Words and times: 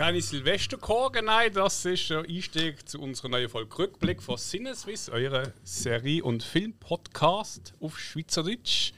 Silvesterkorken, 0.00 1.26
nein, 1.26 1.52
das 1.52 1.84
ist 1.84 2.08
der 2.08 2.20
Einstieg 2.20 2.88
zu 2.88 2.98
unserer 3.02 3.28
neuen 3.28 3.50
Folge 3.50 3.78
Rückblick 3.78 4.22
von 4.22 4.38
Sinneswiss, 4.38 5.10
eurer 5.10 5.52
Serie- 5.62 6.24
und 6.24 6.42
Film-Podcast 6.42 7.74
auf 7.80 7.98
Schweizerdeutsch. 7.98 8.92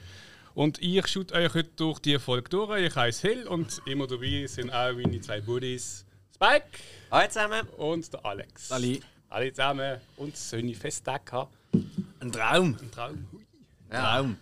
Und 0.53 0.81
ich 0.81 1.05
schaue 1.07 1.25
euch 1.33 1.53
heute 1.53 1.69
durch 1.75 1.99
die 1.99 2.17
Folge 2.19 2.47
durch. 2.49 2.79
Ich 2.83 2.95
heiße 2.95 3.27
Hill 3.27 3.47
und 3.49 3.81
immer 3.85 4.07
dabei 4.07 4.47
sind 4.47 4.71
auch 4.71 4.93
meine 4.93 5.19
zwei 5.19 5.41
Buddies 5.41 6.05
Spike 6.33 6.79
Hallo 7.11 7.27
zusammen. 7.27 7.67
und 7.75 8.13
der 8.13 8.25
Alex. 8.25 8.71
Ali. 8.71 9.01
Alle 9.29 9.51
zusammen 9.51 9.99
und 10.15 10.37
schöne 10.37 10.73
Festtage 10.73 11.25
gehabt. 11.25 11.53
Ein 12.21 12.31
Traum. 12.31 12.77
Ein 12.81 12.91
Traum. 12.91 13.27
Hui. 13.33 13.45
Traum. 13.89 14.29
Ja. 14.29 14.35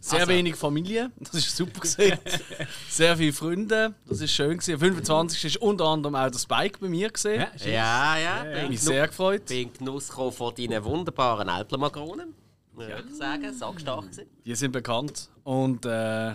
Sehr 0.00 0.20
Also, 0.20 0.28
wenig 0.32 0.56
Familie, 0.56 1.10
das 1.18 1.34
ist 1.34 1.56
super 1.56 1.80
gesehen. 1.80 2.18
Sehr 2.88 3.16
viele 3.16 3.32
Freunde, 3.32 3.94
das 4.06 4.20
ist 4.20 4.32
schön 4.32 4.58
gesehen. 4.58 4.78
25. 4.78 5.44
ist 5.44 5.56
unter 5.58 5.86
anderem 5.86 6.14
auch 6.14 6.30
der 6.30 6.38
Spike 6.38 6.78
bei 6.80 6.88
mir 6.88 7.10
gesehen. 7.10 7.40
Ja, 7.40 7.46
ist 7.46 7.64
Ja, 7.66 8.18
ja. 8.18 8.68
Mich 8.68 8.80
sehr 8.80 9.06
gefreut. 9.06 9.46
bin 9.46 9.68
in 9.68 9.72
Genuss 9.72 10.08
gekommen 10.08 10.32
von 10.32 10.54
deinen 10.54 10.84
wunderbaren 10.84 11.48
Alplermakronen. 11.48 12.34
Muss 12.74 12.84
ich 12.86 13.16
sagen, 13.16 13.52
sackstark 13.54 14.02
gewesen. 14.02 14.26
Die 14.44 14.54
sind 14.54 14.72
bekannt. 14.72 15.28
Und 15.44 15.86
äh, 15.86 16.32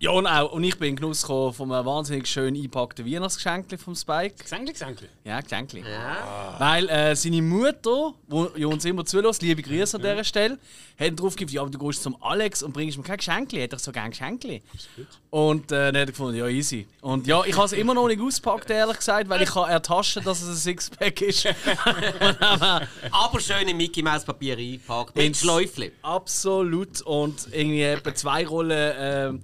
ja, 0.00 0.10
und, 0.10 0.28
auch, 0.28 0.52
und 0.52 0.62
ich 0.62 0.78
bin 0.78 0.90
in 0.90 0.96
Genuss 0.96 1.22
gekommen 1.22 1.52
von 1.52 1.72
einem 1.72 1.84
wahnsinnig 1.84 2.28
schön 2.28 2.54
eingepackten 2.54 3.04
Weihnachtsgeschenk 3.04 3.66
vom 3.80 3.96
Spike. 3.96 4.36
Gesängli, 4.40 4.72
Gesängli. 4.72 5.08
Ja, 5.24 5.40
Geschenkli. 5.40 5.80
Ja. 5.80 6.54
Weil 6.58 6.88
äh, 6.88 7.16
seine 7.16 7.42
Mutter, 7.42 8.14
die 8.56 8.64
uns 8.64 8.84
immer 8.84 9.04
zulässt, 9.04 9.42
liebe 9.42 9.60
Grüße 9.60 9.96
an 9.96 10.02
dieser 10.02 10.22
Stelle, 10.22 10.58
hat 10.98 11.18
drauf 11.18 11.34
gegeben, 11.34 11.50
ja, 11.50 11.62
aber 11.62 11.70
du 11.70 11.78
gehst 11.78 12.04
zum 12.04 12.16
Alex 12.22 12.62
und 12.62 12.72
bringst 12.72 12.96
mir 12.96 13.02
kein 13.02 13.16
Geschenkli. 13.16 13.60
Hat 13.60 13.72
doch 13.72 13.80
so 13.80 13.90
gerne 13.90 14.10
Geschenkli. 14.10 14.62
Und 15.30 15.72
äh, 15.72 15.90
dann 15.90 16.02
hat 16.02 16.06
er 16.08 16.12
gefunden, 16.12 16.38
ja, 16.38 16.46
easy. 16.46 16.86
Und 17.00 17.26
ja, 17.26 17.42
ich 17.44 17.56
habe 17.56 17.66
es 17.66 17.72
immer 17.72 17.92
noch 17.92 18.06
nicht 18.06 18.20
ausgepackt, 18.20 18.70
ehrlich 18.70 18.98
gesagt, 18.98 19.28
weil 19.28 19.42
ich 19.42 19.50
kann 19.50 19.68
ertaschen, 19.68 20.22
dass 20.22 20.42
es 20.42 20.48
ein 20.48 20.56
Sixpack 20.56 21.20
ist. 21.22 21.44
Aber 23.10 23.40
schön 23.40 23.66
in 23.66 23.76
Mickey 23.76 24.02
Mouse 24.02 24.24
Papier 24.24 24.56
eingepackt. 24.56 25.16
Mit 25.16 25.36
Schläufchen. 25.36 25.90
Absolut. 26.02 27.00
Und 27.02 27.48
irgendwie 27.50 27.82
etwa 27.82 28.14
zwei 28.14 28.46
Rollen, 28.46 28.94
ähm, 28.96 29.42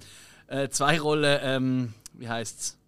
äh, 0.55 0.69
zwei 0.71 1.01
Rollen, 1.01 1.39
ähm, 1.43 1.95
wie 2.15 2.29
heißt 2.29 2.61
es? 2.61 2.79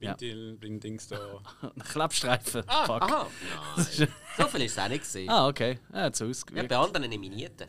Ja. 0.00 0.16
Da. 0.16 1.70
Klappstreifen. 1.92 2.64
Ah, 2.66 2.86
Fuck. 2.86 3.02
aha. 3.02 3.26
Nein. 3.76 4.08
So 4.36 4.46
viel 4.48 4.62
ist 4.62 4.72
es 4.72 4.78
auch 4.78 4.88
nicht 4.88 5.02
gesehen. 5.02 5.30
Ah, 5.30 5.46
okay. 5.46 5.78
Ja, 5.92 6.00
hat 6.02 6.16
so 6.16 6.24
Ja, 6.24 6.30
ausgewirkt. 6.30 6.68
bei 6.68 6.76
anderen 6.76 7.08
nominierte. 7.10 7.68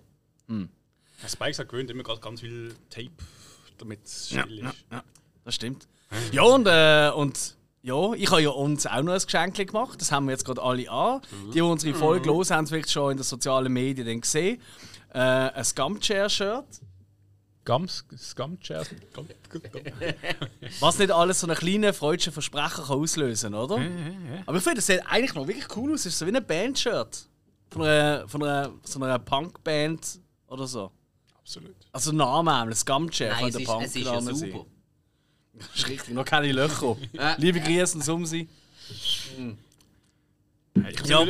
Der 0.49 1.29
Spike 1.29 1.57
hat 1.59 1.69
gewöhnt 1.69 1.91
immer 1.91 2.03
gerade 2.03 2.19
ganz 2.19 2.41
viel 2.41 2.73
Tape, 2.89 3.11
damit 3.77 4.03
es 4.05 4.27
still 4.29 4.59
ist. 4.65 4.73
Das 5.45 5.55
stimmt. 5.55 5.87
Ja, 6.31 6.41
und, 6.43 6.65
äh, 6.67 7.11
und 7.15 7.55
ja, 7.83 8.13
ich 8.13 8.31
habe 8.31 8.41
ja 8.41 8.49
uns 8.49 8.85
auch 8.87 9.01
noch 9.03 9.13
ein 9.13 9.19
Geschenk 9.19 9.55
gemacht. 9.55 10.01
Das 10.01 10.11
haben 10.11 10.25
wir 10.25 10.31
jetzt 10.31 10.45
gerade 10.45 10.61
alle 10.61 10.89
an. 10.89 11.21
Die, 11.47 11.51
die 11.51 11.61
unsere 11.61 11.93
Folge 11.95 12.27
los 12.27 12.49
haben, 12.49 12.57
haben 12.57 12.63
es 12.65 12.69
vielleicht 12.71 12.91
schon 12.91 13.11
in 13.11 13.17
den 13.17 13.23
sozialen 13.23 13.71
Medien 13.71 14.07
dann 14.07 14.21
gesehen. 14.21 14.59
Äh, 15.13 15.19
ein 15.19 15.63
Scumchair-Shirt. 15.63 16.65
Gums, 17.65 18.03
Scumchairs. 18.17 18.89
Gum, 19.13 19.27
Was 20.79 20.97
nicht 20.99 21.11
alles 21.11 21.39
so 21.39 21.47
einen 21.47 21.55
kleinen 21.55 21.93
freudschen 21.93 22.33
Versprecher 22.33 22.83
kann 22.83 22.97
auslösen 22.99 23.53
oder? 23.53 23.79
Aber 24.45 24.57
ich 24.57 24.63
finde, 24.63 24.77
das 24.77 24.87
sieht 24.87 25.05
eigentlich 25.05 25.33
noch 25.33 25.47
wirklich 25.47 25.65
cool 25.77 25.93
aus. 25.93 26.01
Es 26.01 26.07
ist 26.07 26.19
so 26.19 26.27
wie 26.27 26.35
ein 26.35 26.45
Bandshirt. 26.45 27.27
Von 27.71 27.83
einer, 27.83 28.27
von 28.27 28.43
einer, 28.43 28.71
so 28.83 29.01
einer 29.01 29.17
Punkband 29.19 30.19
oder 30.47 30.67
so. 30.67 30.91
Absolut. 31.39 31.75
Also 31.91 32.11
Name, 32.11 32.53
ein 32.53 32.75
Scumchair 32.75 33.31
es 33.33 33.39
könnte 33.39 33.61
ist, 33.61 33.69
ein 33.69 33.81
es 33.81 33.95
ist 33.95 34.05
ja 34.05 34.21
sein. 34.21 34.35
super. 34.35 34.65
Das 35.53 35.67
ist 35.75 35.87
richtig, 35.87 36.13
noch 36.13 36.25
keine 36.25 36.51
Löcher. 36.51 36.97
Liebe 37.37 37.59
Grüße 37.61 37.95
und 37.97 38.03
Sumsi. 38.03 38.49
Ich 38.89 39.31
muss 40.99 41.09
Ja. 41.09 41.25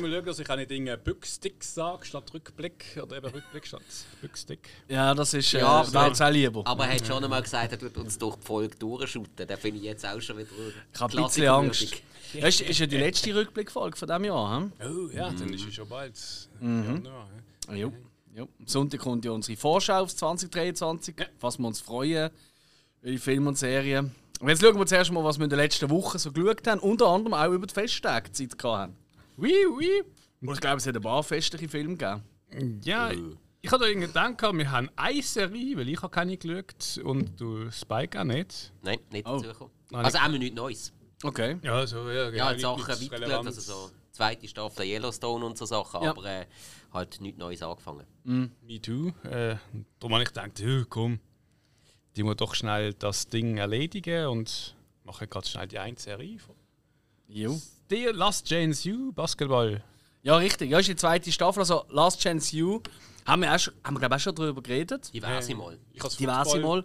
Mal 0.00 0.10
schauen, 0.12 0.24
dass 0.24 0.38
ich 0.38 0.50
auch 0.50 0.56
nicht 0.56 0.70
Dinge 0.70 0.96
Bückstick 0.98 1.62
sage, 1.64 2.04
statt 2.04 2.32
Rückblick. 2.32 2.98
Oder 3.02 3.16
eben 3.18 3.26
Rückblick 3.26 3.66
statt 3.66 3.82
Bückstick. 4.20 4.68
Ja, 4.88 5.14
das 5.14 5.34
ist 5.34 5.54
äh, 5.54 5.60
Ja, 5.60 5.92
wäre 5.92 6.08
uns 6.08 6.20
auch 6.20 6.30
lieber. 6.30 6.62
Aber 6.66 6.86
er 6.86 6.96
hat 6.96 7.06
schon 7.06 7.22
einmal 7.22 7.42
gesagt, 7.42 7.72
er 7.72 7.78
tut 7.78 7.96
uns 7.96 8.18
durch 8.18 8.36
die 8.36 8.46
Folge 8.46 8.76
durchschuten. 8.76 9.46
Den 9.46 9.56
finde 9.58 9.78
ich 9.78 9.84
jetzt 9.84 10.06
auch 10.06 10.20
schon 10.20 10.38
wieder 10.38 10.48
Ich 10.92 11.00
habe 11.00 11.16
ein 11.18 11.24
bisschen 11.24 11.48
Angst. 11.48 12.02
Das 12.34 12.60
ist, 12.60 12.60
ist 12.60 12.78
ja 12.78 12.86
die 12.86 12.98
letzte 12.98 13.34
Rückblickfolge 13.34 13.96
von 13.96 14.08
diesem 14.08 14.24
Jahr. 14.24 14.60
Hm? 14.60 14.72
Oh 14.80 15.08
ja, 15.14 15.30
dann 15.30 15.52
ist 15.52 15.66
es 15.66 15.74
schon 15.74 15.88
bald. 15.88 16.14
Januar, 16.60 17.28
ja. 17.68 17.74
Ja. 17.74 17.92
ja. 18.34 18.42
Am 18.42 18.66
Sonntag 18.66 19.00
kommt 19.00 19.24
ja 19.24 19.30
unsere 19.30 19.56
Vorschau 19.56 20.02
auf 20.02 20.14
2023, 20.14 21.14
Ja. 21.18 21.26
was 21.40 21.58
wir 21.58 21.66
uns 21.66 21.80
freuen, 21.80 22.30
welche 23.00 23.18
Filme 23.18 23.48
und 23.48 23.56
Serien. 23.58 24.14
Und 24.40 24.48
jetzt 24.48 24.62
schauen 24.62 24.78
wir 24.78 24.86
zuerst 24.86 25.10
mal, 25.10 25.24
was 25.24 25.38
wir 25.38 25.44
in 25.44 25.50
der 25.50 25.56
letzten 25.56 25.90
Woche 25.90 26.18
so 26.18 26.30
geschaut 26.30 26.66
haben. 26.66 26.80
Unter 26.80 27.06
anderem 27.08 27.34
auch 27.34 27.50
über 27.50 27.66
die 27.66 27.74
Festtage 27.74 28.30
Zeit 28.30 28.56
gehabt 28.58 28.78
haben. 28.80 28.96
Oui, 29.38 29.54
oui. 29.76 30.02
Und 30.40 30.52
ich 30.54 30.60
glaube, 30.60 30.76
es 30.78 30.86
hat 30.86 30.96
ein 30.96 31.02
paar 31.02 31.22
festliche 31.22 31.68
Filme 31.68 31.96
gegeben. 31.96 32.80
Ja, 32.84 33.10
ich 33.60 33.70
hatte 33.72 33.86
irgendwie 33.86 34.06
gedacht, 34.08 34.40
wir 34.42 34.70
haben 34.70 34.90
eine 34.96 35.22
Serie, 35.22 35.76
weil 35.76 35.88
ich 35.88 36.00
habe 36.02 36.10
keine 36.10 36.36
geschaut 36.36 37.00
und 37.04 37.40
du 37.40 37.70
Spike 37.70 38.18
auch 38.20 38.24
nicht. 38.24 38.72
Nein, 38.82 38.98
nicht 39.10 39.26
Oh. 39.26 39.36
dazugekommen. 39.36 39.72
Also 39.92 40.18
auch 40.18 40.28
nichts 40.28 40.56
Neues. 40.56 40.92
Okay. 41.22 41.56
Ja, 41.62 41.74
also, 41.74 42.08
ja, 42.10 42.30
Ja, 42.30 42.52
nicht- 42.52 42.60
Sachen 42.62 42.86
weitergeschaut, 42.88 43.46
also 43.46 43.60
so 43.60 43.90
zweite 44.12 44.46
Staffel 44.48 44.86
Yellowstone 44.86 45.44
und 45.44 45.58
so 45.58 45.64
Sachen, 45.66 46.02
Ja. 46.02 46.10
aber 46.10 46.24
äh, 46.24 46.46
halt 46.92 47.20
nichts 47.20 47.38
Neues 47.38 47.62
angefangen. 47.62 48.06
Me 48.24 48.80
too. 48.80 49.08
Äh, 49.24 49.56
darum 49.98 50.14
habe 50.14 50.22
ich 50.22 50.28
gedacht, 50.28 50.58
ja, 50.60 50.84
komm, 50.88 51.18
die 52.16 52.22
muss 52.22 52.36
doch 52.36 52.54
schnell 52.54 52.94
das 52.94 53.26
Ding 53.28 53.56
erledigen 53.58 54.26
und 54.28 54.76
mache 55.04 55.26
gerade 55.26 55.46
schnell 55.46 55.66
die 55.68 55.78
eine 55.78 55.98
Serie. 55.98 56.38
von- 56.38 56.54
Jo. 57.26 57.60
Die 57.90 58.04
Last 58.12 58.46
Chance 58.46 58.86
You, 58.86 59.12
Basketball. 59.12 59.82
Ja, 60.22 60.36
richtig. 60.36 60.70
Ja, 60.70 60.78
ist 60.78 60.88
die 60.88 60.96
zweite 60.96 61.32
Staffel. 61.32 61.60
Also 61.60 61.84
Last 61.88 62.20
Chance 62.20 62.54
You. 62.54 62.80
Haben 63.24 63.42
wir, 63.42 63.54
auch 63.54 63.58
schon, 63.58 63.74
haben 63.84 63.94
wir 63.94 64.00
glaube 64.00 64.14
ich, 64.14 64.20
auch 64.20 64.24
schon 64.24 64.34
darüber 64.34 64.62
geredet. 64.62 65.10
Diverse 65.12 65.54
Mal. 65.54 65.78
Ich 65.92 66.02
habe 66.02 66.14
Diverse 66.14 66.58
Mal. 66.60 66.84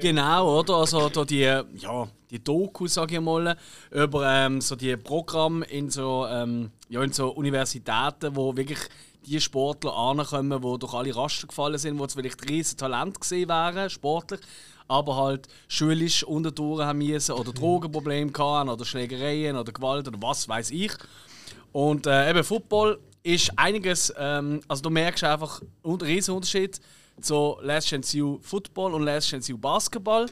Genau, 0.00 0.60
oder? 0.60 0.74
Also 0.76 1.08
da 1.08 1.24
die, 1.24 1.40
ja, 1.40 2.08
die 2.30 2.42
Doku, 2.42 2.86
sage 2.86 3.14
ich 3.14 3.20
mal, 3.20 3.56
über 3.90 4.26
ähm, 4.26 4.60
so 4.60 4.76
die 4.76 4.96
Programme 4.96 5.64
in 5.66 5.90
so, 5.90 6.26
ähm, 6.26 6.70
ja, 6.88 7.02
in 7.02 7.12
so 7.12 7.28
Universitäten, 7.30 8.36
wo 8.36 8.56
wirklich 8.56 8.80
die 9.26 9.40
Sportler 9.40 9.94
ankommen, 9.96 10.60
die 10.62 10.78
durch 10.78 10.94
alle 10.94 11.14
Raster 11.14 11.46
gefallen 11.46 11.78
sind, 11.78 12.00
die 12.00 12.08
vielleicht 12.08 12.48
riesen 12.48 12.78
Talent 12.78 13.20
gesehen 13.20 13.48
wären, 13.48 13.90
sportlich, 13.90 14.40
aber 14.88 15.16
halt 15.16 15.48
schulisch 15.68 16.22
unterdurch 16.22 16.84
haben 16.84 16.98
müssen 16.98 17.32
oder 17.32 17.52
Drogenprobleme 17.52 18.32
hatten 18.36 18.68
oder 18.68 18.84
Schlägereien 18.84 19.56
oder 19.56 19.72
Gewalt 19.72 20.06
oder 20.08 20.20
was 20.20 20.48
weiß 20.48 20.70
ich. 20.70 20.92
Und 21.72 22.06
äh, 22.06 22.30
eben 22.30 22.44
Football 22.44 22.98
ist 23.22 23.52
einiges, 23.56 24.12
ähm, 24.16 24.60
also 24.68 24.82
du 24.82 24.90
merkst 24.90 25.24
einfach 25.24 25.60
einen 25.84 26.00
riesen 26.00 26.34
Unterschied 26.34 26.80
zu 27.20 27.56
Last 27.62 27.88
Chance 27.88 28.18
U 28.22 28.38
Football 28.40 28.94
und 28.94 29.02
Last 29.02 29.28
Chance 29.28 29.52
U 29.52 29.58
Basketball. 29.58 30.26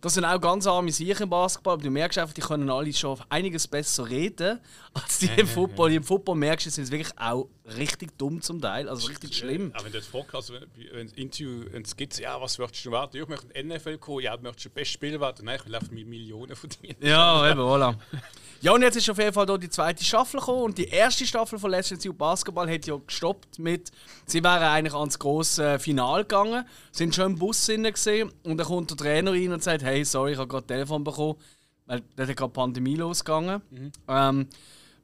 Das 0.00 0.14
sind 0.14 0.24
auch 0.24 0.40
ganz 0.40 0.66
arme 0.66 0.90
Sachen 0.90 1.22
im 1.22 1.30
Basketball, 1.30 1.74
aber 1.74 1.82
du 1.84 1.90
merkst 1.90 2.18
einfach, 2.18 2.34
die 2.34 2.40
können 2.40 2.68
alle 2.70 2.92
schon 2.92 3.18
einiges 3.28 3.68
besser 3.68 4.08
reden 4.08 4.58
als 4.94 5.18
die 5.18 5.30
im 5.36 5.46
Football. 5.46 5.92
Im 5.92 6.02
Football 6.02 6.36
merkst 6.36 6.66
du, 6.66 6.70
sind 6.70 6.86
sie 6.86 6.92
wirklich 6.92 7.18
auch 7.18 7.48
richtig 7.78 8.16
dumm 8.18 8.42
zum 8.42 8.60
Teil, 8.60 8.88
also 8.88 9.06
richtig 9.08 9.36
schlimm. 9.36 9.70
Aber 9.74 9.84
wenn 9.84 9.92
du 9.92 9.98
jetzt 9.98 10.08
fragst, 10.08 10.52
wenn 10.52 10.62
wenn 10.92 11.06
es 11.06 11.12
Interview 11.14 11.62
es 11.72 11.96
gibt, 11.96 12.18
ja, 12.18 12.40
was 12.40 12.58
möchtest 12.58 12.84
du 12.84 12.92
werden? 12.92 13.10
Ja, 13.14 13.22
Ich 13.22 13.28
möchte 13.28 13.46
in 13.52 13.68
die 13.68 13.74
NFL 13.76 13.98
kommen, 13.98 14.20
ja, 14.20 14.36
du 14.36 14.42
möchtest 14.42 14.66
der 14.66 14.70
beste 14.70 14.92
Spieler 14.94 15.20
werden. 15.20 15.44
Nein, 15.44 15.58
ich 15.60 15.66
will 15.66 15.74
einfach 15.74 15.90
mit 15.90 16.06
Millionen 16.06 16.54
verdienen. 16.56 16.96
Ja, 17.00 17.50
eben, 17.50 17.60
voilà. 17.60 17.96
Ja, 18.60 18.72
und 18.72 18.82
jetzt 18.82 18.96
ist 18.96 19.10
auf 19.10 19.18
jeden 19.18 19.32
Fall 19.32 19.58
die 19.58 19.70
zweite 19.70 20.04
Staffel 20.04 20.38
gekommen 20.38 20.62
und 20.62 20.78
die 20.78 20.88
erste 20.88 21.26
Staffel 21.26 21.58
von 21.58 21.70
Let's 21.70 21.88
Dance 21.88 22.12
Basketball 22.12 22.70
hat 22.70 22.86
ja 22.86 22.96
gestoppt 23.04 23.58
mit, 23.58 23.90
sie 24.26 24.42
wären 24.42 24.62
eigentlich 24.62 24.94
ans 24.94 25.18
grosse 25.18 25.78
Finale 25.78 26.22
gegangen, 26.22 26.64
sind 26.92 27.14
schon 27.14 27.32
im 27.32 27.38
Bus 27.38 27.66
gesehen 27.66 28.32
und 28.44 28.58
dann 28.58 28.66
kommt 28.66 28.90
der 28.90 28.96
Trainer 28.96 29.32
rein 29.32 29.52
und 29.52 29.62
sagt, 29.62 29.82
hey, 29.82 30.04
sorry, 30.04 30.32
ich 30.32 30.38
habe 30.38 30.48
gerade 30.48 30.66
Telefon 30.66 31.02
bekommen, 31.02 31.38
weil 31.86 32.02
da 32.14 32.26
hat 32.26 32.36
gerade 32.36 32.52
Pandemie 32.52 32.94
losgegangen. 32.94 33.62
Ähm, 34.06 34.46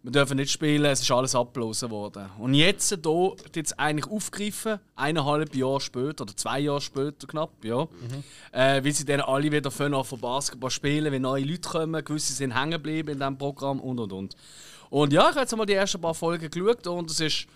wir 0.03 0.13
dürfen 0.13 0.37
nicht 0.37 0.51
spielen, 0.53 0.85
es 0.85 1.01
ist 1.01 1.11
alles 1.11 1.35
abgelesen 1.35 1.91
worden. 1.91 2.31
Und 2.39 2.55
jetzt 2.55 2.89
hier 2.89 3.37
jetzt 3.55 3.79
eigentlich 3.79 4.11
aufgegriffen, 4.11 4.79
eineinhalb 4.95 5.55
Jahre 5.57 5.81
später 5.81 6.23
oder 6.23 6.37
zwei 6.37 6.61
Jahre 6.61 6.81
später 6.81 7.27
knapp, 7.27 7.51
ja. 7.65 7.89
Äh, 8.53 8.85
weil 8.85 8.93
sie 8.93 9.05
dann 9.05 9.21
alle 9.21 9.51
wieder 9.51 9.71
von 9.71 10.05
von 10.05 10.21
Basketball 10.21 10.71
spielen, 10.71 11.13
wenn 11.13 11.23
neue 11.23 11.45
Leute 11.45 11.69
kommen, 11.69 12.05
gewisse 12.05 12.33
sind 12.33 12.57
hängen 12.57 12.73
geblieben 12.73 13.11
in 13.11 13.19
diesem 13.19 13.39
Programm 13.39 13.81
und 13.81 13.99
und 13.99 14.13
und. 14.13 14.37
Und 14.91 15.13
ja, 15.13 15.23
ich 15.23 15.31
habe 15.31 15.41
jetzt 15.41 15.57
mal 15.57 15.67
die 15.67 15.75
ersten 15.75 16.01
paar 16.01 16.15
Folgen 16.15 16.49
geschaut 16.49 16.87
und 16.87 17.11
es 17.11 17.21
ist 17.21 17.47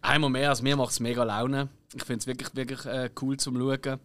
einmal 0.00 0.30
mehr, 0.30 0.50
als 0.50 0.62
mir 0.62 0.76
macht 0.76 0.92
es 0.92 1.00
mega 1.00 1.24
Laune. 1.24 1.68
Ich 1.94 2.04
finde 2.04 2.20
es 2.20 2.26
wirklich, 2.26 2.54
wirklich 2.54 2.86
äh, 2.86 3.10
cool 3.20 3.36
zum 3.36 3.56
Schauen. 3.56 3.98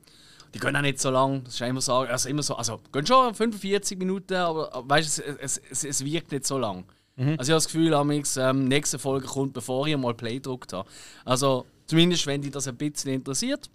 Die 0.54 0.60
gehen 0.60 0.76
auch 0.76 0.82
nicht 0.82 1.00
so 1.00 1.10
lang, 1.10 1.44
das 1.44 1.56
ist 1.56 1.62
immer 1.62 1.82
so, 1.82 1.94
also 1.94 2.30
immer 2.30 2.44
so, 2.44 2.56
also 2.56 2.80
gehen 2.92 3.06
schon 3.06 3.34
45 3.34 3.98
Minuten, 3.98 4.36
aber 4.36 4.84
weißt, 4.88 5.20
es, 5.20 5.38
es, 5.40 5.62
es, 5.70 5.84
es 5.84 6.06
wirkt 6.06 6.32
nicht 6.32 6.46
so 6.46 6.58
lang. 6.58 6.86
Also 7.16 7.32
ich 7.32 7.38
habe 7.40 7.46
das 7.48 7.66
Gefühl, 7.68 7.94
amix, 7.94 8.38
ähm, 8.38 8.68
nächste 8.68 8.98
Folge 8.98 9.28
kommt, 9.28 9.54
bevor 9.54 9.86
ich 9.88 9.96
mal 9.98 10.14
Play 10.16 10.36
gedruckt 10.36 10.74
habe. 10.74 10.90
Also 11.26 11.66
zumindest, 11.86 12.26
wenn 12.26 12.42
dich 12.42 12.52
das 12.52 12.68
ein 12.68 12.76
bisschen 12.76 13.14
interessiert. 13.14 13.70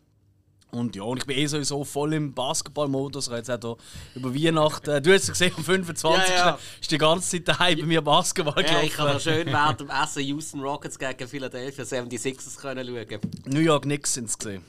Und 0.70 0.94
ja, 0.96 1.02
und 1.02 1.18
ich 1.18 1.24
bin 1.24 1.38
eh 1.38 1.46
sowieso 1.46 1.82
voll 1.82 2.12
im 2.12 2.34
Basketball-Modus. 2.34 3.28
Jetzt 3.28 3.50
auch 3.50 3.78
über 4.14 4.34
Weihnachten. 4.34 5.02
Du 5.02 5.12
hast 5.14 5.22
es 5.22 5.28
gesehen, 5.28 5.52
am 5.56 5.64
25. 5.64 6.28
Ja, 6.28 6.36
ja. 6.36 6.58
ist 6.78 6.90
die 6.90 6.98
ganze 6.98 7.30
Zeit 7.30 7.48
daheim 7.48 7.78
bei 7.78 7.86
mir 7.86 8.02
Basketball 8.02 8.62
Ja, 8.62 8.82
ich 8.82 8.98
habe 8.98 9.08
gelaufen. 9.08 9.20
schön 9.20 9.46
während 9.46 9.80
dem 9.80 9.88
Essen 9.88 10.22
Houston 10.24 10.60
Rockets 10.60 10.98
gegen 10.98 11.26
Philadelphia 11.26 11.84
76ers 11.84 12.58
können 12.58 12.86
schauen. 12.86 13.20
New 13.46 13.60
York 13.60 13.84
Knicks 13.84 14.12
sind 14.12 14.28
es 14.28 14.36
gesehen. 14.36 14.62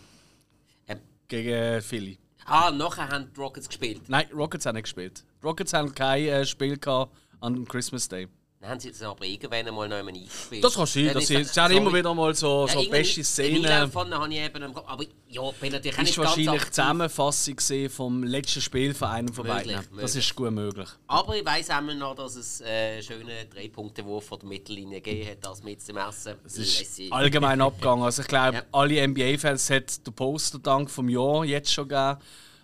Ähm, 0.88 1.00
Gegen 1.28 1.82
Philly. 1.82 2.18
ah, 2.46 2.72
nachher 2.72 3.10
haben 3.10 3.30
die 3.36 3.40
Rockets 3.42 3.68
gespielt. 3.68 4.04
Nein, 4.08 4.28
Rockets 4.34 4.66
haben 4.66 4.76
nicht 4.76 4.84
gespielt. 4.84 5.26
Rockets 5.44 5.74
haben 5.74 5.94
kein 5.94 6.24
äh, 6.28 6.46
Spiel 6.46 6.78
gehabt 6.78 7.12
an 7.42 7.66
Christmas 7.68 8.08
Day. 8.08 8.30
Dann 8.62 8.72
haben 8.72 8.80
sie 8.82 8.90
jetzt 8.90 9.02
aber 9.02 9.24
irgendwann 9.24 9.74
mal 9.74 9.88
noch 9.88 9.96
einmal 9.96 10.14
eingespielt. 10.14 10.62
Das 10.62 10.74
kann 10.76 10.86
sein, 10.86 11.06
ist 11.06 11.16
das- 11.16 11.28
sie 11.28 11.38
haben 11.38 11.46
sorry. 11.46 11.78
immer 11.78 11.94
wieder 11.94 12.14
mal 12.14 12.36
so, 12.36 12.68
so 12.68 12.74
irgendwie 12.80 12.90
beste 12.90 13.24
Szenen. 13.24 13.66
Einlauf 13.66 13.94
von 13.94 14.14
habe 14.14 14.34
ich 14.34 14.40
eben. 14.42 14.64
Aber 14.64 15.04
ja, 15.30 15.42
bin 15.62 15.72
natürlich 15.72 15.98
auch 15.98 16.02
ist 16.02 16.08
nicht 16.10 16.18
wahrscheinlich 16.18 16.64
die. 16.66 16.70
Zusammenfassung 16.72 17.56
gesehen 17.56 17.90
vom 17.90 18.22
letzten 18.24 18.60
Spiel 18.60 18.94
von 18.94 19.08
einem 19.08 19.34
von 19.34 19.48
Möglich, 19.48 19.64
beiden. 19.78 19.82
Das 19.84 19.92
möglich. 20.14 20.16
ist 20.18 20.36
gut 20.36 20.52
möglich. 20.52 20.90
Aber 21.08 21.38
ich 21.38 21.46
weiss 21.46 21.70
auch 21.70 21.80
noch, 21.80 22.16
dass 22.16 22.36
es 22.36 22.60
äh, 22.60 22.66
einen 22.96 23.04
schönen 23.04 23.50
Drei-Punkte-Wurf 23.50 24.26
von 24.26 24.40
der 24.40 24.50
Mittellinie 24.50 25.00
gegeben 25.00 25.30
hat, 25.32 25.48
als 25.48 25.64
mit 25.64 25.88
dem 25.88 25.96
Essen. 25.96 26.36
Es 26.46 26.58
ist 26.58 27.02
allgemein 27.14 27.62
abgegangen. 27.62 28.04
Also 28.04 28.24
ich 28.24 28.28
glaube, 28.28 28.58
Ja. 28.58 28.64
alle 28.74 29.08
NBA-Fans 29.08 29.70
hat 29.70 30.06
den 30.06 30.14
Poster-Dank 30.14 30.90
vom 30.92 31.08
Jahr 31.08 31.46
jetzt 31.46 31.72
schon 31.72 31.88
gegeben. 31.88 32.18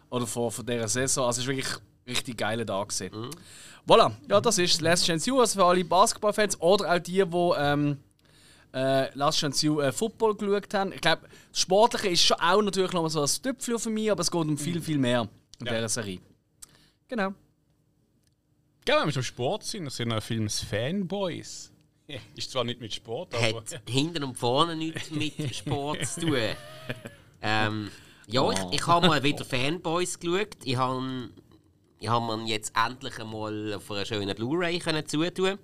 Oder 0.09 0.27
von, 0.27 0.51
von 0.51 0.65
dieser 0.65 0.89
Saison. 0.89 1.25
Also 1.25 1.39
es 1.39 1.47
ist 1.47 1.55
wirklich 1.55 1.73
richtig 2.05 2.37
geiler 2.37 2.65
Tag 2.65 2.89
gewesen. 2.89 3.17
Mhm. 3.17 3.29
Voilà, 3.87 4.11
ja, 4.29 4.41
das 4.41 4.57
ist 4.57 4.81
Last 4.81 5.05
Chance 5.05 5.31
U, 5.31 5.39
also 5.39 5.59
für 5.59 5.65
alle 5.65 5.83
Basketball-Fans 5.85 6.59
oder 6.59 6.91
auch 6.95 6.99
die, 6.99 7.23
die 7.23 7.51
ähm, 7.57 7.97
äh, 8.73 9.13
Last 9.15 9.39
Chance 9.39 9.69
U 9.69 9.79
äh, 9.79 9.91
Football 9.91 10.35
geschaut 10.35 10.73
haben. 10.73 10.91
Ich 10.91 11.01
glaube, 11.01 11.21
das 11.51 11.59
Sportliche 11.61 12.09
ist 12.09 12.23
schon 12.23 12.37
auch 12.39 12.61
natürlich 12.61 12.91
noch 12.93 13.03
mal 13.03 13.09
so 13.09 13.21
ein 13.21 13.29
Tüpfchen 13.43 13.77
für 13.79 13.89
mich, 13.91 14.09
aber 14.11 14.21
es 14.21 14.31
geht 14.31 14.41
um 14.41 14.57
viel, 14.57 14.81
viel 14.81 14.97
mehr 14.97 15.27
in 15.59 15.65
Ja. 15.67 15.73
dieser 15.73 15.89
Serie. 15.89 16.19
Genau. 17.07 17.33
Gerne, 18.85 19.01
wenn 19.01 19.07
wir 19.09 19.13
schon 19.13 19.23
Sport 19.23 19.63
sind, 19.63 19.85
das 19.85 19.95
sind 19.95 20.11
ja 20.11 20.19
Films 20.21 20.61
Fanboys. 20.61 21.71
Ist 22.35 22.51
zwar 22.51 22.63
nicht 22.63 22.79
mit 22.81 22.93
Sport, 22.93 23.33
aber. 23.33 23.57
hat 23.61 23.81
hinten 23.89 24.23
und 24.23 24.37
vorne 24.37 24.75
nichts 24.75 25.09
mit 25.11 25.33
Sport 25.55 26.05
zu 26.05 26.21
tun. 26.21 26.37
Ähm, 27.41 27.89
ja, 28.27 28.51
ich, 28.51 28.59
ich 28.79 28.87
habe 28.87 29.07
mal 29.07 29.23
wieder 29.23 29.43
Fanboys 29.45 30.19
geschaut. 30.19 30.49
Ich 30.63 30.75
habe 30.77 31.29
ich 31.99 32.09
hab 32.09 32.23
mir 32.23 32.45
jetzt 32.45 32.73
endlich 32.75 33.19
einmal 33.19 33.73
auf 33.73 33.89
einer 33.89 34.05
schönen 34.05 34.35
Blu-ray 34.35 34.79
zutun. 35.05 35.59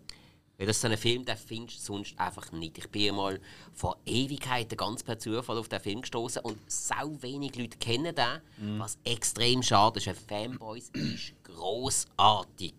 Weil 0.57 0.67
das 0.67 0.77
ist 0.77 0.81
so 0.81 0.87
ein 0.89 0.97
Film, 0.97 1.25
den 1.25 1.37
findest 1.37 1.79
du 1.79 1.93
sonst 1.93 2.19
einfach 2.19 2.51
nicht. 2.51 2.77
Ich 2.77 2.87
bin 2.89 3.15
mal 3.15 3.39
vor 3.73 3.97
Ewigkeiten 4.05 4.77
ganz 4.77 5.01
per 5.01 5.17
Zufall 5.17 5.57
auf 5.57 5.69
den 5.69 5.79
Film 5.79 6.01
gestoßen 6.01 6.43
und 6.43 6.59
sau 6.67 7.19
wenig 7.21 7.55
Leute 7.55 7.79
kennen 7.79 8.13
den, 8.13 8.79
was 8.79 8.99
extrem 9.03 9.63
schade 9.63 9.99
ist. 9.99 10.07
Fanboys 10.27 10.89
ist 10.89 11.33
großartig. 11.43 12.75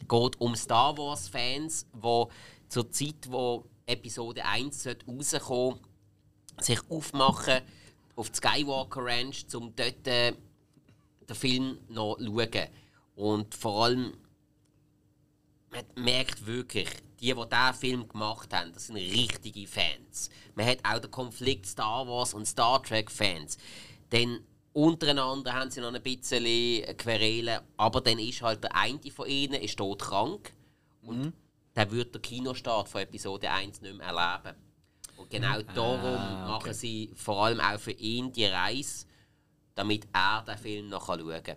Es 0.00 0.08
geht 0.08 0.40
um 0.40 0.56
Star 0.56 0.98
Wars 0.98 1.28
Fans, 1.28 1.86
die 1.94 2.24
zur 2.68 2.90
Zeit, 2.90 3.28
wo 3.28 3.66
Episode 3.86 4.44
1 4.44 4.88
rauskommen 5.06 5.78
sich 6.58 6.80
aufmachen 6.90 7.60
auf 8.16 8.30
die 8.30 8.36
Skywalker 8.36 9.04
Ranch, 9.04 9.44
um 9.54 9.72
dort 9.74 10.06
äh, 10.06 10.32
den 11.28 11.36
Film 11.36 11.78
noch 11.88 12.16
zu 12.16 12.24
schauen. 12.24 12.68
Und 13.14 13.54
vor 13.54 13.84
allem, 13.84 14.14
man 15.70 15.84
merkt 15.96 16.46
wirklich, 16.46 16.88
die, 17.20 17.32
die 17.32 17.34
diesen 17.34 17.74
Film 17.74 18.08
gemacht 18.08 18.52
haben, 18.52 18.72
das 18.72 18.86
sind 18.88 18.96
richtige 18.96 19.66
Fans. 19.66 20.30
Man 20.54 20.66
hat 20.66 20.78
auch 20.84 20.98
den 20.98 21.10
Konflikt 21.10 21.66
Star 21.66 22.06
Wars 22.06 22.34
und 22.34 22.46
Star 22.46 22.82
Trek 22.82 23.10
Fans. 23.10 23.58
Denn 24.10 24.40
untereinander 24.72 25.52
haben 25.52 25.70
sie 25.70 25.80
noch 25.80 25.92
ein 25.92 26.02
bisschen 26.02 26.96
Querelen, 26.96 27.60
aber 27.76 28.00
dann 28.00 28.18
ist 28.18 28.42
halt 28.42 28.64
der 28.64 28.74
eine 28.74 29.10
von 29.10 29.28
ihnen 29.28 29.54
ist 29.54 29.76
todkrank 29.76 30.52
und 31.02 31.32
der 31.74 31.90
wird 31.90 32.14
den 32.14 32.22
Kinostart 32.22 32.88
von 32.88 33.02
Episode 33.02 33.50
1 33.50 33.80
nicht 33.80 33.96
mehr 33.96 34.08
erleben. 34.08 34.56
Und 35.16 35.30
genau 35.30 35.62
darum 35.74 36.48
machen 36.48 36.74
sie 36.74 37.10
vor 37.14 37.44
allem 37.44 37.60
auch 37.60 37.78
für 37.78 37.92
ihn 37.92 38.32
die 38.32 38.46
Reise, 38.46 39.06
damit 39.74 40.06
er 40.12 40.42
den 40.42 40.58
Film 40.58 40.88
noch 40.88 41.06
schauen 41.06 41.42
kann. 41.42 41.56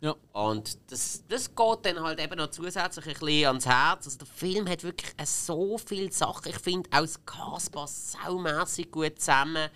Ja. 0.00 0.14
Und 0.32 0.78
das, 0.90 1.24
das 1.26 1.54
geht 1.54 1.78
dann 1.84 2.00
halt 2.00 2.20
eben 2.20 2.36
noch 2.36 2.50
zusätzlich 2.50 3.06
ein 3.06 3.12
bisschen 3.14 3.46
ans 3.46 3.66
Herz. 3.66 4.06
Also 4.06 4.18
der 4.18 4.26
Film 4.26 4.68
hat 4.68 4.82
wirklich 4.82 5.12
äh, 5.16 5.24
so 5.24 5.78
viele 5.78 6.12
Sachen. 6.12 6.50
Ich 6.50 6.58
finde 6.58 6.90
auch 6.92 7.00
das 7.00 7.24
Cast 7.24 7.72
passt 7.72 8.12
saumässig 8.12 8.90
gut 8.90 9.18
zusammen. 9.18 9.70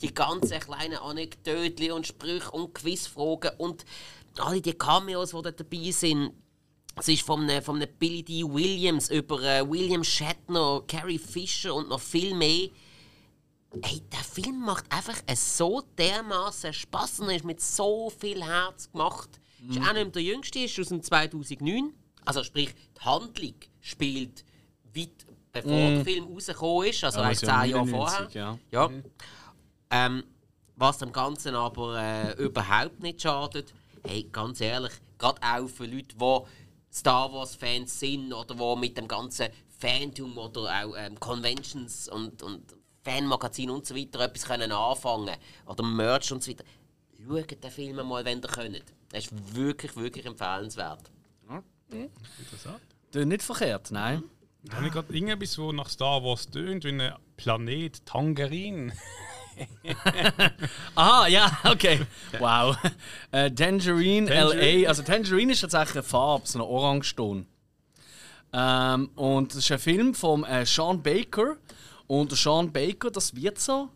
Die 0.00 0.14
ganzen 0.14 0.60
kleinen 0.60 0.96
Anekdoten 0.96 1.92
und 1.92 2.06
Sprüche 2.06 2.50
und 2.52 2.74
Quizfragen 2.74 3.50
und 3.58 3.84
alle 4.38 4.62
die 4.62 4.72
Cameos, 4.72 5.30
die 5.30 5.42
da 5.42 5.50
dabei 5.50 5.90
sind. 5.90 6.32
Es 6.98 7.08
ist 7.08 7.22
von 7.22 7.42
einem, 7.42 7.62
von 7.62 7.76
einem 7.76 7.92
Billy 7.98 8.22
D. 8.22 8.42
Williams 8.44 9.10
über 9.10 9.42
äh, 9.42 9.68
William 9.68 10.02
Shatner, 10.02 10.82
Carrie 10.88 11.18
Fisher 11.18 11.74
und 11.74 11.90
noch 11.90 12.00
viel 12.00 12.34
mehr. 12.34 12.70
Hey, 13.82 14.00
der 14.10 14.20
Film 14.20 14.60
macht 14.64 14.90
einfach 14.90 15.18
äh, 15.26 15.36
so 15.36 15.82
dermaßen 15.98 16.72
Spaß 16.72 17.20
und 17.20 17.30
ist 17.30 17.44
mit 17.44 17.60
so 17.60 18.08
viel 18.08 18.42
Herz 18.42 18.90
gemacht. 18.90 19.38
Ist 19.70 19.78
auch 19.80 19.92
nicht 19.92 20.14
der 20.14 20.22
jüngste, 20.22 20.58
ist 20.60 20.78
aus 20.78 20.88
dem 20.88 21.02
2009. 21.02 21.92
Also 22.24 22.42
sprich, 22.42 22.74
die 22.96 23.00
Handlung 23.04 23.54
spielt 23.80 24.44
weit 24.94 25.26
bevor 25.52 25.70
der 25.90 26.04
Film 26.04 26.24
rausgekommen 26.24 26.88
ist, 26.88 27.04
also 27.04 27.20
Ja, 27.20 27.24
eigentlich 27.26 27.40
muss 27.40 27.48
ja 27.48 27.62
zehn 27.62 27.70
Jahre 27.70 27.86
99, 27.86 28.16
vorher. 28.32 28.58
ja. 28.70 28.88
Ja. 28.88 28.90
Ähm, 29.90 30.24
was 30.76 30.98
dem 30.98 31.12
Ganzen 31.12 31.54
aber 31.54 31.98
äh, 31.98 32.32
überhaupt 32.42 33.00
nicht 33.02 33.22
schadet, 33.22 33.72
hey, 34.06 34.28
ganz 34.30 34.60
ehrlich, 34.60 34.92
gerade 35.18 35.40
auch 35.42 35.68
für 35.68 35.86
Leute, 35.86 36.14
die 36.16 36.40
Star 36.92 37.32
Wars-Fans 37.32 37.98
sind 37.98 38.32
oder 38.32 38.54
die 38.54 38.80
mit 38.80 38.98
dem 38.98 39.08
ganzen 39.08 39.48
Phantom 39.78 40.36
oder 40.36 40.62
auch 40.62 40.94
ähm, 40.96 41.18
Conventions 41.20 42.08
und, 42.08 42.42
und 42.42 42.74
Fanmagazinen 43.02 43.74
und 43.74 43.86
so 43.86 43.94
weiter 43.94 44.20
etwas 44.20 44.44
können 44.44 44.72
anfangen 44.72 45.36
oder 45.66 45.84
Merch 45.84 46.32
und 46.32 46.42
so 46.42 46.50
weiter. 46.50 46.64
Schaut 47.26 47.62
den 47.62 47.70
Film 47.70 48.06
mal, 48.06 48.24
wenn 48.24 48.40
ihr 48.40 48.48
könnt. 48.48 48.84
Er 49.12 49.18
ist 49.18 49.30
wirklich, 49.54 49.96
wirklich 49.96 50.26
empfehlenswert. 50.26 51.10
Interessant. 52.38 52.80
Das 53.12 53.24
nicht 53.24 53.42
verkehrt, 53.42 53.90
nein. 53.90 54.24
Da 54.64 54.76
habe 54.76 54.86
ich 54.88 54.92
gerade 54.92 55.12
irgendetwas, 55.14 55.58
wo 55.58 55.72
nach 55.72 55.88
Star 55.88 56.22
Wars 56.24 56.50
tönt, 56.50 56.84
wie 56.84 56.88
ein 56.88 57.14
Planet 57.36 58.04
Tangerin. 58.04 58.92
Aha, 60.96 61.28
ja, 61.28 61.58
okay. 61.64 62.00
Wow. 62.38 62.76
Äh, 63.30 63.50
Tangerine, 63.52 64.28
Tangerine. 64.28 64.82
LA. 64.82 64.88
Also 64.88 65.02
Tangerine 65.02 65.52
ist 65.52 65.60
tatsächlich 65.60 65.96
eine 65.96 66.02
Farbe, 66.02 66.46
so 66.46 66.58
ein 66.58 66.62
Orangeton. 66.62 67.46
Ähm, 68.52 69.10
und 69.14 69.52
das 69.52 69.58
ist 69.58 69.72
ein 69.72 69.78
Film 69.78 70.14
von 70.14 70.44
äh, 70.44 70.66
Sean 70.66 71.02
Baker. 71.02 71.56
Und 72.06 72.32
der 72.32 72.38
Sean 72.38 72.72
Baker, 72.72 73.10
das 73.10 73.34
wird 73.34 73.58
so. 73.58 73.88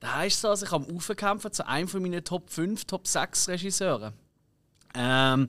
Da 0.00 0.16
heißt 0.16 0.40
so, 0.40 0.48
also 0.48 0.66
ich 0.66 0.72
habe 0.72 0.94
aufgekämpft 0.94 1.54
zu 1.54 1.66
einem 1.66 1.88
von 1.88 2.00
meinen 2.02 2.24
Top 2.24 2.48
5, 2.50 2.84
Top 2.84 3.06
6 3.06 3.48
Regisseuren. 3.48 4.14
Ähm, 4.96 5.48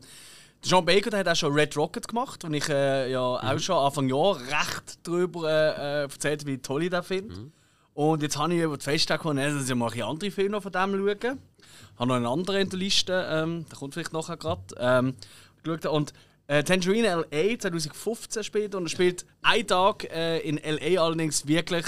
der 0.64 0.70
Sean 0.70 0.86
Baker 0.86 1.10
der 1.10 1.20
hat 1.20 1.28
auch 1.30 1.36
schon 1.36 1.54
Red 1.54 1.76
Rocket 1.78 2.08
gemacht, 2.08 2.44
und 2.44 2.54
ich 2.54 2.68
äh, 2.70 3.12
ja 3.12 3.20
auch 3.22 3.60
schon 3.60 3.78
Anfang 3.78 4.10
Jahr 4.10 4.38
recht 4.38 5.00
darüber 5.04 5.50
äh, 5.50 5.70
äh, 5.70 6.02
erzählt, 6.04 6.46
wie 6.46 6.58
toll 6.58 6.84
ich 6.84 6.90
den 6.90 7.04
finde. 7.04 7.52
Und 7.94 8.22
jetzt 8.22 8.38
habe 8.38 8.54
ich 8.54 8.62
über 8.62 8.78
die 8.78 8.84
Festtage 8.84 9.18
gekommen, 9.18 9.38
dass 9.38 9.70
ich 9.70 9.76
mal 9.76 9.92
ein 9.92 10.02
andere 10.04 10.30
Filme 10.30 10.62
von 10.62 10.72
dem 10.72 10.92
schauen. 10.92 11.18
Ich 11.20 12.00
habe 12.00 12.08
noch 12.08 12.16
einen 12.16 12.26
anderen 12.28 12.62
in 12.62 12.70
der 12.70 12.80
Liste, 12.80 13.28
ähm, 13.30 13.66
der 13.70 13.78
kommt 13.78 13.94
vielleicht 13.94 14.14
nachher 14.14 14.38
gerade. 14.38 14.62
Ähm, 14.78 15.16
geschaut. 15.64 15.86
und 15.88 16.14
äh, 16.48 16.64
Tangerine 16.64 17.26
LA 17.32 17.60
2015 17.60 18.44
spielt 18.44 18.76
und 18.76 18.86
er 18.86 18.90
spielt 18.90 19.26
einen 19.42 19.68
Tag 19.68 20.06
äh, 20.12 20.40
in 20.40 20.58
LA 20.58 21.02
allerdings 21.02 21.48
wirklich 21.48 21.86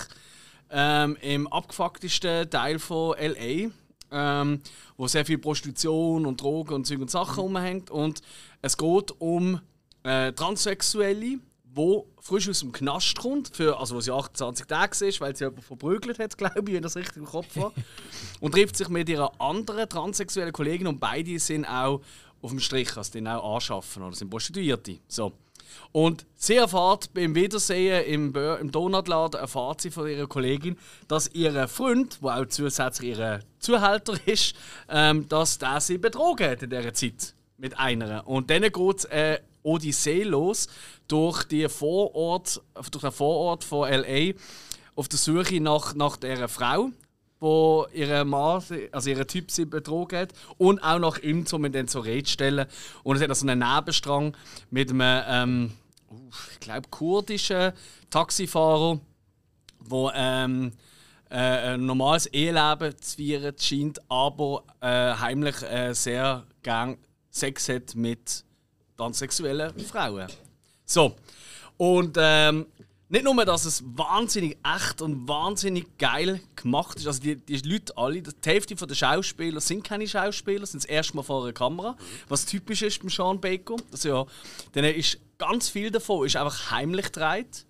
ähm, 0.70 1.18
im 1.22 1.48
abgefucktesten 1.48 2.50
Teil 2.50 2.80
von 2.80 3.16
LA, 3.18 3.70
ähm, 4.12 4.62
wo 4.98 5.08
sehr 5.08 5.26
viel 5.26 5.38
Prostitution 5.38 6.26
und 6.26 6.42
Drogen 6.42 6.74
und 6.74 6.88
Zeug 6.88 7.00
und 7.00 7.12
Sachen 7.12 7.40
rumhängt. 7.40 7.90
Und 7.92 8.22
es 8.62 8.78
geht 8.78 9.12
um 9.20 9.60
äh, 10.04 10.32
Transsexuelle, 10.34 11.40
wo 11.74 12.08
frisch 12.20 12.50
aus 12.50 12.62
dem 12.62 12.72
Knast 12.72 13.18
kommt, 13.18 13.56
für, 13.56 13.80
also 13.80 13.96
wo 13.96 14.02
sie 14.02 14.12
28 14.12 14.66
Tage 14.66 15.06
ist, 15.06 15.22
weil 15.22 15.36
sie 15.36 15.46
jemanden 15.46 15.62
verprügelt 15.62 16.20
hat, 16.20 16.38
glaube 16.38 16.62
ich, 16.66 16.76
wenn 16.76 16.84
das 16.84 16.96
richtig 16.96 17.18
im 17.18 17.26
Kopf 17.26 17.56
war. 17.56 17.72
und 18.40 18.54
trifft 18.54 18.76
sich 18.76 18.90
mit 18.90 19.08
ihrer 19.10 19.40
anderen 19.40 19.88
transsexuellen 19.88 20.54
Kollegin 20.54 20.88
und 20.88 21.00
beide 21.00 21.38
sind 21.40 21.66
auch 21.66 22.02
auf 22.42 22.52
dem 22.52 22.60
Strich, 22.60 22.96
also 22.96 23.12
die 23.12 23.28
auch 23.28 23.56
anschaffen 23.56 24.04
oder 24.04 24.16
sind 24.16 24.30
Prostituierte. 24.30 25.00
So. 25.08 25.34
Und 25.92 26.26
sie 26.36 26.56
erfahrt 26.56 27.14
beim 27.14 27.36
Wiedersehen 27.36 28.06
im, 28.06 28.36
im 28.36 28.72
Donutladen, 28.72 29.40
erfahrt 29.40 29.82
sie 29.82 29.92
von 29.92 30.08
ihrer 30.08 30.28
Kollegin, 30.28 30.78
dass 31.08 31.30
ihr 31.34 31.68
Freund, 31.68 32.20
der 32.22 32.42
auch 32.42 32.46
zusätzlich 32.48 33.18
ihr 33.18 33.42
Zuhälter 33.60 34.14
ist, 34.26 34.56
ähm, 34.90 35.28
dass 35.28 35.58
der 35.58 35.82
sie 35.82 35.98
betrogen 35.98 36.50
hat 36.50 36.64
in 36.64 36.70
dieser 36.70 36.94
Zeit 36.94 37.34
mit 37.58 37.78
einer. 37.78 38.28
Und 38.28 38.50
dann 38.50 38.62
geht 38.62 39.06
äh, 39.06 39.40
Odyssee 39.64 40.24
los 40.24 40.68
durch, 41.08 41.44
die 41.44 41.68
Vorort, 41.68 42.62
durch 42.92 43.04
den 43.04 43.12
Vorort 43.12 43.64
von 43.64 43.88
L.A. 43.90 44.34
auf 44.96 45.08
der 45.08 45.20
Suche 45.20 45.60
nach, 45.60 45.94
nach 45.96 46.18
dieser 46.18 46.48
Frau, 46.48 46.90
wo 47.40 47.88
ihre 47.94 48.26
Mann, 48.26 48.64
also 48.92 49.10
ihre 49.10 49.26
Typ 49.26 49.52
sie 49.52 49.66
betrogen 49.66 50.20
hat. 50.20 50.34
Und 50.58 50.80
auch 50.84 51.00
nach 51.00 51.20
ihm, 51.20 51.46
um 51.52 51.66
ihn 51.66 51.72
dann 51.72 51.88
zur 51.88 52.06
Rede 52.06 52.24
zu 52.24 52.34
stellen. 52.34 52.66
Und 53.04 53.16
es 53.16 53.22
hat 53.22 53.30
also 53.30 53.48
einen 53.48 53.60
Nebenstrang 53.60 54.36
mit 54.70 54.90
einem, 54.90 55.24
ähm, 55.28 55.72
ich 56.54 56.60
glaube, 56.60 56.88
kurdischen 56.90 57.74
Taxifahrer, 58.10 59.00
der 59.90 60.12
ähm, 60.16 60.72
äh, 61.30 61.74
ein 61.74 61.86
normales 61.86 62.26
Eheleben 62.28 63.00
zu 63.00 63.18
feiern 63.18 63.56
scheint, 63.60 64.00
aber 64.10 64.64
äh, 64.82 65.14
heimlich 65.14 65.62
äh, 65.64 65.94
sehr 65.94 66.46
gern 66.64 66.98
Sex 67.30 67.70
hat 67.70 67.96
mit 67.96 68.44
transsexuellen 68.98 69.78
Frauen. 69.80 70.28
So. 70.86 71.16
Und 71.78 72.18
ähm, 72.20 72.66
nicht 73.10 73.24
nur, 73.24 73.44
dass 73.44 73.66
es 73.66 73.84
wahnsinnig 73.86 74.58
echt 74.64 75.02
und 75.02 75.28
wahnsinnig 75.28 75.98
geil 75.98 76.40
gemacht 76.56 76.98
ist. 76.98 77.08
Also 77.08 77.22
die, 77.22 77.36
die 77.36 77.58
Leute 77.58 77.98
alle, 77.98 78.22
die 78.22 78.32
Hälfte 78.46 78.76
der 78.76 78.96
Schauspieler 78.96 79.60
sind 79.60 79.84
keine 79.84 80.08
Schauspieler, 80.08 80.66
sind 80.66 80.84
das 80.84 80.90
erste 80.90 81.16
Mal 81.16 81.24
vor 81.24 81.44
einer 81.44 81.54
Kamera. 81.54 81.98
Was 82.28 82.46
typisch 82.46 82.84
ist 82.84 83.00
beim 83.00 83.10
Sean 83.10 83.42
Baker. 83.42 83.78
Also 83.92 84.10
ja, 84.10 84.26
dann 84.74 84.84
ist 84.84 85.18
ganz 85.40 85.70
viel 85.70 85.90
davon 85.90 86.28
ist 86.28 86.36
einfach 86.36 86.70
heimlich 86.70 87.12
gedreht. 87.12 87.66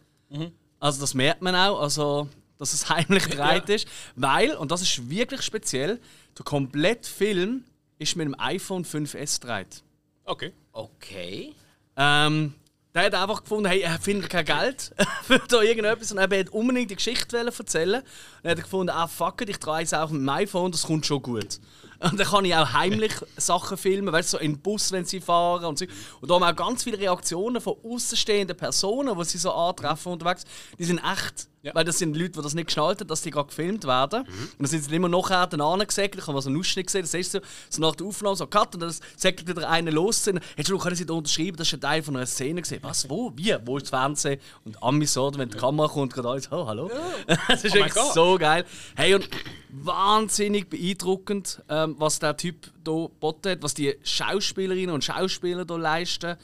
Also 0.80 1.00
das 1.00 1.14
merkt 1.14 1.42
man 1.42 1.56
auch, 1.56 1.80
also, 1.80 2.28
dass 2.58 2.74
es 2.74 2.90
heimlich 2.90 3.24
gedreht 3.30 3.70
ist. 3.70 3.88
Weil, 4.16 4.56
und 4.56 4.72
das 4.72 4.82
ist 4.82 5.10
wirklich 5.10 5.42
speziell, 5.42 6.02
der 6.38 6.44
komplette 6.44 7.10
Film 7.10 7.64
ist 7.98 8.16
mit 8.18 8.26
dem 8.26 8.36
iPhone 8.40 8.84
5S 8.84 9.40
gedreht. 9.40 9.84
Okay. 10.26 10.52
Okay. 10.74 11.54
Ähm, 11.96 12.54
der 12.94 13.04
hat 13.04 13.14
einfach 13.14 13.44
gefunden, 13.44 13.68
hey, 13.68 13.82
er 13.82 14.00
findet 14.00 14.30
kein 14.30 14.46
Geld 14.46 14.92
für 15.24 15.40
da 15.40 15.62
irgendetwas 15.62 16.12
und 16.12 16.18
er 16.18 16.30
wollte 16.32 16.52
unbedingt 16.52 16.90
die 16.90 16.96
Geschichte 16.96 17.38
erzählen. 17.38 18.02
Und 18.02 18.06
dann 18.44 18.52
hat 18.52 18.58
er 18.58 18.64
gefunden, 18.64 18.90
ah 18.90 19.08
fuck 19.08 19.42
it, 19.42 19.50
ich 19.50 19.60
trage 19.60 19.84
es 19.84 19.94
auch 19.94 20.10
mit 20.10 20.22
dem 20.22 20.30
iPhone, 20.30 20.72
das 20.72 20.84
kommt 20.84 21.06
schon 21.06 21.22
gut. 21.22 21.60
Und 22.00 22.18
dann 22.18 22.28
kann 22.28 22.46
ich 22.46 22.56
auch 22.56 22.72
heimlich 22.74 23.12
Sachen 23.36 23.78
filmen, 23.78 24.12
weißt 24.12 24.34
du, 24.34 24.38
so 24.38 24.44
in 24.44 24.58
Bus, 24.60 24.92
wenn 24.92 25.06
sie 25.06 25.20
fahren 25.20 25.66
und 25.66 25.78
so. 25.78 25.86
Und 26.22 26.30
da 26.30 26.36
haben 26.36 26.42
wir 26.42 26.50
auch 26.50 26.56
ganz 26.56 26.84
viele 26.84 26.98
Reaktionen 26.98 27.62
von 27.62 27.76
außenstehenden 27.84 28.56
Personen, 28.56 29.18
die 29.18 29.26
sie 29.26 29.38
so 29.38 29.52
antreffen 29.52 30.14
unterwegs. 30.14 30.46
Die 30.78 30.86
sind 30.86 31.00
echt. 31.00 31.49
Ja. 31.62 31.76
Weil 31.76 31.84
das 31.84 31.98
sind 31.98 32.16
Leute, 32.16 32.32
die 32.32 32.42
das 32.42 32.54
nicht 32.54 32.68
geschnallt 32.68 33.02
haben, 33.02 33.08
dass 33.08 33.22
die 33.22 33.32
gerade 33.32 33.48
gefilmt 33.50 33.86
werden. 33.86 34.22
Und 34.22 34.60
dann 34.60 34.68
sind 34.68 34.84
sie 34.86 34.96
immer 34.96 35.10
nachher 35.10 35.46
dann 35.48 35.60
angesagt. 35.60 36.16
Ich 36.18 36.26
habe 36.26 36.42
so 36.42 36.48
einen 36.50 36.58
Ausschnitt 36.58 36.88
gesehen. 36.88 37.02
Das 37.02 37.14
ist 37.14 37.34
so, 37.34 37.40
so 37.70 37.82
nach 37.82 37.96
der 37.96 38.08
Aufnahme 38.08 38.36
so 38.38 38.48
Cut 38.48 38.76
und 38.76 38.82
dann 38.82 38.96
säckelt 39.18 39.48
wieder 39.50 39.70
einer 39.70 39.92
los. 39.92 40.26
Hättest 40.26 40.70
du 40.70 40.78
können 40.78 40.96
sie 40.96 41.06
da 41.06 41.14
unterschreiben, 41.16 41.58
das 41.58 41.68
ist 41.68 41.74
ein 41.74 41.82
Teil 41.82 42.02
von 42.02 42.16
einer 42.16 42.26
Szene 42.26 42.62
gesehen. 42.62 42.80
Was? 42.82 43.10
Wo? 43.10 43.34
Wie? 43.36 43.56
Wo 43.66 43.76
ist 43.78 43.84
das 43.84 43.90
Fernsehen? 43.90 44.40
Und 44.64 44.82
Amis 44.82 45.14
so, 45.14 45.32
wenn 45.36 45.50
die 45.50 45.58
Kamera 45.58 45.90
kommt, 45.90 46.14
gerade 46.14 46.30
alles, 46.30 46.50
oh, 46.52 46.66
hallo. 46.66 46.90
das 47.48 47.64
ist 47.66 47.76
Oh 47.76 47.86
Gott. 47.94 48.14
so 48.14 48.38
geil. 48.38 48.66
Hey, 48.96 49.16
und 49.16 49.28
wahnsinnig 49.70 50.70
beeindruckend, 50.70 51.62
ähm, 51.70 51.96
was 51.98 52.20
der 52.20 52.38
Typ 52.38 52.72
hier 52.86 53.10
geboten 53.10 53.52
hat, 53.52 53.64
was 53.64 53.74
die 53.74 53.96
Schauspielerinnen 54.04 54.96
und 54.96 55.04
Schauspieler 55.04 55.66
hier 55.68 55.78
leisten. 55.78 56.38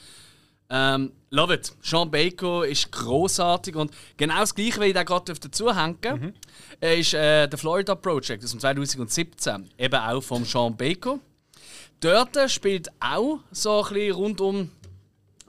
Ähm, 0.70 1.12
love 1.30 1.54
it. 1.54 1.74
Sean 1.82 2.10
Baker 2.10 2.66
ist 2.66 2.92
großartig 2.92 3.76
und 3.76 3.92
genau 4.18 4.40
das 4.40 4.56
gleiche, 4.56 4.82
wie 4.82 4.86
ich 4.86 4.94
da 4.94 5.04
gerade 5.04 5.34
dazu 5.34 5.76
hängen 5.76 5.98
Mhm. 6.02 6.34
ist 6.82 7.14
äh, 7.14 7.48
der 7.48 7.60
Florida 7.60 7.94
Project 7.94 8.44
aus 8.44 8.52
dem 8.52 8.60
2017, 8.60 9.70
eben 9.78 9.96
auch 9.96 10.22
vom 10.22 10.44
Sean 10.44 10.76
Baker. 10.76 11.20
Dort 12.00 12.38
spielt 12.50 12.90
auch 13.00 13.40
so 13.52 13.84
ein 13.84 13.94
bisschen 13.94 14.16
rund 14.16 14.42
um, 14.42 14.72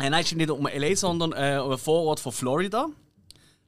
äh, 0.00 0.10
nein, 0.10 0.24
nicht 0.34 0.50
um 0.50 0.66
LA, 0.66 0.94
sondern 0.96 1.32
äh, 1.32 1.58
um 1.60 1.70
einen 1.70 1.78
Vorort 1.78 2.20
von 2.20 2.32
Florida. 2.32 2.88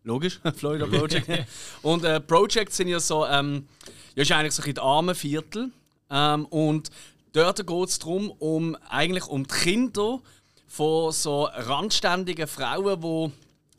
Logisch, 0.05 0.41
Florida 0.57 0.87
Project. 0.87 1.29
und 1.83 2.05
äh, 2.05 2.21
Projects 2.21 2.77
sind 2.77 2.89
ja 2.89 3.01
so, 3.01 3.27
ähm, 3.27 3.67
ja, 4.15 4.23
ist 4.23 4.33
eigentlich 4.33 4.53
so 4.55 4.63
ein 4.63 4.65
bisschen 4.65 4.75
die 4.75 4.81
armen 4.81 5.15
Viertel. 5.15 5.71
Ähm, 6.11 6.47
und 6.47 6.91
dort 7.33 7.67
geht 7.67 7.89
es 7.89 7.99
darum, 7.99 8.31
um, 8.39 8.77
eigentlich 8.89 9.27
um 9.27 9.47
die 9.47 9.55
Kinder 9.55 10.21
von 10.69 11.13
so 11.13 11.45
randständigen 11.45 12.47
Frauen, 12.47 13.01
die 13.01 13.33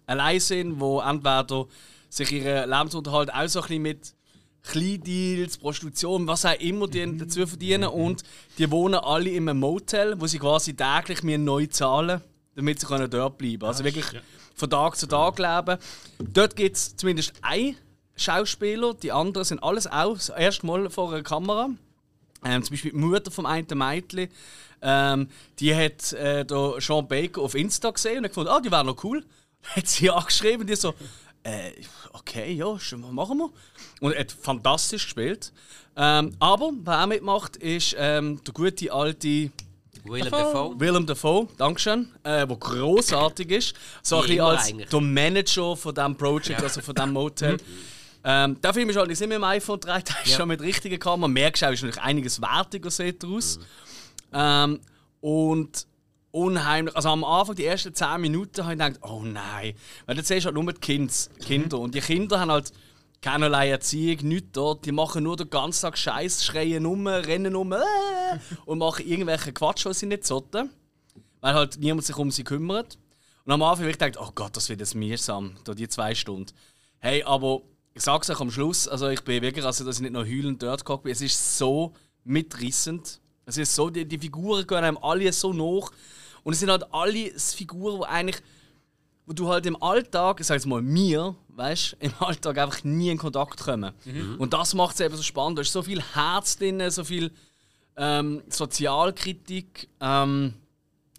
allein 0.05 0.39
sind, 0.39 0.81
die 0.81 0.99
entweder 1.05 1.67
sich 2.09 2.31
ihren 2.31 2.69
Lebensunterhalt 2.69 3.33
auch 3.33 3.47
so 3.47 3.61
ein 3.61 3.67
bisschen 3.67 3.81
mit 3.83 4.13
Kleindeals, 4.63 5.57
Prostitution, 5.57 6.27
was 6.27 6.45
auch 6.45 6.59
immer 6.59 6.87
die 6.87 7.17
dazu 7.17 7.47
verdienen. 7.47 7.89
Und 7.89 8.23
die 8.57 8.69
wohnen 8.69 8.99
alle 8.99 9.29
in 9.29 9.47
einem 9.47 9.59
Motel, 9.59 10.19
wo 10.19 10.27
sie 10.27 10.39
quasi 10.39 10.75
täglich 10.75 11.23
mir 11.23 11.37
neu 11.37 11.67
zahlen, 11.67 12.21
damit 12.55 12.79
sie 12.79 12.87
können 12.87 13.09
dort 13.09 13.37
bleiben 13.37 13.63
Also 13.63 13.83
wirklich 13.83 14.05
von 14.55 14.69
Tag 14.69 14.97
zu 14.97 15.07
Tag 15.07 15.39
leben. 15.39 15.79
Dort 16.19 16.55
gibt 16.55 16.75
es 16.75 16.95
zumindest 16.95 17.33
einen 17.41 17.77
Schauspieler, 18.15 18.93
die 18.95 19.13
anderen 19.13 19.45
sind 19.45 19.63
alles 19.63 19.87
auch 19.87 20.15
das 20.15 20.29
erste 20.29 20.65
Mal 20.65 20.89
vor 20.89 21.13
einer 21.13 21.23
Kamera. 21.23 21.69
Ähm, 22.43 22.63
zum 22.63 22.73
Beispiel 22.73 22.91
die 22.91 22.97
Mutter 22.97 23.31
vom 23.31 23.45
einen 23.45 23.67
Mädchen, 23.77 24.29
ähm, 24.81 25.29
die 25.59 25.75
hat 25.75 26.13
äh, 26.13 26.45
da 26.45 26.73
Sean 26.79 27.07
Baker 27.07 27.41
auf 27.41 27.55
Insta 27.55 27.89
gesehen 27.91 28.19
und 28.19 28.23
hat 28.25 28.31
gefunden, 28.31 28.49
ah, 28.49 28.59
die 28.59 28.71
wäre 28.71 28.85
noch 28.85 29.03
cool. 29.03 29.23
Hat 29.75 29.87
sie 29.87 30.09
angeschrieben 30.09 30.61
und 30.61 30.69
die 30.69 30.75
so, 30.75 30.93
äh, 31.43 31.71
okay, 32.13 32.53
ja, 32.53 32.79
schon, 32.79 33.01
machen 33.13 33.37
wir. 33.39 33.49
Und 33.99 34.13
er 34.13 34.21
hat 34.21 34.31
fantastisch 34.31 35.03
gespielt. 35.03 35.51
Ähm, 35.97 36.33
aber 36.39 36.71
wer 36.83 37.03
auch 37.03 37.07
mitmacht, 37.07 37.57
ist 37.57 37.93
ähm, 37.97 38.41
der 38.45 38.53
gute 38.53 38.91
alte 38.93 39.51
Willem 40.05 40.31
Dafoe. 40.31 40.79
Willem 40.79 41.05
Dafoe, 41.05 41.47
Dankeschön, 41.57 42.09
äh, 42.23 42.47
der 42.47 42.55
großartig 42.55 43.51
ist. 43.51 43.73
So 44.01 44.17
ein 44.17 44.21
bisschen 44.27 44.41
als 44.41 44.69
eigentlich. 44.69 44.89
der 44.89 45.01
Manager 45.01 45.75
von 45.75 45.93
diesem 45.93 46.15
Project, 46.15 46.63
also 46.63 46.81
von 46.81 46.95
diesem 46.95 47.11
Motel. 47.11 47.57
Ähm, 48.23 48.59
der 48.61 48.73
Film 48.73 48.89
ist 48.89 48.95
halt 48.97 49.09
nicht 49.09 49.19
mit 49.21 49.31
dem 49.31 49.43
iPhone 49.43 49.79
3, 49.79 50.01
der 50.01 50.15
ist 50.23 50.31
Ja. 50.31 50.37
schon 50.37 50.47
mit 50.47 50.61
richtigen 50.61 50.99
Kamera. 50.99 51.27
Merkst 51.27 51.61
du 51.63 51.67
ist 51.67 51.81
natürlich 51.81 52.01
einiges 52.01 52.41
wertiger 52.41 52.91
sieht 52.91 53.23
er 53.23 53.29
aus. 53.29 53.59
Ähm, 54.33 54.79
und 55.21 55.87
unheimlich. 56.31 56.95
Also 56.95 57.09
am 57.09 57.23
Anfang, 57.23 57.55
die 57.55 57.65
ersten 57.65 57.93
10 57.93 58.21
Minuten, 58.21 58.63
habe 58.63 58.73
ich 58.73 58.79
gedacht, 58.79 58.99
oh 59.03 59.21
nein. 59.23 59.73
Weil 60.05 60.15
du 60.15 60.23
siehst 60.23 60.45
halt 60.45 60.55
nur 60.55 60.71
die 60.71 60.79
Kinds, 60.79 61.29
Kinder. 61.45 61.79
Und 61.79 61.95
die 61.95 62.01
Kinder 62.01 62.39
haben 62.39 62.51
halt 62.51 62.71
keinerlei 63.21 63.69
Erziehung, 63.69 64.27
nichts 64.27 64.49
dort. 64.53 64.85
Die 64.85 64.91
machen 64.91 65.23
nur 65.23 65.35
den 65.35 65.49
ganzen 65.49 65.81
Tag 65.81 65.97
Scheiß, 65.97 66.45
schreien 66.45 66.85
um, 66.85 67.07
rennen 67.07 67.55
um 67.55 67.73
äh, 67.73 67.77
und 68.65 68.79
machen 68.79 69.05
irgendwelche 69.05 69.53
Quatsch, 69.53 69.85
was 69.85 69.99
sie 69.99 70.05
nicht 70.05 70.25
sollten. 70.25 70.69
Weil 71.41 71.53
halt 71.53 71.77
niemand 71.79 72.05
sich 72.05 72.17
um 72.17 72.31
sie 72.31 72.43
kümmert. 72.43 72.97
Und 73.45 73.53
am 73.53 73.63
Anfang 73.63 73.85
habe 73.85 73.91
ich 73.91 73.97
gedacht, 73.97 74.17
oh 74.21 74.31
Gott, 74.35 74.55
das 74.55 74.69
wird 74.69 74.79
jetzt 74.79 74.95
mühsam, 74.95 75.55
da 75.63 75.73
die 75.73 75.87
zwei 75.87 76.13
Stunden. 76.13 76.51
Hey, 76.99 77.23
aber 77.23 77.61
ich 77.93 78.03
sag's 78.03 78.29
euch 78.29 78.39
am 78.39 78.51
Schluss, 78.51 78.87
also 78.87 79.07
ich 79.09 79.21
bin 79.23 79.41
wirklich, 79.41 79.65
also 79.65 79.83
dass 79.83 79.95
ich 79.95 80.01
nicht 80.01 80.13
noch 80.13 80.25
heulend 80.25 80.61
dort 80.61 80.85
gehockt 80.85 81.03
bin, 81.03 81.11
es 81.11 81.21
ist 81.21 81.57
so 81.57 81.93
mitrissend. 82.23 83.19
Es 83.49 83.57
ist 83.57 83.75
so, 83.75 83.89
die, 83.89 84.05
die 84.05 84.17
Figuren 84.17 84.65
gehen 84.65 84.77
einem 84.77 84.97
alle 85.01 85.31
so 85.33 85.51
nach. 85.51 85.91
Und 86.43 86.53
es 86.53 86.59
sind 86.59 86.69
halt 86.69 86.85
alle 86.93 87.31
Figuren, 87.37 87.99
die 87.99 88.05
eigentlich, 88.05 88.37
wo 89.25 89.33
du 89.33 89.49
halt 89.49 89.65
im 89.65 89.81
Alltag, 89.81 90.39
ich 90.39 90.47
sag 90.47 90.55
jetzt 90.55 90.65
mal 90.65 90.81
mir, 90.81 91.35
weißt 91.49 91.97
im 91.99 92.13
Alltag 92.19 92.57
einfach 92.57 92.83
nie 92.83 93.09
in 93.09 93.17
Kontakt 93.17 93.59
kommen. 93.59 93.93
Und 94.37 94.53
das 94.53 94.73
macht 94.73 94.95
es 94.95 95.01
eben 95.01 95.15
so 95.15 95.23
spannend. 95.23 95.57
Da 95.57 95.61
ist 95.61 95.73
so 95.73 95.81
viel 95.81 96.01
Herz 96.13 96.57
drin, 96.57 96.89
so 96.89 97.03
viel 97.03 97.31
ähm, 97.97 98.41
Sozialkritik. 98.49 99.89
Ähm, 99.99 100.53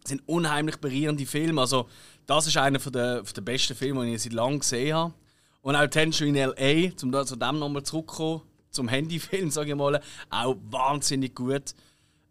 es 0.03 0.11
sind 0.11 0.23
unheimlich 0.27 0.77
berührende 0.77 1.27
Filme. 1.27 1.61
Also, 1.61 1.89
das 2.27 2.47
ist 2.47 2.57
einer 2.57 2.81
von 2.81 2.93
der, 2.93 3.25
von 3.25 3.35
der 3.35 3.43
besten 3.43 3.75
Filme, 3.75 4.07
die 4.07 4.15
ich 4.15 4.23
seit 4.23 4.33
langem 4.33 4.61
gesehen 4.61 4.95
habe. 4.95 5.15
Und 5.63 5.77
auch 5.77 5.87
Tension 5.89 6.29
in 6.29 6.37
L.A., 6.37 6.93
um 7.03 7.13
da 7.13 7.27
zu 7.27 7.37
dem 7.37 7.59
nochmal 7.59 7.83
zurückzukommen, 7.83 8.43
zum 8.71 8.89
Handyfilm, 8.89 9.51
sage 9.51 9.71
ich 9.71 9.77
mal, 9.77 10.01
auch 10.31 10.57
wahnsinnig 10.71 11.35
gut. 11.35 11.75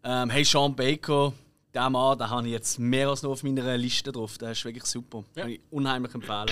Ähm, 0.02 0.30
hey, 0.30 0.44
Sean 0.44 0.74
Baker, 0.74 1.32
der 1.74 1.90
Mann, 1.90 2.18
den 2.18 2.30
habe 2.30 2.46
ich 2.46 2.52
jetzt 2.52 2.78
mehr 2.78 3.08
als 3.08 3.22
nur 3.22 3.32
auf 3.32 3.42
meiner 3.42 3.76
Liste 3.76 4.12
drauf. 4.12 4.38
Der 4.38 4.52
ist 4.52 4.64
wirklich 4.64 4.84
super. 4.84 5.24
Ja. 5.34 5.42
Kann 5.42 5.52
ich 5.52 5.60
unheimlich 5.70 6.14
empfehlen. 6.14 6.48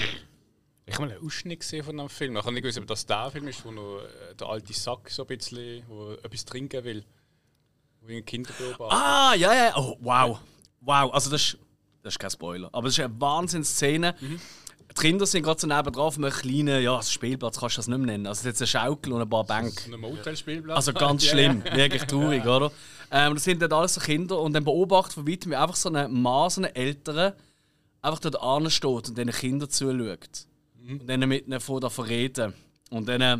Ich 0.86 0.94
habe 0.94 1.06
mal 1.06 1.14
einen 1.14 1.26
Ausschnitt 1.26 1.60
gesehen 1.60 1.84
von 1.84 1.98
einem 1.98 2.08
Film. 2.08 2.36
Ich 2.36 2.42
habe 2.42 2.52
nicht 2.52 2.62
gewusst, 2.62 2.78
ob 2.78 2.86
das 2.86 3.04
der 3.04 3.30
Film 3.30 3.48
ist, 3.48 3.64
wo 3.64 3.70
noch 3.70 3.98
äh, 3.98 4.34
der 4.34 4.46
alte 4.48 4.72
Sack 4.72 5.10
so 5.10 5.26
ein 5.26 5.36
bisschen 5.36 5.82
wo 5.88 6.12
etwas 6.12 6.44
trinken 6.44 6.84
will. 6.84 7.04
Wo 8.00 8.08
ein 8.08 8.24
Kinder 8.24 8.50
beobachtet. 8.58 8.98
Ah, 8.98 9.34
ja, 9.34 9.54
ja. 9.54 9.76
Oh, 9.76 9.96
wow. 10.00 10.40
Wow, 10.80 11.12
also 11.12 11.30
das 11.30 11.42
ist, 11.42 11.58
das 12.02 12.14
ist 12.14 12.18
kein 12.18 12.30
Spoiler. 12.30 12.68
Aber 12.72 12.88
das 12.88 12.96
ist 12.96 13.04
eine 13.04 13.20
Wahnsinnsszene. 13.20 14.14
Die 14.20 15.00
Kinder 15.00 15.26
sind 15.26 15.42
gerade 15.42 15.60
so 15.60 15.66
nebenan 15.66 16.00
auf 16.00 16.16
einem 16.16 16.30
kleinen 16.30 16.82
ja, 16.82 17.02
Spielplatz, 17.02 17.58
kannst 17.58 17.76
du 17.76 17.80
das 17.80 17.88
nicht 17.88 17.98
mehr 17.98 18.06
nennen. 18.06 18.26
Also 18.26 18.40
es 18.40 18.46
ist 18.54 18.60
jetzt 18.60 18.76
eine 18.76 18.84
Schaukel 18.86 19.12
und 19.12 19.22
ein 19.22 19.28
paar 19.28 19.44
Bänke. 19.44 19.92
Ein 19.92 20.00
Motelspielplatz. 20.00 20.76
Also 20.76 20.92
ganz 20.92 21.24
schlimm, 21.26 21.62
wirklich 21.64 22.04
traurig, 22.04 22.46
oder? 22.46 22.72
Ähm, 23.10 23.34
das 23.34 23.44
sind 23.44 23.62
dann 23.62 23.72
alles 23.72 23.94
so 23.94 24.00
Kinder 24.00 24.40
und 24.40 24.52
dann 24.52 24.64
beobachtet 24.64 25.14
von 25.14 25.28
weitem, 25.28 25.52
wie 25.52 25.56
einfach 25.56 25.76
so 25.76 25.90
ein 25.90 26.12
Mann, 26.12 26.50
so 26.50 26.60
ein 26.60 26.74
Älterer, 26.74 27.34
einfach 28.02 28.20
dort 28.20 28.40
ansteht 28.40 28.72
steht 28.72 29.08
und 29.08 29.18
den 29.18 29.30
Kindern 29.30 29.70
zuschaut. 29.70 30.46
Und 30.88 31.06
dann 31.06 31.20
mit 31.28 31.46
ihnen 31.46 31.60
vor 31.60 31.80
der 31.80 31.90
verreden. 31.90 32.54
Und 32.90 33.08
dann 33.08 33.20
äh, 33.20 33.38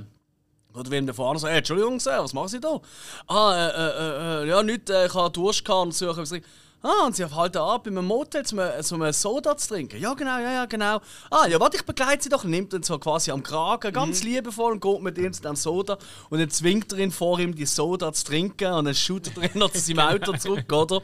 wem 0.90 1.06
davor 1.06 1.30
an 1.30 1.36
und 1.36 1.40
sagt, 1.40 1.50
hey, 1.50 1.58
Entschuldigung, 1.58 1.96
was 2.04 2.32
machen 2.32 2.48
Sie 2.48 2.60
da? 2.60 2.80
Ah, 3.26 3.54
äh, 3.54 3.68
äh, 3.68 4.42
äh, 4.44 4.48
ja, 4.48 4.62
nicht, 4.62 4.90
äh, 4.90 5.06
ich 5.06 5.14
habe 5.14 5.30
Durst 5.30 5.64
gehabt 5.64 5.86
und 5.86 5.94
etwas. 6.08 6.32
Ah, 6.80 7.06
und 7.06 7.16
sie 7.16 7.24
halten 7.24 7.58
ab 7.58 7.84
bei 7.84 7.90
einem 7.90 8.04
Motel, 8.06 8.44
um, 8.52 8.58
um 8.58 9.02
einen 9.02 9.12
Soda 9.12 9.56
zu 9.56 9.68
trinken. 9.68 10.00
Ja, 10.00 10.14
genau, 10.14 10.38
ja, 10.38 10.52
ja, 10.52 10.64
genau. 10.66 11.00
Ah, 11.28 11.46
ja, 11.48 11.58
warte, 11.58 11.76
ich 11.76 11.84
begleite 11.84 12.22
sie 12.22 12.28
doch. 12.28 12.44
Nimmt 12.44 12.72
ihn 12.72 12.84
so 12.84 12.98
quasi 13.00 13.32
am 13.32 13.42
Kragen, 13.42 13.92
ganz 13.92 14.22
Mhm. 14.22 14.28
liebevoll, 14.30 14.72
und 14.74 14.80
geht 14.80 15.02
mit 15.02 15.18
ihm 15.18 15.32
zu 15.32 15.42
dem 15.42 15.56
Soda. 15.56 15.98
Und 16.30 16.38
dann 16.38 16.50
zwingt 16.50 16.92
er 16.92 17.00
ihn 17.00 17.10
vor 17.10 17.40
ihm, 17.40 17.52
die 17.54 17.66
Soda 17.66 18.12
zu 18.12 18.24
trinken. 18.26 18.72
Und 18.74 18.84
dann 18.84 18.94
shootet 18.94 19.36
er 19.38 19.52
ihn 19.52 19.58
noch 19.58 19.72
zu 19.72 19.80
seinem 19.80 19.98
Auto 20.00 20.36
zurück, 20.36 20.72
oder? 20.72 21.02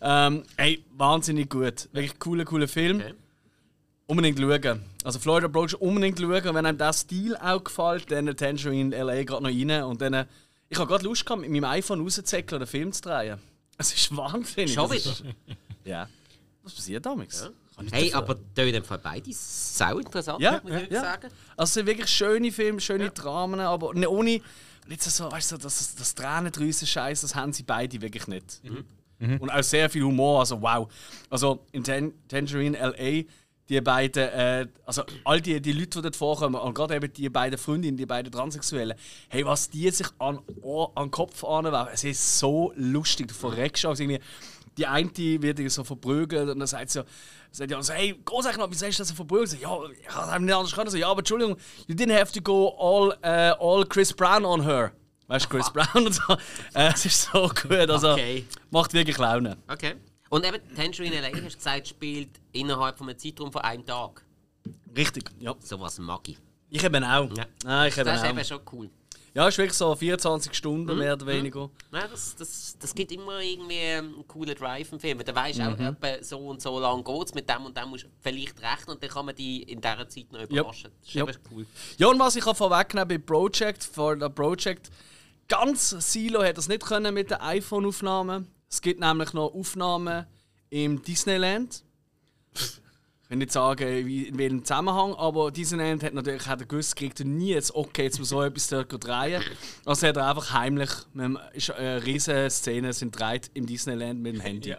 Ähm, 0.00 0.42
ey, 0.56 0.84
wahnsinnig 0.96 1.48
gut. 1.48 1.88
Wirklich 1.92 2.18
cooler, 2.18 2.44
cooler 2.44 2.66
Film. 2.66 2.96
Okay. 3.00 3.14
Unbedingt 4.08 4.40
schauen. 4.40 4.82
Also 5.04 5.20
Florida 5.20 5.46
Approach 5.46 5.74
unbedingt 5.80 6.18
schauen. 6.18 6.42
Wenn 6.54 6.66
einem 6.66 6.76
der 6.78 6.92
Stil 6.92 7.36
auch 7.36 7.62
gefällt, 7.62 8.10
dann 8.10 8.26
Tangerine 8.36 8.96
LA 8.96 9.22
gerade 9.22 9.44
noch 9.44 9.50
rein. 9.50 9.84
Und 9.84 10.00
dann, 10.00 10.14
äh, 10.14 10.26
ich 10.68 10.78
habe 10.78 10.88
gerade 10.88 11.04
Lust 11.04 11.24
gehabt, 11.24 11.42
mit 11.42 11.50
meinem 11.50 11.64
iPhone 11.64 12.00
rauszuzäckeln 12.00 12.60
und 12.60 12.62
einen 12.66 12.70
Film 12.70 12.92
zu 12.92 13.02
drehen. 13.02 13.38
Es 13.78 13.92
ist 13.94 14.16
wahnsinnig. 14.16 14.74
Schon 14.74 14.90
wieder? 14.90 15.12
Ja. 15.84 16.08
Was 16.62 16.74
passiert 16.74 17.04
damals? 17.04 17.50
Ich 17.84 17.92
Hey, 17.92 18.10
dafür. 18.10 18.18
aber 18.18 18.38
da 18.54 18.62
in 18.62 18.72
dem 18.74 18.84
Fall 18.84 18.98
beide 18.98 19.30
sau 19.32 19.98
interessant, 19.98 20.40
Ja, 20.40 20.60
muss 20.62 20.82
ich 20.82 20.90
ja. 20.90 21.00
sagen. 21.00 21.28
Also 21.56 21.62
es 21.70 21.74
sind 21.74 21.86
wirklich 21.86 22.08
schöne 22.08 22.52
Filme, 22.52 22.80
schöne 22.80 23.10
Dramen, 23.10 23.58
aber 23.60 23.94
ne, 23.94 24.08
ohne. 24.08 24.40
Nicht 24.86 25.02
so, 25.02 25.30
weißt 25.30 25.52
du, 25.52 25.56
das, 25.58 25.94
das 25.94 26.14
Tränendrüsen 26.14 26.86
Scheiß, 26.86 27.20
das 27.22 27.34
haben 27.34 27.52
sie 27.52 27.62
beide 27.62 28.00
wirklich 28.00 28.26
nicht. 28.26 28.60
Und 29.20 29.50
auch 29.50 29.62
sehr 29.62 29.88
viel 29.88 30.02
Humor, 30.02 30.40
also 30.40 30.60
wow. 30.60 30.88
Also 31.30 31.64
in 31.72 31.82
Tan 31.84 32.12
Tangerine 32.28 32.76
LA, 32.78 33.24
die 33.68 33.80
beiden, 33.80 34.28
äh, 34.28 34.66
also 34.84 35.02
all 35.24 35.40
die, 35.40 35.60
die 35.60 35.72
Leute, 35.72 35.88
die 35.98 36.02
dort 36.02 36.16
vorkommen, 36.16 36.56
und 36.56 36.74
gerade 36.74 36.96
eben 36.96 37.12
die 37.12 37.28
beiden 37.28 37.58
Freundinnen, 37.58 37.96
die 37.96 38.06
beiden 38.06 38.30
Transsexuellen, 38.32 38.96
hey, 39.28 39.44
was 39.46 39.70
die 39.70 39.88
sich 39.90 40.08
an, 40.18 40.40
Ohr- 40.62 40.90
an 40.96 41.04
den 41.06 41.10
Kopf 41.10 41.42
anwerfen, 41.44 41.92
es 41.94 42.04
ist 42.04 42.38
so 42.38 42.72
lustig, 42.76 43.28
du 43.28 43.34
verreckst 43.34 43.86
auch 43.86 43.98
irgendwie. 43.98 44.20
Die 44.78 44.86
eine 44.86 45.10
wird 45.14 45.70
so 45.70 45.84
verprügelt 45.84 46.48
und 46.48 46.58
dann 46.58 46.66
sagt 46.66 46.88
sie, 46.90 47.04
sagt 47.50 47.70
ja 47.70 47.82
so, 47.82 47.92
hey, 47.92 48.18
großartig 48.24 48.58
noch, 48.58 48.70
wieso 48.70 48.86
hast 48.86 48.98
du 48.98 49.02
das 49.02 49.08
so 49.08 49.14
verprügelt? 49.14 49.50
So, 49.50 49.56
ja, 49.58 49.78
ich 50.00 50.08
habe 50.08 50.42
nicht 50.42 50.54
anders 50.54 50.72
können. 50.72 50.88
So, 50.90 50.96
ja, 50.96 51.08
aber 51.10 51.18
Entschuldigung, 51.18 51.58
you 51.86 51.94
didn't 51.94 52.18
have 52.18 52.32
to 52.32 52.40
go 52.40 52.68
all, 52.78 53.14
äh, 53.20 53.52
all 53.60 53.84
Chris 53.84 54.14
Brown 54.14 54.46
on 54.46 54.62
her. 54.64 54.92
Weißt 55.26 55.44
du, 55.44 55.48
Chris 55.50 55.70
Brown 55.70 56.06
und 56.06 56.12
so. 56.14 56.32
Äh, 56.74 56.90
es 56.94 57.04
ist 57.04 57.28
so 57.30 57.48
gut, 57.48 57.90
also 57.90 58.12
Okay. 58.12 58.46
macht 58.70 58.94
wirklich 58.94 59.18
Laune. 59.18 59.58
Okay. 59.68 59.94
Und 60.32 60.46
eben 60.46 60.58
Tangerine 60.74 61.20
LA, 61.20 61.28
hast 61.28 61.52
du 61.52 61.56
gesagt, 61.58 61.88
spielt 61.88 62.30
innerhalb 62.52 62.96
von 62.96 63.06
einem 63.06 63.18
Zeitraum 63.18 63.52
von 63.52 63.60
einem 63.60 63.84
Tag. 63.84 64.24
Richtig, 64.96 65.24
ja. 65.40 65.54
Sowas 65.60 65.98
mag 65.98 66.26
ich. 66.26 66.38
Ich 66.70 66.82
eben 66.82 67.04
auch. 67.04 67.28
Ja. 67.36 67.44
Ah, 67.66 67.86
ich 67.86 67.94
eben 67.98 68.06
Das 68.06 68.16
ist 68.22 68.24
auch. 68.26 68.30
eben 68.30 68.44
schon 68.44 68.60
cool. 68.72 68.90
Ja, 69.34 69.48
ist 69.48 69.58
wirklich 69.58 69.76
so 69.76 69.94
24 69.94 70.54
Stunden, 70.54 70.90
Mhm. 70.92 70.98
mehr 70.98 71.12
oder 71.12 71.26
weniger. 71.26 71.68
Ja, 71.92 72.06
das, 72.06 72.34
das, 72.36 72.76
das 72.78 72.94
gibt 72.94 73.12
immer 73.12 73.40
irgendwie 73.40 73.78
einen 73.78 74.26
coolen 74.26 74.54
Drive 74.54 74.90
im 74.92 75.00
Film. 75.00 75.18
Da 75.22 75.34
weisst 75.34 75.58
du 75.58 75.64
Mhm. 75.64 75.96
auch, 76.00 76.22
so 76.22 76.38
und 76.38 76.62
so 76.62 76.80
lang 76.80 77.04
geht 77.04 77.26
es, 77.26 77.34
mit 77.34 77.48
dem 77.50 77.66
und 77.66 77.76
dem 77.76 77.90
musst 77.90 78.04
du 78.04 78.08
vielleicht 78.20 78.58
rechnen 78.62 78.94
und 78.94 79.02
dann 79.02 79.10
kann 79.10 79.26
man 79.26 79.34
die 79.34 79.64
in 79.64 79.82
dieser 79.82 80.08
Zeit 80.08 80.32
noch 80.32 80.40
überraschen. 80.42 80.90
Das 81.00 81.08
ist 81.08 81.14
Ja. 81.14 81.24
eben 81.28 81.38
cool. 81.50 81.66
Ja, 81.98 82.06
und 82.08 82.18
was 82.18 82.36
ich 82.36 82.46
auch 82.46 82.56
vorwegnehmen 82.56 83.08
bei 83.08 83.18
Project, 83.18 83.84
vor 83.84 84.16
der 84.16 84.30
Project, 84.30 84.90
ganz 85.48 85.90
Silo 85.90 86.42
hat 86.42 86.56
das 86.56 86.68
nicht 86.68 86.82
können 86.84 87.12
mit 87.12 87.30
der 87.30 87.42
iPhone-Aufnahmen. 87.42 88.48
Es 88.72 88.80
gibt 88.80 89.00
nämlich 89.00 89.34
noch 89.34 89.52
Aufnahmen 89.52 90.24
im 90.70 91.02
Disneyland. 91.02 91.84
Ich 92.54 93.28
kann 93.28 93.38
nicht 93.38 93.52
sagen, 93.52 94.06
wie, 94.06 94.28
in 94.28 94.38
welchem 94.38 94.64
Zusammenhang, 94.64 95.14
aber 95.14 95.50
Disneyland 95.50 96.02
hat 96.02 96.14
natürlich 96.14 96.46
hat 96.46 96.60
er 96.62 96.66
gewusst, 96.66 96.96
kriegt 96.96 97.20
er 97.20 97.26
nie 97.26 97.50
jetzt 97.50 97.74
okay, 97.74 98.10
um 98.16 98.24
so 98.24 98.42
etwas 98.42 98.68
dort 98.68 98.90
zu 98.90 98.98
drehen. 98.98 99.42
Also 99.84 100.06
hat 100.06 100.16
er 100.16 100.26
einfach 100.26 100.54
heimlich, 100.54 100.88
mit 101.12 101.24
dem, 101.24 101.38
ist 101.52 101.70
eine 101.70 102.02
riesige 102.02 102.48
Szene 102.48 102.94
sind 102.94 103.18
dreht 103.18 103.50
im 103.52 103.66
Disneyland 103.66 104.20
mit 104.20 104.34
dem 104.36 104.40
Handy. 104.40 104.74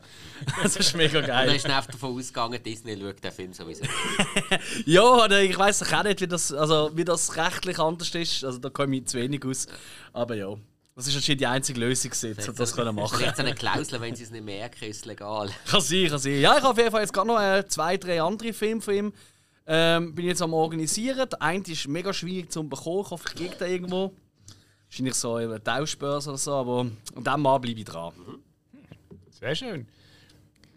Das 0.64 0.76
ist 0.76 0.96
mega 0.98 1.20
Und 1.20 1.27
geil. 1.27 1.46
dann 1.48 1.56
ist 1.56 1.66
einfach 1.68 1.92
davon 1.92 2.18
ausgegangen, 2.18 2.64
Disney 2.64 2.98
schaut 3.00 3.24
den 3.24 3.32
Film 3.32 3.53
sowieso. 3.53 3.84
Ja, 4.88 5.03
oder 5.03 5.44
ich 5.44 5.56
weiß 5.56 5.94
auch 5.94 6.03
nicht, 6.03 6.20
wie 6.20 6.27
das, 6.27 6.51
also, 6.51 6.90
wie 6.96 7.06
das 7.06 7.36
rechtlich 7.38 7.77
anders 7.77 8.14
ist. 8.16 8.44
Also 8.44 8.58
da 8.58 8.72
komme 8.72 8.98
ich 8.98 9.06
zu 9.06 9.20
wenig 9.20 9.46
aus. 9.46 9.68
Aber 10.14 10.36
ja, 10.36 10.56
das 10.96 11.08
ist 11.08 11.16
anscheinend 11.16 11.42
die 11.42 11.48
einzige 11.48 11.79
Lösung, 11.79 12.12
gewesen, 12.12 12.50
um 12.50 12.56
das 12.56 12.75
können 12.75 12.96
machen. 12.96 13.18
Vielleicht 13.18 13.40
eine 13.40 13.56
Klausel, 13.56 14.00
wenn 14.00 14.16
sie 14.16 14.24
es 14.24 14.32
nicht 14.32 14.46
merken, 14.46 14.86
ist 14.86 14.98
es 14.98 15.06
legal. 15.06 15.50
Kann 15.66 15.82
sein, 15.82 16.08
kann 16.08 16.20
sein. 16.20 16.40
Ja, 16.40 16.56
ich 16.58 16.64
habe 16.64 16.70
auf 16.70 16.77
jeden 16.77 16.92
Fall 16.92 17.01
jetzt 17.01 17.14
gerade 17.14 17.27
noch 17.27 17.42
äh, 17.42 17.66
zwei, 17.68 17.98
drei 17.98 18.22
andere 18.22 18.53
Filme 18.53 18.82
von 18.82 18.94
ihm. 18.94 19.14
Ähm, 19.66 20.14
bin 20.14 20.25
jetzt 20.25 20.42
am 20.42 20.53
organisieren. 20.53 21.27
Der 21.29 21.42
eine 21.42 21.64
ist 21.66 21.88
mega 21.88 22.14
schwierig 22.14 22.51
zu 22.51 22.68
bekommen. 22.68 23.01
Ich 23.06 23.10
hoffe, 23.10 23.25
ich 23.29 23.36
kriege 23.36 23.56
den 23.56 23.72
irgendwo. 23.72 24.14
Wahrscheinlich 24.88 25.16
so 25.16 25.38
in 25.40 25.50
einer 25.50 25.64
Tauschbörse 25.64 26.29
oder 26.29 26.38
so, 26.38 26.53
aber 26.53 26.82
an 27.16 27.24
dem 27.24 27.42
Mal 27.42 27.58
bleibe 27.58 27.79
ich 27.79 27.86
dran. 27.86 28.14
Sehr 29.32 29.56
schön. 29.56 29.88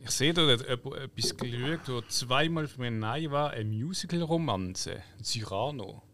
Ich 0.03 0.11
sehe 0.13 0.33
da 0.33 0.47
hat 0.47 0.63
etwas 0.63 1.37
geschaut, 1.37 1.81
wo 1.89 2.01
zweimal 2.03 2.69
für 2.69 2.81
mich 2.81 2.93
neu 2.93 3.31
war, 3.31 3.51
eine 3.51 3.69
Musical-Romanze, 3.69 5.03
Cyrano. 5.21 6.06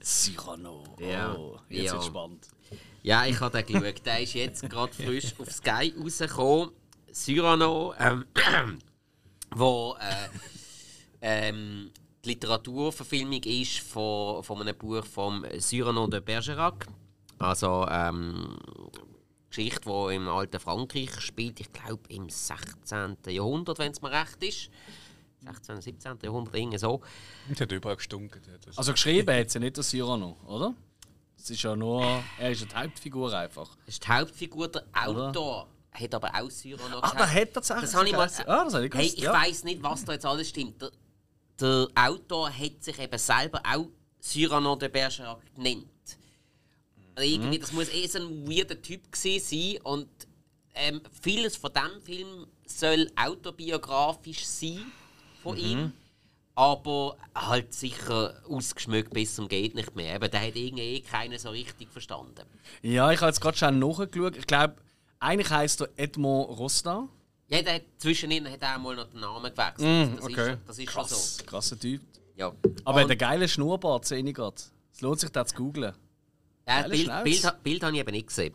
Cyrano. 0.00 0.84
Ja. 0.98 1.34
Oh, 1.34 1.58
jetzt 1.68 1.86
Ja. 1.86 1.92
wird's 1.92 2.06
spannend. 2.06 2.48
Ja, 3.02 3.26
ich 3.26 3.40
habe 3.40 3.62
den 3.62 3.80
geschaut. 3.80 4.06
Der 4.06 4.20
ist 4.20 4.34
jetzt 4.34 4.68
gerade 4.68 4.92
frisch 4.92 5.34
auf 5.38 5.50
Sky 5.50 5.92
rausgekommen. 5.98 6.70
Cyrano, 7.12 7.94
ähm, 7.98 8.24
wo 9.54 9.96
äh, 10.00 10.28
ähm, 11.20 11.90
die 12.24 12.30
Literaturverfilmung 12.30 13.42
ist 13.42 13.80
von, 13.80 14.42
von 14.42 14.60
einem 14.60 14.76
Buch 14.76 15.04
von 15.04 15.44
Cyrano 15.58 16.06
de 16.06 16.20
Bergerac. 16.20 16.86
Also 17.38 17.86
ähm, 17.90 18.56
Geschichte, 19.50 19.80
die 19.90 20.14
im 20.14 20.28
alten 20.28 20.60
Frankreich 20.60 21.20
spielt, 21.20 21.60
ich 21.60 21.72
glaube 21.72 22.02
im 22.08 22.28
16. 22.28 23.16
Jahrhundert, 23.28 23.78
wenn 23.78 23.92
es 23.92 24.00
mir 24.00 24.10
recht 24.12 24.42
ist. 24.42 24.70
16. 25.44 25.80
17. 25.80 26.18
Jahrhundert, 26.22 26.54
irgendwie 26.54 26.78
so. 26.78 27.00
Und 27.48 27.60
hat 27.60 27.72
überall 27.72 27.96
gestunken. 27.96 28.40
Also 28.76 28.92
geschrieben 28.92 29.34
hat 29.34 29.50
sie 29.50 29.58
nicht 29.58 29.76
der 29.76 29.84
Cyrano, 29.84 30.36
oder? 30.46 30.74
Es 31.36 31.50
ist 31.50 31.62
ja 31.62 31.74
nur, 31.74 32.22
er 32.38 32.50
ist 32.52 32.60
ja 32.60 32.66
die 32.68 32.74
Hauptfigur 32.76 33.32
einfach. 33.36 33.76
Das 33.86 33.94
ist 33.94 34.04
die 34.04 34.08
Hauptfigur, 34.08 34.68
der 34.68 34.84
Autor 34.92 35.68
hat 35.90 36.14
aber 36.14 36.30
auch 36.34 36.48
Cyrano 36.48 36.98
Ah, 37.00 37.14
da 37.16 37.28
hat 37.28 37.52
tatsächlich 37.52 37.90
Das 37.90 37.94
habe 37.94 38.06
ich 38.06 38.12
mal. 38.12 38.30
Ah, 38.46 38.64
das 38.64 38.74
habe 38.74 38.86
ich 38.86 38.94
hey, 38.94 39.02
gewusst, 39.02 39.18
ich 39.18 39.24
ja. 39.24 39.32
weiß 39.32 39.64
nicht, 39.64 39.82
was 39.82 40.04
da 40.04 40.12
jetzt 40.12 40.24
alles 40.24 40.48
stimmt. 40.48 40.80
Der, 40.80 40.90
der 41.60 41.88
Autor 41.94 42.50
hat 42.50 42.82
sich 42.82 42.98
eben 42.98 43.18
selber 43.18 43.60
auch 43.64 43.88
Cyrano 44.20 44.76
de 44.76 44.88
Bergerac 44.88 45.40
genannt. 45.54 45.86
Also 47.14 47.28
irgendwie, 47.28 47.58
das 47.58 47.72
muss 47.72 47.88
eh 47.90 48.06
so 48.06 48.20
ein 48.20 48.48
weirder 48.48 48.80
Typ 48.80 49.12
gewesen 49.12 49.44
sein 49.44 49.82
und 49.82 50.08
ähm, 50.74 51.02
vieles 51.20 51.56
von 51.56 51.72
diesem 51.72 52.00
Film 52.00 52.46
soll 52.64 53.10
autobiografisch 53.16 54.46
sein 54.46 54.92
von 55.42 55.56
ihm. 55.56 55.92
Aber 56.54 57.16
halt 57.34 57.72
sicher 57.72 58.34
ausgeschmückt 58.46 59.14
bis 59.14 59.34
zum 59.34 59.48
geht 59.48 59.74
nicht 59.74 59.96
mehr. 59.96 60.16
Eben, 60.16 60.30
der 60.30 60.40
hat 60.40 60.54
irgendwie 60.54 60.96
eh 60.96 61.00
keiner 61.00 61.38
so 61.38 61.48
richtig 61.48 61.90
verstanden. 61.90 62.44
Ja, 62.82 63.10
ich 63.10 63.20
habe 63.20 63.30
jetzt 63.30 63.40
gerade 63.40 63.56
schon 63.56 63.78
nachgeschaut. 63.78 64.36
Ich 64.36 64.46
glaube, 64.46 64.76
eigentlich 65.18 65.50
heisst 65.50 65.80
er 65.80 65.88
Edmond 65.96 66.58
Rosta. 66.58 67.08
Ja, 67.48 67.62
der 67.62 67.76
hat 67.76 67.82
zwischendrin 67.98 68.50
hat 68.50 68.62
er 68.62 68.76
auch 68.76 68.80
mal 68.80 68.96
noch 68.96 69.08
den 69.08 69.20
Namen 69.20 69.50
gewechselt. 69.50 70.18
das, 70.18 70.24
okay. 70.24 70.52
ist, 70.52 70.58
das 70.66 70.78
ist 70.78 70.90
schon 70.90 71.04
so. 71.04 71.14
Krass, 71.14 71.42
krasser 71.46 71.78
Typ. 71.78 72.02
Ja. 72.36 72.52
Aber 72.84 72.98
er 72.98 73.04
hat 73.04 73.10
einen 73.10 73.18
geilen 73.18 73.48
Schnurrbart, 73.48 74.04
sehe 74.04 74.22
ich 74.22 74.34
gerade. 74.34 74.56
Es 74.92 75.00
lohnt 75.00 75.20
sich, 75.20 75.30
das 75.30 75.48
zu 75.48 75.56
googlen. 75.56 75.94
Ja, 76.66 76.82
Bild, 76.82 77.04
Schnauz. 77.04 77.24
Bild, 77.24 77.62
Bild 77.62 77.82
habe 77.82 77.94
ich 77.94 78.00
eben 78.00 78.12
nicht 78.12 78.26
gesehen. 78.26 78.54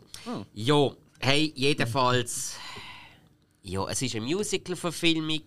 Ja, 0.54 0.90
hey, 1.20 1.52
jedenfalls. 1.54 2.56
Ja, 3.62 3.88
es 3.88 4.00
ist 4.02 4.14
eine 4.14 4.24
Musical-Verfilmung. 4.24 5.42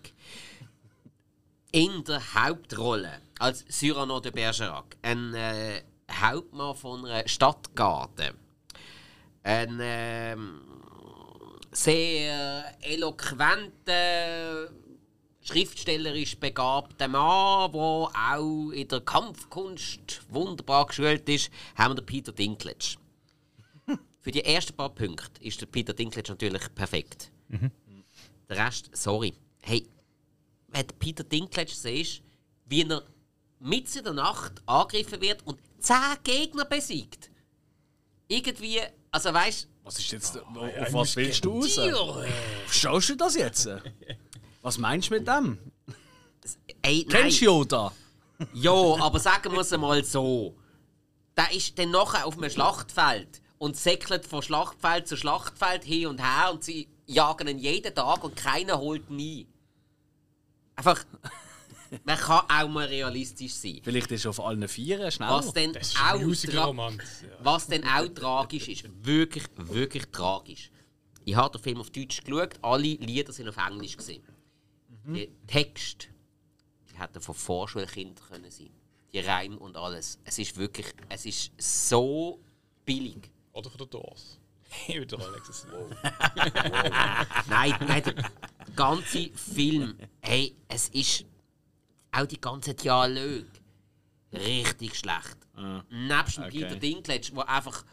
In 1.74 2.04
der 2.04 2.20
Hauptrolle 2.34 3.22
als 3.38 3.64
Cyrano 3.66 4.20
de 4.20 4.30
Bergerac. 4.30 4.94
Ein 5.00 5.32
äh, 5.32 5.82
Hauptmann 6.10 6.74
von 6.76 7.06
einer 7.06 7.26
Stadtgarde. 7.26 8.34
Ein 9.42 9.78
ähm, 9.80 10.60
sehr 11.70 12.76
eloquenter, 12.82 14.68
schriftstellerisch 15.40 16.36
begabter 16.36 17.08
Mann, 17.08 17.72
der 17.72 17.80
auch 17.80 18.70
in 18.72 18.88
der 18.88 19.00
Kampfkunst 19.00 20.20
wunderbar 20.28 20.84
geschult 20.88 21.26
ist, 21.30 21.50
haben 21.74 21.92
wir 21.92 22.02
den 22.02 22.06
Peter 22.06 22.32
Dinklage. 22.32 22.98
Für 24.20 24.30
die 24.30 24.44
ersten 24.44 24.74
paar 24.76 24.90
Punkte 24.90 25.42
ist 25.42 25.58
der 25.62 25.66
Peter 25.66 25.94
Dinklage 25.94 26.32
natürlich 26.32 26.74
perfekt. 26.74 27.32
Der 27.48 28.66
Rest, 28.66 28.90
sorry. 28.92 29.32
Hey, 29.62 29.86
wenn 30.72 30.86
Peter 30.98 31.24
Dinklage 31.24 31.70
siehst, 31.72 32.22
wie 32.66 32.82
er 32.82 33.02
mitten 33.60 33.98
in 33.98 34.04
der 34.04 34.12
Nacht 34.14 34.62
angegriffen 34.66 35.20
wird 35.20 35.46
und 35.46 35.58
zehn 35.78 35.96
Gegner 36.24 36.64
besiegt. 36.64 37.30
Irgendwie, 38.28 38.80
also 39.10 39.32
weißt 39.32 39.68
Was 39.84 39.98
ist 39.98 40.10
jetzt. 40.12 40.38
auf 40.38 40.92
was 40.92 41.16
willst 41.16 41.44
du 41.44 41.60
raus? 41.60 41.74
du, 41.76 42.24
Verstehst 42.66 43.08
du 43.10 43.16
das 43.16 43.34
jetzt? 43.36 43.68
Was 44.62 44.78
meinst 44.78 45.10
du 45.10 45.14
mit 45.14 45.26
dem? 45.28 45.58
ey. 46.82 47.04
Kennst 47.04 47.40
du 47.40 47.44
Yoda? 47.46 47.92
Ja, 48.54 48.72
aber 48.72 49.18
sagen 49.20 49.52
wir 49.52 49.60
es 49.60 49.72
einmal 49.72 50.02
so. 50.04 50.56
Der 51.36 51.52
ist 51.52 51.78
dann 51.78 51.90
nachher 51.90 52.26
auf 52.26 52.36
einem 52.38 52.50
Schlachtfeld 52.50 53.40
und 53.58 53.76
säckelt 53.76 54.26
von 54.26 54.42
Schlachtfeld 54.42 55.06
zu 55.06 55.16
Schlachtfeld 55.16 55.84
hin 55.84 56.08
und 56.08 56.18
her 56.20 56.52
und 56.52 56.64
sie 56.64 56.88
jagen 57.06 57.48
ihn 57.48 57.58
jeden 57.58 57.94
Tag 57.94 58.24
und 58.24 58.34
keiner 58.34 58.78
holt 58.78 59.08
ihn 59.10 59.18
ein. 59.46 59.51
Einfach, 60.76 61.04
man 62.04 62.16
kann 62.16 62.44
auch 62.48 62.68
mal 62.68 62.86
realistisch 62.86 63.54
sein. 63.54 63.80
Vielleicht 63.82 64.10
ist 64.10 64.26
auf 64.26 64.40
allen 64.40 64.66
Vieren 64.68 65.10
schnell. 65.10 65.28
Was 65.28 65.52
ist 65.76 65.96
auch. 66.00 66.74
Ja. 66.74 67.28
was 67.42 67.66
dann 67.66 67.84
auch 67.84 68.08
tragisch 68.08 68.68
ist, 68.68 68.84
wirklich, 69.04 69.44
wirklich 69.56 70.06
tragisch. 70.06 70.70
Ich 71.24 71.36
habe 71.36 71.56
den 71.56 71.62
Film 71.62 71.80
auf 71.80 71.90
Deutsch 71.90 72.22
geschaut, 72.24 72.54
alle 72.62 72.82
Lieder 72.82 73.32
sind 73.32 73.48
auf 73.48 73.56
Englisch. 73.56 73.96
Gewesen. 73.96 74.22
Der 75.16 75.26
Text, 75.46 76.08
die 76.90 76.98
hätten 76.98 77.20
von 77.20 77.34
Vorschulkindern 77.34 78.24
können 78.28 78.50
sein. 78.50 78.70
Die 79.12 79.18
Reime 79.18 79.58
und 79.58 79.76
alles. 79.76 80.18
Es 80.24 80.38
ist 80.38 80.56
wirklich, 80.56 80.86
es 81.08 81.26
ist 81.26 81.52
so 81.58 82.40
billig. 82.84 83.30
Oder 83.52 83.68
von 83.68 83.78
der 83.78 83.90
Doors. 84.86 85.02
Wieder 85.02 85.18
Alexis. 85.28 85.66
Nein, 87.48 87.74
nein, 87.86 88.02
der 88.02 88.14
ganze 88.74 89.30
Film, 89.34 89.96
hey, 90.20 90.56
es 90.68 90.88
ist 90.90 91.24
auch 92.12 92.26
die 92.26 92.40
ganzen 92.40 92.76
Dialoge 92.76 93.46
richtig 94.32 94.96
schlecht. 94.98 95.36
Nebst 95.90 96.38
dem 96.38 96.44
okay. 96.44 96.50
Peter 96.50 96.76
Dinklage, 96.76 97.32
der 97.32 97.48
einfach 97.48 97.84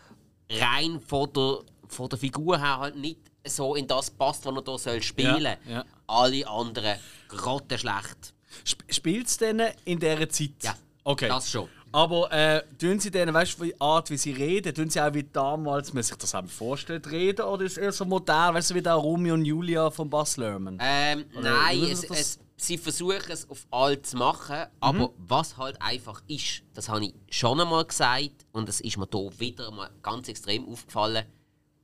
rein 0.50 1.00
von 1.02 1.32
der, 1.34 1.60
von 1.88 2.10
der 2.10 2.18
Figur 2.20 2.58
her 2.58 2.80
halt 2.80 2.96
nicht 2.96 3.20
so 3.46 3.76
in 3.76 3.88
das 3.88 4.10
passt, 4.12 4.46
was 4.46 4.54
er 4.56 4.64
hier 4.64 4.78
soll 4.78 5.02
spielen 5.02 5.44
Ja, 5.44 5.58
ja. 5.68 5.86
Alle 6.08 6.48
anderen 6.48 7.00
grottenschlecht. 7.28 8.34
Sp 8.66 8.82
Spielt 8.90 9.28
es 9.28 9.38
denn 9.38 9.62
in 9.86 10.00
dieser 10.00 10.30
Zeit? 10.30 10.52
Ja, 10.64 10.76
Okay. 11.04 11.28
das 11.28 11.50
schon. 11.50 11.70
Aber 11.92 12.32
äh, 12.32 12.62
tun 12.78 13.00
sie 13.00 13.10
denen, 13.10 13.34
weißt 13.34 13.60
du, 13.60 13.64
die 13.66 13.82
Art, 13.82 14.10
wie 14.12 14.18
sie 14.18 14.32
reden, 14.32 14.74
tun 14.76 14.90
sie 14.90 15.02
auch 15.02 15.14
wie 15.14 15.24
damals, 15.24 15.92
man 15.94 16.04
sich 16.04 16.16
das 16.18 16.36
auch 16.36 16.46
vorstellt, 16.46 17.10
reden? 17.10 17.42
Oder 17.46 17.64
ist 17.66 17.74
es 17.74 17.78
eher 17.80 17.92
so 17.92 18.06
modern, 18.06 18.54
weißt 18.54 18.72
du, 18.72 18.76
wie 18.76 18.82
der 18.82 18.94
Romeo 18.94 19.34
und 19.34 19.46
Julia 19.46 19.90
von 19.90 20.10
Bas 20.10 20.38
Lerman? 20.38 20.78
Ähm, 20.82 21.26
Oder 21.36 21.42
nein, 21.52 21.84
es, 21.84 22.02
das- 22.02 22.20
es, 22.20 22.40
sie 22.58 22.78
versuchen 22.78 23.32
es 23.32 23.50
auf 23.50 23.66
alt 23.72 24.06
zu 24.06 24.18
machen, 24.18 24.66
aber 24.80 25.12
was 25.18 25.58
halt 25.58 25.82
einfach 25.82 26.22
ist, 26.28 26.62
das 26.76 26.90
habe 26.90 27.06
ich 27.06 27.14
schon 27.32 27.60
einmal 27.60 27.86
gesagt 27.86 28.46
und 28.52 28.70
es 28.70 28.82
ist 28.82 28.98
mir 28.98 29.08
hier 29.12 29.40
wieder 29.40 29.72
mal 29.72 29.90
ganz 30.04 30.28
extrem 30.28 30.68
aufgefallen, 30.68 31.26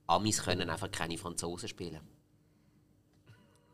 Amis 0.06 0.40
können 0.42 0.70
einfach 0.70 0.90
keine 0.92 1.18
Franzosen 1.18 1.68
spielen. 1.68 1.98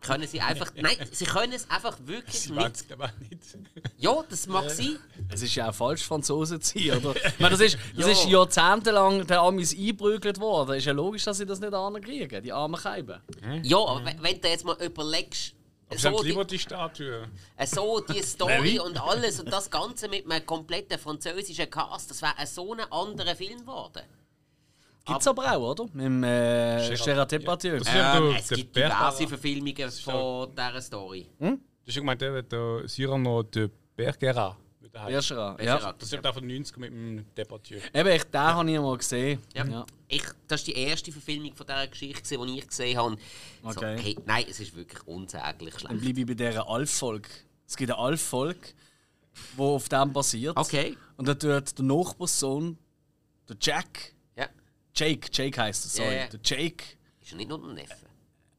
Können 0.02 0.26
sie 0.26 0.40
einfach. 0.40 0.72
Nein, 0.76 0.96
sie 1.10 1.24
können 1.24 1.52
es 1.52 1.68
einfach 1.70 1.96
wirklich 2.04 2.40
Sie 2.40 2.52
nicht. 2.52 2.90
nicht. 2.90 3.58
Ja, 3.98 4.22
das 4.28 4.46
mag 4.46 4.68
sein. 4.70 4.98
Es 5.32 5.42
ist 5.42 5.54
ja 5.54 5.70
auch 5.70 5.74
falsch, 5.74 6.02
Franzosen 6.02 6.60
zu 6.60 6.78
sein, 6.78 6.98
oder? 7.04 7.14
ich 7.26 7.38
meine, 7.38 7.50
das 7.56 7.60
ist, 7.60 7.78
das 7.96 8.06
Ja. 8.06 8.12
ist 8.12 8.26
jahrzehntelang 8.28 9.26
den 9.26 9.36
Amis 9.36 9.72
eingeprügelt 9.76 10.40
worden. 10.40 10.76
Ist 10.76 10.86
ja 10.86 10.92
logisch, 10.92 11.24
dass 11.24 11.38
sie 11.38 11.46
das 11.46 11.60
nicht 11.60 11.72
ankriegen, 11.72 12.42
die 12.42 12.52
armen 12.52 12.80
Scheiben. 12.80 13.20
Ja, 13.62 13.78
aber 13.78 14.04
wenn, 14.04 14.22
wenn 14.22 14.40
du 14.40 14.48
jetzt 14.48 14.64
mal 14.64 14.76
überlegst, 14.82 15.54
Aber 15.88 15.98
sie 15.98 16.06
haben 16.08 16.16
so 16.16 16.22
lieber 16.22 16.44
die, 16.44 16.56
die 16.56 16.58
Statue. 16.62 17.28
so 17.66 18.00
die 18.00 18.22
Story 18.22 18.78
und 18.80 19.00
alles 19.00 19.38
und 19.40 19.52
das 19.52 19.70
Ganze 19.70 20.08
mit 20.08 20.30
einem 20.30 20.44
kompletten 20.44 20.98
französischen 20.98 21.70
Cast, 21.70 22.10
das 22.10 22.22
wäre 22.22 22.46
so 22.46 22.72
ein 22.74 22.80
anderer 22.90 23.36
Film 23.36 23.60
geworden. 23.60 24.02
Gibt 25.04 25.20
es 25.20 25.26
aber 25.26 25.56
auch, 25.56 25.70
oder? 25.72 25.84
Mit 25.92 26.04
dem 26.04 26.22
äh, 26.24 26.94
Gerard- 27.04 27.32
Depardieu. 27.32 27.78
Das 27.78 27.88
ist 27.88 27.94
ja 27.94 28.16
Ähm, 28.18 28.28
der- 28.30 28.38
es 28.38 28.46
der 28.48 28.56
gibt 28.58 28.76
diverse 28.76 29.28
Verfilmungen 29.28 29.90
von 29.90 30.50
dieser 30.50 30.80
Story. 30.80 31.26
Du 31.38 31.46
hast 31.86 31.94
ja 31.96 32.00
gemeint, 32.00 32.20
der 32.20 32.32
wird 32.34 32.52
der 32.52 32.82
Cyrano 32.88 33.42
de 33.42 33.68
Bergera. 33.96 34.56
Bergerac. 34.92 35.62
ja. 35.64 35.92
Das 35.98 36.12
ist 36.12 36.22
der 36.22 36.32
von 36.34 36.46
90 36.46 36.76
mit 36.76 36.90
dem 36.92 37.24
Departieu. 37.34 37.78
Eben, 37.94 38.08
ich, 38.10 38.24
den 38.24 38.40
habe 38.42 38.70
ich 38.70 38.78
mal 38.78 38.98
gesehen. 38.98 39.40
Ja. 39.54 39.64
Ja. 39.64 39.86
Ich, 40.06 40.22
das 40.46 40.60
ist 40.60 40.66
die 40.66 40.76
erste 40.76 41.10
Verfilmung 41.10 41.54
von 41.54 41.66
dieser 41.66 41.86
Geschichte, 41.86 42.36
die 42.36 42.58
ich 42.58 42.68
gesehen 42.68 42.98
habe. 42.98 43.16
So, 43.62 43.68
Okay. 43.70 43.98
hey, 44.02 44.16
nein, 44.26 44.44
es 44.50 44.60
ist 44.60 44.76
wirklich 44.76 45.00
unsäglich 45.06 45.74
Dann 45.76 45.98
schlecht. 45.98 46.02
bleibe 46.02 46.20
ich 46.20 46.26
bei 46.26 46.34
dieser 46.34 46.68
Alf-Folge. 46.68 47.28
Es 47.66 47.74
gibt 47.76 47.90
eine 47.90 47.98
Alf-Folge, 48.00 48.68
die 49.56 49.60
auf 49.62 49.88
dem 49.88 50.12
basiert. 50.12 50.56
Okay. 50.58 50.94
Und 51.16 51.26
da 51.26 51.32
tut 51.34 51.78
der 51.78 51.84
Nachbarssohn, 51.86 52.76
der 53.48 53.56
Jack, 53.62 54.12
Ja. 54.12 54.12
Jake, 54.94 55.28
Jake 55.32 55.60
heisst 55.60 55.86
er, 55.86 55.90
sorry. 55.90 56.16
Ja. 56.16 56.26
Der 56.26 56.40
Jake. 56.44 56.84
Ist 57.20 57.30
ja 57.30 57.36
nicht 57.36 57.48
nur 57.48 57.62
ein 57.62 57.74
Neffe. 57.74 57.96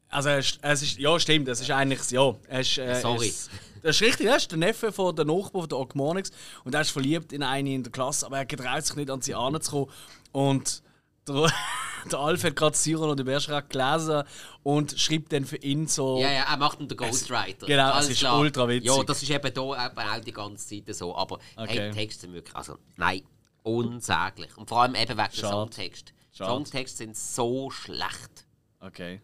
Also 0.09 0.29
er 0.29 0.39
ist, 0.39 0.59
es 0.61 0.81
ist, 0.83 0.99
ja 0.99 1.19
stimmt, 1.19 1.47
es 1.47 1.59
ist 1.59 1.71
eigentlich, 1.71 2.09
ja, 2.11 2.35
er 2.47 2.59
ist, 2.59 2.77
äh, 2.77 3.01
Sorry. 3.01 3.27
Ist, 3.29 3.49
das 3.81 3.95
ist 3.95 4.01
richtig, 4.03 4.27
er 4.27 4.35
ist 4.37 4.51
der 4.51 4.59
Neffe 4.59 4.91
von 4.91 5.15
der 5.15 5.25
Nachbar 5.25 5.63
von 5.63 5.69
der 5.69 5.79
Ogmonix 5.79 6.29
und 6.63 6.75
er 6.75 6.81
ist 6.81 6.91
verliebt 6.91 7.33
in 7.33 7.41
eine 7.41 7.73
in 7.73 7.81
der 7.83 7.91
Klasse, 7.91 8.25
aber 8.27 8.37
er 8.37 8.45
getraut 8.45 8.85
sich 8.85 8.95
nicht 8.95 9.09
an 9.09 9.21
sie 9.21 9.33
anzukommen 9.33 9.89
und 10.31 10.83
der, 11.27 11.51
der 12.11 12.19
Alf 12.19 12.43
hat 12.43 12.55
gerade 12.55 12.75
Cyrano 12.77 13.11
und 13.13 13.25
Bergerac 13.25 13.69
gelesen 13.71 14.23
und 14.61 14.99
schreibt 14.99 15.33
dann 15.33 15.45
für 15.45 15.57
ihn 15.57 15.87
so, 15.87 16.19
Ja, 16.19 16.31
ja, 16.31 16.43
er 16.43 16.57
macht 16.57 16.79
ihn 16.79 16.87
den 16.87 16.97
Ghostwriter. 16.97 17.65
genau, 17.65 17.89
es 17.89 17.95
Alles 17.95 18.09
ist 18.11 18.19
klar. 18.19 18.39
ultra 18.39 18.67
witzig. 18.67 18.91
Ja, 18.95 19.03
das 19.03 19.23
ist 19.23 19.29
eben 19.31 19.41
hier 19.51 19.63
eben 19.63 19.99
auch 20.09 20.19
die 20.23 20.31
ganze 20.31 20.83
Zeit 20.85 20.95
so. 20.95 21.15
Aber 21.15 21.39
Okay. 21.55 21.79
hey, 21.79 21.91
Texte 21.91 22.31
wirklich. 22.31 22.55
Also, 22.55 22.77
nein, 22.97 23.23
unsäglich. 23.63 24.55
Und 24.57 24.69
vor 24.69 24.81
allem 24.83 24.95
eben 24.95 25.17
wegen 25.17 25.31
Schade. 25.33 25.47
Songtext. 25.49 26.13
Schade. 26.33 26.49
Songtexte 26.49 26.97
sind 26.97 27.15
so 27.15 27.69
schlecht. 27.69 28.45
Okay. 28.79 29.21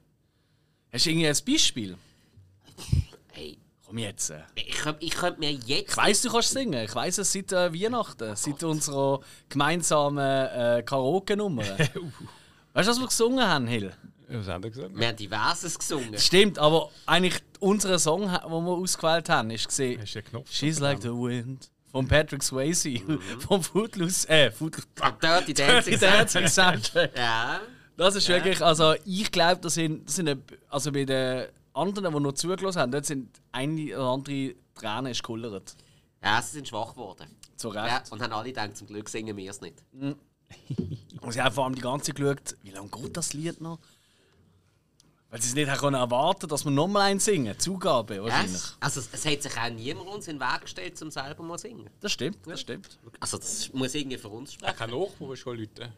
Hast 0.93 1.05
du 1.05 1.09
irgendwie 1.09 1.27
ein 1.27 1.37
Beispiel? 1.45 1.97
Hey, 3.31 3.59
Komm 3.85 3.99
jetzt. 3.99 4.33
ich 4.55 4.71
könnte 4.75 5.05
ich 5.05 5.11
könnt 5.11 5.39
mir 5.39 5.51
jetzt. 5.51 5.91
Ich 5.91 5.97
weiss, 5.97 6.21
du 6.21 6.29
kannst 6.31 6.49
singen. 6.49 6.83
Ich 6.83 6.93
weiss 6.95 7.19
es 7.19 7.31
seit 7.31 7.51
äh, 7.51 7.71
Weihnachten, 7.73 8.35
seit 8.35 8.63
unserer 8.63 9.21
gemeinsamen 9.47 10.17
äh, 10.17 10.83
Karaoke-Nummer. 10.83 11.63
weißt 11.79 11.95
du, 11.95 12.11
was 12.73 12.99
wir 12.99 13.07
gesungen 13.07 13.47
haben, 13.47 13.67
Hill? 13.67 13.93
Was 14.27 14.47
hat 14.47 14.63
er 14.63 14.69
gesagt? 14.71 14.97
Wir 14.97 15.07
haben 15.07 15.15
diverses 15.15 15.77
gesungen. 15.77 16.17
Stimmt, 16.17 16.57
aber 16.59 16.89
eigentlich 17.05 17.41
unser 17.59 17.97
Song, 17.97 18.21
den 18.21 18.29
wir 18.29 18.71
ausgewählt 18.71 19.29
haben, 19.29 19.51
ist 19.51 19.67
gesehen. 19.67 20.01
Hast 20.01 20.15
du 20.15 20.21
den 20.21 20.29
Knopf? 20.29 20.51
She's 20.51 20.79
like 20.79 21.01
the 21.01 21.09
wind 21.09 21.69
von 21.91 22.07
Patrick 22.07 22.43
Swayze 22.43 22.95
vom 23.39 23.63
Footloose, 23.63 24.27
äh, 24.29 24.51
Footloose. 24.51 24.87
Dirty 25.21 25.53
Dancing. 25.53 25.99
Dancing 25.99 26.47
Soundtrack. 26.47 27.17
Ja. 27.17 27.61
Das 27.97 28.15
ist 28.15 28.27
wirklich, 28.29 28.61
also 28.63 28.93
ich 29.05 29.29
glaube, 29.31 29.59
das 29.61 29.73
sind, 29.73 30.07
das 30.07 30.15
sind, 30.15 30.39
also 30.69 30.91
bei 30.91 31.03
den 31.03 31.47
anderen, 31.73 32.13
die 32.13 32.19
noch 32.19 32.33
zugelassen 32.33 32.79
haben, 32.79 32.91
dort 32.91 33.05
sind 33.05 33.29
eine 33.51 33.93
oder 33.97 34.09
andere 34.11 34.53
Tränen 34.75 35.07
ist 35.11 35.21
gekullert. 35.21 35.75
ja, 36.23 36.41
sie 36.41 36.51
sind 36.53 36.67
schwach 36.67 36.91
geworden. 36.93 37.27
Zu 37.57 37.73
Ja, 37.73 37.83
Recht. 37.83 38.11
und 38.11 38.21
haben 38.21 38.31
alle 38.31 38.49
gedacht, 38.49 38.77
zum 38.77 38.87
Glück 38.87 39.09
singen 39.09 39.35
wir 39.35 39.49
es 39.51 39.59
nicht. 39.59 39.75
Und 41.21 41.33
sie 41.33 41.41
haben 41.41 41.53
vor 41.53 41.65
allem 41.65 41.75
die 41.75 41.81
ganze 41.81 42.05
Zeit 42.07 42.15
geschaut, 42.15 42.55
wie 42.63 42.71
lange 42.71 42.87
geht 42.87 43.17
das 43.17 43.33
Lied 43.33 43.59
noch? 43.59 43.77
Weil 45.31 45.41
sie 45.41 45.49
es 45.49 45.53
nicht 45.55 45.69
haben 45.69 45.93
erwarten 45.93 46.47
dass 46.47 46.65
wir 46.65 46.71
nochmal 46.71 47.03
eins 47.11 47.25
singen. 47.25 47.57
Zugabe 47.59 48.15
Ja, 48.15 48.23
wahrscheinlich. 48.23 48.55
es, 48.55 48.77
also 48.79 48.99
es 49.11 49.25
hat 49.25 49.43
sich 49.43 49.55
auch 49.57 49.69
niemand 49.69 50.07
uns 50.09 50.27
in 50.27 50.39
den 50.39 50.41
Weg 50.47 50.61
gestellt, 50.61 50.99
um 51.03 51.11
selber 51.11 51.43
mal 51.43 51.57
zu 51.57 51.67
singen. 51.67 51.87
Das 52.01 52.11
stimmt, 52.13 52.37
das 52.47 52.61
stimmt. 52.61 52.97
Also 53.19 53.37
das 53.37 53.71
muss 53.73 53.93
irgendwie 53.93 54.17
für 54.17 54.29
uns 54.29 54.51
Er 54.51 54.53
sprechen. 54.73 54.77
kann 54.77 54.89
Nachbar 54.89 55.35
schon 55.35 55.57
Leute. 55.59 55.93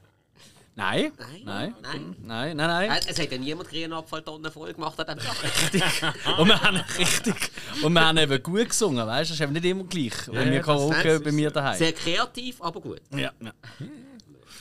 Nein, 0.74 1.12
Nein, 1.18 1.42
nein, 1.44 1.76
nein. 1.82 2.16
nein, 2.22 2.58
nein, 2.58 2.88
nein. 2.90 3.02
Es 3.06 3.20
hat 3.20 3.30
ja 3.32 3.38
niemand 3.38 3.70
Grünabfalltonnen 3.70 4.50
voll 4.52 4.74
gemacht 4.74 4.98
an 5.00 5.18
diesem 5.18 5.32
Tag. 5.34 6.14
Und 6.40 6.48
wir 6.48 6.62
haben 6.62 6.78
richtig, 6.98 7.36
und 7.84 7.92
wir 7.94 8.08
haben 8.08 8.18
eben 8.18 8.42
gut 8.42 8.70
gesungen, 8.70 9.06
weißt 9.06 9.32
du? 9.32 9.34
Das 9.34 9.40
ist 9.40 9.42
eben 9.42 9.52
nicht 9.52 9.66
immer 9.66 9.84
gleich, 9.84 10.14
wenn 10.28 10.50
wir 10.50 10.58
das- 10.60 10.66
Karaoke 10.66 11.20
bei 11.20 11.32
mir 11.34 11.52
daheim. 11.52 11.78
Sehr 11.78 11.92
kreativ, 11.92 12.62
aber 12.62 12.80
gut. 12.80 13.02
Ja, 13.12 13.32
ja. 13.42 13.52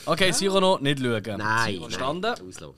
Okay, 0.05 0.31
Cyrano, 0.33 0.77
nicht 0.79 0.99
schauen. 0.99 1.37
Nein, 1.37 1.79
Verstanden? 1.79 2.21
nein. 2.37 2.73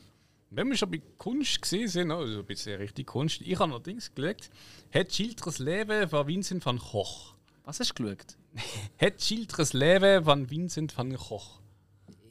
Wenn 0.56 0.70
wir 0.70 0.78
schon 0.78 0.92
bei 0.92 1.02
Kunst 1.18 1.62
gesehen 1.62 1.88
sind, 1.88 2.12
also 2.12 2.40
ein 2.40 2.46
bisschen 2.46 2.78
richtig 2.78 3.08
Kunst, 3.08 3.42
ich 3.42 3.60
habe 3.60 3.72
allerdings 3.72 4.14
geschaut, 4.14 4.50
hat 4.94 5.12
Schiltres 5.14 5.60
Leben 5.60 6.08
von 6.08 6.28
Vincent 6.28 6.66
van 6.66 6.78
Gogh. 6.78 7.34
Was 7.64 7.80
hast 7.80 7.98
du 7.98 8.04
geschaut? 8.04 8.38
Hat 9.02 9.22
Schiltres 9.22 9.74
Leben 9.74 10.26
von 10.26 10.50
Vincent 10.50 10.96
van 10.96 11.16
Gogh. 11.16 11.60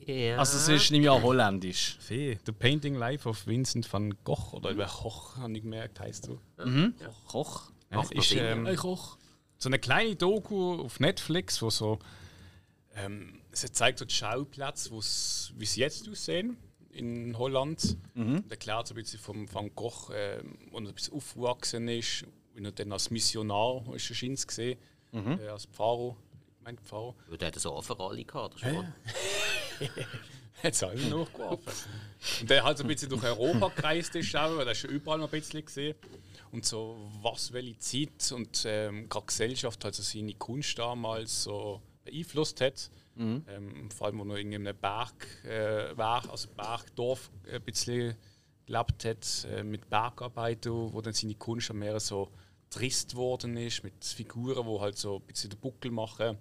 Ja. 0.06 0.36
Also, 0.38 0.56
es 0.58 0.68
ist 0.68 0.90
nicht 0.90 1.00
mehr 1.00 1.20
holländisch. 1.20 1.96
Fee, 2.00 2.38
The 2.44 2.52
Painting 2.52 2.94
Life 2.94 3.28
of 3.28 3.46
Vincent 3.46 3.90
van 3.92 4.14
Gogh, 4.22 4.52
oder 4.52 4.70
über 4.70 4.86
Gogh, 4.86 5.36
habe 5.38 5.52
ich 5.56 5.62
gemerkt, 5.62 5.98
heißt 6.00 6.26
so. 6.26 6.40
Koch. 7.26 7.70
Ja, 7.90 7.96
noch 7.96 8.10
ist 8.12 8.32
ähm, 8.32 8.66
Hey, 8.66 8.76
Koch. 8.76 9.16
so 9.58 9.68
eine 9.68 9.78
kleine 9.78 10.14
Doku 10.16 10.80
auf 10.80 11.00
Netflix, 11.00 11.60
wo 11.62 11.70
so 11.70 11.98
ähm, 12.94 13.40
es 13.50 13.60
zeigt 13.72 13.98
so 13.98 14.04
die 14.04 14.14
Schauplätze, 14.14 14.92
wie 14.92 15.66
sie 15.66 15.80
jetzt 15.80 16.08
aussehen 16.08 16.56
in 16.92 17.36
Holland. 17.38 17.96
Und 18.14 18.50
erklärt 18.50 18.86
so 18.88 18.94
ein 18.94 19.02
bisschen 19.02 19.18
vom 19.18 19.52
Van 19.52 19.70
Gogh, 19.74 20.08
wo 20.08 20.12
er 20.12 20.40
ein 20.88 20.94
bisschen 20.94 21.14
aufgewachsen 21.14 21.88
ist, 21.88 22.24
wie 22.54 22.64
er 22.64 22.72
dann 22.72 22.92
als 22.92 23.10
Missionar 23.10 23.82
ist 23.94 24.10
er 24.10 24.14
scheint's 24.16 24.46
gesehen, 24.46 24.78
äh, 25.12 25.48
als 25.48 25.66
Pfarrer. 25.66 26.16
Ich 26.58 26.64
meine 26.64 26.78
Pfarrer. 26.78 27.14
Ja, 27.30 27.36
Der 27.36 27.48
hat 27.48 27.58
so 27.58 27.80
für 27.82 27.98
alle 27.98 28.24
gehabt. 28.24 28.62
Hat 30.62 30.74
es 30.74 30.82
alle 30.82 31.00
nachgeworfen. 31.08 31.72
Und 32.40 32.50
der 32.50 32.62
halt 32.62 32.78
so 32.78 32.84
ein 32.84 32.88
bisschen 32.88 33.08
durch 33.08 33.24
Europa 33.24 33.68
gereist 33.76 34.14
ist, 34.14 34.36
auch, 34.36 34.56
weil 34.56 34.68
er 34.68 34.74
schon 34.74 34.90
überall 34.90 35.18
noch 35.18 35.32
ein 35.32 35.40
bisschen 35.40 35.64
gesehen. 35.64 35.96
Und 36.52 36.64
so, 36.66 37.10
was, 37.22 37.52
welche 37.52 37.78
Zeit 37.78 38.30
und 38.32 38.62
ähm, 38.66 39.08
gerade 39.08 39.26
Gesellschaft 39.26 39.82
halt 39.84 39.94
so 39.94 40.02
seine 40.02 40.34
Kunst 40.34 40.78
damals 40.78 41.44
so 41.44 41.80
beeinflusst 42.04 42.60
hat. 42.60 42.90
Ähm, 43.48 43.90
vor 43.90 44.06
allem, 44.06 44.18
wo 44.20 44.32
er 44.32 44.38
in 44.38 44.54
einem 44.54 44.76
Berg 44.76 45.44
äh, 45.44 45.96
war, 45.96 46.28
also 46.30 46.48
Bergdorf 46.48 47.30
äh, 47.46 47.56
ein 47.56 47.62
bisschen 47.62 48.16
gelebt 48.66 49.04
hat 49.04 49.46
äh, 49.50 49.62
mit 49.62 49.88
Bergarbeiten, 49.90 50.92
wo 50.92 51.00
dann 51.00 51.12
seine 51.12 51.34
Kunst 51.34 51.70
am 51.70 51.80
Meer 51.80 52.00
so 52.00 52.30
trist 52.70 53.14
worden 53.14 53.56
ist, 53.56 53.84
mit 53.84 54.04
Figuren, 54.04 54.66
die 54.66 54.80
halt 54.80 54.96
so 54.96 55.16
ein 55.16 55.22
bisschen 55.22 55.50
den 55.50 55.58
Buckel 55.58 55.90
machen, 55.90 56.38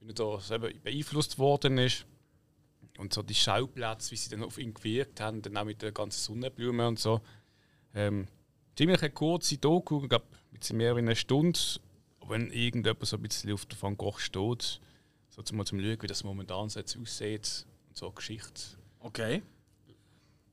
wie 0.00 0.10
er 0.10 0.14
da 0.14 0.38
selber 0.38 0.68
beeinflusst 0.82 1.38
worden 1.38 1.78
ist. 1.78 2.04
Und 2.98 3.12
so 3.12 3.22
die 3.22 3.34
Schauplätze, 3.34 4.10
wie 4.10 4.16
sie 4.16 4.30
dann 4.30 4.42
auf 4.42 4.58
ihn 4.58 4.74
gewirkt 4.74 5.20
haben, 5.20 5.42
dann 5.42 5.56
auch 5.56 5.64
mit 5.64 5.82
der 5.82 5.92
ganzen 5.92 6.18
Sonnenblume 6.18 6.86
und 6.88 6.98
so. 6.98 7.20
Ähm, 7.94 8.26
ziemlich 8.74 9.02
eine 9.02 9.10
kurze 9.10 9.58
Doku, 9.58 10.02
ich 10.02 10.08
glaube, 10.08 10.26
bisschen 10.58 10.78
mehr 10.78 10.90
als 10.90 10.98
eine 10.98 11.16
Stunde. 11.16 11.58
Wenn 12.28 12.50
irgendjemand 12.50 13.06
so 13.06 13.16
ein 13.16 13.22
bisschen 13.22 13.52
auf 13.52 13.66
der 13.66 13.80
Van 13.80 13.96
Gogh 13.96 14.18
steht, 14.18 14.80
so 15.36 15.42
zum, 15.42 15.64
zum 15.64 15.80
Schauen, 15.80 16.02
wie 16.02 16.06
das 16.06 16.24
momentan 16.24 16.68
so 16.68 16.80
jetzt 16.80 16.96
aussieht 16.98 17.66
und 17.88 17.96
so 17.96 18.10
Geschichte. 18.10 18.62
Okay. 19.00 19.42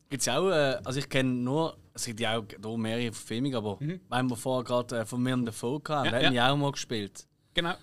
Gibt's 0.10 0.28
auch, 0.28 0.50
äh, 0.50 0.78
also 0.84 1.00
ich 1.00 1.10
kenne 1.10 1.30
nur, 1.32 1.76
es 1.93 2.06
gibt 2.06 2.19
ja 2.19 2.38
auch 2.38 2.46
hier 2.48 2.78
mehrere 2.78 3.12
Verfilmungen, 3.12 3.56
aber 3.56 3.80
weil 4.10 4.24
wir 4.24 4.36
vorher 4.36 4.63
gerade 4.63 5.00
äh, 5.00 5.06
von 5.06 5.26
Willem 5.26 5.46
Dafoe 5.46 5.82
hatten, 5.89 6.06
Ja, 6.06 6.12
der 6.12 6.19
ja. 6.22 6.26
hat 6.28 6.34
mich 6.34 6.41
auch 6.41 6.58
mal 6.58 6.72
gespielt. 6.72 7.26
Genau. 7.54 7.74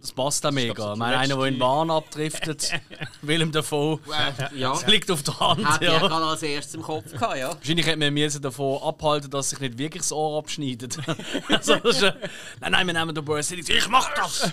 Das 0.00 0.12
passt 0.12 0.46
auch 0.46 0.50
mega. 0.50 0.92
Ich 0.94 0.98
meine, 0.98 1.18
einer, 1.18 1.36
der 1.36 1.44
in 1.44 1.54
letzte- 1.54 1.58
Bahn 1.60 1.90
abdriftet, 1.90 2.70
Willem 3.22 3.52
Dafoe, 3.52 4.00
Äh, 4.08 4.58
ja, 4.58 4.70
das 4.72 4.86
liegt 4.86 5.10
auf 5.10 5.22
der 5.22 5.38
Hand. 5.38 5.64
hat 5.66 5.82
ja 5.82 5.98
gerade 5.98 6.24
als 6.24 6.42
erstes 6.42 6.74
im 6.74 6.82
Kopf 6.82 7.12
gehabt, 7.12 7.36
ja. 7.36 7.54
Wahrscheinlich 7.54 7.84
hätte 7.86 7.98
man 7.98 8.14
müssen 8.14 8.40
davon 8.40 8.82
abhalten, 8.82 9.30
dass 9.30 9.50
sich 9.50 9.60
nicht 9.60 9.76
wirklich 9.76 10.02
das 10.02 10.12
Ohr 10.12 10.38
abschneidet. 10.38 10.96
also, 11.48 11.76
das 11.76 11.96
ist, 11.96 12.02
äh, 12.02 12.14
nein, 12.60 12.72
nein, 12.72 12.86
wir 12.86 12.94
nehmen 12.94 13.14
den 13.14 13.26
Willis. 13.28 13.50
Ich 13.50 13.88
mach 13.88 14.12
das! 14.14 14.50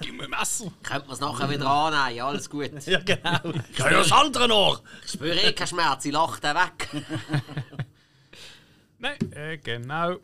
Gib 0.00 0.16
mir 0.16 0.24
ein 0.24 0.30
Messer! 0.30 0.72
Könnte 0.82 1.06
man 1.06 1.14
es 1.14 1.20
nachher 1.20 1.50
wieder 1.50 1.68
annehmen, 1.68 2.16
ja, 2.16 2.26
alles 2.26 2.48
gut. 2.48 2.70
ja, 2.86 2.98
genau. 3.00 3.38
Ich 3.74 3.80
habe 3.80 3.90
ja 3.92 3.98
das 3.98 4.12
andere 4.12 4.50
Ohr! 4.50 4.80
Ich 5.04 5.12
spüre 5.12 5.38
eh 5.38 5.52
keinen 5.52 5.66
Schmerz, 5.68 6.04
ich 6.06 6.12
lache 6.12 6.40
den 6.40 6.54
weg. 6.54 6.88
Nein, 8.98 9.18
äh, 9.32 9.58
genau. 9.58 10.16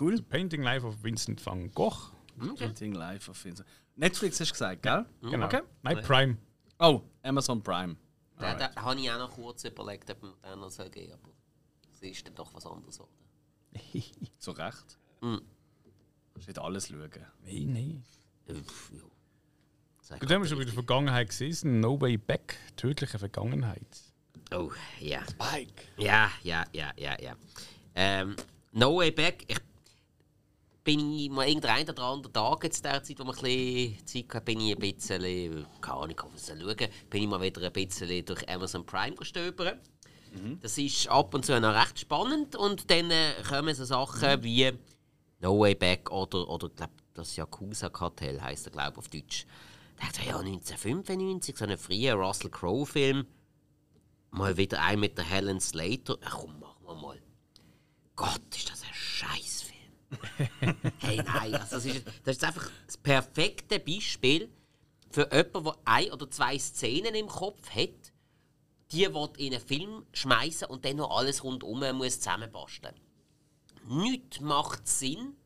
Cool. 0.00 0.22
Painting 0.22 0.62
Life 0.62 0.86
of 0.86 0.94
Vincent 1.02 1.44
van 1.44 1.70
Gogh. 1.74 2.10
Painting 2.56 2.92
live 2.94 3.28
auf 3.28 3.44
Insta. 3.44 3.64
Netflix 3.96 4.40
hast 4.40 4.48
du 4.48 4.52
gesagt, 4.52 4.82
gell? 4.82 5.04
Genau. 5.20 5.46
Okay. 5.46 5.62
Nein, 5.82 6.02
Prime. 6.02 6.38
Oh, 6.78 7.02
Amazon 7.22 7.62
Prime. 7.62 7.96
Da, 8.38 8.54
da 8.54 8.74
habe 8.74 9.00
ich 9.00 9.10
auch 9.10 9.18
noch 9.18 9.30
kurz 9.30 9.64
überlegt, 9.64 10.10
ob 10.10 10.22
man 10.22 10.32
den 10.42 10.60
noch 10.60 10.70
soll 10.70 10.90
geben 10.90 11.12
aber 11.12 11.32
es 11.92 12.02
ist 12.02 12.26
dann 12.26 12.34
doch 12.34 12.52
was 12.54 12.66
anderes. 12.66 12.98
Oder? 12.98 13.08
Zu 14.38 14.50
Recht. 14.52 14.98
Mhm. 15.20 15.42
Du 16.34 16.40
nicht 16.40 16.58
alles 16.58 16.88
schauen. 16.88 17.10
Nein, 17.44 17.72
nein. 17.72 18.04
Äh, 18.48 18.54
ja. 18.54 20.18
Gut, 20.18 20.30
haben 20.30 20.42
wir 20.42 20.48
schon 20.48 20.58
bei 20.58 20.64
der. 20.64 20.74
Vergangenheit 20.74 21.28
gesehen. 21.28 21.80
No 21.80 22.00
Way 22.00 22.18
Back. 22.18 22.56
Tödliche 22.76 23.18
Vergangenheit. 23.18 23.86
Oh, 24.52 24.72
ja. 24.98 25.22
Spike. 25.28 25.84
Ja, 25.96 26.30
ja, 26.42 26.64
ja, 26.72 26.92
ja, 26.96 27.16
ja. 27.20 27.36
Ähm, 27.94 28.36
no 28.72 28.96
Way 28.96 29.12
Back. 29.12 29.44
Ich 29.46 29.58
bin 30.84 31.12
ich 31.12 31.30
mal 31.30 31.46
irgendeinen 31.46 31.88
oder 31.88 32.02
anderen 32.02 32.32
Tag 32.32 32.64
jetzt 32.64 32.84
der 32.84 33.02
Zeit, 33.02 33.18
wo 33.18 33.24
man 33.24 33.36
ein 33.36 33.42
bisschen 33.42 34.06
Zeit 34.06 34.34
hat, 34.34 34.44
bin 34.44 34.60
ich 34.60 34.74
ein 34.74 34.78
bisschen, 34.78 35.66
keine 35.80 35.96
Ahnung, 35.96 36.16
es 36.34 36.46
schauen, 36.46 36.76
bin 37.10 37.22
ich 37.22 37.28
mal 37.28 37.40
wieder 37.40 37.62
ein 37.62 37.72
bisschen 37.72 38.24
durch 38.24 38.48
Amazon 38.48 38.84
Prime 38.84 39.14
gestöbert. 39.14 39.78
Das 40.60 40.78
ist 40.78 41.08
ab 41.08 41.34
und 41.34 41.44
zu 41.44 41.60
noch 41.60 41.74
recht 41.74 41.98
spannend 41.98 42.56
und 42.56 42.90
dann 42.90 43.10
äh, 43.10 43.32
kommen 43.46 43.74
so 43.74 43.84
Sachen 43.84 44.42
wie 44.42 44.72
No 45.40 45.58
Way 45.58 45.74
Back 45.74 46.10
oder, 46.10 46.48
oder 46.48 46.70
glaub, 46.70 46.90
das 47.12 47.36
Yakuza-Kartell 47.36 48.40
heisst 48.40 48.66
er, 48.66 48.72
glaube 48.72 48.92
ich, 48.92 48.98
auf 48.98 49.08
Deutsch. 49.08 49.46
Da 49.98 50.06
dachte 50.06 50.20
ich, 50.22 50.28
ja, 50.28 50.38
1995, 50.38 51.56
so 51.56 51.64
ein 51.66 51.76
früher 51.76 52.14
Russell 52.14 52.50
Crowe-Film. 52.50 53.26
Mal 54.30 54.56
wieder 54.56 54.80
ein 54.80 55.00
mit 55.00 55.18
der 55.18 55.26
Helen 55.26 55.60
Slater. 55.60 56.16
Ach 56.24 56.38
komm, 56.40 56.58
machen 56.58 56.86
wir 56.86 56.94
mal. 56.94 57.22
Gott, 58.16 58.40
ist 58.56 58.70
das 58.70 58.82
ein 58.82 58.94
Scheißfilm. 58.94 59.51
Hey, 60.98 61.22
nein, 61.24 61.54
also 61.54 61.76
das, 61.76 61.84
ist, 61.84 62.04
das 62.24 62.36
ist 62.36 62.44
einfach 62.44 62.70
das 62.86 62.96
perfekte 62.96 63.80
Beispiel 63.80 64.50
für 65.10 65.28
jemanden, 65.32 65.64
der 65.64 65.78
ein 65.84 66.10
oder 66.10 66.30
zwei 66.30 66.58
Szenen 66.58 67.14
im 67.14 67.28
Kopf 67.28 67.70
hat, 67.70 68.12
die 68.92 69.06
will 69.12 69.28
in 69.38 69.54
einen 69.54 69.66
Film 69.66 70.06
schmeißen 70.12 70.68
und 70.68 70.84
dann 70.84 70.96
noch 70.96 71.10
alles 71.10 71.44
rundum 71.44 71.80
muss 71.96 72.20
zusammenbasteln. 72.20 72.94
Nichts 73.88 74.40
macht 74.40 74.86
Sinn. 74.86 75.36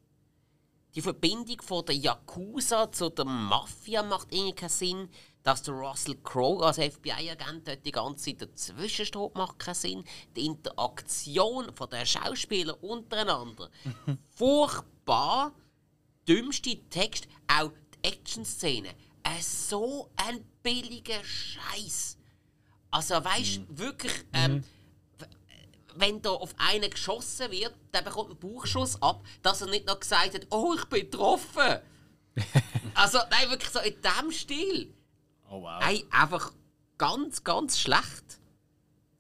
Die 0.95 1.03
Verbindung 1.03 1.61
von 1.63 1.85
der 1.85 1.95
Yakuza 1.95 2.91
zu 2.91 3.11
der 3.11 3.25
Mafia 3.25 4.03
macht 4.03 4.33
irgendwie 4.33 4.55
keinen 4.55 4.69
Sinn. 4.69 5.09
Dass 5.47 5.63
der 5.63 5.75
Russell 5.75 6.17
Crowe 6.25 6.67
als 6.67 6.79
FBI-Agent 6.79 7.69
dort 7.69 7.87
die 7.87 7.93
ganze 7.93 8.25
Zeit 8.37 8.43
dazwischen 8.43 9.07
steht, 9.07 9.35
macht 9.37 9.61
keinen 9.61 9.75
Sinn. 9.77 10.05
Die 10.35 10.45
Interaktion 10.45 11.73
von 11.73 11.89
den 11.89 12.05
Schauspielern 12.05 12.75
untereinander. 12.81 13.71
Furchtbar. 14.35 15.53
Dümmste 16.27 16.77
Text, 16.91 17.29
auch 17.47 17.71
die 17.95 18.09
Action-Szene. 18.09 18.89
Äh, 19.23 19.41
so 19.41 20.11
ein 20.17 20.45
billiger 20.65 21.23
Scheiß. 21.23 22.19
Also 22.91 23.15
weißt 23.15 23.59
du, 23.69 23.79
wirklich, 23.79 24.13
ähm, 24.33 24.65
w- 25.21 25.27
wenn 25.95 26.21
da 26.23 26.31
auf 26.31 26.55
einen 26.59 26.91
geschossen 26.91 27.53
wird, 27.53 27.73
der 27.95 28.03
bekommt 28.03 28.31
einen 28.31 28.41
Bauchschuss 28.41 29.01
ab, 29.01 29.25
dass 29.43 29.61
er 29.61 29.69
nicht 29.69 29.87
noch 29.87 30.01
gesagt 30.01 30.35
hat, 30.35 30.47
oh, 30.51 30.75
ich 30.77 30.85
bin 30.87 31.09
getroffen. 31.09 31.79
also, 32.95 33.19
nein, 33.31 33.49
wirklich 33.51 33.71
so 33.71 33.79
in 33.79 33.95
diesem 34.03 34.33
Stil. 34.33 34.93
Oh 35.51 35.63
wow. 35.63 35.81
Nein, 35.81 36.03
einfach 36.11 36.53
ganz, 36.99 37.43
ganz 37.45 37.79
schlecht. 37.79 38.39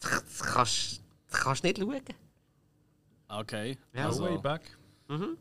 Das, 0.01 0.39
kannst 0.43 1.03
das 1.31 1.41
kannst 1.41 1.65
du 1.65 1.69
nicht 1.69 1.79
schauen. 1.79 2.01
Okay. 3.29 3.79
Ja, 3.93 4.09
No 4.09 4.19
Way 4.21 4.29
Also, 4.31 4.41
Back. 4.43 4.63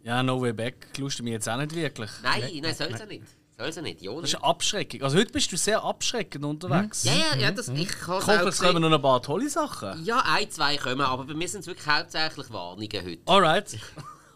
ja, 0.03 0.23
No 0.23 0.41
Way 0.41 0.53
Back 0.53 0.87
lustet 0.97 1.23
mich 1.23 1.33
jetzt 1.33 1.47
auch 1.49 1.57
nicht 1.57 1.73
wirklich. 1.75 2.09
Nein, 2.23 2.43
nein, 2.61 2.73
soll 2.75 2.95
sie 2.97 3.05
nicht. 3.05 3.25
Soll 3.57 3.71
sie 3.71 3.81
nicht, 3.81 4.01
ja. 4.01 4.11
Das 4.19 4.33
ist 4.33 4.43
Abschreckung. 4.43 5.01
Also 5.01 5.17
heute 5.17 5.31
bist 5.31 5.49
du 5.51 5.55
sehr 5.57 5.81
abschreckend 5.81 6.43
unterwegs. 6.43 7.05
Ja, 7.05 7.13
ja, 7.13 7.35
ja, 7.37 7.51
das, 7.51 7.69
ich 7.69 7.87
kann 7.87 8.19
Ich 8.19 8.27
hoffe, 8.27 8.49
es 8.49 8.59
kommen 8.59 8.81
noch 8.81 8.91
ein 8.91 9.01
paar 9.01 9.21
tolle 9.21 9.49
Sachen. 9.49 10.03
Ja, 10.03 10.23
ein, 10.25 10.49
zwei 10.51 10.75
kommen, 10.77 10.99
aber 11.01 11.23
bei 11.23 11.33
mir 11.33 11.47
sind 11.47 11.61
es 11.61 11.67
wirklich 11.67 11.87
hauptsächlich 11.87 12.49
Warnungen 12.51 12.89
heute. 13.05 13.19
Alright. 13.25 13.77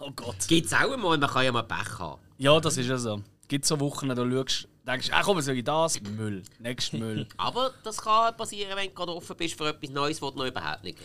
Oh 0.01 0.11
Gott. 0.15 0.47
Gibt 0.47 0.67
es 0.67 0.73
auch 0.73 0.89
einmal, 0.89 1.17
man 1.17 1.29
kann 1.29 1.43
ja 1.43 1.51
mal 1.51 1.63
Pech 1.63 1.99
haben. 1.99 2.21
Ja, 2.37 2.57
das 2.61 2.77
ist 2.77 2.87
ja 2.87 2.97
so. 2.97 3.21
Gibt 3.49 3.65
so 3.65 3.77
Wochen, 3.81 4.07
da 4.07 4.15
schaust 4.15 4.68
denkst, 4.89 5.09
ach 5.11 5.23
komm, 5.23 5.41
soll 5.41 5.57
ich 5.57 5.63
das? 5.63 6.01
Müll. 6.01 6.43
Nächst 6.59 6.93
Müll. 6.93 7.27
Aber 7.37 7.71
das 7.83 8.01
kann 8.01 8.35
passieren, 8.35 8.75
wenn 8.75 8.87
du 8.87 8.93
gerade 8.93 9.15
offen 9.15 9.35
bist 9.35 9.57
für 9.57 9.69
etwas 9.69 9.89
Neues, 9.89 10.21
was 10.21 10.31
du 10.31 10.39
noch 10.39 10.47
überhaupt 10.47 10.83
nicht. 10.83 10.97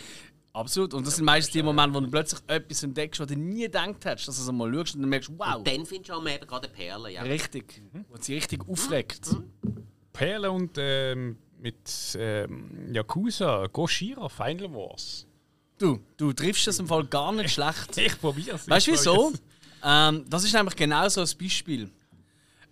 Absolut. 0.53 0.95
Und 0.95 1.07
das 1.07 1.17
sind 1.17 1.25
meistens 1.25 1.53
die 1.53 1.63
Momente, 1.63 1.95
wo 1.95 2.01
du 2.01 2.09
plötzlich 2.09 2.41
etwas 2.47 2.83
entdeckst, 2.85 3.21
was 3.21 3.27
du 3.27 3.37
nie 3.37 3.63
gedacht 3.63 4.05
hättest, 4.05 4.29
dass 4.29 4.37
du 4.37 4.43
es 4.43 4.53
mal 4.53 4.73
schaust 4.73 4.95
und 4.95 5.01
dann 5.01 5.11
merkst, 5.11 5.31
wow. 5.37 5.57
Und 5.57 5.67
dann 5.67 5.85
findest 5.85 6.11
du 6.11 6.15
auch 6.15 6.27
eben 6.27 6.47
gerade 6.47 6.69
eine 6.69 6.77
Perle. 6.77 7.13
Ja. 7.13 7.23
Richtig. 7.23 7.83
Was 8.09 8.27
sie 8.27 8.35
richtig 8.35 8.69
aufregt. 8.69 9.29
Perle 10.13 10.53
und 10.53 10.77
ähm, 10.79 11.39
mit 11.59 12.17
ähm, 12.17 12.93
Yakuza, 12.93 13.67
Goshira, 13.67 14.29
Final 14.29 14.73
Wars. 14.73 15.27
Du, 15.77 15.99
du 16.17 16.33
triffst 16.33 16.69
das 16.69 16.79
im 16.79 16.87
Fall 16.87 17.05
gar 17.05 17.33
nicht 17.33 17.51
schlecht. 17.55 17.99
Ich 17.99 18.21
probier's. 18.21 18.69
Weißt 18.69 18.87
du 18.87 18.93
wieso? 18.93 19.33
Ähm, 19.83 20.25
das 20.29 20.45
ist 20.45 20.55
nämlich 20.55 20.77
genau 20.77 21.09
so 21.09 21.21
ein 21.21 21.29
Beispiel. 21.39 21.91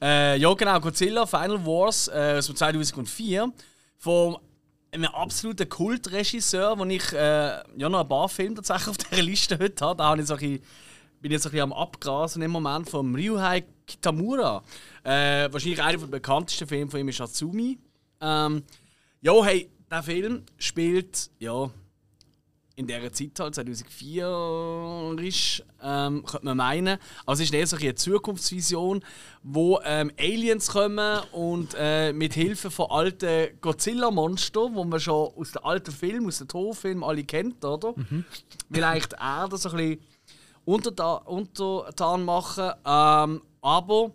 Äh, 0.02 0.36
ja, 0.38 0.52
genau, 0.54 0.80
Godzilla 0.80 1.24
Final 1.26 1.64
Wars 1.64 2.08
äh, 2.08 2.34
aus 2.38 2.46
dem 2.46 2.56
2004 2.56 3.52
von 3.98 4.36
einem 4.90 5.04
absoluten 5.04 5.68
Kultregisseur, 5.68 6.76
wo 6.76 6.84
ich 6.86 7.12
äh, 7.12 7.62
ja 7.76 7.88
noch 7.88 8.00
ein 8.00 8.08
paar 8.08 8.28
Filme 8.28 8.56
tatsächlich 8.56 8.88
auf 8.88 8.96
dieser 9.10 9.22
Liste 9.22 9.58
heute 9.60 9.84
habe. 9.84 9.98
Da 9.98 10.12
bin 10.16 10.20
ich 10.24 11.30
jetzt 11.30 11.46
ein 11.46 11.52
bisschen 11.52 11.60
am 11.60 11.72
Abgrasen 11.72 12.42
im 12.42 12.50
Moment 12.50 12.90
von 12.90 13.14
Ryuhei 13.14 13.64
Kitamura. 13.86 14.64
Äh, 15.04 15.52
wahrscheinlich 15.52 15.80
einer 15.80 15.98
der 15.98 16.06
bekanntesten 16.08 16.66
Filme 16.66 16.90
von 16.90 16.98
ihm 16.98 17.08
ist 17.08 17.20
Atsumi. 17.20 17.78
Ähm, 18.20 18.64
ja, 19.20 19.44
hey, 19.44 19.70
der 19.88 20.02
Film 20.02 20.42
spielt 20.58 21.30
ja 21.38 21.70
in 22.76 22.86
dieser 22.86 23.12
Zeit 23.12 23.38
halt, 23.38 23.54
2004 23.54 25.16
ist, 25.20 25.64
ähm, 25.82 26.24
könnte 26.24 26.46
man 26.46 26.56
meinen. 26.56 26.98
Also 27.26 27.42
es 27.42 27.50
ist 27.50 27.54
eher 27.54 27.66
so 27.66 27.76
eine 27.76 27.94
Zukunftsvision, 27.94 29.04
wo 29.42 29.80
ähm, 29.84 30.10
Aliens 30.18 30.68
kommen 30.70 31.20
und 31.32 31.74
äh, 31.78 32.12
mit 32.12 32.34
Hilfe 32.34 32.70
von 32.70 32.90
alten 32.90 33.60
Godzilla-Monstern, 33.60 34.74
die 34.74 34.84
man 34.84 35.00
schon 35.00 35.32
aus 35.36 35.52
den 35.52 35.62
alten 35.64 35.92
Filmen, 35.92 36.28
aus 36.28 36.38
den 36.38 36.48
Torfilmen 36.48 37.04
alle 37.04 37.24
kennt, 37.24 37.64
oder? 37.64 37.94
Eigentlich 38.72 39.06
die 39.06 39.16
Erde 39.20 39.56
so 39.56 39.70
ein 39.70 39.76
bisschen 39.76 40.00
unterta 40.64 41.14
untertan 41.14 42.24
machen. 42.24 42.70
Ähm, 42.84 43.42
aber 43.60 44.12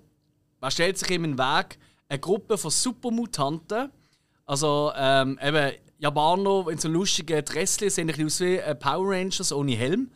was 0.59 0.73
stellt 0.73 0.97
sich 0.97 1.11
in 1.11 1.23
den 1.23 1.37
Weg? 1.37 1.77
Eine 2.09 2.19
Gruppe 2.19 2.57
von 2.57 2.71
Supermutanten. 2.71 3.91
Also 4.45 4.91
ähm, 4.95 5.37
eben 5.43 5.73
Japaner 5.99 6.67
in 6.69 6.77
so 6.77 6.87
lustigen 6.87 7.43
Dresschen 7.43 7.89
sehen 7.89 8.09
ein 8.09 8.15
bisschen 8.15 8.25
aus 8.25 8.39
wie 8.39 8.57
äh, 8.57 8.75
Power 8.75 9.11
Rangers 9.11 9.51
ohne 9.51 9.75
Helm. 9.75 10.11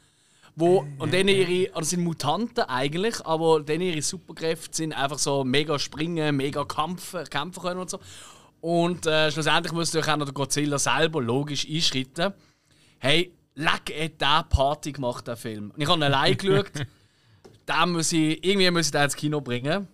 Wo, 0.55 0.85
und 0.99 1.13
dann 1.13 1.27
ihre, 1.29 1.73
also 1.73 1.89
sind 1.91 2.03
Mutanten 2.03 2.65
eigentlich, 2.65 3.25
aber 3.25 3.61
dann 3.61 3.79
ihre 3.79 4.01
Superkräfte 4.01 4.75
sind 4.75 4.93
einfach 4.93 5.17
so 5.17 5.45
mega 5.45 5.79
springen, 5.79 6.35
mega 6.35 6.65
kämpfen, 6.65 7.23
kämpfen 7.29 7.63
können 7.63 7.79
und 7.79 7.89
so. 7.89 7.99
Und 8.59 9.05
äh, 9.07 9.31
schlussendlich 9.31 9.73
muss 9.73 9.91
natürlich 9.91 10.11
auch 10.11 10.17
noch 10.17 10.25
der 10.25 10.33
Godzilla 10.33 10.77
selber 10.77 11.21
logisch 11.21 11.65
einschreiten. 11.67 12.33
Hey, 12.99 13.33
leck, 13.55 13.93
hat 13.97 14.21
der 14.21 14.45
Party 14.49 14.91
gemacht, 14.91 15.27
der 15.27 15.37
Film. 15.37 15.71
Und 15.71 15.81
ich 15.81 15.87
habe 15.87 15.99
ihn 15.99 16.03
allein 16.03 16.37
geschaut. 16.37 16.71
Den 16.75 17.91
muss 17.91 18.11
ich, 18.11 18.43
irgendwie 18.45 18.69
muss 18.71 18.87
ich 18.87 18.91
den 18.91 19.03
ins 19.03 19.15
Kino 19.15 19.41
bringen. 19.41 19.87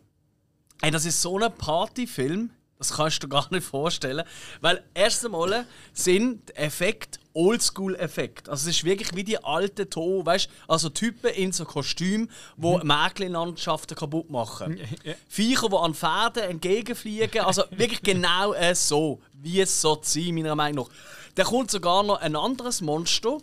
Ey, 0.82 0.91
das 0.91 1.06
ist 1.06 1.21
so 1.21 1.38
ein 1.39 1.54
Partyfilm, 1.56 2.50
das 2.78 2.94
kannst 2.94 3.24
du 3.24 3.28
dir 3.28 3.32
gar 3.32 3.48
nicht 3.52 3.66
vorstellen. 3.66 4.26
Weil 4.62 4.84
erst 4.94 5.26
einmal 5.26 5.66
sind 5.94 6.50
die 6.50 6.56
Effekte 6.56 7.20
Oldschool-Effekt. 7.34 8.50
Also 8.50 8.70
es 8.70 8.78
ist 8.78 8.84
wirklich 8.84 9.13
wie 9.13 9.24
die 9.24 9.44
alten 9.44 9.90
To, 9.90 10.26
weißt 10.26 10.50
also 10.68 10.90
Typen 10.90 11.32
in 11.32 11.52
so 11.52 11.66
Kostüm, 11.66 12.30
wo 12.56 12.80
mhm. 12.80 12.88
Märklin-Landschaften 12.88 13.96
kaputt 13.96 14.30
machen. 14.30 14.80
Ja. 15.04 15.13
Viecher, 15.28 15.70
die 15.70 15.76
an 15.76 15.94
Pferden 15.94 16.44
entgegenfliegen. 16.44 17.42
Also 17.42 17.63
wirklich 17.72 18.02
genau 18.02 18.54
äh, 18.54 18.74
so, 18.74 19.22
wie 19.34 19.62
es 19.62 19.80
so 19.80 20.00
sein, 20.02 20.34
meiner 20.34 20.56
Meinung 20.56 20.88
nach. 20.88 20.96
Dann 21.36 21.46
kommt 21.46 21.70
sogar 21.70 22.02
noch 22.04 22.20
ein 22.20 22.36
anderes 22.36 22.82
Monster. 22.82 23.38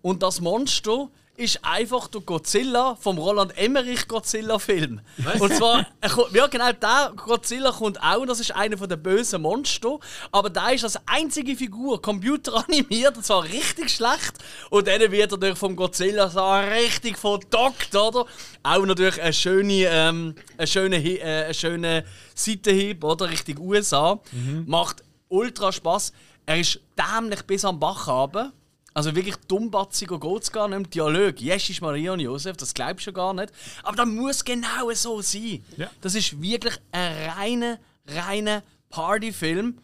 Und 0.00 0.22
das 0.22 0.40
Monster 0.40 1.10
ist 1.36 1.58
einfach 1.64 2.06
der 2.08 2.20
Godzilla 2.20 2.96
vom 3.00 3.18
Roland 3.18 3.56
Emmerich 3.58 4.06
Godzilla 4.06 4.58
Film. 4.58 5.00
Was? 5.18 5.40
Und 5.40 5.52
zwar, 5.54 5.86
ja 6.32 6.46
genau, 6.46 6.72
der 6.72 7.12
Godzilla 7.16 7.72
kommt 7.72 8.00
auch, 8.00 8.24
das 8.24 8.38
ist 8.38 8.54
einer 8.54 8.76
der 8.76 8.96
bösen 8.96 9.42
Monster, 9.42 9.98
aber 10.30 10.48
der 10.48 10.74
ist 10.74 10.84
als 10.84 10.98
einzige 11.06 11.56
Figur 11.56 12.00
computeranimiert, 12.00 13.16
und 13.16 13.24
zwar 13.24 13.42
richtig 13.44 13.90
schlecht. 13.90 14.34
Und 14.70 14.86
dann 14.86 15.00
wird 15.00 15.32
er 15.32 15.38
natürlich 15.38 15.58
vom 15.58 15.74
Godzilla 15.74 16.28
so 16.28 16.52
richtig 16.52 17.18
verdockt, 17.18 17.94
oder? 17.96 18.26
Auch 18.62 18.86
natürlich 18.86 19.20
eine 19.20 19.32
schöne, 19.32 19.86
ähm, 19.86 20.34
eine 20.56 20.66
schöne, 20.68 20.96
äh, 20.96 21.44
eine 21.44 21.54
schöne 21.54 22.04
Seitenhieb, 22.34 23.02
oder? 23.02 23.28
Richtig 23.28 23.58
USA. 23.58 24.20
Mhm. 24.30 24.64
Macht 24.66 25.02
ultra 25.28 25.72
Spaß. 25.72 26.12
Er 26.46 26.60
ist 26.60 26.78
dämlich 26.96 27.42
bis 27.42 27.64
am 27.64 27.80
Bach 27.80 28.06
runter. 28.06 28.52
Also 28.94 29.14
wirklich 29.16 29.34
dummbatziger 29.48 30.20
geht 30.20 30.42
es 30.44 30.52
gar 30.52 30.68
nicht. 30.68 30.94
Dialog, 30.94 31.40
Jesus, 31.40 31.80
Maria 31.80 32.12
und 32.12 32.20
Josef, 32.20 32.56
das 32.56 32.72
glaubst 32.72 33.06
du 33.08 33.12
gar 33.12 33.34
nicht. 33.34 33.52
Aber 33.82 33.96
das 33.96 34.06
muss 34.06 34.44
genau 34.44 34.90
so 34.92 35.20
sein. 35.20 35.64
Ja. 35.76 35.90
Das 36.00 36.14
ist 36.14 36.40
wirklich 36.40 36.74
ein 36.92 37.30
reiner, 37.30 37.78
reiner 38.06 38.62
Partyfilm. 38.90 39.78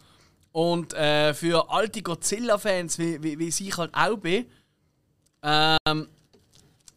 Und 0.52 0.94
äh, 0.94 1.34
für 1.34 1.70
alte 1.70 2.02
Godzilla-Fans, 2.02 2.98
wie, 2.98 3.22
wie, 3.22 3.38
wie 3.38 3.48
ich 3.48 3.76
halt 3.76 3.92
auch 3.94 4.16
bin, 4.16 4.46
ähm, 5.42 6.08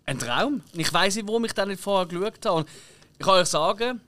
ein 0.06 0.19
Traum. 0.19 0.62
Ich 0.73 0.93
weiß 0.93 1.15
nicht, 1.15 1.28
warum 1.28 1.45
ich 1.45 1.54
das 1.54 1.67
nicht 1.67 1.82
vorher 1.82 2.06
geschaut 2.06 2.45
habe. 2.45 2.58
Und 2.58 2.69
ich 3.17 3.26
kann 3.26 3.39
euch 3.39 3.47
sagen, 3.47 4.02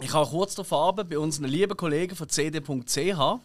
ich 0.00 0.12
habe 0.12 0.30
kurz 0.30 0.54
darauf 0.54 0.96
bei 0.96 1.18
unseren 1.18 1.46
lieben 1.46 1.76
Kollegen 1.76 2.14
von 2.16 2.28
cd.ch 2.28 3.40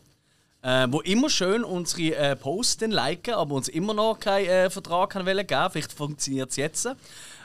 äh, 0.64 0.88
wo 0.90 1.02
immer 1.02 1.30
schön 1.30 1.64
unsere 1.64 2.16
äh, 2.16 2.36
Posts 2.36 2.88
liken, 2.88 3.34
aber 3.34 3.54
uns 3.54 3.68
immer 3.68 3.94
noch 3.94 4.20
keinen 4.20 4.48
äh, 4.48 4.70
Vertrag 4.70 5.14
haben 5.14 5.26
wollen 5.26 5.46
geben. 5.46 5.70
Vielleicht 5.72 5.94
funktioniert 5.94 6.50
es 6.52 6.56
jetzt. 6.56 6.88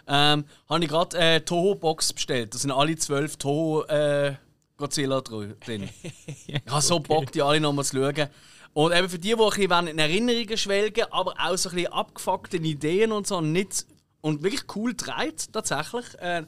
Ähm, 0.07 0.44
habe 0.68 0.85
ich 0.85 0.88
gerade 0.88 1.18
äh, 1.18 1.40
Toho 1.40 1.74
Box 1.74 2.12
bestellt. 2.12 2.54
Da 2.54 2.59
sind 2.59 2.70
alle 2.70 2.96
zwölf 2.96 3.37
Toho 3.37 3.85
äh, 3.87 4.35
Godzilla 4.76 5.20
drin. 5.20 5.88
ich 6.46 6.62
habe 6.70 6.81
so 6.81 7.00
Bock, 7.00 7.33
die 7.33 7.42
alle 7.42 7.61
nochmal 7.61 7.85
zu 7.85 7.96
schauen. 7.96 8.28
Und 8.72 8.94
eben 8.94 9.09
für 9.09 9.18
die, 9.18 9.35
die 9.35 9.35
ein 9.35 9.68
bisschen 9.68 9.87
in 9.88 9.98
Erinnerungen 9.98 10.57
schwelgen, 10.57 11.07
aber 11.11 11.35
auch 11.38 11.57
so 11.57 11.70
ein 11.70 11.74
bisschen 11.74 11.92
abgefuckte 11.92 12.59
Ideen 12.59 13.11
und 13.11 13.26
so, 13.26 13.40
nicht, 13.40 13.87
und 14.20 14.44
wirklich 14.44 14.62
cool 14.76 14.94
treibt 14.94 15.52
tatsächlich, 15.52 16.07
äh, 16.20 16.44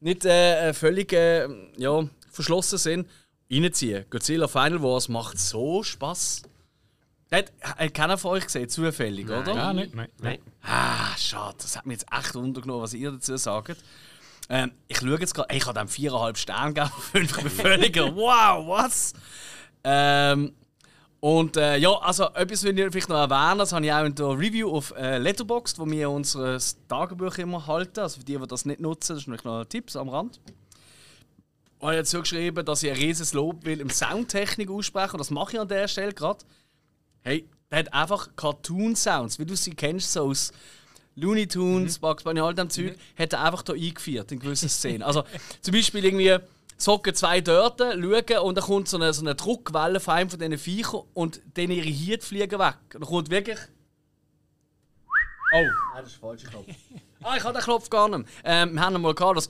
nicht 0.00 0.26
äh, 0.26 0.74
völlig 0.74 1.12
äh, 1.14 1.48
ja, 1.78 2.04
verschlossen 2.30 2.78
sind, 2.78 3.08
reinziehen. 3.50 4.04
Godzilla 4.10 4.48
Final 4.48 4.82
Wars 4.82 5.08
macht 5.08 5.38
so 5.38 5.82
Spaß. 5.82 6.42
Hat, 7.32 7.52
hat 7.62 7.94
keiner 7.94 8.18
von 8.18 8.32
euch 8.32 8.44
gesehen, 8.44 8.68
zufällig, 8.68 9.28
nein. 9.28 9.42
oder? 9.42 9.54
Ja, 9.54 9.72
nicht, 9.72 9.94
nein. 9.94 10.08
nein. 10.20 10.38
Ah, 10.62 11.16
schade. 11.16 11.56
Das 11.58 11.76
hat 11.76 11.86
mich 11.86 12.00
jetzt 12.00 12.12
echt 12.12 12.34
untergenommen, 12.34 12.82
was 12.82 12.92
ihr 12.92 13.12
dazu 13.12 13.36
sagt. 13.36 13.76
Ähm, 14.48 14.72
ich 14.88 14.98
schaue 14.98 15.20
jetzt 15.20 15.34
gerade, 15.34 15.54
ich 15.54 15.64
habe 15.64 15.78
dem 15.78 15.86
viereinhalb 15.86 16.36
Sterne 16.36 16.74
gegeben, 16.74 16.92
fünf 17.12 17.42
Bevölkerung. 17.42 18.16
wow, 18.16 18.66
was? 18.66 19.12
Ähm, 19.84 20.54
und 21.20 21.56
äh, 21.56 21.76
ja, 21.76 21.90
also 21.98 22.24
etwas 22.34 22.64
will 22.64 22.76
ich 22.76 22.90
vielleicht 22.90 23.08
noch 23.08 23.16
erwähnen, 23.16 23.58
das 23.58 23.72
habe 23.72 23.84
ich 23.84 23.92
auch 23.92 24.04
in 24.04 24.14
der 24.14 24.26
Review 24.26 24.74
auf 24.74 24.92
äh, 24.96 25.18
Letterboxd, 25.18 25.78
wo 25.78 25.86
wir 25.86 26.10
unser 26.10 26.58
Tagebuch 26.88 27.38
immer 27.38 27.66
halten. 27.66 28.00
Also 28.00 28.20
für 28.20 28.24
die, 28.24 28.38
die 28.38 28.46
das 28.46 28.64
nicht 28.64 28.80
nutzen, 28.80 29.14
das 29.14 29.26
ist 29.26 29.44
noch 29.44 29.60
ein 29.60 29.68
Tipp 29.68 29.94
am 29.94 30.08
Rand 30.08 30.40
habe 31.88 31.96
jetzt 31.96 32.10
so 32.10 32.20
geschrieben, 32.20 32.64
dass 32.64 32.82
ich 32.82 32.90
ein 32.90 32.96
riesiges 32.96 33.32
Lob 33.32 33.64
will 33.64 33.80
im 33.80 33.90
Soundtechnik 33.90 34.70
aussprechen. 34.70 35.12
Und 35.12 35.18
das 35.18 35.30
mache 35.30 35.54
ich 35.54 35.60
an 35.60 35.68
der 35.68 35.88
Stelle 35.88 36.12
gerade. 36.12 36.44
Hey, 37.22 37.48
der 37.70 37.80
hat 37.80 37.94
einfach 37.94 38.28
Cartoon-Sounds, 38.36 39.38
wie 39.38 39.46
du 39.46 39.56
sie 39.56 39.74
kennst, 39.74 40.12
so 40.12 40.22
aus 40.22 40.52
Looney 41.16 41.46
Tunes, 41.46 41.98
mhm. 41.98 42.00
Bugs 42.00 42.24
Bunny, 42.24 42.40
all 42.40 42.54
dem 42.54 42.70
Zeug, 42.70 42.96
mhm. 42.96 43.22
hat 43.22 43.32
er 43.32 43.44
einfach 43.44 43.64
hier 43.66 43.74
eingeführt 43.74 44.32
in 44.32 44.38
gewissen 44.38 44.68
Szenen. 44.68 45.02
Also 45.02 45.24
zum 45.60 45.74
Beispiel 45.74 46.04
irgendwie 46.04 46.36
zocken 46.76 47.14
zwei 47.14 47.40
Dörte, 47.40 47.92
schauen 47.92 48.38
und 48.42 48.56
dann 48.56 48.64
kommt 48.64 48.88
so 48.88 48.96
eine, 48.96 49.12
so 49.12 49.22
eine 49.22 49.34
Druckwelle 49.34 50.00
von 50.00 50.14
einem 50.14 50.30
von 50.30 50.38
diesen 50.38 50.58
Viechern 50.58 51.02
und 51.14 51.40
dann 51.54 51.70
ihre 51.70 51.86
Hirte 51.86 52.26
fliegen 52.26 52.58
weg. 52.58 52.76
Und 52.94 53.02
dann 53.02 53.08
kommt 53.08 53.30
wirklich... 53.30 53.58
Oh, 55.52 55.56
nein, 55.56 56.02
das 56.02 56.12
ist 56.12 56.20
falsch 56.20 56.44
Knopf. 56.44 56.66
ah, 57.22 57.36
ich 57.36 57.44
habe 57.44 57.58
den 57.58 57.62
Knopf 57.62 57.90
gar 57.90 58.08
nicht. 58.08 58.28
Ähm, 58.44 58.74
wir 58.74 58.80
haben 58.80 59.00
mal 59.02 59.14
gehabt, 59.14 59.36
dass 59.36 59.48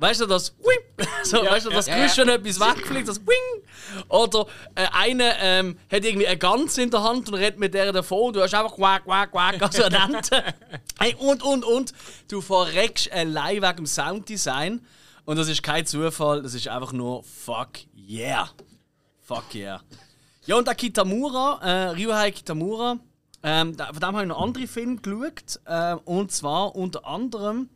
Weißt 0.00 0.22
du, 0.22 0.26
das 0.26 0.54
so, 1.24 1.44
ja, 1.44 1.50
weißt 1.50 1.66
du, 1.66 1.70
das 1.70 1.86
ja, 1.86 1.94
Geräusch, 1.94 2.16
wenn 2.16 2.30
etwas 2.30 2.58
wegfliegt, 2.58 3.06
das 3.06 3.20
Wing. 3.20 3.62
Oder 4.08 4.46
äh, 4.74 4.86
einer 4.92 5.38
ähm, 5.40 5.78
hat 5.92 6.06
irgendwie 6.06 6.26
eine 6.26 6.38
Gans 6.38 6.78
in 6.78 6.90
der 6.90 7.02
Hand 7.02 7.28
und 7.28 7.34
redet 7.34 7.58
mit 7.58 7.74
der 7.74 7.92
davon. 7.92 8.32
Du 8.32 8.40
hast 8.40 8.54
einfach 8.54 8.74
quack, 8.74 9.04
quack, 9.04 9.30
quack, 9.30 9.62
also 9.62 9.82
eine 9.84 9.98
Ente. 9.98 10.42
hey, 10.98 11.14
und, 11.18 11.42
und, 11.42 11.64
und. 11.64 11.92
Du 12.28 12.40
verreckst 12.40 13.12
allein 13.12 13.60
wegen 13.60 13.76
dem 13.76 13.86
Sounddesign. 13.86 14.80
Und 15.26 15.36
das 15.36 15.48
ist 15.48 15.62
kein 15.62 15.84
Zufall, 15.84 16.40
das 16.40 16.54
ist 16.54 16.66
einfach 16.68 16.92
nur 16.92 17.22
fuck 17.22 17.80
yeah. 17.94 18.48
Fuck 19.20 19.54
yeah. 19.54 19.82
Ja, 20.46 20.56
und 20.56 20.66
der 20.66 20.74
Kitamura, 20.74 21.60
äh, 21.62 21.90
Ryuhei 21.90 22.30
Kitamura, 22.30 22.96
ähm, 23.42 23.76
von 23.76 24.00
dem 24.00 24.02
habe 24.02 24.22
ich 24.22 24.28
noch 24.28 24.40
andere 24.40 24.66
Filme 24.66 24.96
geschaut. 24.96 25.60
Äh, 25.66 25.96
und 26.06 26.32
zwar 26.32 26.74
unter 26.74 27.06
anderem 27.06 27.68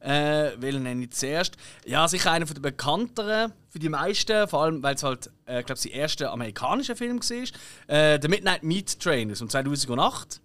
äh, 0.00 0.52
welchen 0.58 0.82
nenne 0.82 1.04
ich 1.04 1.12
zuerst? 1.12 1.56
Ja, 1.84 2.08
sicher 2.08 2.32
einer 2.32 2.46
der 2.46 2.60
bekannteren 2.60 3.52
für 3.68 3.78
die 3.78 3.88
meisten, 3.88 4.48
vor 4.48 4.62
allem 4.62 4.82
weil 4.82 4.94
es 4.94 5.02
halt, 5.02 5.30
äh, 5.46 5.62
glaube 5.62 5.78
ich, 5.78 5.90
der 5.90 5.92
erste 5.92 6.30
amerikanische 6.30 6.96
Film 6.96 7.20
war. 7.20 7.94
Äh, 7.94 8.18
The 8.20 8.28
Midnight 8.28 8.62
Meat 8.62 8.98
Train 8.98 9.30
aus 9.30 9.38
2008. 9.38 10.40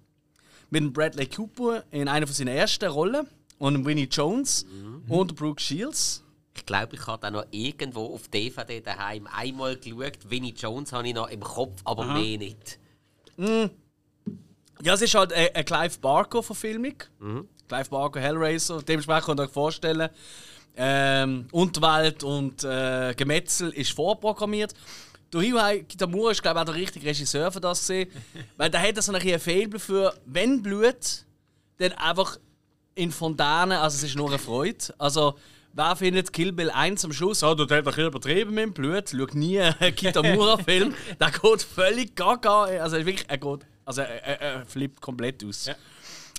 Mit 0.70 0.94
Bradley 0.94 1.28
Cooper 1.28 1.84
in 1.92 2.08
einer 2.08 2.28
von 2.28 2.36
seinen 2.36 2.56
ersten 2.56 2.90
Rollen. 2.90 3.28
Und 3.58 3.86
Winnie 3.86 4.10
Jones 4.12 4.66
mhm. 4.66 5.04
und 5.08 5.36
Brooke 5.36 5.62
Shields. 5.62 6.24
Ich 6.56 6.66
glaube, 6.66 6.96
ich 6.96 7.08
habe 7.08 7.22
da 7.22 7.32
noch 7.32 7.46
irgendwo 7.52 8.14
auf 8.14 8.28
DVD 8.28 8.82
daheim 8.82 9.28
einmal 9.28 9.78
geschaut. 9.78 10.30
Winnie 10.30 10.54
Jones 10.54 10.92
habe 10.92 11.08
ich 11.08 11.14
noch 11.14 11.30
im 11.30 11.42
Kopf, 11.42 11.82
aber 11.86 12.04
Aha. 12.04 12.20
mehr 12.20 12.38
nicht. 12.38 12.80
Mm. 13.38 13.66
Ja, 14.82 14.94
es 14.94 15.02
ist 15.02 15.16
halt 15.16 15.32
eine, 15.32 15.54
eine 15.54 15.64
Clive 15.64 16.00
Barker-Verfilmung. 16.00 16.96
Mhm. 17.20 17.48
Clive 17.68 17.90
Barker, 17.90 18.20
Hellraiser. 18.20 18.82
Dementsprechend 18.82 19.26
könnt 19.26 19.40
ihr 19.40 19.44
euch 19.44 19.52
vorstellen, 19.52 20.10
ähm, 20.78 21.48
Unterwelt 21.52 22.24
und 22.24 22.64
äh, 22.64 23.14
Gemetzel 23.16 23.70
ist 23.72 23.92
vorprogrammiert. 23.92 24.74
Der 25.34 25.42
Ryuhei 25.42 25.80
Kitamura 25.80 26.32
ist, 26.32 26.42
glaube 26.42 26.60
ich, 26.60 26.62
auch 26.62 26.66
der 26.66 26.76
richtige 26.76 27.06
Regisseur 27.08 27.52
für 27.52 27.62
das 27.62 27.90
weil 28.58 28.70
der 28.70 28.82
hat 28.82 29.02
so 29.02 29.12
ein, 29.12 29.40
Faible 29.40 29.80
für, 29.80 30.14
wenn 30.26 30.62
Blut, 30.62 31.26
dann 31.78 31.94
einfach 31.94 32.38
in 32.96 33.12
Fontänen, 33.12 33.74
also 33.74 33.96
es 33.98 34.04
ist 34.04 34.16
nur 34.16 34.30
eine 34.30 34.40
Freude. 34.40 34.94
Also, 34.98 35.36
wer 35.74 35.96
findet 35.96 36.32
Kill 36.32 36.54
Bill 36.54 36.70
1 36.70 37.04
am 37.04 37.12
Schluss, 37.12 37.44
oh, 37.44 37.54
du 37.54 37.64
hast 37.64 37.86
doch 37.86 37.98
übertrieben 37.98 38.54
mit 38.54 38.64
dem 38.64 38.74
Blut, 38.74 39.10
schau 39.10 39.28
nie 39.34 39.60
einen 39.60 39.76
Kitamura-Film, 39.96 40.94
der 41.20 41.32
geht 41.32 41.62
völlig 41.64 42.16
gaga, 42.16 42.64
also 42.64 42.98
wirklich, 42.98 43.26
er 43.28 43.38
geht, 43.38 43.66
also 43.84 44.02
er, 44.02 44.24
er, 44.24 44.42
er 44.42 44.66
flippt 44.66 45.02
komplett 45.02 45.44
aus. 45.44 45.66
Ja. 45.66 45.76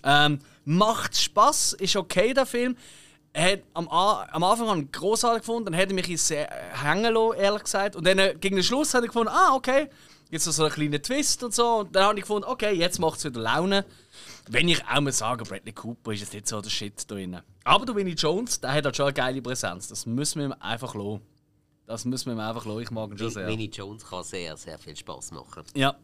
Ähm, 0.07 0.39
macht 0.65 1.17
Spaß, 1.17 1.75
ist 1.75 1.97
okay 1.97 2.33
der 2.33 2.47
Film. 2.47 2.77
Hat 3.37 3.61
am, 3.75 3.87
am 3.89 4.45
Anfang 4.45 4.71
einen 4.71 4.91
großartig 4.91 5.41
gefunden, 5.41 5.73
dann 5.73 5.77
hat 5.81 5.91
er 5.91 5.95
mich 5.95 6.23
sehr 6.23 6.49
hängen 6.73 7.13
lassen, 7.13 7.39
ehrlich 7.39 7.65
gesagt. 7.65 7.97
Und 7.97 8.07
dann 8.07 8.19
äh, 8.19 8.35
gegen 8.41 8.57
den 8.57 8.65
Schluss 8.65 8.95
hat 8.95 9.03
er 9.03 9.09
gefunden, 9.09 9.29
ah, 9.29 9.55
okay, 9.55 9.91
jetzt 10.31 10.45
so 10.45 10.65
ein 10.65 10.71
kleiner 10.71 11.03
Twist 11.03 11.43
und 11.43 11.55
so. 11.55 11.81
Und 11.81 11.95
dann 11.95 12.05
habe 12.05 12.15
ich 12.19 12.23
gefunden, 12.23 12.49
okay, 12.49 12.73
jetzt 12.73 12.99
macht 12.99 13.19
es 13.19 13.25
wieder 13.25 13.41
Laune. 13.41 13.85
Wenn 14.49 14.69
ich 14.69 14.83
auch 14.87 15.01
mal 15.01 15.13
sage, 15.13 15.45
Bradley 15.45 15.73
Cooper 15.73 16.13
ist 16.13 16.21
jetzt 16.21 16.33
nicht 16.33 16.49
so 16.49 16.61
der 16.61 16.71
Shit 16.71 17.11
drin. 17.11 17.41
Aber 17.65 17.85
der 17.85 17.95
Winnie 17.95 18.15
Jones, 18.15 18.61
der 18.61 18.73
hat 18.73 18.85
halt 18.85 18.97
schon 18.97 19.07
eine 19.07 19.13
geile 19.13 19.43
Präsenz. 19.43 19.89
Das 19.89 20.07
müssen 20.07 20.39
wir 20.39 20.47
ihm 20.47 20.55
einfach 20.61 20.95
lassen. 20.95 21.21
Das 21.87 22.05
müssen 22.05 22.27
wir 22.27 22.33
ihm 22.35 22.41
einfach 22.41 22.65
lassen. 22.65 22.81
Ich 22.81 22.91
mag 22.91 23.11
ihn 23.11 23.19
schon 23.19 23.31
sehr. 23.31 23.47
Winnie 23.49 23.71
Jones 23.71 24.05
kann 24.05 24.25
sehr, 24.25 24.57
sehr 24.57 24.79
viel 24.79 24.97
Spaß 24.97 25.33
machen. 25.33 25.65
Ja. 25.75 25.97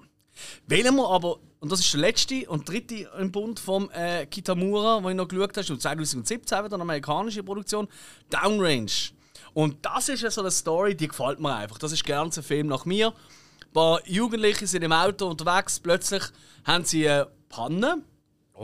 Wählen 0.66 0.94
wir 0.96 1.08
aber, 1.08 1.38
und 1.60 1.70
das 1.70 1.80
ist 1.80 1.92
der 1.92 2.00
letzte 2.00 2.48
und 2.48 2.68
dritte 2.68 3.08
im 3.18 3.30
Bund 3.30 3.60
vom 3.60 3.90
äh, 3.90 4.26
Kitamura, 4.26 5.00
den 5.00 5.10
ich 5.10 5.16
noch 5.16 5.28
geschaut 5.28 5.56
habe, 5.56 5.78
2017 5.78 6.64
wieder 6.64 6.74
eine 6.74 6.82
amerikanische 6.82 7.42
Produktion, 7.42 7.88
Downrange. 8.30 9.12
Und 9.54 9.84
das 9.84 10.08
ist 10.08 10.30
so 10.30 10.40
eine 10.40 10.50
Story, 10.50 10.96
die 10.96 11.08
gefällt 11.08 11.38
mir 11.40 11.54
einfach. 11.54 11.78
Das 11.78 11.92
ist 11.92 12.04
gerne 12.04 12.30
ein 12.34 12.42
Film 12.42 12.68
nach 12.68 12.84
mir. 12.84 13.08
Ein 13.08 13.72
paar 13.72 14.06
Jugendliche 14.06 14.66
sind 14.66 14.82
im 14.82 14.92
Auto 14.92 15.26
unterwegs, 15.28 15.78
plötzlich 15.78 16.22
haben 16.64 16.84
sie 16.84 17.08
eine 17.08 17.28
Panne 17.48 18.02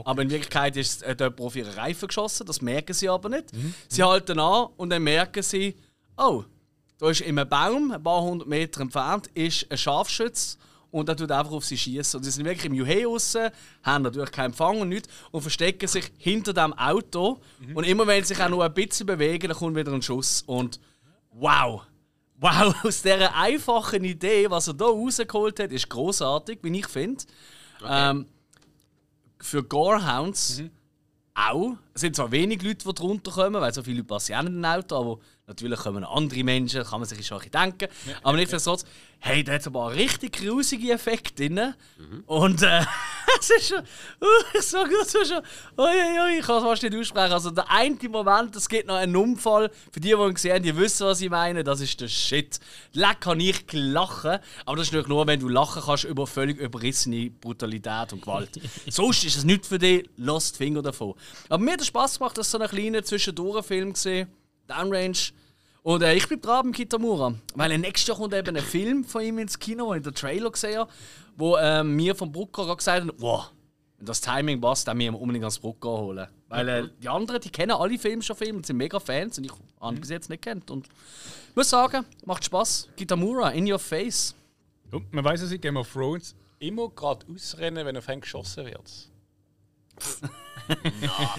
Aber 0.04 0.22
in 0.22 0.30
Wirklichkeit 0.30 0.76
ist 0.76 1.02
äh, 1.02 1.16
dort 1.16 1.40
auf 1.40 1.56
ihre 1.56 1.76
Reifen 1.76 2.08
geschossen, 2.08 2.46
das 2.46 2.60
merken 2.60 2.92
sie 2.92 3.08
aber 3.08 3.28
nicht. 3.28 3.46
Sie 3.88 4.02
halten 4.02 4.38
an 4.38 4.68
und 4.76 4.90
dann 4.90 5.02
merken 5.02 5.42
sie, 5.42 5.76
oh, 6.16 6.44
da 6.98 7.10
ist 7.10 7.20
in 7.20 7.38
einem 7.38 7.48
Baum, 7.48 7.90
ein 7.90 8.02
paar 8.02 8.22
hundert 8.22 8.48
Meter 8.48 8.80
entfernt, 8.80 9.28
ist 9.34 9.70
ein 9.70 9.78
Scharfschütz 9.78 10.58
und 10.90 11.08
der 11.08 11.16
tut 11.16 11.30
einfach 11.30 11.52
auf 11.52 11.64
sie 11.64 11.76
schießen. 11.76 12.18
Und 12.18 12.24
sie 12.24 12.30
sind 12.30 12.44
wirklich 12.44 12.66
im 12.66 12.74
Juhe 12.74 13.04
raus, 13.04 13.36
haben 13.82 14.04
natürlich 14.04 14.30
keinen 14.30 14.46
Empfang 14.46 14.80
und 14.80 14.88
nichts 14.88 15.08
und 15.30 15.42
verstecken 15.42 15.88
sich 15.88 16.10
hinter 16.18 16.52
dem 16.52 16.72
Auto. 16.72 17.40
Und 17.74 17.84
immer 17.84 18.06
wenn 18.06 18.22
sie 18.24 18.34
sich 18.34 18.42
auch 18.42 18.48
nur 18.48 18.64
ein 18.64 18.74
bisschen 18.74 19.06
bewegen, 19.06 19.48
dann 19.48 19.56
kommt 19.56 19.76
wieder 19.76 19.92
ein 19.92 20.02
Schuss. 20.02 20.42
Und 20.46 20.80
wow! 21.32 21.82
Wow, 22.40 22.74
aus 22.84 23.02
dieser 23.02 23.34
einfachen 23.34 24.04
Idee, 24.04 24.48
was 24.48 24.68
er 24.68 24.74
hier 24.76 24.86
rausgeholt 24.86 25.58
hat, 25.58 25.72
ist 25.72 25.88
großartig, 25.88 26.60
wie 26.62 26.78
ich 26.78 26.86
finde. 26.86 27.24
Ähm, 27.84 28.26
für 29.40 29.62
Gorehounds 29.62 30.62
auch. 31.34 31.76
Es 31.94 32.00
sind 32.00 32.16
zwar 32.16 32.30
wenig 32.30 32.62
Leute, 32.62 32.86
die 32.86 32.94
drunter 32.94 33.30
kommen, 33.30 33.60
weil 33.60 33.72
so 33.72 33.82
viele 33.82 33.98
Leute 33.98 34.08
passieren 34.08 34.46
in 34.46 34.54
den 34.54 34.64
Auto, 34.64 34.96
aber 34.96 35.18
natürlich 35.48 35.78
kommen 35.80 36.04
andere 36.04 36.44
Menschen, 36.44 36.84
kann 36.84 37.00
man 37.00 37.08
sich 37.08 37.26
schon 37.26 37.38
ein 37.38 37.50
bisschen 37.50 37.62
denken. 37.62 37.88
aber 38.22 38.36
nichtsdestotrotz, 38.36 38.84
hey, 39.20 39.42
da 39.42 39.52
hat 39.52 39.62
es 39.62 39.66
aber 39.66 39.92
richtig 39.94 40.32
grusige 40.38 40.92
Effekte 40.92 41.48
drin. 41.48 41.74
Und 42.26 42.62
äh, 42.62 42.82
es 43.40 43.50
ist 43.50 43.68
schon, 43.68 43.78
uh, 43.78 44.26
ich 44.54 44.62
sage 44.62 44.90
das 45.00 45.10
schon, 45.10 45.42
ui, 45.76 45.84
ui, 45.86 46.20
ui, 46.20 46.38
ich 46.38 46.46
kann 46.46 46.58
es 46.58 46.62
fast 46.62 46.82
nicht 46.82 46.94
aussprechen. 46.94 47.32
Also 47.32 47.50
der 47.50 47.70
eine 47.70 47.96
Moment, 48.08 48.54
es 48.56 48.68
gibt 48.68 48.86
noch 48.86 48.96
einen 48.96 49.16
Unfall, 49.16 49.70
für 49.90 50.00
die, 50.00 50.08
die 50.08 50.14
ihn 50.14 50.34
gesehen 50.34 50.54
haben, 50.54 50.62
die 50.62 50.76
wissen, 50.76 51.06
was 51.06 51.20
ich 51.20 51.30
meine, 51.30 51.64
das 51.64 51.80
ist 51.80 52.00
der 52.00 52.08
Shit. 52.08 52.60
Leck 52.92 53.22
kann 53.22 53.40
ich 53.40 53.64
lachen, 53.72 54.38
aber 54.64 54.76
das 54.76 54.86
ist 54.86 54.92
natürlich 54.92 55.08
nur, 55.08 55.26
wenn 55.26 55.40
du 55.40 55.48
lachen 55.48 55.82
kannst 55.84 56.04
über 56.04 56.26
völlig 56.26 56.58
überrissene 56.58 57.30
Brutalität 57.30 58.12
und 58.12 58.22
Gewalt. 58.22 58.60
Sonst 58.88 59.24
ist 59.24 59.36
es 59.36 59.44
nicht 59.44 59.66
für 59.66 59.78
dich, 59.78 60.08
lass 60.16 60.52
die 60.52 60.58
Finger 60.58 60.82
davon. 60.82 61.14
Aber 61.48 61.62
mir 61.62 61.72
hat 61.72 61.80
es 61.80 61.86
Spaß 61.88 62.18
gemacht, 62.18 62.36
dass 62.38 62.50
so 62.50 62.58
ein 62.58 62.68
kleiner 62.68 63.02
Zwischendurch-Film 63.02 63.94
gesehen, 63.94 64.28
Downrange. 64.68 65.32
Und 65.82 66.02
äh, 66.02 66.14
ich 66.14 66.28
bin 66.28 66.40
dran 66.40 66.66
mit 66.66 66.76
Kitamura. 66.76 67.34
Weil 67.54 67.72
äh, 67.72 67.78
nächstes 67.78 68.08
Jahr 68.08 68.16
kommt 68.18 68.34
eben 68.34 68.56
ein 68.56 68.62
Film 68.62 69.04
von 69.04 69.22
ihm 69.22 69.38
ins 69.38 69.58
Kino, 69.58 69.92
den 69.92 69.92
ich 69.92 69.96
in 69.98 70.02
der 70.02 70.14
Trailer 70.14 70.50
gesehen 70.50 70.78
habe, 70.78 70.90
wo 71.36 71.56
äh, 71.56 71.82
mir 71.82 72.14
vom 72.14 72.30
Brucker 72.30 72.64
gerade 72.64 72.76
gesagt 72.76 73.00
haben, 73.00 73.12
wow, 73.18 73.50
wenn 73.96 74.06
das 74.06 74.20
Timing 74.20 74.60
passt, 74.60 74.86
dann 74.86 74.96
müssen 74.96 75.14
wir 75.14 75.20
unbedingt 75.20 75.44
ans 75.44 75.58
Brucker 75.58 75.88
holen. 75.88 76.26
Weil 76.48 76.68
äh, 76.68 76.88
die 77.02 77.08
anderen, 77.08 77.40
die 77.40 77.50
kennen 77.50 77.72
alle 77.72 77.98
Filme 77.98 78.22
schon 78.22 78.36
Filme 78.36 78.58
und 78.58 78.66
sind 78.66 78.76
mega 78.76 79.00
Fans 79.00 79.38
und 79.38 79.44
ich 79.44 79.52
habe 79.80 79.94
ihn 79.94 80.00
bis 80.00 80.10
jetzt 80.10 80.30
nicht 80.30 80.42
kennt. 80.42 80.70
Und 80.70 80.86
ich 81.50 81.56
muss 81.56 81.70
sagen, 81.70 82.04
macht 82.24 82.44
Spaß. 82.44 82.88
Kitamura, 82.96 83.50
in 83.50 83.70
your 83.70 83.78
face. 83.78 84.34
Und 84.90 85.12
man 85.12 85.24
weiß 85.24 85.42
es 85.42 85.52
in 85.52 85.60
Game 85.60 85.76
of 85.76 85.92
Thrones 85.92 86.34
immer 86.58 86.88
gerade 86.88 87.26
ausrennen, 87.32 87.84
wenn 87.86 87.96
auf 87.96 88.08
einen 88.08 88.20
geschossen 88.20 88.66
wird. 88.66 89.10
Ja, 91.00 91.34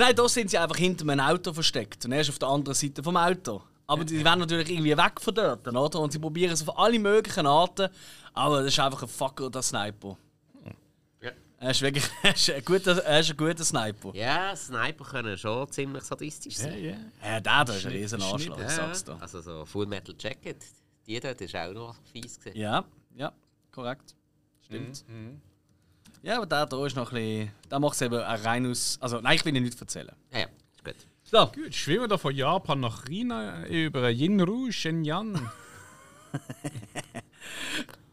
nein, 0.00 0.16
da 0.16 0.28
sind 0.28 0.50
sie 0.50 0.58
einfach 0.58 0.76
hinter 0.76 1.08
einem 1.08 1.20
Auto 1.24 1.52
versteckt 1.52 2.04
und 2.04 2.10
er 2.10 2.20
ist 2.22 2.30
auf 2.30 2.38
der 2.40 2.48
anderen 2.48 2.74
Seite 2.74 3.00
vom 3.02 3.16
Auto. 3.16 3.62
Aber 3.86 4.04
die 4.04 4.24
werden 4.24 4.40
natürlich 4.40 4.70
irgendwie 4.70 4.96
weg 4.96 5.20
von 5.20 5.32
dort, 5.34 5.68
oder? 5.68 6.00
Und 6.00 6.12
sie 6.12 6.18
probieren 6.18 6.50
es 6.52 6.66
auf 6.66 6.76
alle 6.76 6.98
möglichen 6.98 7.46
Arten, 7.46 7.88
aber 8.34 8.58
das 8.64 8.72
ist 8.72 8.80
einfach 8.80 9.02
ein 9.02 9.08
Fucker, 9.08 9.50
der 9.50 9.62
Sniper. 9.62 10.16
Ja. 11.22 11.30
Er 11.60 11.70
ist 11.70 11.80
wirklich 11.80 12.04
er 12.24 12.34
ist 12.34 12.50
ein 12.50 12.64
guter, 12.64 12.98
er 13.04 13.20
ist 13.20 13.30
ein 13.30 13.36
guter 13.36 13.64
Sniper. 13.64 14.12
Ja, 14.14 14.56
Sniper 14.56 15.04
können 15.04 15.38
schon 15.38 15.70
ziemlich 15.70 16.02
sadistisch 16.02 16.56
sein. 16.56 16.76
ja. 16.82 16.96
Ja, 17.24 17.40
der 17.40 17.64
da 17.64 17.72
ist 17.72 17.86
ein 17.86 17.92
riesen 17.92 18.20
Arschloch, 18.20 18.56
ich 18.56 18.62
Ja, 18.64 18.68
sag's 18.68 19.04
dir. 19.04 19.16
Also 19.20 19.40
so 19.40 19.64
Full 19.64 19.86
Metal 19.86 20.14
Jacket, 20.18 20.56
die 21.06 21.20
dort 21.20 21.40
ist 21.40 21.54
auch 21.54 21.72
noch 21.72 21.94
fies 22.12 22.36
gewesen. 22.40 22.58
Ja, 22.58 22.84
ja, 23.14 23.32
korrekt. 23.70 24.16
Stimmt. 24.64 25.04
Ja, 26.22 26.36
aber 26.38 26.46
der 26.46 26.66
da 26.66 26.86
ist 26.86 26.96
noch 26.96 27.12
ein 27.12 27.14
bisschen. 27.14 27.50
Der 27.70 27.78
macht 27.78 27.94
es 27.94 28.02
eben 28.02 28.18
auch 28.20 28.44
rein 28.44 28.70
aus. 28.70 28.98
Also, 29.00 29.20
nein, 29.20 29.36
ich 29.36 29.44
will 29.44 29.56
ihn 29.56 29.62
nicht 29.62 29.80
erzählen. 29.80 30.12
Ja, 30.32 30.40
ja, 30.40 30.46
ist 30.74 30.84
gut. 30.84 30.94
So. 31.24 31.46
Gut, 31.46 31.74
schwimmen 31.74 32.02
wir 32.02 32.08
da 32.08 32.18
von 32.18 32.34
Japan 32.34 32.80
nach 32.80 33.04
China 33.04 33.66
über 33.66 34.10
Yinru, 34.10 34.70
Shenyang. 34.70 35.50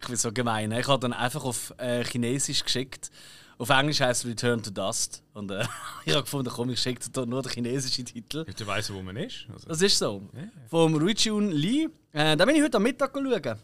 Ich 0.02 0.08
bin 0.08 0.18
so 0.18 0.34
gemein. 0.34 0.70
ne? 0.70 0.82
Ich 0.82 0.88
habe 0.88 1.00
dann 1.00 1.14
einfach 1.14 1.46
auf 1.46 1.74
äh, 1.78 2.04
Chinesisch 2.04 2.64
geschickt. 2.64 3.10
Auf 3.58 3.70
Englisch 3.70 4.02
heißt 4.02 4.26
es 4.26 4.30
Return 4.30 4.62
to 4.62 4.70
Dust. 4.70 5.24
Und 5.34 5.50
äh, 5.50 5.64
ich 6.06 6.12
habe 6.14 6.24
gefunden, 6.24 6.52
komm, 6.54 6.70
ich 6.72 6.80
schicke 6.82 7.10
dir 7.10 7.26
nur 7.26 7.42
den 7.42 7.52
chinesischen 7.54 8.06
Titel. 8.06 8.44
Du 8.46 8.68
weißt, 8.68 8.94
wo 8.94 9.02
man 9.02 9.16
ist. 9.16 9.46
Also, 9.52 9.68
Das 9.70 9.82
ist 9.82 9.98
so. 9.98 10.22
Vom 10.70 10.96
Ruijun 10.96 11.52
Lee. 11.52 11.88
Äh, 12.12 12.36
da 12.36 12.44
bin 12.46 12.56
ich 12.56 12.62
heute 12.62 12.78
am 12.78 12.84
Mittag 12.84 13.14
schauen. 13.14 13.58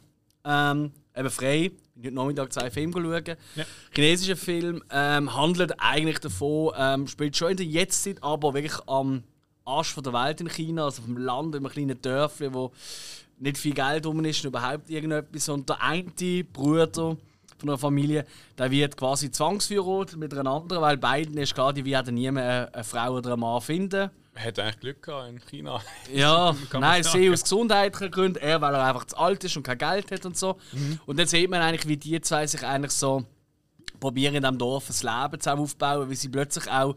Ähm, 0.45 0.91
eben 1.15 1.29
frei. 1.29 1.71
Bin 1.95 2.05
heute 2.05 2.15
Nachmittag 2.15 2.53
zwei 2.53 2.71
Filme 2.71 2.93
schauen. 2.93 3.37
Ja. 3.55 3.65
Chinesischer 3.93 4.37
Film 4.37 4.81
ähm, 4.89 5.35
handelt 5.35 5.73
eigentlich 5.79 6.19
davon, 6.19 6.73
ähm, 6.77 7.07
spielt 7.07 7.35
schon 7.35 7.51
in 7.51 7.57
der 7.57 7.65
Jetztzeit, 7.65 8.23
aber 8.23 8.53
wirklich 8.53 8.79
am 8.87 9.23
Arsch 9.65 9.93
von 9.93 10.03
der 10.03 10.13
Welt 10.13 10.39
in 10.41 10.49
China, 10.49 10.85
also 10.85 11.01
vom 11.01 11.17
Land, 11.17 11.55
in 11.55 11.65
einem 11.65 11.71
kleinen 11.71 12.01
Dörfli, 12.01 12.53
wo 12.53 12.71
nicht 13.37 13.57
viel 13.57 13.73
Geld 13.73 14.05
rum 14.05 14.23
ist 14.23 14.43
und 14.43 14.49
überhaupt 14.49 14.89
irgendetwas. 14.89 15.49
Und 15.49 15.67
der 15.69 15.81
eine 15.81 16.43
Bruder 16.45 17.17
von 17.57 17.69
einer 17.69 17.77
Familie, 17.77 18.25
der 18.57 18.71
wird 18.71 18.95
quasi 18.95 19.31
zwangsverheiratet 19.31 20.17
mit 20.17 20.33
einer 20.33 20.49
anderen, 20.49 20.81
weil 20.81 20.97
beiden 20.97 21.37
ist 21.37 21.53
klar, 21.53 21.73
die 21.73 21.85
werden 21.85 22.15
niemand 22.15 22.45
eine, 22.45 22.73
eine 22.73 22.83
Frau 22.83 23.15
oder 23.15 23.33
einen 23.33 23.41
Mann 23.41 23.61
finden. 23.61 24.09
Hat 24.39 24.59
eigentlich 24.59 24.79
Glück 24.79 25.03
gehabt 25.03 25.29
in 25.29 25.39
China. 25.39 25.81
Ja, 26.13 26.55
nein, 26.73 27.03
sie 27.03 27.29
aus 27.29 27.43
gesundheitlichen 27.43 28.11
Gründen, 28.11 28.39
er, 28.39 28.61
weil 28.61 28.73
er 28.73 28.85
einfach 28.85 29.05
zu 29.05 29.17
alt 29.17 29.43
ist 29.43 29.55
und 29.57 29.63
kein 29.63 29.77
Geld 29.77 30.11
hat 30.11 30.25
und 30.25 30.37
so. 30.37 30.57
Und 31.05 31.19
dann 31.19 31.27
sieht 31.27 31.49
man 31.49 31.61
eigentlich, 31.61 31.87
wie 31.87 31.97
die 31.97 32.19
zwei 32.21 32.47
sich 32.47 32.65
eigentlich 32.65 32.93
so 32.93 33.25
probieren, 33.99 34.35
in 34.35 34.41
diesem 34.41 34.57
Dorf 34.57 34.89
ein 34.89 35.23
Leben 35.23 35.39
zusammen 35.39 35.61
aufzubauen, 35.61 36.09
wie 36.09 36.15
sie 36.15 36.29
plötzlich 36.29 36.69
auch 36.69 36.95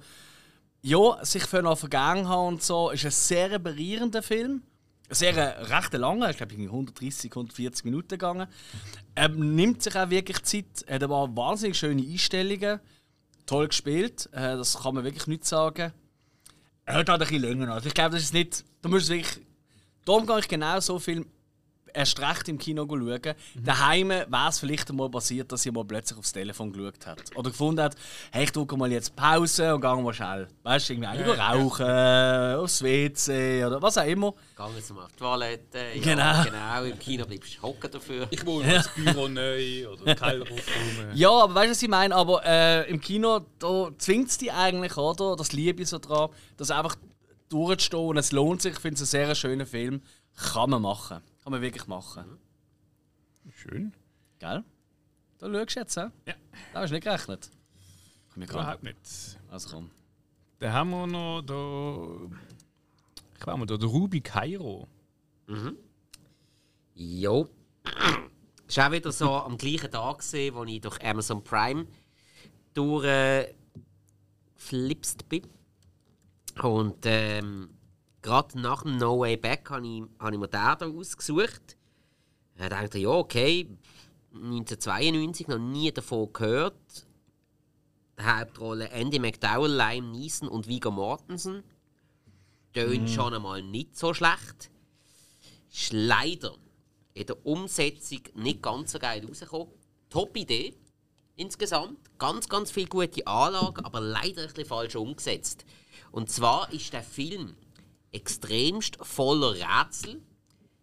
ja, 0.82 1.24
sich 1.24 1.45
für 1.45 1.62
noch 1.62 1.78
vergangen 1.78 2.28
haben 2.28 2.49
und 2.49 2.62
so. 2.62 2.90
Ist 2.90 3.05
ein 3.05 3.11
sehr 3.11 3.59
berührender 3.59 4.22
Film. 4.22 4.62
Ein 5.09 5.14
sehr 5.14 5.36
äh, 5.36 5.62
recht 5.62 5.93
langer, 5.93 6.30
ich 6.30 6.36
glaube 6.36 6.55
130, 6.55 7.30
140 7.30 7.84
Minuten 7.84 8.09
gegangen. 8.09 8.49
Er 9.14 9.28
nimmt 9.28 9.82
sich 9.82 9.97
auch 9.97 10.11
wirklich 10.11 10.43
Zeit, 10.43 10.84
er 10.86 10.97
hat 10.97 11.03
aber 11.05 11.36
wahnsinnig 11.36 11.78
schöne 11.78 12.03
Einstellungen, 12.03 12.80
toll 13.47 13.68
gespielt, 13.68 14.28
äh, 14.32 14.57
das 14.57 14.80
kann 14.82 14.95
man 14.95 15.05
wirklich 15.05 15.26
nicht 15.26 15.45
sagen. 15.45 15.93
Hat 16.87 16.97
halt 16.97 17.11
ein 17.11 17.18
bisschen 17.18 17.43
länger. 17.43 17.72
Also 17.72 17.89
ich 17.89 17.95
glaube, 17.95 18.11
das 18.11 18.24
ist 18.24 18.35
nicht. 18.35 18.64
Du 18.83 18.89
musst 18.89 19.09
wirklich. 19.09 19.41
Darum 20.05 20.26
gehe 20.26 20.41
ich 20.41 20.49
genau 20.49 20.80
so 20.80 20.99
viel 20.99 21.24
erst 21.95 22.18
recht 22.20 22.49
im 22.49 22.59
Kino 22.59 22.86
schauen. 22.88 23.34
Daheim 23.55 24.09
wäre 24.11 24.49
es 24.49 24.59
vielleicht 24.59 24.90
einmal 24.90 25.09
passiert, 25.11 25.51
dass 25.53 25.64
jemand 25.64 25.88
plötzlich 25.88 26.18
aufs 26.18 26.32
Telefon 26.32 26.72
geschaut 26.72 27.07
hat. 27.07 27.22
Oder 27.36 27.51
gefunden 27.51 27.82
hat, 27.82 27.95
hey, 28.30 28.45
ich 28.45 28.53
drücke 28.53 28.76
mal 28.76 28.90
jetzt 28.90 29.14
Pause 29.16 29.74
und 29.74 29.80
gehe 29.80 29.97
mal 29.97 30.12
schnell. 30.14 30.49
Weißt 30.62 30.88
du, 30.88 30.93
irgendwie 30.95 31.09
einfach 31.09 31.38
rauchen, 31.55 32.57
aufs 32.61 32.82
WC 32.82 33.64
oder 33.64 33.80
was 33.82 33.99
auch 33.99 34.07
immer. 34.07 34.32
Gehen 34.57 34.64
auf 34.66 34.72
die 35.11 35.16
Toilette. 35.16 35.78
Ja, 35.95 36.03
Genau. 36.03 36.45
genau. 36.45 36.82
Im 36.84 36.99
Kino 36.99 37.24
bleibst 37.26 37.57
du 37.59 37.62
hocken 37.62 37.90
dafür. 37.90 38.26
Ich 38.30 38.45
wohne 38.47 38.74
ins 38.76 38.88
Büro 38.88 39.28
neu 39.28 39.88
oder 39.88 40.05
den 40.05 40.16
Keller. 40.16 40.47
Ja, 41.14 41.30
aber 41.30 41.55
weißt 41.55 41.66
du, 41.66 41.70
was 41.72 41.82
ich 41.82 41.88
meine? 41.88 42.14
Aber 42.14 42.45
äh, 42.45 42.88
im 42.90 43.01
Kino 43.01 43.40
da 43.59 43.88
zwingt 43.99 44.28
es 44.28 44.38
dich 44.38 44.53
eigentlich, 44.53 44.97
oder? 44.97 45.36
Das 45.36 45.53
liebe 45.53 45.82
ich 45.82 45.88
so 45.88 45.99
dran, 45.99 46.28
das 46.57 46.70
einfach 46.70 46.97
durchzustehen 47.49 48.09
und 48.09 48.16
es 48.16 48.32
lohnt 48.32 48.62
sich. 48.62 48.72
Ich 48.74 48.80
finde 48.80 48.95
es 48.95 49.14
einen 49.14 49.26
sehr 49.26 49.34
schönen 49.34 49.66
Film. 49.66 50.03
Kann 50.55 50.70
man 50.70 50.82
machen. 50.82 51.20
Kann 51.43 51.53
man 51.53 51.61
wirklich 51.61 51.86
machen. 51.86 52.38
Schön. 53.51 53.93
Gell? 54.38 54.64
Da 55.38 55.53
schaust 55.53 55.76
du 55.76 55.80
jetzt, 55.80 55.97
hä? 55.97 56.07
Ja. 56.26 56.34
Da 56.72 56.80
hast 56.80 56.90
du 56.90 56.95
nicht 56.95 57.05
gerechnet. 57.05 57.51
Komm. 58.34 58.43
Überhaupt 58.45 58.82
nicht. 58.84 59.38
Also 59.51 59.70
komm. 59.70 59.90
Dann 60.61 60.72
haben 60.72 60.90
wir 60.90 61.07
noch 61.07 61.43
da. 61.43 62.36
Ich 63.38 63.47
weiß 63.47 63.57
mal, 63.57 63.66
da, 63.66 63.76
der 63.76 63.88
Ruby 63.88 64.20
Cairo. 64.20 64.86
Jo. 66.95 67.49
Es 68.68 68.76
war 68.76 68.88
auch 68.88 68.93
wieder 68.93 69.11
so 69.11 69.30
am 69.32 69.59
gleichen 69.59 69.90
Tag, 69.90 70.18
gewesen, 70.18 70.55
wo 70.55 70.64
ich 70.64 70.80
durch 70.80 71.03
Amazon 71.05 71.43
Prime 71.43 71.86
durch 72.74 73.05
äh, 73.05 73.55
bin. 75.28 75.43
Und 76.62 76.99
ähm, 77.05 77.70
gerade 78.23 78.61
nach 78.61 78.83
dem 78.83 78.97
No 78.97 79.18
Way 79.18 79.37
Back 79.37 79.68
habe 79.70 79.87
ich, 79.87 80.03
hab 80.18 80.33
ich 80.33 80.39
mir 80.39 80.49
den 80.49 80.79
hier 80.79 80.89
ausgesucht. 80.89 81.77
Ich 82.57 82.68
dachte, 82.68 82.99
ja, 82.99 83.09
okay, 83.11 83.68
1992 84.33 85.49
noch 85.49 85.59
nie 85.59 85.93
davon 85.93 86.33
gehört. 86.33 87.07
Die 88.18 88.23
Hauptrolle 88.23 88.89
Andy 88.91 89.18
McDowell, 89.18 89.73
Lime 89.73 90.09
Neeson 90.09 90.49
und 90.49 90.68
Viggo 90.68 90.91
Mortensen. 90.91 91.64
Tönt 92.73 93.11
schon 93.11 93.35
einmal 93.35 93.62
nicht 93.62 93.97
so 93.97 94.14
schlecht. 94.14 94.70
Ist 95.70 95.93
leider 95.93 96.57
in 97.14 97.27
der 97.27 97.45
Umsetzung 97.45 98.20
nicht 98.35 98.62
ganz 98.62 98.93
so 98.93 98.99
geil 98.99 99.25
rausgekommen. 99.27 99.68
Top 100.09 100.37
Idee 100.37 100.75
insgesamt. 101.37 101.99
Ganz, 102.18 102.49
ganz 102.49 102.70
viele 102.70 102.87
gute 102.87 103.27
Anlagen, 103.27 103.85
aber 103.85 104.01
leider 104.01 104.43
ein 104.43 104.49
bisschen 104.49 104.66
falsch 104.66 104.97
umgesetzt. 104.97 105.64
Und 106.11 106.31
zwar 106.31 106.73
ist 106.73 106.93
der 106.93 107.03
Film 107.03 107.57
extremst 108.13 108.99
voller 109.01 109.55
Rätsel. 109.55 110.23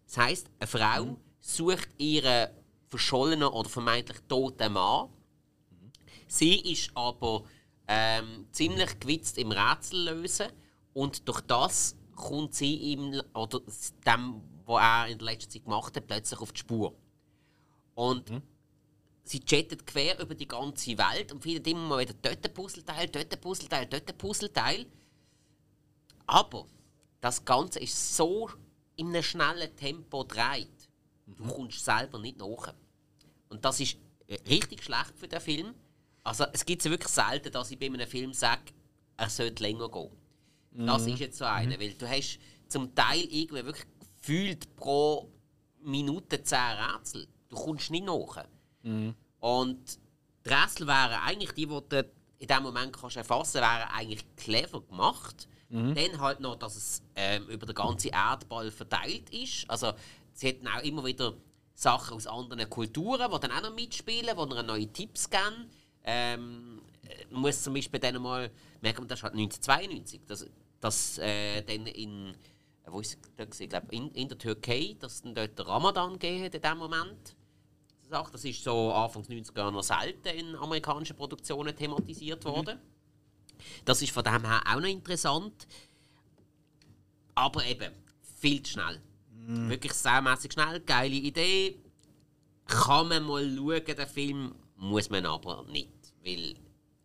Das 0.06 0.16
heisst, 0.18 0.50
eine 0.58 0.66
Frau 0.66 1.16
sucht 1.40 1.88
ihren 1.98 2.50
verschollenen 2.88 3.48
oder 3.48 3.68
vermeintlich 3.68 4.18
toten 4.28 4.72
Mann. 4.72 5.08
Sie 6.26 6.72
ist 6.72 6.90
aber 6.94 7.44
ähm, 7.88 8.46
ziemlich 8.52 9.00
gewitzt 9.00 9.38
im 9.38 9.52
Rätsel 9.52 10.10
lösen 10.12 10.48
und 10.92 11.26
durch 11.28 11.40
das 11.42 11.96
kommt 12.14 12.54
sie 12.54 12.74
ihm 12.74 13.20
oder 13.34 13.60
dem, 14.06 14.40
was 14.66 14.82
er 14.82 15.06
in 15.08 15.18
der 15.18 15.26
letzten 15.26 15.50
Zeit 15.50 15.64
gemacht 15.64 15.96
hat, 15.96 16.06
plötzlich 16.06 16.40
auf 16.40 16.52
die 16.52 16.60
Spur. 16.60 16.94
Und 17.94 18.30
sie 19.24 19.40
jettet 19.46 19.86
quer 19.86 20.18
über 20.20 20.34
die 20.34 20.46
ganze 20.46 20.98
Welt 20.98 21.32
und 21.32 21.42
findet 21.42 21.66
immer 21.66 21.88
mal 21.88 22.00
wieder 22.00 22.14
dort 22.20 22.44
ein 22.44 22.54
Puzzleteil, 22.54 23.08
dort 23.08 23.32
ein 23.32 23.40
Puzzleteil, 23.40 23.86
dort 23.86 24.08
ein 24.08 24.18
Puzzleteil. 24.18 24.86
Aber 26.26 26.66
das 27.20 27.44
Ganze 27.44 27.80
ist 27.80 28.16
so 28.16 28.50
in 28.96 29.08
einem 29.08 29.22
schnellen 29.22 29.74
Tempo 29.76 30.24
dreht, 30.24 30.88
du 31.26 31.46
kommst 31.46 31.84
selber 31.84 32.18
nicht 32.18 32.38
nach. 32.38 32.74
Und 33.48 33.64
das 33.64 33.80
ist 33.80 33.96
äh, 34.26 34.38
richtig 34.48 34.82
schlecht 34.82 35.12
für 35.16 35.28
den 35.28 35.40
Film. 35.40 35.74
Also 36.22 36.44
es 36.52 36.64
gibt 36.64 36.84
es 36.84 36.90
wirklich 36.90 37.12
selten, 37.12 37.50
dass 37.52 37.70
ich 37.70 37.78
bei 37.78 37.86
einem 37.86 38.06
Film 38.06 38.32
sage, 38.32 38.72
er 39.16 39.30
sollte 39.30 39.62
länger 39.62 39.88
gehen. 39.88 40.10
Das 40.86 41.06
ist 41.06 41.18
jetzt 41.18 41.38
so 41.38 41.44
einer, 41.44 41.78
weil 41.80 41.94
du 41.94 42.08
hast 42.08 42.38
zum 42.68 42.94
Teil 42.94 43.22
irgendwie 43.22 43.64
wirklich 43.64 43.86
gefühlt 44.20 44.76
pro 44.76 45.28
Minute 45.82 46.42
10 46.42 46.58
Rätsel. 46.58 47.26
Du 47.48 47.56
kommst 47.56 47.90
nicht 47.90 48.04
nach. 48.04 48.44
Und 49.40 49.98
die 50.44 50.48
Rätsel 50.48 50.86
wären 50.86 51.20
eigentlich 51.22 51.52
die, 51.52 51.66
die 51.66 51.80
du 51.88 52.10
in 52.38 52.46
dem 52.46 52.62
Moment 52.62 52.96
kannst 52.96 53.16
erfassen 53.16 53.60
kannst, 53.60 53.80
wären 53.80 53.90
eigentlich 53.90 54.24
clever 54.36 54.80
gemacht. 54.82 55.48
Dann 55.94 56.20
halt 56.20 56.40
noch, 56.40 56.56
dass 56.56 56.76
es 56.76 57.02
ähm, 57.14 57.46
über 57.48 57.64
den 57.64 57.74
ganzen 57.74 58.08
Erdball 58.08 58.70
verteilt 58.70 59.30
ist. 59.30 59.70
Also 59.70 59.92
sie 60.32 60.48
hätten 60.48 60.66
auch 60.66 60.82
immer 60.82 61.04
wieder 61.04 61.34
Sachen 61.74 62.16
aus 62.16 62.26
anderen 62.26 62.68
Kulturen, 62.68 63.30
die 63.30 63.40
dann 63.40 63.52
auch 63.52 63.62
noch 63.62 63.74
mitspielen, 63.74 64.36
die 64.36 64.42
ihnen 64.54 64.66
neue 64.66 64.92
Tipps 64.92 65.30
geben. 65.30 65.70
Ähm, 66.04 66.82
äh, 67.08 67.24
man 67.30 67.42
muss 67.42 67.62
zum 67.62 67.74
Beispiel 67.74 68.00
dann 68.00 68.20
mal 68.20 68.50
merken, 68.80 69.06
das 69.06 69.20
ist 69.20 69.22
halt 69.22 69.34
1992, 69.34 70.20
dass, 70.26 70.46
dass 70.80 71.18
äh, 71.18 71.62
dann 71.62 71.86
in, 71.86 72.30
äh, 72.30 72.34
wo 72.86 73.00
ist 73.00 73.18
das, 73.36 73.60
ich 73.60 73.68
glaube, 73.68 73.86
in, 73.90 74.10
in 74.12 74.28
der 74.28 74.38
Türkei, 74.38 74.96
dass 74.98 75.22
dann 75.22 75.34
dort 75.34 75.58
der 75.58 75.66
Ramadan 75.66 76.14
gegeben 76.14 76.44
hat 76.44 76.54
in 76.54 76.62
dem 76.62 76.78
Moment. 76.78 77.36
Das 78.10 78.44
ist 78.44 78.64
so 78.64 78.92
Anfang 78.92 79.22
90er 79.22 79.70
noch 79.70 79.84
selten 79.84 80.28
in 80.36 80.56
amerikanischen 80.56 81.16
Produktionen 81.16 81.76
thematisiert 81.76 82.44
worden. 82.44 82.80
Das 83.84 84.02
ist 84.02 84.12
von 84.12 84.24
dem 84.24 84.44
her 84.44 84.62
auch 84.66 84.80
noch 84.80 84.88
interessant. 84.88 85.66
Aber 87.34 87.64
eben, 87.64 87.92
viel 88.40 88.62
zu 88.62 88.72
schnell. 88.72 89.00
Wirklich 89.46 89.92
saumässig 89.94 90.52
schnell, 90.52 90.80
geile 90.80 91.14
Idee. 91.14 91.76
Kann 92.66 93.08
man 93.08 93.24
mal 93.24 93.56
schauen, 93.56 93.84
den 93.84 94.06
Film, 94.06 94.54
muss 94.76 95.10
man 95.10 95.26
aber 95.26 95.64
nicht. 95.64 95.90
Weil 96.24 96.54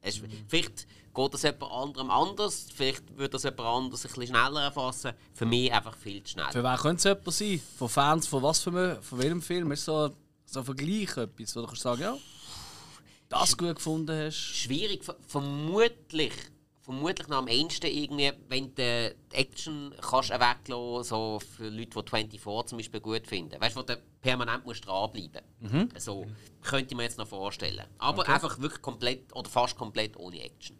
es, 0.01 0.21
Vielleicht 0.47 0.87
geht 1.13 1.33
das 1.33 1.43
jemand 1.43 1.71
anderem 1.71 2.11
anders, 2.11 2.67
vielleicht 2.73 3.17
würde 3.17 3.29
das 3.29 3.43
jemand 3.43 3.61
anders 3.61 4.05
ein 4.05 4.09
bisschen 4.09 4.27
schneller 4.27 4.63
erfassen. 4.63 5.13
Für 5.33 5.45
mich 5.45 5.71
einfach 5.73 5.95
viel 5.95 6.21
zu 6.23 6.33
schnell. 6.33 6.51
Für 6.51 6.63
wen 6.63 6.77
könnte 6.77 6.97
es 6.97 7.03
jemand 7.03 7.33
sein? 7.33 7.61
Von 7.77 7.89
Fans 7.89 8.27
von 8.27 8.43
was 8.43 8.59
für 8.59 8.69
einem, 8.69 9.01
von 9.01 9.17
welchem 9.17 9.41
Film? 9.41 9.71
Ist 9.71 9.85
so, 9.85 10.11
so 10.45 10.59
ein 10.59 10.65
Vergleich 10.65 11.17
etwas, 11.17 11.55
wo 11.55 11.61
du 11.61 11.67
kannst 11.67 11.81
sagen, 11.81 12.01
ja, 12.01 12.17
das 13.41 13.57
gut 13.57 13.75
gefunden 13.75 14.17
hast? 14.27 14.36
schwierig. 14.36 15.03
Ver- 15.03 15.17
Vermutlich, 15.27 16.33
vermutlich 16.81 17.27
noch 17.27 17.38
am 17.38 17.47
ehesten 17.47 17.88
irgendwie, 17.88 18.31
wenn 18.49 18.73
du 18.75 19.15
die 19.31 19.36
Action 19.36 19.93
kannst 20.01 20.29
weglassen 20.29 21.03
so 21.03 21.39
für 21.39 21.69
Leute, 21.69 22.03
die 22.03 22.09
24 22.38 22.41
zum 22.67 22.77
Beispiel 22.77 22.99
gut 23.01 23.27
finden. 23.27 23.59
Weißt 23.59 23.75
du, 23.75 23.79
wo 23.79 23.83
du 23.83 23.97
permanent 24.21 24.65
musst 24.65 24.86
dranbleiben 24.86 25.41
musst. 25.59 25.99
So 26.05 26.25
könnte 26.61 26.91
ich 26.91 26.97
mir 26.97 27.03
jetzt 27.03 27.17
noch 27.17 27.27
vorstellen. 27.27 27.86
Aber 27.97 28.27
einfach 28.27 28.59
wirklich 28.59 28.81
komplett 28.81 29.33
oder 29.36 29.49
fast 29.49 29.75
komplett 29.77 30.15
ohne 30.17 30.41
Action. 30.41 30.77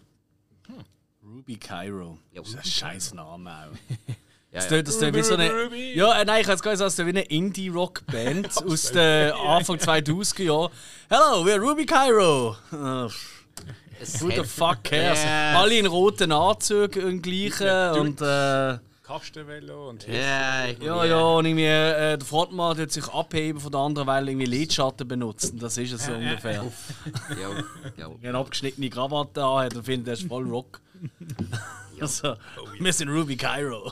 Ruby 1.24 1.58
Cairo. 1.58 2.20
Ja. 2.32 2.41
Das 2.41 2.49
ist 2.51 2.56
ein 2.58 2.64
scheiß 2.66 3.14
Name 3.16 3.51
auch. 3.51 4.16
Ja, 4.56 4.62
Das 4.62 4.70
ja. 4.70 4.78
tönt, 4.78 4.88
das 4.88 5.14
wie 5.14 5.22
so 5.22 5.34
eine. 5.34 5.51
Ja, 5.95 6.22
äh, 6.22 6.24
nein, 6.24 6.39
ich 6.39 6.47
kann 6.47 6.56
es 6.56 6.62
gar 6.62 6.72
nicht 6.72 6.80
sagen, 6.80 7.08
wie 7.08 7.10
eine 7.10 7.24
Indie-Rock-Band 7.24 8.58
aus 8.66 8.91
den 8.91 9.34
Anfang 9.34 9.76
2000er 9.76 10.43
Jahren. 10.43 10.72
Hello, 11.10 11.43
we're 11.45 11.60
Ruby 11.60 11.86
Cairo. 11.86 12.56
Who 12.72 13.10
the 14.30 14.43
fuck 14.45 14.82
cares? 14.84 15.22
Ja. 15.24 15.60
Alle 15.60 15.78
in 15.78 15.86
roten 15.86 16.32
Anzügen 16.32 17.06
im 17.06 17.22
gleichen 17.22 17.99
und 17.99 18.22
äh, 18.22 18.78
Kastenvelo 19.03 19.89
und 19.89 20.08
Ja, 20.08 20.68
ja, 20.68 21.03
ja, 21.06 21.20
und 21.20 21.45
irgendwie 21.45 21.66
äh, 21.66 22.18
der 22.18 22.26
Frontmann 22.26 22.78
tut 22.78 22.91
sich 22.93 23.08
abheben 23.10 23.60
von 23.60 23.72
den 23.74 23.82
anderen, 23.82 24.08
weil 24.08 24.24
er 24.24 24.30
irgendwie 24.30 24.47
Lidschatten 24.47 25.06
benutzt. 25.08 25.51
Und 25.51 25.64
das 25.64 25.78
ist 25.78 25.91
es 25.91 26.06
so 26.06 26.14
ungefähr. 26.14 26.64
ja, 27.41 27.49
ja. 27.97 28.10
Eine 28.24 28.38
abgeschnittene 28.38 28.89
Krawatte 28.89 29.43
an 29.43 29.70
und 29.76 29.84
findet, 29.84 30.08
er 30.08 30.14
ist 30.14 30.28
voll 30.28 30.47
Rock. 30.47 30.80
also, 31.99 32.36
wir 32.80 32.93
sind 32.93 33.10
Ruby 33.10 33.36
Cairo. 33.36 33.91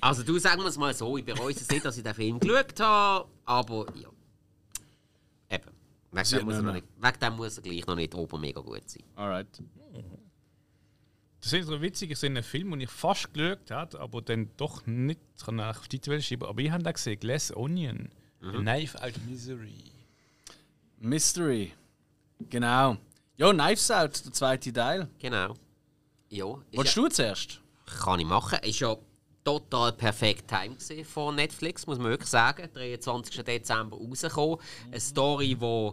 Also 0.00 0.22
du 0.22 0.38
sagen 0.38 0.60
wir 0.62 0.68
es 0.68 0.76
mal 0.76 0.94
so, 0.94 1.16
ich 1.16 1.24
bereue 1.24 1.52
es 1.52 1.68
nicht, 1.68 1.84
dass 1.84 1.96
ich 1.96 2.02
den 2.04 2.14
Film 2.14 2.38
geschaut 2.40 2.78
habe, 2.80 3.28
aber 3.44 3.86
ja. 3.96 4.08
Eben. 5.50 5.70
Wegen 6.12 6.28
dem, 6.30 6.44
muss 6.44 6.54
er 6.54 6.72
nicht, 6.72 6.86
wegen 6.96 7.18
dem 7.20 7.36
muss 7.36 7.56
er 7.58 7.62
gleich 7.62 7.86
noch 7.86 7.94
nicht 7.96 8.14
oben 8.14 8.40
mega 8.40 8.60
gut 8.60 8.88
sein. 8.88 9.02
Alright. 9.16 9.62
Das 11.40 11.52
ist 11.52 11.66
so 11.66 11.80
witzig, 11.80 12.10
ich 12.10 12.18
sehe 12.18 12.30
einen 12.30 12.42
Film, 12.42 12.70
den 12.72 12.80
ich 12.80 12.90
fast 12.90 13.32
geschaut 13.32 13.70
habe, 13.70 14.00
aber 14.00 14.20
dann 14.22 14.50
doch 14.56 14.84
nicht 14.86 15.20
kann 15.44 15.56
nach 15.56 15.78
auf 15.78 15.88
die 15.88 15.98
Titel 16.00 16.20
schreiben. 16.20 16.44
Aber 16.46 16.60
ich 16.60 16.70
habe 16.70 16.82
da 16.82 16.90
gesehen, 16.92 17.18
Glass 17.20 17.54
Onion, 17.54 18.08
Mhm. 18.40 18.60
Knife 18.62 19.02
Out 19.02 19.14
Misery. 19.26 19.92
Mystery. 20.98 21.72
Genau. 22.50 22.96
Ja, 23.36 23.50
Knives 23.52 23.90
Out, 23.90 24.24
der 24.24 24.32
zweite 24.32 24.72
Teil. 24.72 25.08
Genau. 25.18 25.54
Ja, 26.28 26.44
Wolltest 26.44 26.96
ja, 26.96 27.02
du 27.02 27.08
zuerst? 27.08 27.60
kann 27.86 28.20
ich 28.20 28.26
machen. 28.26 28.58
Ist 28.62 28.80
ja 28.80 28.96
total 29.46 29.92
perfekt 29.92 30.48
Time 30.48 30.76
von 31.04 31.36
Netflix, 31.36 31.86
muss 31.86 31.98
man 31.98 32.08
wirklich 32.08 32.28
sagen. 32.28 32.68
23. 32.74 33.44
Dezember 33.44 33.96
rausgekommen. 33.96 34.58
Eine 34.90 35.00
Story, 35.00 35.54
die 35.54 35.90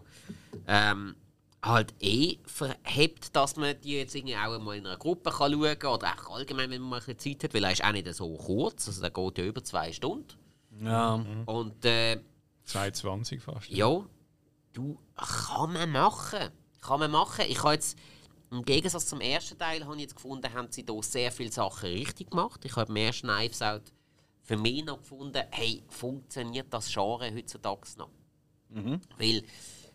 ähm, 0.68 1.16
halt 1.62 1.94
eh 2.00 2.40
verhebt, 2.46 3.36
dass 3.36 3.56
man 3.56 3.80
die 3.82 3.98
jetzt 4.00 4.16
irgendwie 4.16 4.36
auch 4.36 4.60
mal 4.60 4.76
in 4.76 4.88
einer 4.88 4.98
Gruppe 4.98 5.30
kann 5.30 5.52
schauen 5.52 5.78
kann 5.78 5.92
oder 5.92 6.08
auch 6.08 6.36
allgemein, 6.36 6.72
wenn 6.72 6.82
man 6.82 6.90
mal 6.90 6.96
ein 7.00 7.06
bisschen 7.06 7.40
Zeit 7.40 7.44
hat, 7.44 7.54
weil 7.54 7.64
er 7.64 7.72
ist 7.72 7.84
auch 7.84 7.92
nicht 7.92 8.12
so 8.12 8.36
kurz, 8.38 8.88
also 8.88 9.02
der 9.02 9.12
geht 9.12 9.38
ja 9.38 9.44
über 9.46 9.64
zwei 9.64 9.92
Stunden. 9.92 10.34
Ja. 10.82 11.24
Und 11.46 11.86
äh, 11.86 12.20
220 12.66 13.42
fast. 13.42 13.70
ja, 13.70 14.04
du, 14.74 14.98
kann 15.16 15.74
man 15.74 15.92
machen. 15.92 16.50
Kann 16.82 17.00
man 17.00 17.12
machen. 17.12 17.46
Ich 17.48 17.62
habe 17.62 17.74
jetzt, 17.74 17.98
im 18.54 18.64
Gegensatz 18.64 19.08
zum 19.08 19.20
ersten 19.20 19.58
Teil, 19.58 19.84
habe 19.84 19.96
ich 19.96 20.02
jetzt 20.04 20.16
gefunden, 20.16 20.54
haben 20.54 20.72
sie 20.72 20.86
hier 20.88 21.04
sehr 21.04 21.32
viele 21.32 21.52
Sachen 21.52 21.90
richtig 21.90 22.30
gemacht. 22.30 22.64
Ich 22.64 22.76
habe 22.76 22.92
im 22.92 22.96
ersten 22.98 23.28
Knives 23.28 23.62
Out 23.62 23.92
für 24.44 24.58
mich 24.58 24.86
noch 24.86 25.00
gefunden, 25.00 25.42
hey, 25.52 25.84
funktioniert 25.88 26.72
das 26.72 26.92
Genre 26.92 27.34
heutzutage 27.34 27.88
noch? 27.98 28.10
Weil 29.18 29.44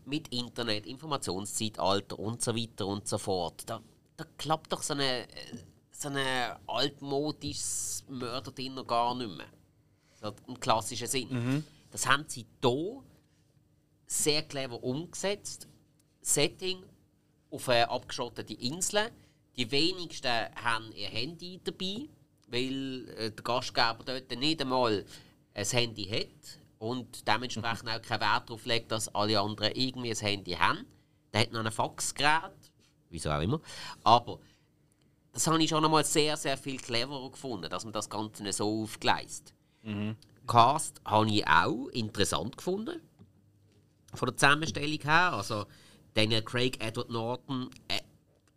mit 0.07 0.29
Internet, 0.29 0.87
Informationszeitalter 0.87 2.19
und 2.19 2.43
so 2.43 2.57
weiter 2.57 2.87
und 2.87 3.07
so 3.07 3.19
fort, 3.19 3.63
da, 3.67 3.81
da 4.17 4.25
klappt 4.39 4.73
doch 4.73 4.83
so 4.83 4.95
eine, 4.95 5.29
so 5.91 6.09
ein 6.09 6.17
altmodisches 6.67 8.05
Mörderdinner 8.09 8.85
gar 8.85 9.15
nicht 9.15 9.37
mehr. 9.37 9.47
So 10.21 10.33
im 10.49 10.59
klassischen 10.59 11.07
Sinn. 11.07 11.29
Das 11.91 12.07
haben 12.07 12.25
sie 12.27 12.47
hier 12.63 13.03
sehr 14.07 14.43
clever 14.43 14.83
umgesetzt. 14.83 15.69
Setting 16.23 16.83
auf 17.51 17.69
eine 17.69 17.89
abgeschottete 17.91 18.55
Insel. 18.55 19.11
Die 19.57 19.71
wenigsten 19.71 20.55
haben 20.63 20.93
ihr 20.93 21.09
Handy 21.09 21.61
dabei, 21.63 22.09
weil 22.49 23.09
äh, 23.17 23.31
der 23.31 23.45
Gastgeber 23.45 23.99
dort 24.05 24.31
nicht 24.39 24.61
einmal 24.61 25.05
ein 25.55 25.67
Handy 25.67 26.05
hat 26.05 26.59
und 26.79 27.27
dementsprechend 27.27 27.89
auch 27.89 28.03
keinen 28.03 28.21
Wert 28.21 28.49
darauf 28.49 28.65
legt, 28.65 28.93
dass 28.93 29.13
alle 29.15 29.41
anderen 29.41 29.73
irgendwie 29.75 30.11
ein 30.11 30.17
Handy 30.17 30.53
haben. 30.53 30.87
Der 31.33 31.43
hat 31.43 31.53
noch 31.53 31.65
ein 31.65 31.73
Faxgerät, 31.73 32.53
wieso 33.11 33.31
auch 33.31 33.41
immer. 33.41 33.61
Aber 34.05 34.39
das 35.33 35.47
habe 35.47 35.63
ich 35.63 35.69
schon 35.69 35.85
einmal 35.85 36.05
sehr, 36.05 36.37
sehr 36.37 36.57
viel 36.57 36.79
cleverer 36.79 37.31
gefunden, 37.31 37.69
dass 37.69 37.85
man 37.85 37.93
das 37.93 38.09
Ganze 38.09 38.43
nicht 38.43 38.57
so 38.57 38.83
aufgleist. 38.83 39.53
Cast 40.47 41.01
habe 41.05 41.31
ich 41.31 41.47
auch 41.47 41.89
interessant 41.89 42.57
gefunden. 42.57 43.01
Von 44.15 44.29
der 44.29 44.37
Zusammenstellung 44.37 45.01
her. 45.03 45.33
Also 45.35 45.67
Daniel 46.15 46.43
Craig, 46.43 46.83
Edward 46.83 47.11
Norton, 47.11 47.71
äh, 47.89 48.01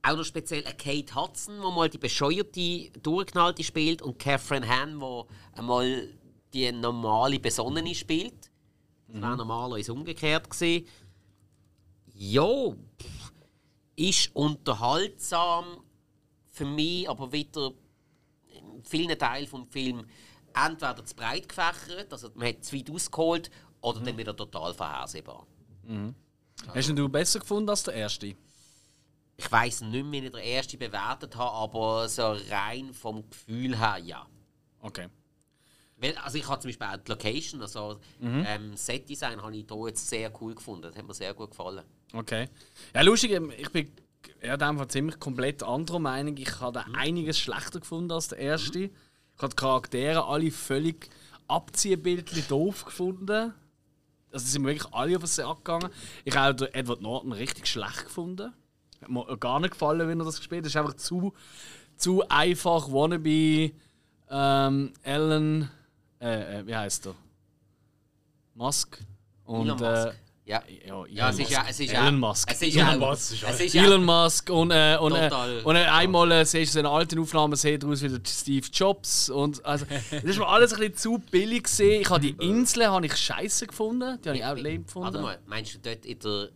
auch 0.03 0.17
noch 0.17 0.23
speziell 0.23 0.65
eine 0.65 0.75
Kate 0.75 1.13
Hudson, 1.15 1.55
die 1.55 1.75
mal 1.75 1.89
die 1.89 1.97
bescheuerte, 1.97 2.89
durchgeknallte 3.01 3.63
spielt, 3.63 4.01
und 4.01 4.17
Catherine 4.17 4.67
Hahn, 4.67 4.99
die 4.99 5.59
einmal 5.59 6.09
die 6.53 6.71
normale, 6.71 7.39
besonnene 7.39 7.93
spielt. 7.93 8.49
Das 9.07 9.21
wäre 9.21 9.37
normalerweise 9.37 9.93
umgekehrt 9.93 10.49
gewesen. 10.49 10.87
Ja, 12.13 12.73
ist 13.95 14.35
unterhaltsam 14.35 15.83
für 16.49 16.65
mich, 16.65 17.09
aber 17.09 17.31
wieder 17.31 17.71
in 18.47 18.83
vielen 18.83 19.17
Teilen 19.17 19.47
vom 19.47 19.67
Film 19.67 20.05
entweder 20.53 21.05
zu 21.05 21.15
breit 21.15 21.47
gefächert, 21.47 22.11
also 22.11 22.29
man 22.35 22.47
hat 22.49 22.65
zu 22.65 22.75
weit 22.75 22.89
ausgeholt, 22.89 23.51
oder 23.81 23.99
dann 23.99 24.17
wieder 24.17 24.35
total 24.35 24.73
vorhersehbar. 24.73 25.45
Hast 26.67 26.89
denn 26.89 26.95
du 26.95 27.09
besser 27.09 27.39
gefunden 27.39 27.69
als 27.69 27.83
der 27.83 27.95
erste? 27.95 28.35
Ich 29.37 29.51
weiß 29.51 29.81
nicht 29.81 30.05
mehr, 30.05 30.21
wie 30.21 30.25
ich 30.27 30.31
den 30.31 30.41
ersten 30.41 30.79
bewertet 30.79 31.35
habe, 31.35 31.51
aber 31.51 32.07
so 32.07 32.37
rein 32.49 32.93
vom 32.93 33.27
Gefühl 33.29 33.77
her, 33.77 33.97
ja. 33.97 34.25
Okay. 34.79 35.07
Weil, 35.97 36.17
also 36.17 36.37
ich 36.37 36.47
habe 36.47 36.59
zum 36.59 36.69
Beispiel 36.69 36.87
auch 36.87 36.97
die 36.97 37.11
Location, 37.11 37.61
also 37.61 37.99
ähm, 38.21 38.75
Set-Design 38.75 39.41
habe 39.41 39.55
ich 39.55 39.65
hier 39.67 39.87
jetzt 39.87 40.09
sehr 40.09 40.31
cool 40.41 40.55
gefunden. 40.55 40.83
Das 40.83 40.95
hat 40.95 41.07
mir 41.07 41.13
sehr 41.13 41.33
gut 41.33 41.51
gefallen. 41.51 41.83
Okay. 42.13 42.49
Ja, 42.93 43.01
lustig, 43.01 43.31
ähm, 43.31 43.51
ich 43.55 43.69
bin 43.71 43.91
ja, 44.41 44.57
dem 44.57 44.77
Fall 44.77 44.87
ziemlich 44.87 45.19
komplett 45.19 45.63
anderer 45.63 45.99
Meinung. 45.99 46.37
Ich 46.37 46.59
habe 46.59 46.73
da 46.73 46.85
einiges 46.93 47.39
schlechter 47.39 47.79
gefunden 47.79 48.11
als 48.11 48.29
der 48.29 48.39
erste. 48.39 48.79
Ich 48.85 48.91
habe 49.37 49.49
die 49.49 49.55
Charaktere 49.55 50.25
alle 50.25 50.51
völlig 50.51 51.09
abziehbildlich 51.47 52.47
doof 52.47 52.85
gefunden. 52.85 53.53
Also 54.31 54.45
sind 54.45 54.61
mir 54.61 54.69
wirklich 54.69 54.93
alle 54.93 55.15
auf 55.15 55.23
den 55.23 55.27
Sack 55.27 55.57
gegangen. 55.57 55.89
Ich 56.23 56.35
habe 56.35 56.73
Edward 56.73 57.01
Norton 57.01 57.31
richtig 57.31 57.67
schlecht 57.67 58.05
gefunden. 58.05 58.53
Hat 59.01 59.09
mir 59.09 59.37
gar 59.37 59.59
nicht 59.59 59.71
gefallen, 59.71 60.07
wenn 60.07 60.19
er 60.19 60.25
das 60.25 60.37
gespielt 60.37 60.59
hat. 60.59 60.65
Das 60.65 60.75
ist 60.75 60.77
einfach 60.77 60.95
zu, 60.95 61.33
zu 61.97 62.27
einfach 62.29 62.91
wannabe 62.91 63.71
ähm, 64.29 64.93
Alan... 65.03 65.69
Äh, 66.19 66.59
äh, 66.59 66.67
wie 66.67 66.75
heißt 66.75 67.07
er? 67.07 67.15
Musk. 68.53 69.03
Und, 69.43 69.65
Elon 69.65 69.79
Musk. 69.79 70.07
Äh, 70.07 70.13
Ja. 70.43 70.63
ja, 70.85 71.05
Ja, 71.07 71.29
es 71.29 71.39
ist 71.39 71.51
ja. 71.51 71.65
Es 71.69 71.79
ist 71.79 71.93
Elon 71.93 72.19
Musk. 72.19 72.51
Es 72.51 72.61
ist 72.61 72.75
Elon 72.75 72.99
ja. 72.99 73.07
Musk 73.09 73.33
ist 73.33 73.43
Es 73.43 73.59
ist 73.59 73.73
ja. 73.73 73.83
Elon 73.83 74.03
Musk 74.03 74.49
und, 74.49 74.71
äh, 74.71 74.97
und, 74.99 75.13
äh, 75.13 75.29
Total. 75.29 75.61
und 75.61 75.75
äh, 75.75 75.85
einmal 75.85 76.31
äh, 76.31 76.45
siehst 76.45 76.75
du 76.75 76.79
in 76.79 76.85
alten 76.85 77.19
Aufnahmen 77.19 77.55
sieht 77.55 77.85
aus 77.85 78.01
wie 78.01 78.09
der 78.09 78.21
Steve 78.27 78.67
Jobs 78.73 79.29
und 79.29 79.63
also 79.63 79.85
das 80.11 80.23
ist 80.23 80.39
mir 80.39 80.47
alles 80.47 80.73
ein 80.73 80.79
bisschen 80.79 80.95
zu 80.95 81.17
billig 81.19 81.63
gesehen. 81.63 82.01
Ich 82.01 82.09
habe 82.09 82.21
die 82.21 82.35
Insel 82.39 82.87
habe 82.87 83.05
ich 83.05 83.15
scheiße 83.15 83.67
gefunden, 83.67 84.19
die 84.23 84.29
habe 84.29 84.37
ich 84.37 84.45
auch 84.45 84.55
lame 84.55 84.79
Warte 84.79 84.83
gefunden. 84.83 85.21
mal, 85.21 85.39
meinst 85.45 85.75
du 85.75 85.79
dort 85.79 86.05
in 86.05 86.19
der. 86.19 86.49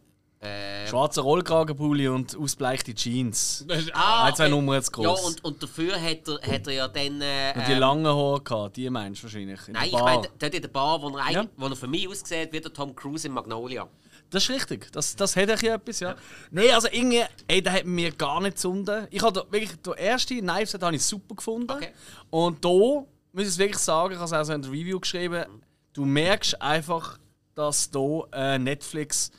Äh, 0.46 0.88
Schwarzer 0.88 1.22
Rollkragenpulli 1.24 2.08
und 2.08 2.36
ausbleichte 2.38 2.94
Jeans. 2.94 3.66
ah, 3.94 4.26
Ein, 4.26 4.36
zwei. 4.36 4.48
Nummern 4.50 4.76
jetzt 4.76 4.92
groß. 4.92 5.06
Ja, 5.06 5.28
und, 5.28 5.44
und 5.44 5.64
dafür 5.64 6.00
hat 6.02 6.28
er, 6.28 6.54
hat 6.54 6.68
er 6.68 6.74
ja 6.74 6.88
dann. 6.88 7.22
Äh, 7.22 7.54
und 7.56 7.68
die 7.68 7.72
ähm, 7.74 7.80
langen 7.80 8.06
Haare 8.08 8.42
gehabt, 8.42 8.78
die 8.78 8.90
meinst 8.90 9.22
du 9.22 9.24
wahrscheinlich. 9.26 9.60
Nein, 9.68 9.88
ich 9.88 9.92
meine, 9.94 10.28
dort 10.40 10.54
in 10.54 10.62
der 10.62 10.70
Bar, 10.70 11.02
wo 11.02 11.10
er, 11.18 11.32
Ja. 11.32 11.46
wo 11.58 11.66
er 11.68 11.76
für 11.76 11.88
mich 11.88 12.08
aussieht 12.08 12.52
wie 12.52 12.62
der 12.62 12.72
Tom 12.74 12.96
Cruise 12.96 13.28
in 13.28 13.34
Magnolia. 13.34 13.88
Das 14.30 14.44
ist 14.44 14.50
richtig. 14.50 14.92
Das, 14.92 15.16
das 15.16 15.36
hat 15.36 15.62
ja 15.62 15.76
etwas, 15.76 16.00
ja. 16.00 16.16
Nein, 16.52 16.72
also 16.74 16.88
irgendwie, 16.92 17.24
ey, 17.48 17.62
der 17.62 17.74
hat 17.74 17.86
mir 17.86 18.12
gar 18.12 18.42
nicht 18.42 18.56
gesunden. 18.56 19.08
Ich 19.12 19.22
habe 19.22 19.46
wirklich 19.50 19.76
den 19.82 19.94
ersten 19.94 20.40
Knives 20.40 20.74
habe 20.74 20.96
ich 20.96 21.04
super 21.04 21.36
gefunden. 21.36 21.72
Okay. 21.72 21.90
Und 22.32 22.64
da 22.66 22.70
muss 22.70 23.06
ich 23.44 23.48
es 23.48 23.58
wirklich 23.58 23.78
sagen, 23.80 24.14
ich 24.14 24.18
habe 24.20 24.26
es 24.26 24.34
auch 24.34 24.44
so 24.44 24.54
in 24.54 24.62
der 24.62 24.72
Review 24.72 25.00
geschrieben, 25.00 25.46
du 25.94 26.06
merkst 26.06 26.62
einfach, 26.62 27.18
dass 27.54 27.90
da 27.92 28.00
äh, 28.34 28.58
Netflix 28.60 29.32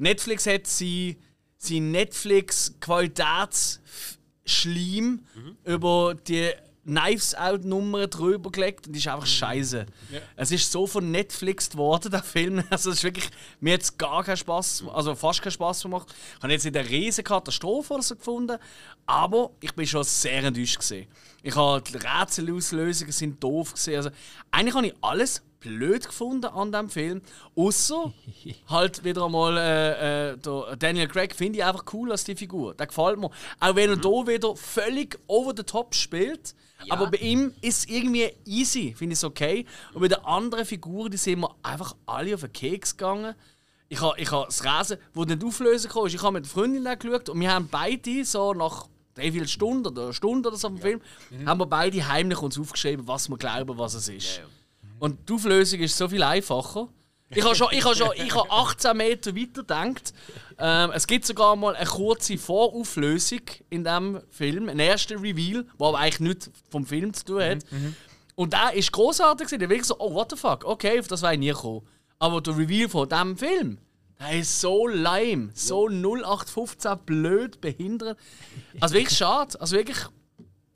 Netflix 0.00 0.46
hat 0.46 0.66
sie 0.66 1.18
sein 1.58 1.90
Netflix 1.90 2.74
Qualitätsschleim 2.80 5.20
über 5.64 6.14
die 6.26 6.50
Knives 6.86 7.34
Out 7.34 7.64
Nummer 7.64 8.06
drüber 8.06 8.50
gelegt 8.50 8.86
und 8.86 8.94
die 8.94 8.98
ist 8.98 9.08
einfach 9.08 9.26
scheiße. 9.26 9.84
Es 10.36 10.50
ist 10.50 10.72
so 10.72 10.86
von 10.86 11.10
Netflix 11.10 11.68
geworden, 11.68 12.10
der 12.10 12.22
Film. 12.22 12.64
Also 12.70 12.90
es 12.90 12.96
ist 12.96 13.04
wirklich, 13.04 13.28
mir 13.60 13.74
hat 13.74 13.98
gar 13.98 14.24
keinen 14.24 14.38
Spaß, 14.38 14.84
also 14.92 15.14
fast 15.14 15.42
keinen 15.42 15.52
Spaß 15.52 15.82
gemacht. 15.82 16.14
Ich 16.36 16.42
habe 16.42 16.52
jetzt 16.52 16.64
in 16.64 16.72
der 16.72 16.88
riesen 16.88 17.22
Katastrophe 17.22 17.92
oder 17.92 18.02
so 18.02 18.16
gefunden, 18.16 18.56
aber 19.04 19.50
ich 19.60 19.74
bin 19.74 19.86
schon 19.86 20.04
sehr 20.04 20.42
enttäuscht 20.42 20.78
gesehen. 20.78 21.06
Ich 21.42 21.54
habe 21.54 21.82
die 21.82 21.96
Rätselauslösungen 21.96 23.12
sind 23.12 23.42
doof 23.42 23.74
gesehen. 23.74 23.96
Also 23.96 24.10
eigentlich 24.50 24.74
habe 24.74 24.86
ich 24.86 24.94
alles 25.02 25.42
blöd 25.60 26.06
gefunden 26.06 26.46
an 26.46 26.72
dem 26.72 26.88
Film, 26.88 27.22
außer 27.54 28.12
halt 28.68 29.04
wieder 29.04 29.24
einmal 29.26 29.56
äh, 29.56 30.30
äh, 30.32 30.76
Daniel 30.78 31.08
Craig 31.08 31.34
finde 31.34 31.58
ich 31.58 31.64
einfach 31.64 31.84
cool 31.92 32.10
als 32.10 32.24
die 32.24 32.34
Figur. 32.34 32.74
Der 32.74 32.86
gefällt 32.86 33.18
mir. 33.18 33.30
Auch 33.60 33.74
wenn 33.76 33.90
er 33.90 33.96
Mhm. 33.96 34.02
hier 34.02 34.26
wieder 34.26 34.56
völlig 34.56 35.18
over 35.26 35.52
the 35.56 35.62
top 35.62 35.94
spielt, 35.94 36.54
Ja. 36.84 36.94
aber 36.94 37.08
bei 37.10 37.18
ihm 37.18 37.52
ist 37.60 37.80
es 37.80 37.88
irgendwie 37.88 38.30
easy, 38.46 38.94
finde 38.96 39.12
ich 39.12 39.18
es 39.18 39.24
okay. 39.24 39.66
Und 39.92 40.00
bei 40.00 40.08
den 40.08 40.24
anderen 40.24 40.64
Figuren, 40.64 41.10
die 41.10 41.18
sind 41.18 41.40
mir 41.40 41.50
einfach 41.62 41.94
alle 42.06 42.34
auf 42.34 42.40
den 42.40 42.52
Keks 42.52 42.96
gegangen. 42.96 43.34
Ich 43.90 44.00
habe 44.00 44.18
ich 44.20 44.30
ha 44.30 44.44
das 44.46 44.64
Rätsel, 44.64 44.98
das 45.14 45.26
nicht 45.26 45.44
auflösen 45.44 45.90
konnte, 45.90 46.14
ich 46.14 46.22
habe 46.22 46.34
mit 46.34 46.44
der 46.44 46.50
Freundin 46.50 46.84
geschaut 46.84 47.28
und 47.28 47.40
wir 47.40 47.52
haben 47.52 47.68
beide 47.70 48.24
so 48.24 48.54
nach 48.54 48.86
drei, 49.14 49.32
vier 49.32 49.46
Stunden 49.48 49.88
oder 49.88 50.04
eine 50.04 50.14
Stunde 50.14 50.48
oder 50.48 50.56
so 50.56 50.68
vom 50.68 50.78
Film, 50.78 51.00
haben 51.44 51.58
wir 51.60 51.66
beide 51.66 52.06
heimlich 52.08 52.40
uns 52.40 52.58
aufgeschrieben, 52.58 53.06
was 53.08 53.28
wir 53.28 53.36
glauben, 53.36 53.76
was 53.76 53.94
es 53.94 54.08
ist. 54.08 54.36
Ja, 54.36 54.42
ja. 54.44 54.48
Und 55.00 55.28
die 55.28 55.32
Auflösung 55.32 55.80
ist 55.80 55.96
so 55.96 56.08
viel 56.08 56.22
einfacher. 56.22 56.88
Ich 57.30 57.44
habe 57.44 57.54
schon, 57.54 57.68
ich 57.70 57.84
habe 57.84 57.94
schon, 57.94 58.10
ich 58.16 58.34
habe 58.34 58.50
18 58.50 58.96
Meter 58.96 59.34
weiter 59.36 59.62
gedacht. 59.62 60.12
Ähm, 60.58 60.90
es 60.92 61.06
gibt 61.06 61.24
sogar 61.24 61.54
mal 61.56 61.74
eine 61.76 61.86
kurze 61.86 62.36
Vorauflösung 62.36 63.40
in 63.70 63.84
diesem 63.84 64.20
Film, 64.30 64.68
ein 64.68 64.78
erster 64.80 65.14
Reveal, 65.22 65.64
der 65.78 65.86
aber 65.86 65.98
eigentlich 65.98 66.20
nichts 66.20 66.50
vom 66.70 66.84
Film 66.86 67.14
zu 67.14 67.24
tun 67.24 67.42
hat. 67.42 67.58
Und 68.34 68.52
der 68.52 68.72
ist 68.74 68.90
großartig 68.92 69.46
gewesen. 69.46 69.60
Der 69.60 69.68
wirklich 69.70 69.86
so, 69.86 69.96
oh 69.98 70.12
what 70.12 70.30
the 70.30 70.36
fuck, 70.36 70.64
okay, 70.64 70.98
auf 70.98 71.06
das 71.08 71.22
war 71.22 71.32
ich 71.32 71.38
nie 71.38 71.48
gekommen. 71.48 71.82
Aber 72.18 72.40
der 72.40 72.56
Reveal 72.58 72.88
von 72.88 73.08
diesem 73.08 73.36
Film, 73.36 73.78
der 74.18 74.38
ist 74.40 74.60
so 74.60 74.86
lame, 74.88 75.50
so 75.54 75.88
0815 75.88 76.98
blöd, 77.06 77.60
behindert. 77.60 78.18
Also 78.80 78.94
wirklich 78.96 79.16
schade. 79.16 79.58
Also 79.60 79.76
wirklich 79.76 79.98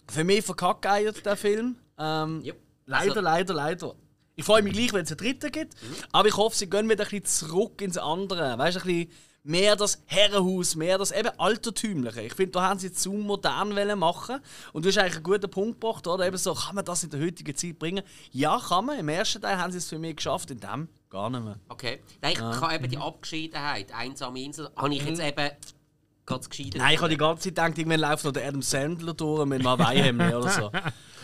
für 0.09 0.25
mich 0.25 0.45
verkackeiert 0.45 1.27
der 1.27 1.37
Film. 1.37 1.77
Ähm, 1.99 2.43
Yep. 2.45 2.57
Leider, 2.87 3.09
Also- 3.11 3.21
leider, 3.21 3.55
leider. 3.55 3.95
Ich 4.37 4.45
freue 4.45 4.63
mich 4.63 4.73
gleich, 4.73 4.93
wenn 4.93 5.05
es 5.05 5.11
einen 5.11 5.19
dritten 5.19 5.53
gibt. 5.53 5.75
Aber 6.13 6.29
ich 6.29 6.37
hoffe, 6.37 6.57
sie 6.57 6.69
gehen 6.69 6.89
wieder 6.89 7.05
ein 7.05 7.11
bisschen 7.11 7.49
zurück 7.49 7.81
ins 7.81 7.99
andere. 7.99 8.59
Weißt 8.59 8.77
du, 8.77 8.81
ein 8.81 8.87
bisschen 8.87 9.11
mehr 9.45 9.77
das 9.77 10.03
Herrenhaus, 10.07 10.75
mehr 10.75 10.99
das 10.99 11.13
eben 11.13 11.31
Altertümliche. 11.39 12.23
Ich 12.23 12.35
finde, 12.35 12.53
da 12.53 12.69
haben 12.69 12.81
sie 12.81 12.93
zu 12.93 13.13
modern 13.13 13.99
machen. 13.99 14.41
Und 14.73 14.85
du 14.85 14.89
hast 14.89 14.99
eigentlich 14.99 15.17
einen 15.17 15.23
guten 15.23 15.51
Punkt 15.51 15.81
gebracht, 15.81 16.07
oder? 16.07 16.27
Eben 16.27 16.37
so, 16.37 16.55
kann 16.55 16.75
man 16.75 16.85
das 16.85 17.05
in 17.05 17.11
der 17.11 17.21
heutigen 17.21 17.55
Zeit 17.55 17.79
bringen? 17.79 18.03
Ja, 18.33 18.59
kann 18.59 18.87
man. 18.87 18.99
Im 18.99 19.09
ersten 19.09 19.41
Teil 19.41 19.59
haben 19.59 19.71
sie 19.71 19.79
es 19.79 19.89
für 19.89 19.99
mich 19.99 20.17
geschafft, 20.17 20.51
in 20.51 20.59
dem 20.59 20.89
gar 21.11 21.31
nicht 21.31 21.45
mehr. 21.45 21.61
Okay. 21.69 22.01
Nein, 22.23 22.33
ich 22.33 22.39
kann 22.39 22.75
eben 22.75 22.91
die 22.91 22.99
Abgeschiedenheit, 22.99 23.93
einsame 23.93 24.43
Insel, 24.43 24.69
habe 24.77 24.93
ich 24.93 25.05
jetzt 25.05 25.21
eben 25.21 25.51
ganz 26.27 26.49
gescheiden. 26.49 26.79
Nein, 26.81 26.95
ich 26.95 27.01
habe 27.01 27.09
die 27.11 27.17
ganze 27.17 27.43
Zeit 27.45 27.55
gedacht, 27.55 27.79
irgendwann 27.79 28.01
läuft 28.01 28.25
noch 28.25 28.33
der 28.33 28.47
Adam 28.49 28.63
Sandler 28.63 29.15
durch 29.15 29.45
mit 29.47 29.61
einem 29.61 29.69
Hawaii-Hemd 29.69 30.35
oder 30.35 30.49
so. 30.49 30.71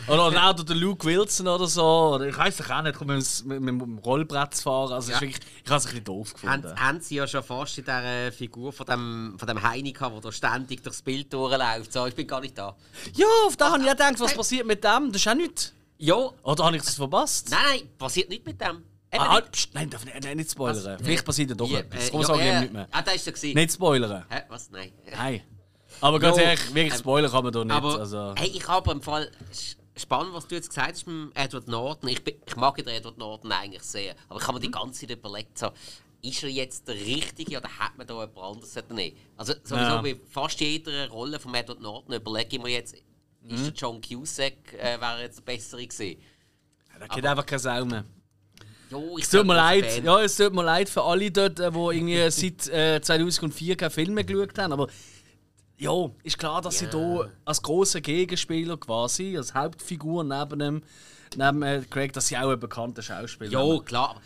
Oder, 0.07 0.27
oder 0.27 0.49
auch 0.49 0.53
der 0.53 0.75
Luke 0.75 1.05
Wilson 1.05 1.47
oder 1.47 1.67
so. 1.67 1.83
Oder 2.15 2.27
ich 2.27 2.37
weiß 2.37 2.59
es 2.59 2.69
auch 2.69 2.81
nicht, 2.83 2.95
kommt 2.97 3.09
mit, 3.09 3.45
mit, 3.45 3.61
mit 3.61 3.81
dem 3.81 3.97
Rollbrett 3.99 4.53
zu 4.55 4.63
fahren. 4.63 4.93
Also, 4.93 5.11
Ja. 5.11 5.21
wirklich, 5.21 5.39
ich 5.63 5.69
habe 5.69 5.77
es 5.79 5.85
ein 5.85 5.89
bisschen 5.89 6.03
doof 6.03 6.33
haben, 6.43 6.61
gefunden. 6.61 6.79
haben 6.79 7.01
sie 7.01 7.15
ja 7.15 7.27
schon 7.27 7.43
fast 7.43 7.77
in 7.77 7.83
dieser 7.85 8.31
Figur 8.31 8.71
von 8.73 8.85
dem, 8.85 9.35
von 9.37 9.47
dem 9.47 9.61
Heini 9.63 9.91
gehabt, 9.91 10.13
der 10.15 10.21
da 10.21 10.31
ständig 10.31 10.83
durchs 10.83 11.01
Bild 11.01 11.33
durchläuft. 11.33 11.91
So, 11.93 12.05
ich 12.05 12.15
bin 12.15 12.27
gar 12.27 12.41
nicht 12.41 12.57
da. 12.57 12.75
Ja, 13.15 13.25
auf 13.47 13.57
da 13.57 13.71
habe 13.71 13.81
ich 13.83 13.87
auch 13.87 13.91
gedacht, 13.91 14.19
was 14.19 14.33
passiert 14.35 14.65
mit 14.67 14.83
dem? 14.83 15.11
Das 15.11 15.21
ist 15.21 15.27
auch 15.27 15.35
nichts. 15.35 15.73
Ja, 15.97 16.15
Oder 16.43 16.65
habe 16.65 16.75
ich 16.77 16.83
das 16.83 16.95
verpasst? 16.95 17.49
nein, 17.51 17.59
nein, 17.69 17.81
passiert 17.97 18.29
nicht 18.29 18.45
mit 18.45 18.59
dem. 18.59 18.83
Eben 19.13 19.21
Ah, 19.23 19.25
nicht. 19.25 19.33
halt, 19.33 19.51
psst, 19.51 19.73
nein, 19.73 19.89
darf 19.89 20.05
ich 20.05 20.13
nicht, 20.13 20.35
nicht 20.35 20.51
spoilern. 20.51 20.85
Was? 20.85 21.01
Vielleicht 21.01 21.25
passiert 21.25 21.49
ja 21.49 21.55
doch 21.55 21.69
Ja, 21.69 21.79
etwas. 21.79 22.07
äh, 22.07 22.11
Komm, 22.11 22.21
ja, 22.21 22.27
sag 22.27 22.35
ich 22.37 22.41
äh, 22.43 22.53
ihm 22.55 22.61
nicht 22.61 22.73
mehr. 22.73 22.87
Ah, 22.91 23.01
da 23.01 23.11
ist 23.11 23.27
er 23.27 23.33
gewesen. 23.33 23.55
Nicht 23.55 23.73
spoilern. 23.73 24.25
Hä, 24.29 24.41
was? 24.47 24.69
Nein. 24.71 24.91
Nein. 25.11 25.41
Aber 25.99 26.19
ganz 26.19 26.37
Ja, 26.37 26.43
ehrlich, 26.43 26.73
wirklich 26.73 26.93
ähm, 26.93 26.99
spoilern 26.99 27.31
kann 27.31 27.43
man 27.43 27.53
da 27.53 27.63
nicht. 27.65 27.73
Aber 27.75 27.99
also. 27.99 28.33
hey, 28.37 28.47
ich 28.47 28.67
habe 28.67 28.91
im 28.91 29.01
Fall 29.01 29.29
spannend, 29.97 30.33
was 30.33 30.47
du 30.47 30.55
jetzt 30.55 30.69
gesagt 30.69 30.91
hast 30.93 31.05
mit 31.07 31.35
Edward 31.35 31.67
Norton. 31.67 32.09
Ich, 32.09 32.23
bin, 32.23 32.35
ich 32.45 32.55
mag 32.55 32.77
ja 32.77 32.83
den 32.85 32.95
Edward 32.95 33.17
Norton 33.17 33.51
eigentlich 33.51 33.83
sehr, 33.83 34.15
aber 34.29 34.39
ich 34.39 34.47
habe 34.47 34.53
mir 34.55 34.61
die 34.61 34.71
ganze 34.71 35.01
Zeit 35.01 35.11
überlegt, 35.17 35.57
so, 35.57 35.71
ist 36.23 36.43
er 36.43 36.49
jetzt 36.49 36.87
der 36.87 36.95
Richtige 36.95 37.57
oder 37.57 37.67
hat 37.79 37.97
man 37.97 38.07
da 38.07 38.13
jemand 38.13 38.37
anderes 38.37 38.75
nehmen? 38.89 39.17
Also 39.35 39.53
sowieso 39.63 39.75
Ja. 39.75 40.01
bei 40.01 40.15
fast 40.29 40.59
jeder 40.61 41.09
Rolle 41.09 41.39
von 41.39 41.53
Edward 41.53 41.81
Norton 41.81 42.13
überlege 42.15 42.55
ich 42.55 42.63
mir 42.63 42.69
jetzt, 42.69 42.95
Mhm. 43.43 43.55
ist 43.55 43.65
der 43.65 43.73
John 43.73 43.99
Cusack 44.01 44.73
äh, 44.73 45.01
wäre 45.01 45.21
jetzt 45.23 45.39
der 45.39 45.43
bessere 45.43 45.85
gewesen? 45.85 46.21
Da 46.99 47.07
geht 47.07 47.25
einfach 47.25 47.45
keine 47.45 47.59
Sau 47.59 47.83
mehr. 47.85 48.05
Jo, 48.91 49.17
ich 49.17 49.23
Es 49.23 49.29
tut 49.29 49.45
mir 49.45 49.55
leid, 49.55 50.03
ja, 50.03 50.21
es 50.21 50.35
tut 50.35 50.53
mir 50.53 50.63
leid 50.63 50.89
für 50.89 51.03
alle 51.03 51.31
dort, 51.31 51.59
die 51.59 51.63
irgendwie 51.63 52.29
seit 52.31 52.67
äh, 52.67 53.01
2004 53.01 53.77
keine 53.77 53.89
Filme 53.89 54.23
geschaut 54.25 54.57
haben. 54.57 54.73
Aber 54.73 54.87
ja, 55.77 55.91
ist 56.23 56.37
klar, 56.37 56.61
dass 56.61 56.77
sie 56.79 56.87
da 56.87 57.27
als 57.45 57.61
großer 57.61 58.01
Gegenspieler 58.01 58.77
quasi, 58.77 59.35
als 59.37 59.53
Hauptfigur 59.53 60.23
neben 60.23 60.59
dem 60.59 60.83
neben 61.35 61.63
äh, 61.63 61.81
Craig, 61.89 62.11
dass 62.13 62.27
sie 62.27 62.37
auch 62.37 62.49
ein 62.49 62.59
bekannter 62.59 63.01
Schauspieler 63.01 63.59
haben. 63.59 63.85
klar. 63.85 64.21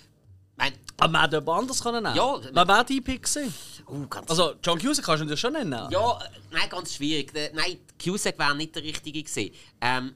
Nein, 0.58 0.72
Aber 0.98 1.12
man 1.12 1.22
hätte 1.24 1.36
jemand 1.38 1.60
anders 1.62 1.84
können 1.84 2.02
nehmen. 2.02 2.16
Ja, 2.16 2.40
Wer 2.42 2.68
wäre 2.68 2.86
dein 2.86 3.04
Pick 3.04 3.24
gewesen? 3.24 3.54
uh, 3.90 4.06
Also, 4.28 4.54
John 4.64 4.80
Cusack 4.80 5.04
kannst 5.06 5.20
du 5.22 5.26
natürlich 5.26 5.40
schon 5.42 5.52
nennen. 5.54 5.88
Ja, 5.92 6.12
äh, 6.18 6.24
nein, 6.52 6.70
ganz 6.70 6.96
schwierig. 6.96 7.34
Der- 7.34 7.54
Nein, 7.54 7.78
Cusack 8.02 8.40
wäre 8.40 8.56
nicht 8.56 8.74
der 8.74 8.84
Richtige 8.84 9.22
gewesen. 9.22 9.54
Ähm, 9.82 10.16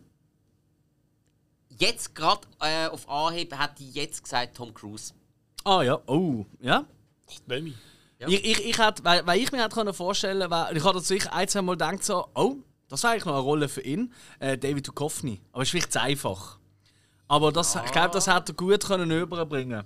jetzt 1.80 2.16
gerade 2.16 2.42
äh, 2.62 2.88
auf 2.88 3.10
Anhieb 3.10 3.58
hätte 3.58 3.84
ich 3.84 3.96
jetzt 3.96 4.24
gesagt 4.24 4.58
Tom 4.58 4.74
Cruise. 4.74 5.14
Ah 5.64 5.82
ja, 5.82 6.00
oh, 6.08 6.46
ja. 6.60 6.86
Demi. 7.48 7.74
Ja. 8.20 8.28
Ich, 8.28 8.44
ich, 8.44 8.66
ich 8.66 8.80
hätte, 8.80 9.04
weil, 9.04 9.26
weil 9.26 9.40
ich 9.40 9.52
mir 9.52 9.64
hätte 9.64 9.76
können 9.76 9.94
vorstellen 9.94 10.50
konnte, 10.50 10.78
ich 10.78 10.84
hatte 10.84 11.00
sicher 11.00 11.34
ein, 11.34 11.48
zwei 11.48 11.62
Mal 11.62 11.74
gedacht, 11.74 12.04
so, 12.04 12.28
oh, 12.36 12.58
das 12.90 13.04
wäre 13.04 13.14
eigentlich 13.14 13.26
noch 13.26 13.34
eine 13.34 13.42
Rolle 13.42 13.70
für 13.70 13.82
ihn, 13.82 14.14
äh, 14.40 14.58
David 14.58 14.88
Duchovny. 14.88 15.40
Aber 15.52 15.62
es 15.62 15.68
ist 15.68 15.72
vielleicht 15.72 15.94
zu 15.94 16.02
einfach. 16.02 16.60
Aber 17.28 17.52
das, 17.52 17.76
ich 17.86 17.92
glaube, 17.92 18.10
das 18.12 18.28
hätte 18.28 18.52
er 18.52 18.56
gut 18.56 18.86
können 18.86 19.12
überbringen 19.12 19.84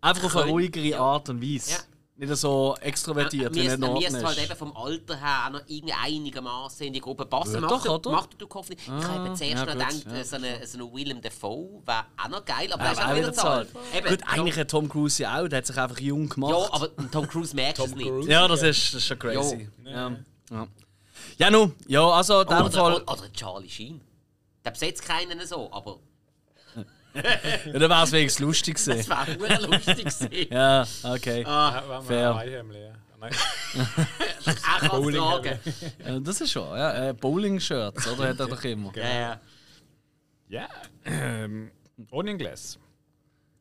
Einfach 0.00 0.24
auf 0.24 0.36
eine 0.36 0.50
ruhigere 0.50 0.84
ja. 0.84 1.00
Art 1.00 1.28
und 1.28 1.42
Weise. 1.42 1.78
Nicht 2.20 2.36
so 2.36 2.76
extrovertiert 2.82 3.56
in 3.56 3.80
Norden 3.80 3.94
müsste 3.94 4.22
halt 4.22 4.44
eben 4.44 4.54
vom 4.54 4.76
Alter 4.76 5.18
her 5.18 5.46
auch 5.46 5.52
noch 5.52 5.62
irgendwie 5.66 5.94
einigermaßen 5.94 6.86
in 6.86 6.92
die 6.92 7.00
Gruppe 7.00 7.24
passen. 7.24 7.62
Macht 7.62 7.70
doch, 7.72 7.82
du- 7.82 7.94
oder? 7.94 8.10
Macht 8.10 8.28
du 8.36 8.46
Kopf 8.46 8.68
nicht. 8.68 8.82
Ich 8.82 8.90
habe 8.90 9.24
eben 9.24 9.34
zuerst 9.34 9.54
ja, 9.54 9.64
noch 9.64 9.72
gedacht, 9.72 10.04
ja. 10.06 10.24
so 10.24 10.36
eine, 10.36 10.66
so 10.66 10.76
eine 10.76 10.92
Willem 10.92 11.22
Dafoe 11.22 11.80
wäre 11.86 12.04
auch 12.22 12.28
noch 12.28 12.44
geil, 12.44 12.70
aber 12.74 12.82
Ja, 12.82 12.88
er 12.88 12.92
ist 12.92 13.02
auch 13.02 13.16
wieder 13.16 13.32
zu 13.32 13.48
alt. 13.48 13.68
Gut, 14.06 14.18
eigentlich 14.26 14.58
hat 14.58 14.68
Tom 14.68 14.86
Cruise 14.86 15.22
ja 15.22 15.40
auch, 15.40 15.48
der 15.48 15.58
hat 15.58 15.66
sich 15.66 15.78
einfach 15.78 15.98
jung 15.98 16.28
gemacht. 16.28 16.52
Ja, 16.52 16.74
aber 16.74 16.90
Tom 17.10 17.26
Cruise 17.26 17.56
merkt 17.56 17.78
es 17.78 17.94
nicht. 17.94 18.06
Cruise. 18.06 18.30
Ja, 18.30 18.46
das 18.46 18.62
ist, 18.64 18.88
das 18.88 18.94
ist 19.00 19.06
schon 19.06 19.18
crazy. 19.18 19.70
Ja, 19.86 20.12
ja. 20.50 20.66
ja 21.38 21.50
nun, 21.50 21.74
ja, 21.86 22.06
also 22.06 22.42
in 22.42 22.48
dem 22.48 22.70
Fall, 22.70 22.96
oder, 22.96 23.12
oder 23.12 23.32
Charlie 23.32 23.70
Sheen. 23.70 23.98
Der 24.62 24.72
besetzt 24.72 25.02
keinen 25.06 25.40
so, 25.46 25.72
aber 25.72 26.00
ja, 27.14 27.72
dann 27.72 27.90
wäre 27.90 28.04
es 28.04 28.12
wenigstens 28.12 28.40
lustig 28.44 28.76
das 28.76 28.84
gewesen. 28.86 29.10
wäre 29.10 29.38
verdammt 29.38 29.86
lustig 29.86 30.04
gewesen. 30.04 30.46
Ja, 30.52 30.86
okay. 31.02 31.44
Ah, 31.44 31.82
wenn 31.88 32.02
fair. 32.02 32.30
wir 32.30 32.34
Weihhemd 32.34 32.72
leer. 32.72 32.94
Nein. 33.20 33.32
Er 34.46 34.54
kann 34.54 35.12
tragen. 35.12 35.58
Ja, 36.04 36.20
das 36.20 36.40
ist 36.40 36.52
schon, 36.52 36.76
ja. 36.76 37.08
Äh, 37.08 37.12
Bowling-Shirts, 37.12 38.08
oder? 38.08 38.28
Hat 38.28 38.40
er 38.40 38.46
doch 38.46 38.64
immer. 38.64 38.92
Ja, 38.96 39.08
ja. 39.08 39.40
Ja, 40.48 40.68
ähm, 41.04 41.70
Onion 42.10 42.38
Glass. 42.38 42.78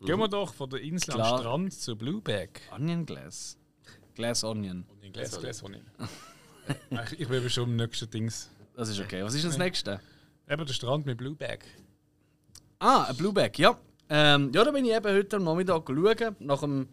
Gehen 0.01 0.17
wir 0.17 0.27
doch 0.27 0.53
von 0.53 0.69
der 0.69 0.81
Insel 0.81 1.13
Klar. 1.13 1.33
am 1.33 1.39
Strand 1.39 1.73
zu 1.73 1.95
Blueback. 1.95 2.61
Onion 2.71 3.05
Glass. 3.05 3.57
Glass 4.15 4.43
Onion. 4.43 4.85
Onion 4.89 5.13
Glass, 5.13 5.39
Glass 5.39 5.61
Onion. 5.61 5.83
ich, 7.17 7.27
bin 7.27 7.49
schon 7.49 7.69
im 7.69 7.75
nächsten 7.75 8.09
Dings. 8.09 8.49
Das 8.75 8.89
ist 8.89 8.99
okay. 8.99 9.23
Was 9.23 9.33
ist 9.33 9.43
denn 9.43 9.51
das 9.51 9.59
nächste? 9.59 9.99
Eben 10.49 10.65
der 10.65 10.73
Strand 10.73 11.05
mit 11.05 11.17
Blueback. 11.17 11.65
Ah, 12.79 13.03
ein 13.09 13.17
Blueback, 13.17 13.59
ja. 13.59 13.77
Ähm, 14.09 14.51
ja, 14.53 14.63
da 14.63 14.71
bin 14.71 14.85
ich 14.85 14.91
eben 14.93 15.05
heute 15.13 15.35
am 15.35 15.43
Nachmittag 15.43 15.83
schauen, 15.87 16.35
nach 16.39 16.61
dem, 16.61 16.87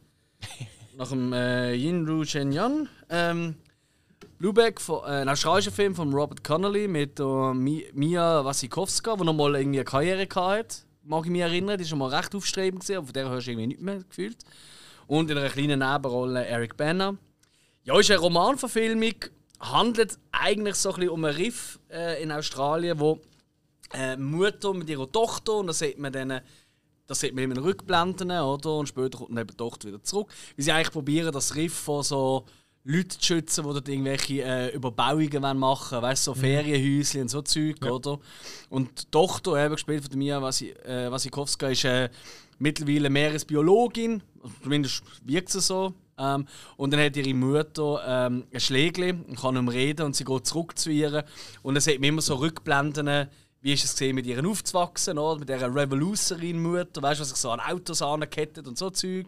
nach 0.96 1.08
dem 1.08 1.32
äh, 1.32 1.74
Yinru 1.74 2.24
Shenyan. 2.24 2.88
Ähm, 3.08 3.54
Blueback, 4.38 4.80
von, 4.80 5.04
äh, 5.04 5.22
ein 5.22 5.28
australischer 5.28 5.70
Film 5.70 5.94
von 5.94 6.12
Robert 6.12 6.42
Connolly 6.42 6.88
mit 6.88 7.20
äh, 7.20 7.22
Mi- 7.22 7.86
Mia 7.94 8.44
Wasikowska, 8.44 9.16
die 9.16 9.24
noch 9.24 9.32
mal 9.32 9.54
irgendwie 9.54 9.78
eine 9.78 9.84
Karriere 9.84 10.26
hatte. 10.34 10.78
Mag 11.04 11.24
ich 11.24 11.30
mich 11.30 11.40
erinnern, 11.42 11.78
die 11.78 11.82
ist 11.84 11.90
schon 11.90 12.00
mal 12.00 12.12
recht 12.12 12.34
aufstrebend 12.34 12.82
gewesen, 12.82 12.96
aber 12.98 13.06
von 13.06 13.12
der 13.14 13.30
hast 13.30 13.46
du 13.46 13.50
irgendwie 13.52 13.68
nicht 13.68 13.80
mehr 13.80 14.00
gefühlt. 14.02 14.36
Und 15.06 15.30
in 15.30 15.38
einer 15.38 15.48
kleinen 15.50 15.78
Nebenrolle 15.78 16.44
Eric 16.46 16.76
Banner. 16.76 17.16
Ja, 17.84 17.96
ist 18.00 18.10
eine 18.10 18.18
Romanverfilmung, 18.18 19.14
handelt 19.60 20.18
eigentlich 20.32 20.74
so 20.74 20.88
ein 20.90 20.94
bisschen 20.96 21.10
um 21.10 21.24
einen 21.24 21.36
Riff 21.36 21.78
äh, 21.92 22.20
in 22.20 22.32
Australien, 22.32 22.98
wo 22.98 23.20
äh, 23.96 24.16
Mutter 24.16 24.74
mit 24.74 24.88
ihrer 24.88 25.10
Tochter 25.10 25.54
und 25.54 25.68
da 25.68 25.72
sieht 25.72 25.98
man 25.98 26.12
dann 26.12 26.40
das 27.06 27.20
sieht 27.20 27.34
man 27.34 27.48
den 27.48 27.58
Rückblenden, 27.58 28.32
oder? 28.32 28.78
Und 28.78 28.88
später 28.88 29.18
kommt 29.18 29.36
dann 29.36 29.46
die 29.46 29.54
Tochter 29.54 29.88
wieder 29.88 30.02
zurück. 30.02 30.32
Wie 30.56 30.62
sie 30.62 30.72
eigentlich 30.72 30.90
probieren, 30.90 31.32
das 31.32 31.54
Riff 31.54 31.72
von 31.72 32.02
so 32.02 32.46
Leuten 32.82 33.10
zu 33.10 33.22
schützen, 33.22 33.64
die 33.64 33.72
dort 33.72 33.88
irgendwelche 33.88 34.42
äh, 34.42 34.74
Überbauungen 34.74 35.58
machen 35.58 35.92
wollen. 35.92 36.02
Weißt 36.02 36.26
du, 36.26 36.32
so 36.32 36.40
Ferienhäuschen 36.40 37.22
und 37.22 37.28
so 37.28 37.42
Zeug, 37.42 37.84
oder? 37.84 38.18
Und 38.70 39.02
die 39.02 39.10
Tochter, 39.10 39.64
eben 39.64 39.74
gespielt 39.74 40.04
von 40.04 40.18
Mia 40.18 40.40
Wasi, 40.40 40.70
äh, 40.70 41.10
Wasikowska, 41.10 41.68
ist 41.68 41.84
äh, 41.84 42.10
mittlerweile 42.58 43.10
Meeresbiologin. 43.10 44.22
Zumindest 44.62 45.02
wirkt 45.24 45.50
sie 45.50 45.60
so. 45.60 45.94
Ähm, 46.18 46.46
und 46.76 46.92
dann 46.92 47.00
hat 47.00 47.16
ihre 47.16 47.34
Mutter 47.34 48.02
ähm, 48.06 48.44
ein 48.52 48.60
Schlägli 48.60 49.10
und 49.10 49.36
kann 49.36 49.54
nicht 49.54 49.64
mehr 49.64 49.74
reden 49.74 50.06
und 50.06 50.16
sie 50.16 50.24
geht 50.24 50.46
zurück 50.46 50.78
zu 50.78 50.90
ihr. 50.90 51.24
Und 51.62 51.74
dann 51.74 51.82
sieht 51.82 52.00
man 52.00 52.08
immer 52.08 52.22
so 52.22 52.36
Rückblenden, 52.36 53.28
wie 53.66 53.72
ist 53.72 53.82
es 53.82 53.90
gesehen, 53.94 54.14
mit 54.14 54.26
ihr 54.26 54.46
aufzuwachsen, 54.46 55.18
oder? 55.18 55.40
mit 55.40 55.48
dieser 55.48 55.74
Revolutionary-Mutter, 55.74 57.02
weißt 57.02 57.18
du, 57.18 57.22
was 57.22 57.30
sich 57.30 57.38
so 57.38 57.50
an 57.50 57.58
Autos 57.58 58.00
angekettet 58.00 58.68
und 58.68 58.78
so 58.78 58.90
Zeug. 58.90 59.26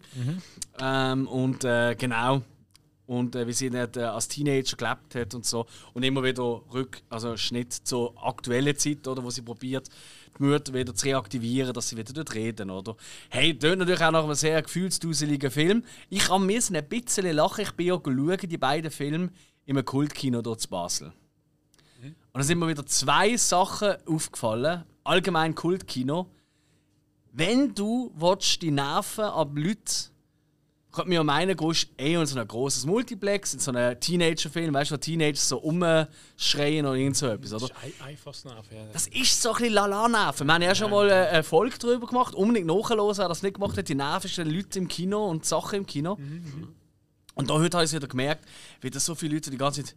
Ähm, 0.80 1.26
und 1.26 1.64
äh, 1.64 1.96
genau. 1.96 2.42
Und 3.06 3.34
äh, 3.34 3.48
wie 3.48 3.52
sie 3.52 3.68
nicht 3.68 3.96
äh, 3.96 4.02
als 4.02 4.28
Teenager 4.28 4.76
gelebt 4.76 5.16
hat 5.16 5.34
und 5.34 5.44
so. 5.44 5.66
Und 5.92 6.04
immer 6.04 6.22
wieder 6.22 6.62
rück, 6.72 7.02
also 7.10 7.36
Schnitt 7.36 7.72
zur 7.72 8.14
aktuellen 8.24 8.76
Zeit, 8.76 9.08
oder, 9.08 9.24
wo 9.24 9.30
sie 9.30 9.42
probiert, 9.42 9.88
die 10.38 10.44
Mutter 10.44 10.72
wieder 10.72 10.94
zu 10.94 11.06
reaktivieren, 11.06 11.72
dass 11.72 11.88
sie 11.88 11.96
wieder 11.96 12.12
dort 12.12 12.32
reden, 12.32 12.70
oder? 12.70 12.94
Hey, 13.30 13.58
tönt 13.58 13.80
natürlich 13.80 14.04
auch 14.04 14.12
nach 14.12 14.22
einem 14.22 14.34
sehr 14.34 14.62
gefühlsduseligen 14.62 15.50
Film. 15.50 15.82
Ich 16.10 16.28
kann 16.28 16.46
mir 16.46 16.62
ein 16.62 16.88
bisschen 16.88 17.34
lachen. 17.34 17.62
Ich 17.62 17.72
bin 17.72 17.88
ja 17.88 18.36
die 18.36 18.56
beiden 18.56 18.92
Filme 18.92 19.30
in 19.66 19.76
einem 19.76 19.84
Kultkino 19.84 20.42
dort 20.42 20.60
zu 20.60 20.68
Basel. 20.68 21.12
Und 22.38 22.42
da 22.42 22.46
sind 22.46 22.60
mir 22.60 22.68
wieder 22.68 22.86
zwei 22.86 23.36
Sachen 23.36 23.96
aufgefallen. 24.06 24.84
Allgemein 25.02 25.56
Kultkino. 25.56 26.30
Wenn 27.32 27.74
du 27.74 28.12
willst, 28.14 28.62
die 28.62 28.70
Nerven 28.70 29.24
ab 29.24 29.50
Leuten 29.56 29.82
könnte 30.92 31.08
man 31.08 31.12
ja 31.16 31.24
meinen, 31.24 31.56
gehst 31.56 31.88
eh 31.98 32.14
in 32.14 32.24
so 32.26 32.38
ein 32.38 32.46
grosses 32.46 32.86
Multiplex, 32.86 33.54
in 33.54 33.58
so 33.58 33.72
einen 33.72 33.98
Teenager-Film, 33.98 34.72
weißt 34.72 34.92
du, 34.92 34.94
wo 34.94 34.98
Teenager 34.98 35.36
so 35.36 35.56
rumschreien 35.56 36.86
oder 36.86 36.94
irgend 36.94 37.16
so 37.16 37.26
etwas, 37.26 37.54
oder? 37.54 37.74
Einfach 38.06 38.32
Nerv, 38.44 38.66
ja. 38.70 38.86
Das 38.92 39.08
ist 39.08 39.42
so 39.42 39.48
ein 39.48 39.56
bisschen 39.56 39.74
Lala-Nerven. 39.74 40.46
Wir 40.46 40.54
haben 40.54 40.62
ja 40.62 40.76
schon 40.76 40.92
mal 40.92 41.10
eine 41.10 41.42
Folge 41.42 41.76
darüber 41.76 42.06
gemacht. 42.06 42.36
Unbedingt 42.36 42.68
nachhören, 42.68 43.18
wer 43.18 43.28
das 43.28 43.42
nicht 43.42 43.54
gemacht 43.54 43.76
hat. 43.76 43.88
Die 43.88 43.96
nervigsten 43.96 44.48
Leute 44.48 44.78
im 44.78 44.86
Kino 44.86 45.28
und 45.28 45.42
die 45.42 45.48
Sachen 45.48 45.78
im 45.78 45.86
Kino. 45.86 46.16
Und 47.34 47.50
da 47.50 47.54
heute 47.54 47.78
habe 47.78 47.84
ich 47.84 47.90
es 47.90 47.96
wieder 47.96 48.06
gemerkt, 48.06 48.44
wie 48.80 48.90
da 48.90 49.00
so 49.00 49.16
viele 49.16 49.34
Leute 49.34 49.50
die 49.50 49.58
ganze 49.58 49.82
Zeit. 49.82 49.96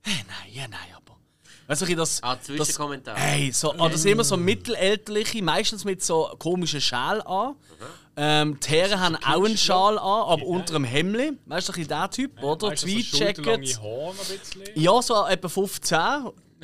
Hey, 0.00 0.24
nein, 0.26 0.54
ja, 0.54 0.66
nein, 0.66 0.80
aber. 0.96 1.17
Weißt 1.68 1.82
du, 1.82 1.94
das. 1.96 2.22
Ah, 2.22 2.34
das 2.34 2.46
Zwischenkommentar. 2.46 3.14
Hey, 3.16 3.52
so, 3.52 3.72
ah, 3.78 3.88
das 3.90 4.02
sind 4.02 4.12
immer 4.12 4.24
so 4.24 4.36
mittelalterliche, 4.38 5.42
meistens 5.42 5.84
mit 5.84 6.02
so 6.02 6.34
komischen 6.38 6.80
Schal 6.80 7.20
an. 7.22 7.54
Ähm, 8.16 8.58
die 8.58 8.68
Herren 8.70 8.98
haben 8.98 9.16
auch 9.16 9.44
einen 9.44 9.56
Schal 9.58 9.98
an, 9.98 10.04
aber 10.04 10.42
unter 10.44 10.72
dem 10.72 10.84
Hemdli. 10.84 11.32
Weißt 11.44 11.68
du, 11.68 11.72
ein 11.72 11.74
bisschen 11.74 11.88
der 11.88 12.10
Typ, 12.10 12.42
oder? 12.42 12.68
Weißt 12.68 12.82
du, 12.82 12.88
so 12.88 12.94
Tweed-Jacket. 12.94 13.60
bisschen. 13.60 14.64
Ja, 14.74 15.00
so 15.02 15.26
etwa 15.26 15.48
15. 15.48 15.98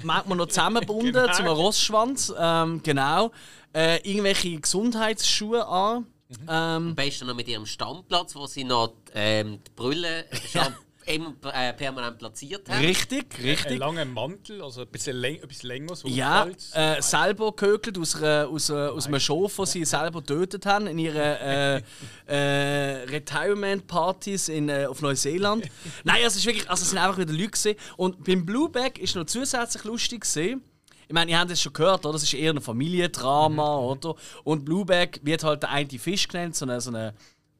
Manchmal 0.03 0.39
noch 0.39 0.47
zusammengebunden 0.47 1.13
Genau. 1.13 1.33
zum 1.33 1.47
Rossschwanz. 1.47 2.33
Ähm, 2.37 2.83
genau. 2.83 3.31
Äh, 3.75 3.99
irgendwelche 4.09 4.59
Gesundheitsschuhe 4.59 5.65
an. 5.67 6.07
Ähm, 6.49 6.49
Am 6.49 6.95
besten 6.95 7.27
noch 7.27 7.35
mit 7.35 7.47
ihrem 7.47 7.67
Stammplatz, 7.67 8.35
wo 8.35 8.47
sie 8.47 8.65
noch 8.65 8.95
ähm, 9.15 9.61
die 9.65 9.71
Brille 9.77 10.25
äh, 10.31 10.37
permanent 11.77 12.19
platziert 12.19 12.69
haben. 12.69 12.85
richtig, 12.85 13.27
Ein 13.39 13.45
richtig. 13.45 13.79
langer 13.79 14.05
Mantel, 14.05 14.63
also 14.63 14.83
ein 14.83 14.89
bisschen, 14.89 15.17
läng 15.17 15.37
etwas 15.37 15.63
länger, 15.63 15.95
so 15.97 16.09
Ja, 16.09 16.47
äh, 16.73 17.01
selber 17.03 17.53
gehökelt 17.53 17.99
aus, 17.99 18.17
einer, 18.17 18.49
aus, 18.49 18.71
einer, 18.71 18.93
aus 18.93 19.07
einem 19.07 19.21
Schof, 19.21 19.57
das 19.57 19.73
sie 19.73 19.85
selber 19.85 20.21
getötet 20.21 20.67
haben 20.67 20.87
in 20.87 20.99
ihren 20.99 21.17
äh, 21.17 21.83
äh, 22.27 23.05
Retirement-Partys 23.05 24.49
in, 24.49 24.69
äh, 24.69 24.87
auf 24.87 25.03
Neuseeland. 25.03 25.69
Nein, 26.05 26.17
also 26.17 26.29
es, 26.29 26.37
ist 26.37 26.47
wirklich, 26.47 26.69
also 26.69 26.83
es 26.83 26.91
sind 26.91 26.99
einfach 26.99 27.19
wieder 27.19 27.33
Leute. 27.33 27.45
Gewesen. 27.45 27.75
Und 27.97 28.25
beim 28.25 28.45
Blueback 28.47 28.99
ist 28.99 29.15
noch 29.17 29.27
zusätzlich 29.27 29.85
lustig. 29.85 30.23
Gewesen. 30.23 30.63
Ich 31.07 31.13
meine, 31.13 31.31
ihr 31.31 31.39
habt 31.39 31.51
es 31.51 31.61
schon 31.61 31.73
gehört, 31.73 32.05
oder? 32.07 32.15
Das 32.15 32.23
ist 32.23 32.33
eher 32.35 32.53
ein 32.53 32.61
Familiendrama, 32.61 33.77
oder? 33.79 34.15
Und 34.43 34.65
Blueback 34.65 35.21
wird 35.23 35.45
halt 35.45 35.63
der 35.63 35.71
eine 35.71 35.99
Fisch 35.99 36.27
genannt, 36.27 36.57
so 36.57 36.65
eine, 36.65 36.81
so 36.81 36.91
eine, 36.91 37.15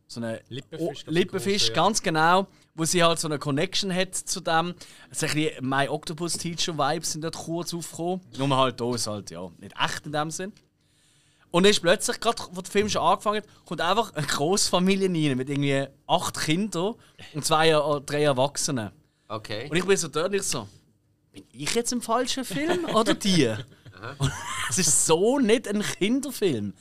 so 0.07 0.21
eine 0.21 0.41
Lippenfisch, 0.49 1.05
Oh, 1.07 1.11
Lippenfisch, 1.11 1.63
große, 1.67 1.73
ja. 1.73 1.75
ganz 1.75 2.03
genau. 2.03 2.47
Wo 2.75 2.85
sie 2.85 3.05
halt 3.05 3.21
so 3.21 3.29
eine 3.29 3.39
Connection 3.39 3.95
hat 3.95 4.15
zu 4.15 4.41
dem. 4.41 4.75
Ein 4.75 4.75
bisschen 5.11 5.69
My 5.69 5.89
Octopus 5.89 6.35
Teacher 6.39 6.77
Vibes 6.77 7.13
sind 7.13 7.23
dort 7.23 7.37
kurz 7.37 7.73
aufgekommen. 7.73 8.21
Nur 8.37 8.57
halt 8.57 8.81
da 8.81 8.95
ist 8.95 9.07
halt 9.07 9.31
ja 9.31 9.49
nicht 9.59 9.75
echt 9.81 10.07
in 10.07 10.13
dem 10.13 10.31
Sinn. 10.31 10.53
Und 11.53 11.63
dann 11.63 11.71
ist 11.71 11.81
plötzlich, 11.83 12.19
gerade 12.19 12.43
wo 12.51 12.61
der 12.61 12.73
Film 12.73 12.89
schon 12.89 13.03
angefangen 13.03 13.43
hat, 13.43 13.49
kommt 13.65 13.81
einfach 13.81 14.13
eine 14.15 14.27
Großfamilie 14.27 15.09
rein 15.09 15.37
mit 15.37 15.49
irgendwie 15.49 15.87
acht 16.09 16.41
Kindern 16.41 16.97
und 17.33 17.45
zwei 17.45 17.79
oder 17.79 18.01
drei 18.01 18.25
Erwachsenen. 18.25 18.91
Okay. 19.29 19.69
Und 19.71 19.77
ich 19.77 19.85
bin 19.85 19.97
so 19.97 20.09
dort 20.09 20.31
und 20.31 20.35
ich 20.35 20.43
so, 20.43 20.67
bin 21.31 21.45
ich 21.53 21.73
jetzt 21.75 21.93
im 21.93 22.03
falschen 22.03 22.45
Film 22.45 22.87
oder 22.87 23.15
die? 23.15 23.55
Es 24.69 24.79
ist 24.79 25.07
so 25.07 25.39
nicht 25.39 25.69
ein 25.69 25.83
Kinderfilm. 25.83 26.75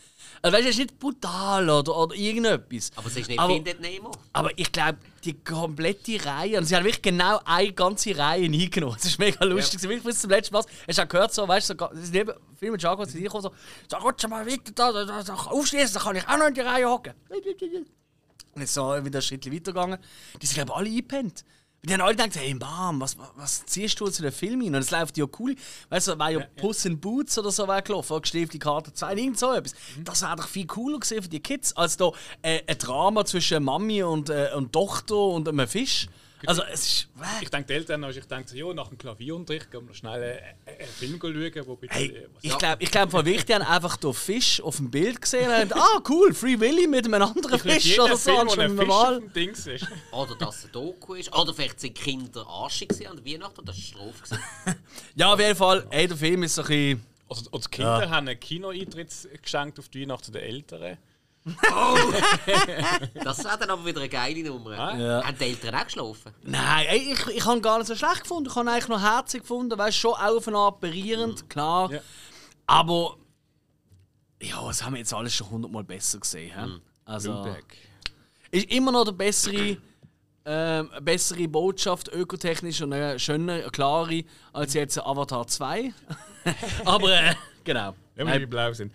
Also 0.46 0.58
weißt 0.58 0.66
du, 0.66 0.70
es 0.72 0.76
ist 0.76 0.80
nicht 0.82 1.00
brutal 1.00 1.70
oder, 1.70 1.96
oder 1.98 2.16
irgendetwas. 2.16 2.92
Aber 2.96 3.08
es 3.08 3.16
ist 3.16 3.30
nicht 3.30 3.40
Aber- 3.40 3.54
Findet 3.54 3.80
Nemo. 3.80 4.12
aber 4.34 4.52
ich 4.60 4.70
glaube, 4.74 4.98
die 5.24 5.34
komplette 5.42 6.24
Reihe, 6.26 6.58
und 6.58 6.66
sie 6.66 6.76
haben 6.76 6.84
wirklich 6.84 7.02
genau 7.02 7.40
eine 7.46 7.72
ganze 7.72 8.18
Reihe 8.18 8.44
eingenommen. 8.44 8.96
Das 8.98 9.06
ist 9.06 9.20
mega 9.20 9.46
lustig. 9.46 9.82
Ja. 9.82 9.88
Wirklich 9.90 10.04
bis 10.04 10.20
zum 10.20 10.30
letzten 10.32 10.54
Mal. 10.54 10.64
Hast 10.86 10.98
du 10.98 11.02
auch 11.02 11.08
gehört, 11.08 11.34
so, 11.34 11.48
weißt 11.48 11.70
du, 11.70 11.76
so, 11.80 11.90
es 11.94 12.04
ist 12.04 12.14
neben 12.14 12.34
Film 12.60 12.76
Jaco 12.78 13.06
zu 13.06 13.14
dir 13.14 13.24
gekommen, 13.24 13.44
so, 13.44 13.52
so, 13.90 13.98
rutsche 14.04 14.28
mal 14.28 14.46
weiter 14.46 14.74
da, 14.76 14.92
da, 14.92 15.06
da, 15.06 15.24
da 15.24 15.34
aufschließen, 15.34 15.94
dann 15.94 16.04
kann 16.04 16.16
ich 16.18 16.28
auch 16.28 16.38
noch 16.38 16.48
in 16.48 16.54
die 16.54 16.60
Reihe 16.62 16.90
hocken. 16.90 17.14
Und 17.30 18.62
jetzt 18.62 18.74
so 18.74 18.82
wieder 19.06 19.20
ein 19.20 19.22
Schritt 19.22 19.46
weitergegangen. 19.46 19.98
Die 20.42 20.46
sind, 20.46 20.56
glaube 20.56 20.72
ich, 20.72 20.76
alle 20.78 20.90
eingepennt. 20.90 21.46
Und 21.84 21.90
die 21.90 21.96
haben 21.96 22.02
alle 22.02 22.16
gedacht, 22.16 22.38
hey 22.38 22.54
Mom, 22.54 23.02
was, 23.02 23.18
was, 23.36 23.66
ziehst 23.66 24.00
du 24.00 24.08
zu 24.08 24.22
den 24.22 24.32
Film 24.32 24.62
hin? 24.62 24.74
Und 24.74 24.80
es 24.80 24.90
läuft 24.90 25.18
ja 25.18 25.26
cool. 25.38 25.54
Weißt 25.90 26.08
du, 26.08 26.18
war 26.18 26.32
ja, 26.32 26.40
Puss 26.56 26.86
in 26.86 26.98
Boots 26.98 27.38
oder 27.38 27.52
so 27.52 27.68
weggelaufen, 27.68 28.14
oder 28.14 28.22
gestiefte 28.22 28.58
Karte 28.58 28.94
2, 28.94 29.16
irgend 29.16 29.38
so 29.38 29.52
etwas. 29.52 29.76
Das 30.02 30.22
wäre 30.22 30.38
doch 30.38 30.48
viel 30.48 30.66
cooler 30.66 30.98
gewesen 30.98 31.22
für 31.22 31.28
die 31.28 31.42
Kids, 31.42 31.76
als 31.76 31.98
da 31.98 32.12
äh, 32.42 32.62
ein 32.68 32.78
Drama 32.78 33.26
zwischen 33.26 33.62
Mami 33.66 34.02
und, 34.02 34.30
äh, 34.30 34.52
und 34.56 34.72
Tochter 34.72 35.18
und 35.18 35.50
einem 35.50 35.68
Fisch. 35.68 36.08
Also 36.46 36.64
es 36.64 36.82
ist... 36.82 37.08
Ich 37.42 37.50
denke, 37.50 37.68
die 37.68 37.74
Eltern, 37.74 38.04
also 38.04 38.20
ich 38.20 38.26
denke 38.26 38.50
so, 38.50 38.56
ja, 38.56 38.74
nach 38.74 38.90
dem 38.90 38.98
Klavierunterricht 38.98 39.72
gehen 39.72 39.88
wir 39.88 39.94
schnell 39.94 40.22
einen, 40.66 40.80
einen 40.80 40.90
Film 40.90 41.20
schauen, 41.22 41.68
wo 41.68 41.76
bitte. 41.76 41.94
Hey, 41.94 42.28
ich 42.42 42.58
glaube, 42.58 42.84
ich 42.84 42.92
glaub, 42.92 43.12
voll 43.12 43.26
wichtig, 43.26 43.46
die 43.46 43.54
haben 43.56 43.62
einfach 43.64 43.98
den 43.98 44.14
Fisch 44.14 44.62
auf 44.62 44.78
dem 44.78 44.92
Bild 44.92 45.22
gesehen 45.22 45.48
und 45.48 45.54
haben, 45.54 45.74
ah 45.74 46.02
cool, 46.10 46.34
Free 46.34 46.60
Willy 46.60 46.88
mit 46.88 47.06
einem 47.06 47.22
anderen 47.22 47.60
Fisch 47.60 48.00
oder 48.00 48.18
so, 48.18 48.32
Film, 48.32 48.50
ein 48.50 48.72
auf 48.72 48.88
normal. 48.88 49.20
dem 49.20 49.34
Dings 49.34 49.68
ist. 49.68 49.88
Oder 50.12 50.36
dass 50.36 50.58
es 50.58 50.66
ein 50.66 50.72
Doku 50.72 51.14
ist. 51.14 51.34
Oder 51.34 51.54
vielleicht 51.54 51.80
sind 51.80 51.96
Kinder 51.96 52.46
arschig 52.48 52.90
gewesen 52.90 53.08
an 53.08 53.24
der 53.24 53.34
Weihnachten 53.34 53.60
und 53.60 53.70
das 53.70 53.78
war 53.96 54.06
gewesen. 54.08 54.40
Ja, 55.16 55.34
auf 55.34 55.40
jeden 55.40 55.56
Fall, 55.56 55.88
ey, 55.90 56.08
der 56.08 56.18
Film 56.18 56.44
ist 56.44 56.56
so 56.56 56.62
ein 56.64 56.68
bisschen... 56.68 57.06
Also, 57.30 57.50
und 57.52 57.66
die 57.66 57.70
Kinder 57.70 58.10
haben 58.10 58.28
einen 58.28 58.40
Kinoeintritt 58.40 59.10
geschenkt 59.42 59.80
auf 59.80 59.90
die 59.90 60.02
Weihnachten 60.02 60.32
der 60.32 60.44
Eltern. 60.44 60.98
Das 63.24 63.44
wäre 63.44 63.58
dann 63.58 63.70
aber 63.70 63.86
wieder 63.86 64.00
eine 64.00 64.10
geile 64.10 64.44
Nummer. 64.44 64.98
Ja. 64.98 65.24
Haben 65.24 65.38
die 65.38 65.44
Eltern 65.44 65.76
auch 65.76 65.84
geschlafen? 65.84 66.34
Nein, 66.44 66.86
ey, 66.90 67.14
ich, 67.14 67.28
ich 67.28 67.46
habe 67.46 67.60
gar 67.62 67.78
nicht 67.80 67.88
so 67.88 67.96
schlecht 67.96 68.22
gefunden. 68.22 68.50
Ich 68.50 68.56
habe 68.56 68.70
eigentlich 68.72 68.88
noch 68.88 69.02
herzig 69.02 69.42
gefunden, 69.42 69.78
weißt 69.78 69.98
schon 69.98 70.14
auf 70.14 70.48
eine 70.48 70.58
Art 70.58 70.80
berührend, 70.80 71.50
klar. 71.50 71.92
Ja. 71.92 72.00
Aber 72.66 73.18
ja, 74.42 74.66
das 74.66 74.84
haben 74.84 74.94
wir 74.94 75.00
jetzt 75.00 75.14
alles 75.14 75.34
schon 75.34 75.50
hundertmal 75.50 75.84
besser 75.84 76.20
gesehen. 76.20 76.54
hä? 76.56 76.80
Also 77.06 77.46
ist 78.52 78.70
immer 78.72 78.92
noch 78.92 79.02
eine 79.02 79.14
bessere, 79.14 79.78
ähm, 80.46 80.90
bessere 81.02 81.48
Botschaft, 81.48 82.10
ökotechnisch 82.10 82.82
und 82.82 82.94
eine 82.94 83.20
schöne, 83.20 83.54
eine 83.54 83.72
klare, 83.72 84.24
als 84.54 84.74
jetzt 84.76 85.00
Avatar 85.00 85.48
2. 85.48 85.94
Aber 86.86 87.12
äh, 87.12 87.34
genau. 87.64 87.96
Ja, 88.16 88.26
wenn 88.26 88.40
wir 88.40 88.50
blau 88.50 88.72
sind. 88.74 88.94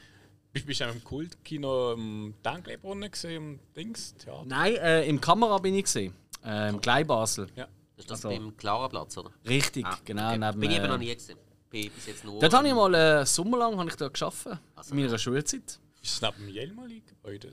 Bist 0.53 0.67
bist 0.67 0.81
du 0.81 0.85
auch 0.89 0.93
im 0.95 1.05
Kultkino 1.05 1.93
im 1.93 2.35
Denkleibrunnen 2.45 3.11
gesehen, 3.11 3.35
im 3.37 3.61
Dings? 3.77 4.15
Theater? 4.17 4.45
Nein, 4.47 4.75
äh, 4.77 5.07
im 5.07 5.21
Kamera 5.21 5.59
bin 5.59 5.75
ich 5.75 5.85
gesehen. 5.85 6.15
Äh, 6.45 6.71
Im 6.71 6.81
Gleibasel. 6.81 7.49
Ja. 7.57 7.67
Das 7.97 8.05
ist 8.05 8.11
das 8.11 8.25
Also- 8.25 8.29
beim 8.29 8.57
Klarenplatz, 8.57 9.19
oder? 9.19 9.31
Richtig, 9.47 9.85
Ah, 9.85 9.99
genau. 10.05 10.29
okay. 10.29 10.39
Neben, 10.39 10.61
Bin 10.61 10.71
ich 10.71 10.77
eben 10.77 10.85
äh, 10.87 10.89
noch 10.89 10.99
nie 10.99 11.15
gesehen. 11.15 11.39
Bin 11.69 11.91
bis 11.91 12.07
jetzt 12.07 12.25
nur. 12.25 12.41
Dort 12.41 12.55
habe 12.55 12.67
ich 12.69 12.75
mal 12.75 12.95
äh, 12.95 13.27
sommerlang 13.27 13.77
habe 13.77 13.91
ich 13.91 13.97
dort 13.97 14.15
gearbeitet, 14.15 14.59
Also- 14.77 14.95
in 14.95 15.03
meiner 15.03 15.19
Schulzeit. 15.19 15.79
Ist 16.01 16.13
es 16.15 16.23
neben 16.23 16.37
dem 16.39 16.49
Jelmali-Gebäude? 16.49 17.53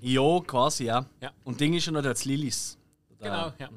Ja, 0.00 0.40
quasi, 0.46 0.84
ja. 0.84 1.04
Ja. 1.20 1.32
Und 1.44 1.60
Ding 1.60 1.74
ist 1.74 1.86
ja 1.86 1.92
noch 1.92 2.02
dort 2.02 2.24
Lilis. 2.24 2.78
Genau, 3.18 3.52
ja. 3.58 3.68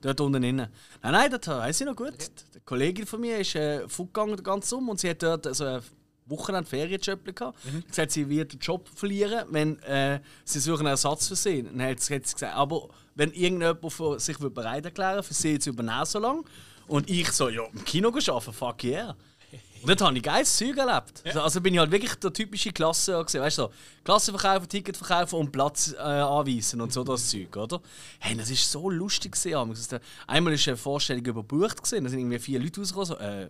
Dort 0.00 0.20
unten 0.20 0.42
innen. 0.42 0.68
Nein, 1.02 1.12
nein, 1.12 1.30
das 1.30 1.46
weiß 1.46 1.80
ich 1.82 1.86
noch 1.86 1.96
gut. 1.96 2.14
Die 2.54 2.60
Kollegin 2.60 3.06
von 3.06 3.20
mir 3.20 3.38
ist 3.38 3.54
äh, 3.54 3.86
fortgegangen 3.88 4.36
den 4.36 4.42
ganzen 4.44 4.68
Sommer 4.68 4.92
und 4.92 5.00
sie 5.00 5.10
hat 5.10 5.22
dort 5.22 5.54
so 5.54 5.64
ein 5.64 5.82
Wochenende 6.28 6.68
Ferienjob 6.68 7.24
gehabt. 7.34 7.58
Mhm. 7.64 7.84
gesagt, 7.86 8.10
sie 8.12 8.28
wird 8.28 8.52
den 8.52 8.60
Job 8.60 8.88
verlieren, 8.94 9.46
wenn 9.50 9.78
äh, 9.82 10.20
sie 10.44 10.60
suchen 10.60 10.80
einen 10.80 10.88
Ersatz 10.88 11.28
für 11.28 11.36
sie. 11.36 11.62
Dann 11.62 11.82
hat 11.82 12.00
sie, 12.00 12.14
hat 12.14 12.26
sie 12.26 12.34
gesagt, 12.34 12.54
aber 12.54 12.88
wenn 13.14 13.32
irgendjemand 13.32 13.92
für 13.92 14.18
sich 14.20 14.38
bereit 14.38 14.84
erklären 14.84 15.22
für 15.22 15.34
sie 15.34 15.58
zu 15.58 15.70
übernehmen 15.70 16.04
so 16.06 16.18
lange 16.18 16.42
und 16.86 17.08
ich 17.10 17.30
so, 17.32 17.48
ja, 17.48 17.64
im 17.72 17.84
Kino 17.84 18.08
arbeiten, 18.08 18.52
fuck 18.52 18.84
yeah. 18.84 19.16
Und 19.80 19.88
dort 19.90 20.00
habe 20.00 20.16
ich 20.16 20.24
geiles 20.24 20.56
Zeug 20.56 20.76
erlebt. 20.76 21.22
Also, 21.24 21.40
also 21.40 21.60
bin 21.60 21.72
ich 21.72 21.78
halt 21.78 21.92
wirklich 21.92 22.12
der 22.16 22.32
typische 22.32 22.72
Klasse. 22.72 23.16
Weißt 23.16 23.34
du, 23.58 23.62
so, 23.62 23.70
Klasse 24.02 24.32
verkaufen, 24.36 24.68
Ticket 24.68 24.96
verkaufen 24.96 25.36
und 25.38 25.52
Platz 25.52 25.92
äh, 25.96 25.98
anweisen 25.98 26.80
und 26.80 26.92
so 26.92 27.04
das 27.04 27.30
Zeug, 27.30 27.56
oder? 27.56 27.80
Hey, 28.18 28.36
das 28.36 28.50
ist 28.50 28.70
so 28.70 28.90
lustig 28.90 29.32
gewesen. 29.40 29.68
Das- 29.90 30.00
Einmal 30.26 30.52
ist 30.54 30.66
eine 30.66 30.76
Vorstellung 30.76 31.24
überbucht 31.24 31.76
gewesen, 31.82 32.02
da 32.02 32.10
sind 32.10 32.18
irgendwie 32.18 32.40
vier 32.40 32.58
Leute 32.58 32.80
rausgekommen, 32.80 33.06
so, 33.06 33.16
äh, 33.18 33.48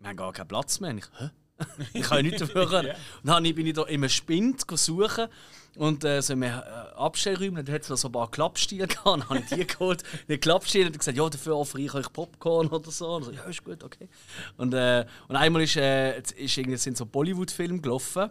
wir 0.00 0.08
haben 0.08 0.16
gar 0.16 0.32
keinen 0.32 0.48
Platz 0.48 0.80
mehr. 0.80 0.90
Und 0.92 0.98
ich, 0.98 1.04
hä? 1.18 1.28
ich 1.92 2.02
kann 2.02 2.18
ja 2.18 2.22
nichts 2.22 2.40
dafür. 2.40 2.68
können. 2.68 2.90
Und 3.22 3.28
dann 3.28 3.42
bin 3.42 3.66
ich 3.66 3.74
da 3.74 3.82
in 3.82 4.00
einem 4.00 4.08
Spind 4.08 4.64
suchen 4.70 5.28
und 5.76 6.04
äh, 6.04 6.20
so 6.22 6.32
einem 6.32 6.44
äh, 6.44 6.60
Abstellraum, 6.96 7.64
da 7.64 7.72
hat 7.72 7.88
es 7.88 8.00
so 8.00 8.08
ein 8.08 8.12
paar 8.12 8.30
Klappstiele 8.30 8.86
gehabt, 8.88 9.06
dann 9.06 9.28
habe 9.28 9.40
ich 9.40 9.46
die 9.46 9.66
geholt. 9.66 10.02
Die 10.28 10.38
Klappstiele 10.38 10.86
hat 10.86 10.98
gesagt, 10.98 11.16
ja, 11.16 11.28
dafür 11.28 11.56
offere 11.56 11.82
ich 11.82 11.94
euch 11.94 12.12
Popcorn 12.12 12.68
oder 12.68 12.90
so. 12.90 13.08
Und 13.16 13.24
so, 13.24 13.32
ja, 13.32 13.42
ist 13.44 13.64
gut, 13.64 13.82
okay. 13.82 14.08
Und, 14.56 14.74
äh, 14.74 15.04
und 15.28 15.36
einmal 15.36 15.62
ist, 15.62 15.76
äh, 15.76 16.18
ist 16.18 16.56
irgendwie, 16.56 16.76
sind 16.76 16.96
so 16.96 17.06
Bollywood-Filme 17.06 17.80
gelaufen. 17.80 18.30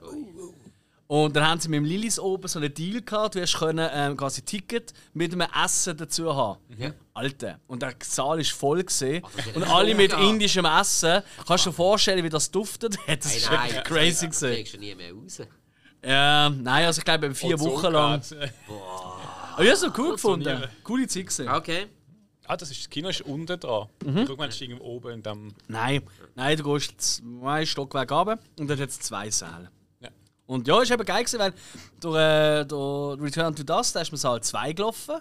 Und 1.08 1.36
dann 1.36 1.48
haben 1.48 1.60
sie 1.60 1.68
mit 1.70 1.78
dem 1.78 1.86
Lilis 1.86 2.18
oben 2.18 2.48
so 2.48 2.60
einen 2.60 2.74
Deal 2.74 3.02
gehabt, 3.02 3.36
du 3.36 3.42
hast 3.42 3.58
können, 3.60 3.88
ähm, 3.94 4.18
quasi 4.18 4.42
Ticket 4.42 4.94
mit 5.14 5.34
einem 5.34 5.48
Essen 5.64 5.96
dazu 5.98 6.34
haben. 6.36 6.60
Ja. 6.78 6.92
Alter. 7.14 7.60
Und 7.68 7.82
der 7.82 7.94
Saal 8.02 8.40
ist 8.40 8.52
voll 8.52 8.84
gesehen. 8.84 9.24
das 9.36 9.56
Und 9.56 9.64
alle 9.64 9.94
mit 9.96 10.14
indischem 10.14 10.66
Essen. 10.66 11.22
Kannst 11.46 11.66
du 11.66 11.70
dir 11.70 11.76
vorstellen, 11.76 12.24
wie 12.24 12.30
das 12.30 12.50
duftet? 12.50 12.98
Das 13.08 13.36
ist 13.36 13.50
nein, 13.52 13.70
wirklich 13.70 13.84
crazy 13.84 14.28
Das 14.28 14.40
gesehen. 14.40 14.56
kriegst 14.56 14.74
du 14.74 14.78
nie 14.80 14.96
mehr 14.96 15.14
raus. 15.14 15.42
Ja, 16.04 16.50
nein, 16.50 16.86
also 16.86 17.00
ich 17.00 17.06
glaube 17.06 17.34
vier 17.36 17.54
Und 17.56 17.60
so 17.60 17.66
Wochen 17.72 17.92
lang. 17.94 18.22
äh, 18.32 18.50
Aber 18.68 19.64
ich 19.64 19.70
habe 19.70 19.70
es 19.70 19.82
noch 19.84 19.98
cool 19.98 20.12
gefunden. 20.14 20.64
Coole 20.84 21.08
Zeit 21.08 21.28
gesehen. 21.28 21.50
Okay. 21.50 21.88
Ah, 22.46 22.58
das 22.58 22.72
ist, 22.72 22.80
das 22.82 22.90
Kino 22.90 23.10
ist 23.10 23.22
unten 23.22 23.58
dran. 23.60 23.88
Mhm. 24.04 24.26
Das 24.38 24.50
ist 24.56 24.62
irgendwo 24.62 24.84
oben 24.86 25.12
in 25.14 25.24
dem. 25.24 25.54
Nein, 25.68 26.02
nein, 26.36 26.58
du 26.58 26.64
gehst 26.74 27.00
zwei 27.00 27.66
Stockwerke 27.66 28.14
runter 28.14 28.40
und 28.60 28.70
dort 28.70 28.80
hat 28.82 28.90
es 28.90 29.00
zwei 29.00 29.30
Säle. 29.30 29.70
Ja. 30.48 30.54
Und 30.56 30.68
ja, 30.68 30.82
ist 30.82 30.92
eben 30.92 31.06
geil 31.06 31.24
gewesen, 31.24 31.40
weil 31.40 31.54
durch, 32.00 32.18
äh, 32.18 32.66
durch 32.66 33.22
Return 33.22 33.56
to 33.56 33.64
Dust, 33.64 33.96
da 33.96 34.02
ist 34.02 34.12
man 34.12 34.20
Saal 34.20 34.42
2 34.42 34.74
gelaufen. 34.74 35.16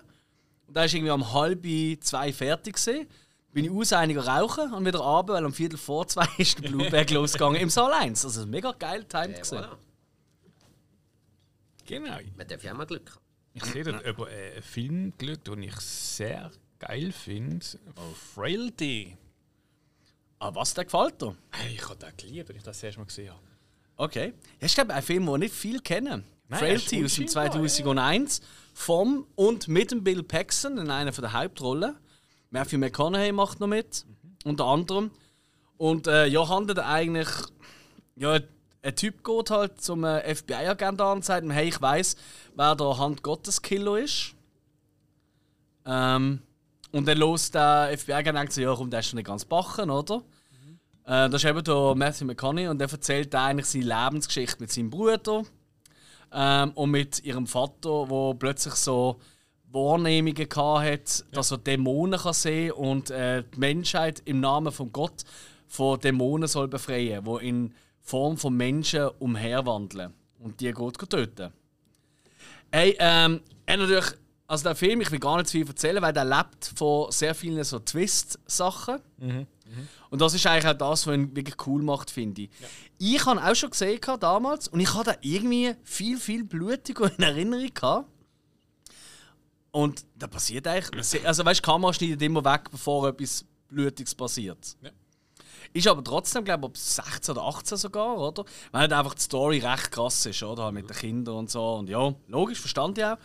Und 0.66 0.76
da 0.76 0.84
ist 0.84 0.94
irgendwie 0.94 1.12
um 1.12 1.32
halb 1.32 1.64
zwei 2.02 2.32
fertig 2.32 2.76
gewesen. 2.76 3.06
Bin 3.52 3.66
ich 3.66 3.70
aus 3.70 3.92
einiger 3.92 4.26
rauchen 4.26 4.72
und 4.72 4.84
wieder 4.86 5.00
runter, 5.00 5.34
weil 5.34 5.44
um 5.44 5.52
Viertel 5.52 5.76
vor 5.76 6.06
zwei 6.08 6.26
ist 6.38 6.58
der 6.62 6.68
Blueberg 6.70 7.10
losgegangen 7.10 7.60
im 7.60 7.68
Saal 7.70 7.92
1. 7.92 8.24
Also 8.24 8.46
mega 8.46 8.72
geil 8.72 9.04
timed 9.04 9.36
Äh, 9.36 9.40
gesehen. 9.40 9.58
voilà. 9.58 9.76
Genau. 11.86 12.16
Man 12.36 12.46
darf 12.48 12.62
ja 12.62 12.72
auch 12.72 12.76
mal 12.76 12.86
Glück 12.86 13.10
haben. 13.10 13.20
Ich 13.54 13.64
sehe 13.66 13.84
dort 13.84 14.06
über 14.06 14.26
einen 14.28 14.62
Film 14.62 15.12
geschaut, 15.18 15.46
den 15.46 15.62
ich 15.64 15.76
sehr 15.80 16.50
geil 16.78 17.12
finde. 17.12 17.66
Frailty. 18.34 19.16
Ah, 20.38 20.54
was, 20.54 20.72
der 20.74 20.84
gefällt 20.84 21.20
dir? 21.20 21.36
Hey, 21.50 21.74
ich 21.74 21.84
habe 21.88 21.96
den 21.96 22.16
geliebt, 22.16 22.48
wenn 22.48 22.56
ich 22.56 22.62
das 22.62 22.82
erste 22.82 22.98
Mal 23.00 23.04
gesehen 23.06 23.30
habe. 23.30 23.40
Okay. 24.02 24.34
Ja, 24.58 24.66
ist 24.66 24.74
glaube 24.74 24.92
ein 24.92 25.02
Film, 25.02 25.26
den 25.26 25.38
nicht 25.38 25.54
viel 25.54 25.78
kennen. 25.78 26.24
Nein, 26.48 26.58
Frailty 26.58 27.04
aus 27.04 27.14
dem 27.14 27.22
unscheinbar, 27.22 27.52
2001 27.52 28.40
vom 28.74 29.28
und 29.36 29.68
mit 29.68 29.92
dem 29.92 30.02
Bill 30.02 30.24
Paxton 30.24 30.76
in 30.78 30.90
einer 30.90 31.12
der 31.12 31.32
Hauptrollen. 31.32 31.94
Matthew 32.50 32.78
McConaughey 32.78 33.30
macht 33.30 33.60
noch 33.60 33.68
mit, 33.68 34.04
unter 34.42 34.64
anderem. 34.64 35.12
Und 35.76 36.08
äh, 36.08 36.26
ja, 36.26 36.48
handelt 36.48 36.80
eigentlich. 36.80 37.28
Ja, 38.16 38.40
ein 38.82 38.96
Typ 38.96 39.22
geht 39.22 39.50
halt 39.50 39.80
zum 39.80 40.02
äh, 40.02 40.34
FBI-Agent 40.34 41.00
an 41.00 41.18
und 41.18 41.24
sagt 41.24 41.44
ihm, 41.44 41.52
hey, 41.52 41.68
ich 41.68 41.80
weiß, 41.80 42.16
wer 42.56 42.74
der 42.74 42.98
Hand 42.98 43.22
Gottes 43.22 43.62
Killer 43.62 43.98
ist. 43.98 44.34
Ähm, 45.86 46.40
und 46.90 47.06
dann 47.06 47.18
los 47.18 47.52
der 47.52 47.96
FBI-Agent 47.96 48.36
denkt 48.36 48.52
so, 48.52 48.62
ja, 48.62 48.74
komm, 48.74 48.90
der 48.90 48.98
ist 48.98 49.10
schon 49.10 49.18
nicht 49.18 49.28
ganz 49.28 49.44
bachen, 49.44 49.90
oder? 49.90 50.24
Äh, 51.06 51.28
das 51.28 51.42
ist 51.42 51.50
eben 51.50 51.64
der 51.64 51.94
Matthew 51.94 52.26
McConaughey 52.26 52.68
und 52.68 52.78
der 52.78 52.90
erzählt 52.90 53.34
eigentlich 53.34 53.66
seine 53.66 53.84
Lebensgeschichte 53.84 54.60
mit 54.60 54.70
seinem 54.70 54.90
Bruder 54.90 55.44
ähm, 56.32 56.72
und 56.72 56.90
mit 56.90 57.24
ihrem 57.24 57.46
Vater, 57.46 58.08
wo 58.08 58.34
plötzlich 58.34 58.74
so 58.74 59.20
Wahrnehmungen 59.70 60.48
hat, 60.48 61.24
dass 61.32 61.50
er 61.50 61.58
Dämonen 61.58 62.20
kann 62.20 62.32
sehen 62.34 62.72
und 62.72 63.10
äh, 63.10 63.42
die 63.54 63.58
Menschheit 63.58 64.22
im 64.26 64.40
Namen 64.40 64.72
von 64.72 64.92
Gott 64.92 65.24
von 65.66 65.98
Dämonen 65.98 66.46
soll 66.46 66.68
befreien, 66.68 67.24
wo 67.24 67.38
in 67.38 67.74
Form 68.00 68.36
von 68.36 68.54
Menschen 68.54 69.08
umherwandeln 69.18 70.12
und 70.38 70.60
die 70.60 70.70
Gott 70.72 70.98
töten. 71.08 71.52
Hey, 72.70 72.96
ähm, 72.98 73.40
er 73.64 73.76
natürlich, 73.76 74.06
also 74.46 74.64
der 74.64 74.74
Film, 74.74 75.00
ich 75.00 75.10
will 75.10 75.18
gar 75.18 75.36
nicht 75.36 75.46
zu 75.48 75.52
viel 75.52 75.66
erzählen, 75.66 76.02
weil 76.02 76.12
der 76.12 76.24
lebt 76.24 76.72
von 76.74 77.10
sehr 77.10 77.34
vielen 77.34 77.62
so 77.64 77.78
Twist-Sachen. 77.78 78.98
Und 80.12 80.20
das 80.20 80.34
ist 80.34 80.46
eigentlich 80.46 80.66
auch 80.66 80.76
das, 80.76 81.06
was 81.06 81.14
ihn 81.14 81.34
wirklich 81.34 81.56
cool 81.66 81.82
macht, 81.82 82.10
finde 82.10 82.42
ich. 82.42 82.50
Ich 82.98 83.24
habe 83.24 83.42
auch 83.42 83.54
schon 83.54 83.70
gesehen 83.70 83.98
damals 84.20 84.68
und 84.68 84.78
ich 84.78 84.92
hatte 84.92 85.16
irgendwie 85.22 85.74
viel, 85.84 86.18
viel 86.18 86.44
blutiger 86.44 87.10
in 87.16 87.24
Erinnerung 87.24 87.72
gehabt. 87.72 88.10
Und 89.70 90.04
da 90.14 90.26
passiert 90.26 90.66
eigentlich. 90.66 91.26
Also, 91.26 91.46
weißt 91.46 91.60
du, 91.60 91.64
Kamera 91.64 91.94
schneidet 91.94 92.20
immer 92.20 92.44
weg, 92.44 92.70
bevor 92.70 93.08
etwas 93.08 93.46
Blutiges 93.70 94.14
passiert. 94.14 94.76
Ja. 94.82 94.90
Ist 95.72 95.88
aber 95.88 96.04
trotzdem, 96.04 96.44
glaube 96.44 96.66
ich, 96.66 96.68
ab 96.68 96.76
16 96.76 97.34
oder 97.34 97.46
18 97.46 97.78
sogar, 97.78 98.18
oder? 98.18 98.44
Weil 98.70 98.82
halt 98.82 98.92
einfach 98.92 99.14
die 99.14 99.22
Story 99.22 99.60
recht 99.60 99.92
krass 99.92 100.26
ist, 100.26 100.42
oder? 100.42 100.64
Halt 100.64 100.74
Mit 100.74 100.90
den 100.90 100.96
Kindern 100.96 101.36
und 101.36 101.50
so. 101.50 101.76
Und 101.76 101.88
ja, 101.88 102.14
logisch, 102.28 102.60
verstand 102.60 102.98
ich 102.98 103.04
auch. 103.06 103.16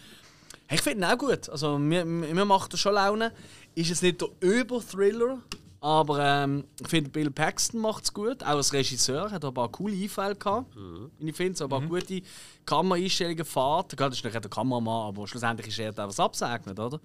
Hey, 0.68 0.78
ich 0.78 0.82
finde 0.82 1.06
ihn 1.06 1.12
auch 1.12 1.18
gut. 1.18 1.50
Also, 1.50 1.78
mir, 1.78 2.06
mir 2.06 2.46
macht 2.46 2.74
er 2.74 2.78
schon 2.78 2.94
Laune. 2.94 3.34
Ist 3.76 3.92
es 3.92 4.02
nicht 4.02 4.22
der 4.22 4.30
Über-Thriller, 4.40 5.40
aber 5.80 6.20
ähm, 6.20 6.64
ich 6.82 6.88
finde, 6.88 7.12
Bill 7.12 7.30
Paxton 7.30 7.80
macht 7.80 8.06
es 8.06 8.14
gut. 8.14 8.42
Auch 8.44 8.56
als 8.56 8.74
Regisseur 8.74 9.30
hat 9.30 9.44
er 9.44 9.50
ein 9.50 9.54
paar 9.54 9.70
coole 9.70 9.96
Einfälle 9.96 10.36
gehabt. 10.36 10.76
wie 11.20 11.30
Ich 11.30 11.36
finde 11.36 11.56
so 11.58 11.66
ein 11.66 11.70
paar 11.70 11.82
gute 11.82 12.22
Kameraeinstellungen, 12.66 13.46
Fahrt. 13.46 13.96
Gerade 13.96 14.16
ist 14.16 14.24
nicht 14.24 14.34
der 14.34 14.42
Kameramann, 14.50 15.10
aber 15.10 15.28
schlussendlich 15.28 15.68
ist 15.68 15.78
er 15.78 15.92
der, 15.92 16.08
was 16.08 16.20
absegnet, 16.20 16.80
oder? 16.80 17.00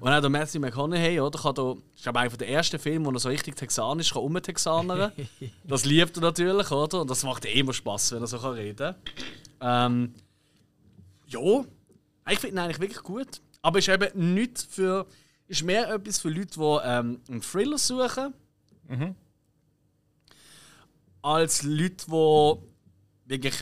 Und 0.00 0.12
auch 0.12 0.20
der 0.20 0.30
Matthew 0.30 0.58
McConaughey, 0.58 1.20
oder? 1.20 1.38
Kann 1.38 1.54
da, 1.54 1.74
ist 1.94 2.02
glaube 2.02 2.18
einer 2.18 2.36
der 2.36 2.48
ersten 2.48 2.78
Filme, 2.78 3.06
wo 3.06 3.10
er 3.12 3.20
so 3.20 3.28
richtig 3.28 3.54
texanisch 3.54 4.12
kann 4.12 4.22
umtexanern 4.22 5.12
Das 5.64 5.84
liebt 5.84 6.16
er 6.16 6.22
natürlich, 6.22 6.70
oder? 6.72 7.02
Und 7.02 7.10
das 7.10 7.22
macht 7.22 7.44
eh 7.44 7.60
immer 7.60 7.72
Spaß, 7.72 8.12
wenn 8.12 8.22
er 8.22 8.26
so 8.26 8.38
kann 8.38 8.54
reden 8.54 8.96
kann. 9.60 9.92
Ähm, 9.92 10.14
ja, 11.26 11.64
ich 12.30 12.38
finde 12.40 12.56
ihn 12.56 12.58
eigentlich 12.58 12.80
wirklich 12.80 13.02
gut. 13.02 13.40
Aber 13.62 13.78
ist 13.78 13.88
eben 13.88 14.34
nicht 14.34 14.58
für 14.58 15.06
ist 15.48 15.62
mehr 15.62 15.88
etwas 15.90 16.20
für 16.20 16.28
Leute, 16.28 16.58
die 16.58 16.78
ähm, 16.84 17.20
einen 17.28 17.42
Thriller 17.42 17.78
suchen. 17.78 18.34
Als 21.22 21.62
Leute, 21.62 22.06
die 22.06 22.54
wirklich 23.26 23.54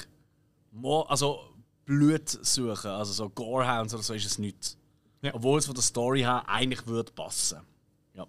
also 1.08 1.54
Blut 1.84 2.28
suchen. 2.28 2.90
Also 2.90 3.12
so 3.12 3.30
Gorehounds 3.30 3.94
oder 3.94 4.02
so 4.02 4.14
ist 4.14 4.26
es 4.26 4.38
nicht. 4.38 4.76
Ja. 5.22 5.34
Obwohl 5.34 5.58
es 5.58 5.66
von 5.66 5.74
der 5.74 5.82
Story 5.82 6.20
her 6.20 6.48
eigentlich 6.48 6.86
würde 6.86 7.12
passen. 7.12 7.60
Ja. 8.14 8.26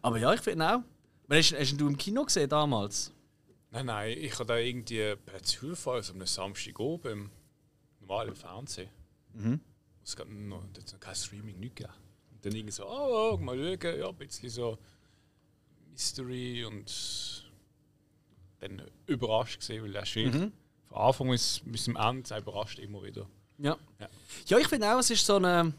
Aber 0.00 0.18
ja, 0.18 0.32
ich 0.32 0.40
finde 0.40 0.76
auch. 0.76 0.82
Hast, 1.30 1.52
hast 1.52 1.76
du 1.76 1.86
im 1.86 1.98
Kino 1.98 2.24
gesehen 2.24 2.48
damals? 2.48 3.12
Nein, 3.70 3.86
nein, 3.86 4.16
ich 4.18 4.32
habe 4.34 4.46
da 4.46 4.56
irgendwie 4.56 5.14
per 5.16 5.42
Zufall 5.42 6.02
so 6.02 6.14
am 6.14 6.24
Samstag 6.24 6.80
oben 6.80 7.12
im 7.12 7.30
normalen 8.00 8.34
Fernsehen. 8.34 8.88
Mhm. 9.34 9.60
Es 10.02 10.16
gab 10.16 10.26
noch, 10.28 10.62
noch 10.62 11.00
kein 11.00 11.14
Streaming, 11.14 11.60
nichts 11.60 11.76
gegeben. 11.76 12.07
Dann 12.42 12.54
irgendwie 12.54 12.72
so, 12.72 12.86
oh, 12.86 13.32
oh, 13.34 13.36
mal 13.38 13.56
schauen, 13.56 13.98
ja, 13.98 14.08
ein 14.08 14.14
bisschen 14.16 14.50
so 14.50 14.78
Mystery 15.90 16.64
und 16.64 17.44
dann 18.60 18.82
überrascht 19.06 19.60
gesehen, 19.60 19.82
weil 19.84 19.92
der 19.92 20.04
Schild 20.04 20.34
von 20.34 20.52
Anfang 20.96 21.30
bis, 21.30 21.60
bis 21.64 21.84
zum 21.84 21.96
Ende 21.96 22.30
er 22.30 22.38
überrascht 22.38 22.78
immer 22.78 23.02
wieder. 23.02 23.26
Ja. 23.58 23.76
Ja. 24.00 24.08
Ja, 24.46 24.58
ich 24.58 24.68
finde 24.68 24.92
auch, 24.92 24.98
es 25.00 25.10
ist 25.10 25.26
so 25.26 25.36
eine. 25.36 25.72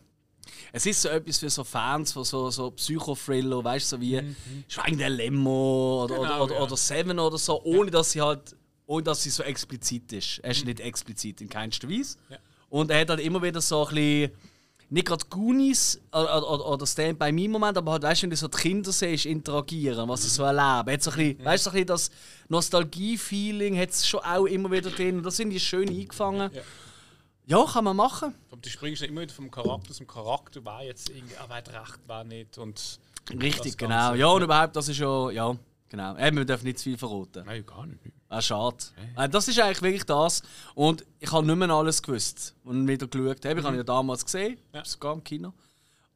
Es 0.73 0.85
ist 0.85 1.01
so 1.01 1.09
etwas 1.09 1.37
für 1.37 1.49
so 1.49 1.63
Fans 1.63 2.11
von 2.11 2.23
so, 2.23 2.49
so 2.49 2.71
Psychothriller, 2.71 3.63
weißt 3.63 3.91
du, 3.91 3.95
so 3.97 4.01
wie 4.01 4.35
Schweigen 4.67 4.97
der 4.97 5.09
Lemmo 5.09 6.03
oder, 6.05 6.15
Genau, 6.15 6.43
oder, 6.43 6.55
ja. 6.55 6.61
oder 6.61 6.75
Seven 6.75 7.19
oder 7.19 7.37
so, 7.37 7.61
ohne 7.63 7.91
dass 7.91 8.11
sie 8.11 8.21
halt. 8.21 8.55
Ohne 8.85 9.03
dass 9.03 9.21
sie 9.21 9.29
so 9.29 9.43
explizit 9.43 10.11
ist. 10.13 10.39
Er 10.39 10.49
ist 10.49 10.65
nicht 10.65 10.79
explizit 10.79 11.41
in 11.41 11.49
keinster 11.49 11.87
Weise. 11.87 12.17
Ja. 12.29 12.37
Und 12.69 12.89
er 12.89 13.01
hat 13.01 13.09
halt 13.09 13.19
immer 13.19 13.41
wieder 13.41 13.61
so 13.61 13.85
ein 13.85 13.93
bisschen. 13.93 14.31
Nicht 14.91 15.07
gerade 15.07 15.23
Goonies 15.29 16.01
oder, 16.11 16.51
oder, 16.51 16.65
oder 16.67 16.87
Stand 16.87 17.19
by 17.19 17.31
Me 17.31 17.47
Moment, 17.47 17.77
aber 17.77 17.91
halt, 17.91 18.03
weißt 18.03 18.21
du, 18.21 18.23
wenn 18.23 18.29
du 18.31 18.35
so 18.37 18.47
die 18.47 18.57
Kinder 18.57 18.91
siehst, 18.91 19.25
interagieren, 19.27 20.09
was 20.09 20.23
sie 20.23 20.29
so 20.29 20.43
erleben. 20.43 20.91
Hat 20.91 21.03
so 21.03 21.11
ein 21.11 21.17
bisschen, 21.17 21.45
weißt 21.45 21.65
du, 21.65 21.69
so 21.69 21.69
ein 21.69 21.73
bisschen 21.73 21.87
das 21.87 22.11
Nostalgie-Feeling 22.47 23.77
hat 23.79 23.89
es 23.89 24.07
schon 24.07 24.21
auch 24.21 24.45
immer 24.45 24.71
wieder 24.71 24.89
drin. 24.89 25.17
Und 25.17 25.23
das 25.23 25.37
sind 25.37 25.51
die 25.51 25.59
schön 25.59 25.89
eingefangen. 25.89 26.51
Ja. 26.53 26.61
Ja, 27.45 27.65
kann 27.65 27.83
man 27.83 27.95
machen. 27.95 28.35
Und 28.51 28.63
du 28.63 28.69
springst 28.69 29.01
dann 29.01 29.09
immer 29.09 29.21
wieder 29.21 29.33
vom 29.33 29.49
Charakter 29.49 29.91
zum 29.91 30.05
Charakter, 30.05 30.61
wer 30.63 30.85
jetzt 30.85 31.09
irgendwie, 31.09 31.35
ah, 31.37 31.45
wer 31.47 31.57
hat 31.57 31.69
recht, 31.69 31.99
wer 32.05 32.23
nicht. 32.23 32.57
Und 32.59 32.99
Richtig, 33.41 33.77
genau. 33.77 34.13
Ja, 34.13 34.27
und 34.27 34.43
überhaupt, 34.43 34.75
das 34.75 34.87
ist 34.87 34.99
ja. 34.99 35.31
Ja, 35.31 35.55
genau. 35.89 36.17
Eben, 36.17 36.37
wir 36.37 36.45
dürfen 36.45 36.65
nicht 36.65 36.79
zu 36.79 36.85
viel 36.85 36.97
verraten. 36.97 37.45
Nein, 37.45 37.65
gar 37.65 37.85
nicht. 37.85 37.99
Ah, 38.31 38.41
schade. 38.41 38.77
Äh, 39.17 39.27
Das 39.27 39.47
ist 39.47 39.59
eigentlich 39.59 39.81
wirklich 39.81 40.03
das. 40.05 40.43
Und 40.75 41.03
ich 41.19 41.31
habe 41.31 41.45
nicht 41.47 41.55
mehr 41.55 41.69
alles 41.71 42.01
gewusst, 42.01 42.53
ich 42.63 42.71
wieder 42.87 43.07
geschaut 43.07 43.43
habe. 43.45 43.59
Ich 43.59 43.65
habe 43.65 43.75
ihn 43.75 43.79
ja 43.79 43.83
damals 43.83 44.23
gesehen, 44.23 44.57
Ja. 44.73 44.85
sogar 44.85 45.13
im 45.13 45.23
Kino. 45.23 45.51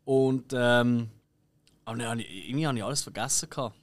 Und 0.05 0.53
ähm, 0.55 1.09
aber 1.85 1.97
dann 1.97 2.07
habe 2.09 2.21
ich, 2.21 2.49
irgendwie 2.49 2.67
habe 2.67 2.77
ich 2.77 2.83
alles 2.83 3.01
vergessen. 3.01 3.49
Gehabt. 3.49 3.75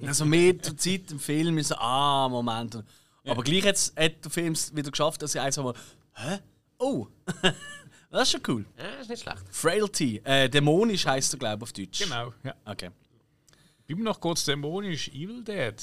Und 0.00 0.06
also 0.08 0.24
mehr 0.26 0.60
zur 0.60 0.76
Zeit 0.76 1.10
im 1.10 1.18
Film 1.18 1.56
ist 1.58 1.68
so, 1.68 1.76
ah, 1.76 2.28
Moment. 2.28 2.76
Und- 2.76 2.84
Aber 3.26 3.42
gleich 3.42 3.64
hat's- 3.64 3.92
hat 3.98 4.22
der 4.24 4.30
Film 4.30 4.52
es 4.52 4.74
wieder 4.76 4.90
geschafft, 4.90 5.22
dass 5.22 5.34
ich 5.34 5.40
einfach 5.40 5.64
mal, 5.64 5.74
hä? 6.14 6.38
Oh, 6.78 7.06
das 8.10 8.22
ist 8.24 8.30
schon 8.32 8.40
cool. 8.48 8.64
Ja, 8.78 8.84
ist 9.00 9.08
nicht 9.10 9.22
schlecht. 9.22 9.42
Frailty, 9.50 10.20
äh, 10.24 10.48
dämonisch 10.48 11.06
heißt 11.06 11.32
er, 11.34 11.38
glaube 11.38 11.56
ich, 11.56 11.62
auf 11.62 11.72
Deutsch. 11.72 11.98
Genau, 12.04 12.32
ja. 12.44 12.54
Okay. 12.66 12.90
Bleiben 13.86 14.02
wir 14.02 14.04
noch 14.10 14.20
kurz 14.20 14.44
dämonisch, 14.44 15.08
Evil 15.08 15.42
Dead. 15.42 15.74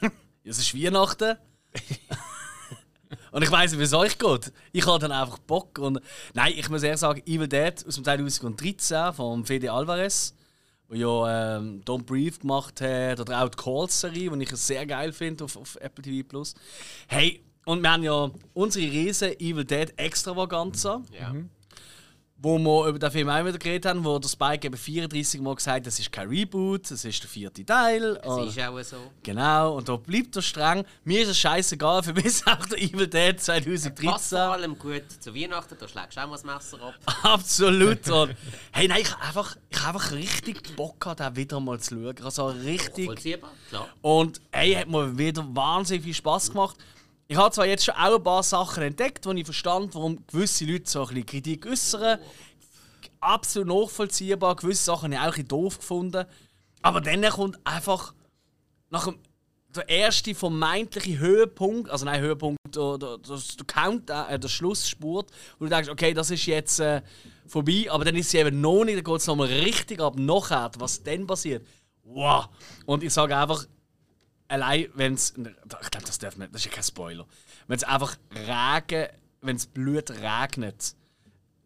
Es 0.46 0.58
ist 0.58 0.74
Weihnachten. 0.74 1.38
und 3.32 3.42
ich 3.42 3.50
weiss 3.50 3.70
nicht, 3.70 3.80
wie 3.80 3.84
es 3.84 3.94
euch 3.94 4.18
geht. 4.18 4.52
Ich 4.72 4.86
habe 4.86 4.98
dann 4.98 5.10
einfach 5.10 5.38
Bock. 5.38 5.78
Und 5.78 6.00
Nein, 6.34 6.52
ich 6.56 6.68
muss 6.68 6.82
ehrlich 6.82 7.00
sagen, 7.00 7.22
Evil 7.24 7.48
Dead 7.48 7.84
aus 7.86 7.94
dem 7.94 8.04
2013 8.04 9.14
von 9.14 9.46
Fede 9.46 9.72
Alvarez, 9.72 10.34
der 10.90 10.98
ja 10.98 11.56
ähm, 11.56 11.80
Don't 11.84 12.04
Breathe 12.04 12.38
gemacht 12.38 12.82
hat, 12.82 13.20
oder 13.20 13.42
auch 13.42 13.48
die 13.48 13.56
Calls-Serie, 13.56 14.30
die 14.30 14.42
ich 14.42 14.50
sehr 14.50 14.84
geil 14.84 15.12
finde 15.12 15.44
auf, 15.44 15.56
auf 15.56 15.76
Apple 15.76 16.04
TV 16.04 16.28
Plus. 16.28 16.54
Hey, 17.06 17.42
und 17.64 17.80
wir 17.80 17.90
haben 17.90 18.02
ja 18.02 18.30
unsere 18.52 18.84
riesen 18.84 19.32
Evil 19.40 19.64
Dead 19.64 19.94
Extravaganza 19.96 21.02
Ja. 21.18 21.34
Wo 22.36 22.58
wir 22.58 22.88
über 22.88 22.98
den 22.98 23.10
Film 23.10 23.28
auch 23.30 23.44
wieder 23.44 23.56
geredet 23.58 23.86
haben, 23.86 24.04
wo 24.04 24.18
der 24.18 24.28
Spike 24.28 24.66
eben 24.66 24.76
34 24.76 25.40
Mal 25.40 25.54
gesagt 25.54 25.76
hat, 25.78 25.86
das 25.86 25.98
ist 25.98 26.12
kein 26.12 26.28
Reboot, 26.28 26.90
das 26.90 27.04
ist 27.04 27.22
der 27.22 27.30
vierte 27.30 27.64
Teil. 27.64 28.18
Es 28.22 28.26
Und- 28.26 28.48
ist 28.48 28.60
auch 28.60 28.82
so. 28.82 28.96
Genau, 29.22 29.76
und 29.76 29.88
da 29.88 29.96
bleibt 29.96 30.36
er 30.36 30.42
streng. 30.42 30.84
Mir 31.04 31.22
ist 31.22 31.28
es 31.28 31.38
scheißegal, 31.38 32.02
für 32.02 32.12
mich 32.12 32.26
ist 32.26 32.46
auch 32.46 32.66
der 32.66 32.78
Evil 32.82 33.06
Dead 33.06 33.36
Passt 33.36 33.46
vor 33.46 33.54
2013. 33.64 34.38
allem 34.38 34.78
gut 34.78 35.04
zu 35.20 35.34
Weihnachten, 35.34 35.76
da 35.78 35.88
schlägst 35.88 36.16
du 36.18 36.20
auch 36.22 36.26
mal 36.26 36.32
das 36.32 36.44
Messer 36.44 36.78
ab. 36.82 36.94
Absolut. 37.22 38.08
Und, 38.10 38.36
hey, 38.72 38.88
nein, 38.88 39.00
ich 39.00 39.12
habe 39.12 39.22
einfach, 39.22 39.56
ich 39.70 39.78
hab 39.80 39.94
einfach 39.94 40.12
richtig 40.12 40.76
Bock 40.76 41.00
gehabt, 41.00 41.20
den 41.20 41.36
wieder 41.36 41.60
mal 41.60 41.78
zu 41.80 41.94
schauen. 41.94 42.14
Also 42.24 42.48
richtig. 42.48 43.06
Vollziehbar, 43.06 43.50
klar. 43.70 43.88
Und 44.02 44.40
hey, 44.50 44.74
hat 44.74 44.88
mir 44.88 45.16
wieder 45.16 45.46
wahnsinnig 45.54 46.02
viel 46.04 46.14
Spaß 46.14 46.50
gemacht. 46.50 46.76
Ich 47.26 47.36
habe 47.36 47.50
zwar 47.52 47.66
jetzt 47.66 47.84
schon 47.84 47.94
auch 47.94 48.16
ein 48.16 48.22
paar 48.22 48.42
Sachen 48.42 48.82
entdeckt, 48.82 49.24
wo 49.26 49.32
ich 49.32 49.44
verstand, 49.44 49.94
warum 49.94 50.26
gewisse 50.26 50.66
Leute 50.66 50.90
so 50.90 51.00
ein 51.02 51.08
bisschen 51.08 51.26
Kritik 51.26 51.66
äußern. 51.66 52.18
Absolut 53.20 53.68
nachvollziehbar. 53.68 54.56
Gewisse 54.56 54.84
Sachen 54.84 55.04
habe 55.04 55.14
ich 55.14 55.20
auch 55.20 55.24
ein 55.24 55.30
bisschen 55.30 55.48
doof 55.48 55.78
gefunden. 55.78 56.26
Aber 56.82 57.00
dann 57.00 57.22
kommt 57.30 57.58
einfach 57.64 58.14
nach 58.90 59.04
dem 59.06 59.18
der 59.74 59.88
erste 59.88 60.34
vermeintliche 60.34 61.18
Höhepunkt, 61.18 61.90
also 61.90 62.04
nein, 62.04 62.20
Höhepunkt, 62.20 62.58
der, 62.74 62.98
der, 62.98 63.18
der 63.18 63.66
Count, 63.66 64.10
äh, 64.10 64.38
der 64.38 64.48
Schlussspurt, 64.48 65.30
wo 65.58 65.64
du 65.64 65.70
denkst, 65.70 65.88
okay, 65.88 66.14
das 66.14 66.30
ist 66.30 66.46
jetzt 66.46 66.80
äh, 66.80 67.02
vorbei, 67.46 67.86
aber 67.90 68.04
dann 68.04 68.16
ist 68.16 68.30
sie 68.30 68.38
eben 68.38 68.60
noch 68.60 68.84
nicht, 68.84 68.96
dann 68.96 69.04
geht 69.04 69.20
es 69.20 69.26
nochmal 69.26 69.48
richtig 69.48 70.00
ab, 70.00 70.14
nachher, 70.16 70.70
was 70.78 71.02
dann 71.02 71.26
passiert. 71.26 71.66
Wow! 72.04 72.48
Und 72.86 73.02
ich 73.02 73.12
sage 73.12 73.36
einfach, 73.36 73.66
allein 74.48 74.88
wenn 74.94 75.14
es, 75.14 75.30
ich 75.36 75.90
glaube, 75.90 76.06
das 76.06 76.18
darf 76.18 76.36
man, 76.36 76.50
das 76.52 76.60
ist 76.62 76.66
ja 76.66 76.72
kein 76.72 76.84
Spoiler, 76.84 77.26
wenn 77.66 77.76
es 77.76 77.84
einfach 77.84 78.16
Regen, 78.34 79.08
wenn 79.40 79.56
es 79.56 79.66
Blut 79.66 80.10
regnet, 80.10 80.94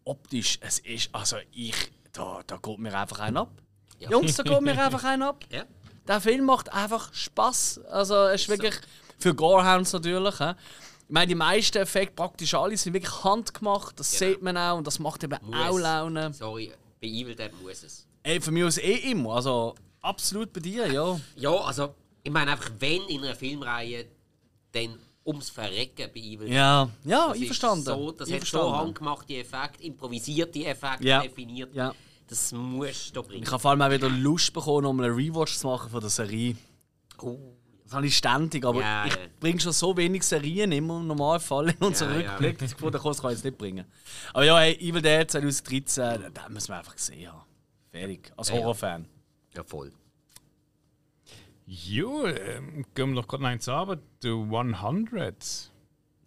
optisch, 0.04 0.58
es 0.60 0.78
ist, 0.80 1.10
also 1.14 1.36
ich, 1.52 1.74
da, 2.12 2.40
da 2.46 2.56
geht 2.56 2.78
mir 2.78 2.96
einfach 2.98 3.20
ein 3.20 3.36
ab. 3.36 3.50
Ja. 3.98 4.10
Jungs, 4.10 4.34
da 4.36 4.42
geht 4.42 4.60
mir 4.62 4.78
einfach 4.84 5.04
ein 5.04 5.22
ab. 5.22 5.44
Ja. 5.50 5.64
Der 6.06 6.20
Film 6.20 6.46
macht 6.46 6.72
einfach 6.72 7.12
Spaß. 7.12 7.80
Also 7.90 8.14
es 8.28 8.42
ist 8.42 8.48
wirklich 8.48 8.74
für 9.18 9.34
Gorehounds 9.34 9.92
natürlich. 9.92 10.40
Ich 10.40 10.54
meine, 11.08 11.26
die 11.26 11.34
meisten 11.34 11.78
Effekte, 11.78 12.14
praktisch 12.14 12.54
alle, 12.54 12.76
sind 12.76 12.94
wirklich 12.94 13.24
handgemacht. 13.24 13.98
Das 14.00 14.12
Genau. 14.18 14.32
sieht 14.32 14.42
man 14.42 14.56
auch 14.56 14.78
und 14.78 14.86
das 14.86 14.98
macht 14.98 15.24
eben 15.24 15.36
Muss. 15.42 15.56
auch 15.56 15.78
Laune. 15.78 16.32
Sorry, 16.32 16.72
bei 17.00 17.08
Evil 17.08 17.34
Dead 17.34 17.50
muss 17.62 17.82
es. 17.82 18.06
Ey, 18.22 18.40
von 18.40 18.54
mir 18.54 18.66
aus 18.66 18.78
eh 18.78 19.10
immer. 19.10 19.34
Also 19.36 19.74
absolut 20.00 20.52
bei 20.52 20.60
dir, 20.60 20.90
ja. 20.90 21.18
Ja, 21.36 21.50
also, 21.50 21.94
ich 22.22 22.30
meine 22.30 22.52
einfach, 22.52 22.70
wenn 22.78 23.02
in 23.08 23.24
einer 23.24 23.34
Filmreihe, 23.34 24.06
dann 24.72 24.98
ums 25.24 25.50
Verrecken 25.50 26.10
bei 26.14 26.20
Evil. 26.20 26.50
Ja, 26.52 26.88
ja, 27.04 27.28
Das 27.28 27.36
ist 27.36 27.42
einverstanden. 27.42 27.84
So, 27.84 28.12
das 28.12 28.20
hat 28.20 28.26
so 28.28 28.34
Einverstanden. 28.34 28.76
handgemachte 28.76 29.36
Effekte, 29.36 29.82
improvisierte 29.84 30.64
Effekte 30.64 31.04
Ja. 31.06 31.20
definiert. 31.22 31.74
Ja. 31.74 31.94
Das 32.26 32.52
musst 32.52 33.16
du 33.16 33.22
bringen. 33.22 33.42
Ich 33.42 33.50
habe 33.50 33.58
vor 33.60 33.70
allem 33.70 33.82
auch 33.82 33.90
wieder 33.90 34.08
Lust 34.10 34.52
bekommen, 34.52 34.86
um 34.86 35.00
einen 35.00 35.14
Rewatch 35.14 35.56
zu 35.56 35.66
machen 35.66 35.90
von 35.90 36.00
der 36.00 36.10
Serie. 36.10 36.56
Oh. 37.22 37.38
Das 37.84 37.94
habe 37.94 38.06
ich 38.06 38.16
ständig, 38.18 38.66
aber 38.66 38.80
Ja, 38.82 39.06
ich 39.06 39.12
ja. 39.14 39.18
bringe 39.40 39.58
schon 39.60 39.72
so 39.72 39.96
wenig 39.96 40.22
Serien 40.22 40.70
immer 40.72 40.98
im 40.98 41.06
Normalfall 41.06 41.70
in 41.70 41.76
unseren 41.78 42.16
Ja, 42.16 42.20
ja. 42.20 42.30
Rückblick. 42.36 42.60
Ich 42.62 42.74
fand, 42.74 42.94
das 42.94 43.02
kann 43.02 43.30
ich 43.30 43.36
jetzt 43.38 43.44
nicht 43.44 43.56
bringen. 43.56 43.86
Aber 44.34 44.44
ja, 44.44 44.58
hey, 44.58 44.74
Evil 44.74 45.00
Dead 45.00 45.30
2013, 45.30 46.30
da 46.34 46.48
müssen 46.50 46.68
wir 46.68 46.76
einfach 46.78 46.94
gesehen 46.94 47.32
haben. 47.32 47.46
Fertig. 47.90 48.30
Als 48.36 48.48
Ja, 48.50 48.54
ja. 48.56 48.60
Horrorfan. 48.60 49.08
Ja, 49.56 49.64
voll. 49.64 49.90
Jo, 51.70 52.24
ähm, 52.24 52.86
gehen 52.94 53.10
wir 53.10 53.16
noch 53.16 53.28
gerade 53.28 53.46
eins 53.46 53.68
an, 53.68 54.00
The 54.22 54.30
100. 54.30 55.70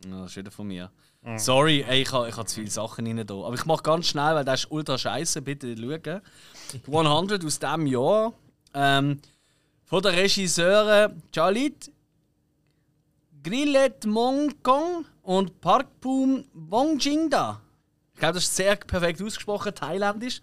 Ja, 0.06 0.22
das 0.22 0.32
ist 0.32 0.38
wieder 0.38 0.52
von 0.52 0.68
mir. 0.68 0.92
Sorry, 1.38 1.84
ey, 1.88 2.04
ich 2.04 2.12
habe 2.12 2.30
ich 2.30 2.38
ha 2.38 2.46
zu 2.46 2.56
viele 2.56 2.70
Sachen 2.70 3.08
rein 3.08 3.26
da. 3.26 3.34
Aber 3.34 3.56
ich 3.56 3.66
mache 3.66 3.82
ganz 3.82 4.08
schnell, 4.08 4.36
weil 4.36 4.46
das 4.46 4.62
ist 4.66 4.72
ultra 4.72 5.00
scheiße. 5.00 5.42
Bitte 5.42 5.76
schauen. 5.76 6.22
100 7.08 7.44
aus 7.44 7.58
diesem 7.58 7.88
Jahr. 7.88 8.34
Ähm, 8.76 9.20
von 9.86 10.04
der 10.04 10.14
Regisseuren 10.14 11.24
Chalit 11.32 11.92
Grillet 13.44 14.06
Mongkong 14.06 15.06
und 15.24 15.60
Parkpum 15.60 16.46
Wongjingda. 16.54 17.62
Ich 18.14 18.20
glaube, 18.20 18.36
das 18.36 18.44
ist 18.44 18.56
sehr 18.56 18.76
perfekt 18.76 19.24
ausgesprochen, 19.24 19.74
thailändisch. 19.74 20.42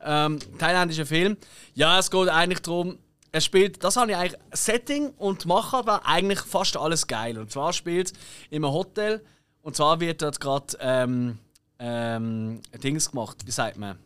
Ähm, 0.00 0.38
thailändischer 0.58 1.04
Film. 1.04 1.36
Ja, 1.74 1.98
es 1.98 2.10
geht 2.10 2.28
eigentlich 2.28 2.60
darum, 2.60 2.98
es 3.34 3.44
spielt, 3.44 3.82
das 3.82 3.96
habe 3.96 4.12
ich 4.12 4.16
eigentlich, 4.16 4.40
Setting 4.52 5.10
und 5.18 5.44
Machart 5.44 5.86
war 5.88 6.06
eigentlich 6.06 6.38
fast 6.38 6.76
alles 6.76 7.04
geil. 7.08 7.36
Und 7.36 7.50
zwar 7.50 7.72
spielt 7.72 8.12
einem 8.52 8.70
Hotel 8.70 9.24
und 9.60 9.74
zwar 9.74 9.98
wird 9.98 10.22
dort 10.22 10.38
gerade 10.38 10.76
ähm, 10.78 11.38
ähm, 11.80 12.60
Dings 12.80 13.10
gemacht, 13.10 13.38
wie 13.44 13.50
sagt 13.50 13.76
man? 13.76 13.98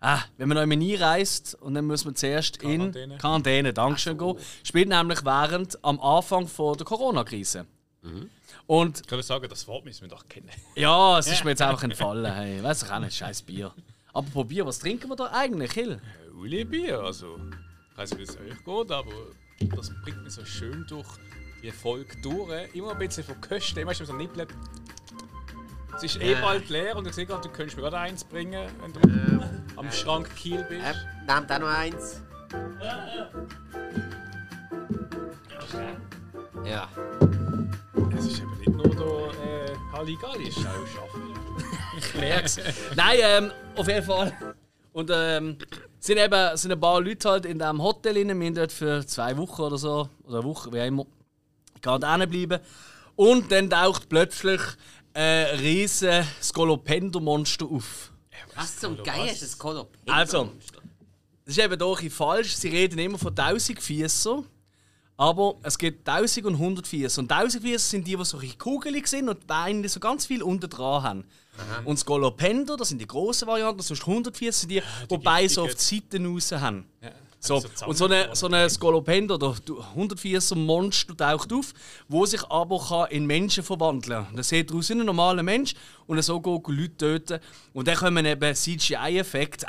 Ah, 0.00 0.22
wenn 0.38 0.48
man 0.48 0.66
noch 0.66 0.76
nie 0.76 0.94
reist 0.94 1.56
und 1.60 1.74
dann 1.74 1.86
muss 1.86 2.06
man 2.06 2.16
zuerst 2.16 2.58
Quarantäne. 2.58 3.14
in 3.14 3.20
Quarantäne, 3.20 3.74
Dankeschön, 3.74 4.16
gehen. 4.16 4.38
Spielt 4.64 4.88
nämlich 4.88 5.22
während 5.26 5.84
am 5.84 6.00
Anfang 6.00 6.48
von 6.48 6.74
der 6.78 6.86
Corona-Krise. 6.86 7.66
Und 8.66 9.02
Ich 9.12 9.26
sagen, 9.26 9.46
das 9.48 9.68
Wort 9.68 9.84
müssen 9.84 10.02
wir 10.02 10.08
doch 10.08 10.26
kennen. 10.26 10.48
ja, 10.74 11.18
es 11.18 11.26
ist 11.26 11.44
mir 11.44 11.50
jetzt 11.50 11.60
einfach 11.60 11.82
entfallen. 11.82 12.32
Hey, 12.32 12.62
weiß 12.62 12.84
ich 12.84 12.90
auch 12.90 12.98
nicht, 12.98 13.14
scheiß 13.14 13.42
Bier. 13.42 13.74
Aber 14.14 14.26
probier, 14.30 14.64
was 14.64 14.78
trinken 14.78 15.10
wir 15.10 15.16
da 15.16 15.26
eigentlich, 15.26 15.72
Hill? 15.72 16.00
Uli 16.34 16.64
Bier, 16.64 16.98
also. 17.00 17.38
Ich 17.92 17.98
weiß 17.98 18.10
nicht, 18.12 18.20
wie 18.20 18.22
es 18.22 18.36
euch 18.38 18.64
geht, 18.64 18.90
aber 18.90 19.12
das 19.76 19.92
bringt 20.02 20.24
mich 20.24 20.32
so 20.32 20.44
schön 20.44 20.86
durch 20.88 21.06
die 21.62 21.70
Folge 21.70 22.16
durch. 22.22 22.74
Immer 22.74 22.92
ein 22.92 22.98
bisschen 22.98 23.22
von 23.22 23.38
Kösten, 23.40 23.80
immer 23.80 23.94
so 23.94 24.12
nippelt. 24.14 24.48
Es 25.94 26.02
ist 26.04 26.20
eh 26.22 26.34
bald 26.36 26.70
leer 26.70 26.96
und 26.96 27.06
ich 27.06 27.12
sehe 27.12 27.26
gerade, 27.26 27.42
du 27.42 27.50
könntest 27.50 27.76
mir 27.76 27.82
gerade 27.82 27.98
eins 27.98 28.24
bringen, 28.24 28.66
wenn 28.80 28.92
du 28.94 29.44
am 29.76 29.92
Schrank 29.92 30.34
Kiel 30.36 30.64
bist. 30.68 30.82
Äh, 30.82 30.94
nehmt 31.32 31.52
auch 31.52 31.58
noch 31.58 31.68
eins. 31.68 32.22
Ja. 36.64 36.88
Es 38.16 38.24
ist 38.24 38.40
eben 38.40 38.56
nicht 38.58 38.72
nur 38.72 38.88
der 38.88 39.74
äh, 39.74 39.76
Halligalli, 39.92 40.48
es 40.48 40.56
ist 40.56 40.66
auch 40.66 40.86
Schaffen. 40.86 41.22
merk's. 42.18 42.56
Nein, 42.96 43.18
ähm, 43.20 43.52
auf 43.76 43.86
jeden 43.86 44.04
Fall. 44.04 44.32
Und 44.92 45.10
ähm, 45.12 45.58
sind 46.02 46.18
eben 46.18 46.56
sind 46.56 46.72
ein 46.72 46.80
paar 46.80 47.00
Leute 47.00 47.30
halt 47.30 47.46
in 47.46 47.58
diesem 47.58 47.80
Hotel 47.80 48.16
rein. 48.16 48.40
Wir 48.40 48.46
sind 48.46 48.56
dort 48.56 48.72
für 48.72 49.06
zwei 49.06 49.36
Wochen 49.36 49.62
oder 49.62 49.78
so, 49.78 50.08
oder 50.24 50.38
eine 50.38 50.44
Woche, 50.44 50.72
wie 50.72 50.84
immer, 50.84 51.06
gerade 51.80 52.26
bleiben. 52.26 52.60
Und 53.14 53.52
dann 53.52 53.70
taucht 53.70 54.08
plötzlich 54.08 54.60
ein 55.14 55.58
riesen 55.60 56.26
Skolopendo-Monster 56.42 57.66
auf. 57.66 58.10
Was 58.56 58.78
zum 58.78 59.02
Geier 59.02 59.30
ist 59.30 59.42
das 59.42 59.56
Kolop? 59.56 59.96
Also. 60.06 60.50
Das 61.44 61.56
ist 61.56 61.64
eben 61.64 61.78
doch 61.78 62.00
ein 62.00 62.10
falsch. 62.10 62.54
Sie 62.54 62.68
reden 62.68 62.98
immer 62.98 63.18
von 63.18 63.36
1000 63.36 63.80
Füßen. 63.80 64.44
Aber 65.16 65.56
es 65.62 65.78
gibt 65.78 66.08
1000 66.08 66.46
und 66.46 66.54
100 66.54 66.86
Füße. 66.86 67.20
Und 67.20 67.30
1000 67.30 67.62
Füße 67.62 67.90
sind 67.90 68.06
die, 68.06 68.16
die 68.16 68.24
so 68.24 68.40
kugelig 68.58 69.06
sind 69.06 69.28
und 69.28 69.42
die 69.42 69.46
Beine 69.46 69.88
so 69.88 70.00
ganz 70.00 70.26
viel 70.26 70.42
unten 70.42 70.68
dran 70.68 71.02
haben. 71.02 71.24
Und 71.84 71.98
Skolopendo, 71.98 72.76
das 72.76 72.88
sind 72.88 73.00
die 73.00 73.06
grossen 73.06 73.48
Varianten, 73.48 73.82
sonst 73.82 74.06
100 74.06 74.36
Füße 74.36 74.60
sind 74.60 74.70
die, 74.70 74.82
die 75.10 75.18
Beine 75.18 75.48
so 75.48 75.62
auf 75.62 75.74
die 75.74 75.82
Seiten 75.82 76.26
raus 76.26 76.52
haben. 76.52 76.86
So, 77.44 77.60
so 77.74 77.86
und 77.86 77.96
so 77.96 78.04
eine, 78.04 78.28
so 78.36 78.46
eine 78.46 78.70
Skolopendo, 78.70 79.34
oder 79.34 79.56
140er 79.96 80.54
Monster 80.54 81.16
taucht 81.16 81.52
auf, 81.52 81.74
wo 82.08 82.24
sich 82.24 82.40
aber 82.48 82.78
kann 82.78 83.10
in 83.10 83.26
Menschen 83.26 83.64
verwandeln 83.64 84.26
kann. 84.26 84.36
Das 84.36 84.48
sieht 84.48 84.72
aus 84.72 84.90
wie 84.90 84.92
ein 84.92 85.04
normaler 85.04 85.42
Mensch 85.42 85.74
und 86.06 86.22
so 86.22 86.40
geht 86.40 86.68
er 86.68 86.72
Leute 86.72 86.96
töten. 86.96 87.40
Und 87.72 87.88
dann 87.88 87.96
kommen 87.96 88.24
eben 88.24 88.54
CGI-Effekte. 88.54 89.66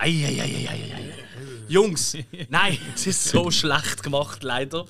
Jungs, 1.68 2.16
nein, 2.50 2.78
es 2.94 3.08
ist 3.08 3.26
so 3.26 3.50
schlecht 3.50 4.04
gemacht, 4.04 4.44
leider. 4.44 4.86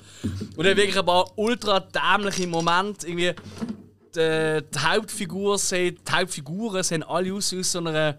Und 0.58 0.66
dann 0.66 0.76
wirklich 0.76 1.00
ein 1.00 1.06
paar 1.06 1.32
ultra 1.38 1.80
dämliche 1.80 2.48
Momente. 2.48 3.08
Irgendwie, 3.08 3.34
die, 4.16 4.62
die, 4.74 4.80
Hauptfigur 4.80 5.58
sehen, 5.58 5.98
die 6.08 6.12
Hauptfiguren 6.12 6.84
sehen 6.84 7.04
alle 7.04 7.34
aus 7.34 7.52
wie 7.52 7.60
aus 7.60 7.72
so 7.72 7.80
einer, 7.80 8.18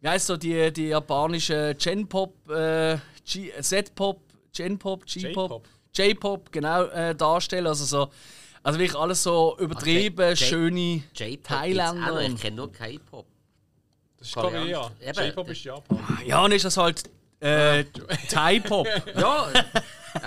wie 0.00 0.08
heisst 0.08 0.26
so 0.26 0.36
die, 0.36 0.72
die 0.72 0.88
japanische 0.88 1.74
Gen-Pop, 1.78 2.50
äh, 2.50 2.96
Z-Pop, 3.24 4.20
Gen-Pop, 4.52 5.06
G-Pop, 5.06 5.32
J-Pop. 5.50 5.68
J-Pop, 5.94 6.52
genau, 6.52 6.84
äh, 6.86 7.14
darstellen. 7.14 7.66
Also, 7.66 7.84
so, 7.84 8.10
also 8.62 8.78
wirklich 8.78 8.98
alles 8.98 9.22
so 9.22 9.56
übertrieben, 9.58 10.28
J- 10.30 10.38
schöne 10.38 11.02
Thailänder. 11.42 12.20
Ich 12.22 12.40
kenne 12.40 12.56
nur 12.56 12.72
K-Pop. 12.72 13.26
Das 14.18 14.28
ist 14.28 14.34
Korea. 14.34 14.90
J-Pop 15.00 15.48
ist 15.48 15.64
Japan. 15.64 15.98
Ja, 16.26 16.44
und 16.44 16.52
ist 16.52 16.64
das 16.64 16.76
halt 16.76 17.02
äh, 17.40 17.84
Thai-Pop. 18.30 18.86
Ja, 19.16 19.48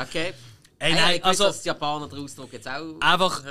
okay. 0.02 0.34
Ey, 0.78 0.92
Hey, 0.92 1.02
nein, 1.02 1.16
ich 1.16 1.24
also- 1.26 1.44
also, 1.46 1.54
dass 1.54 1.62
die 1.64 1.68
Japaner 1.70 2.08
den 2.08 2.20
Ausdruck 2.24 2.52
jetzt 2.54 2.68
auch 2.68 3.00
Einfach-. 3.00 3.44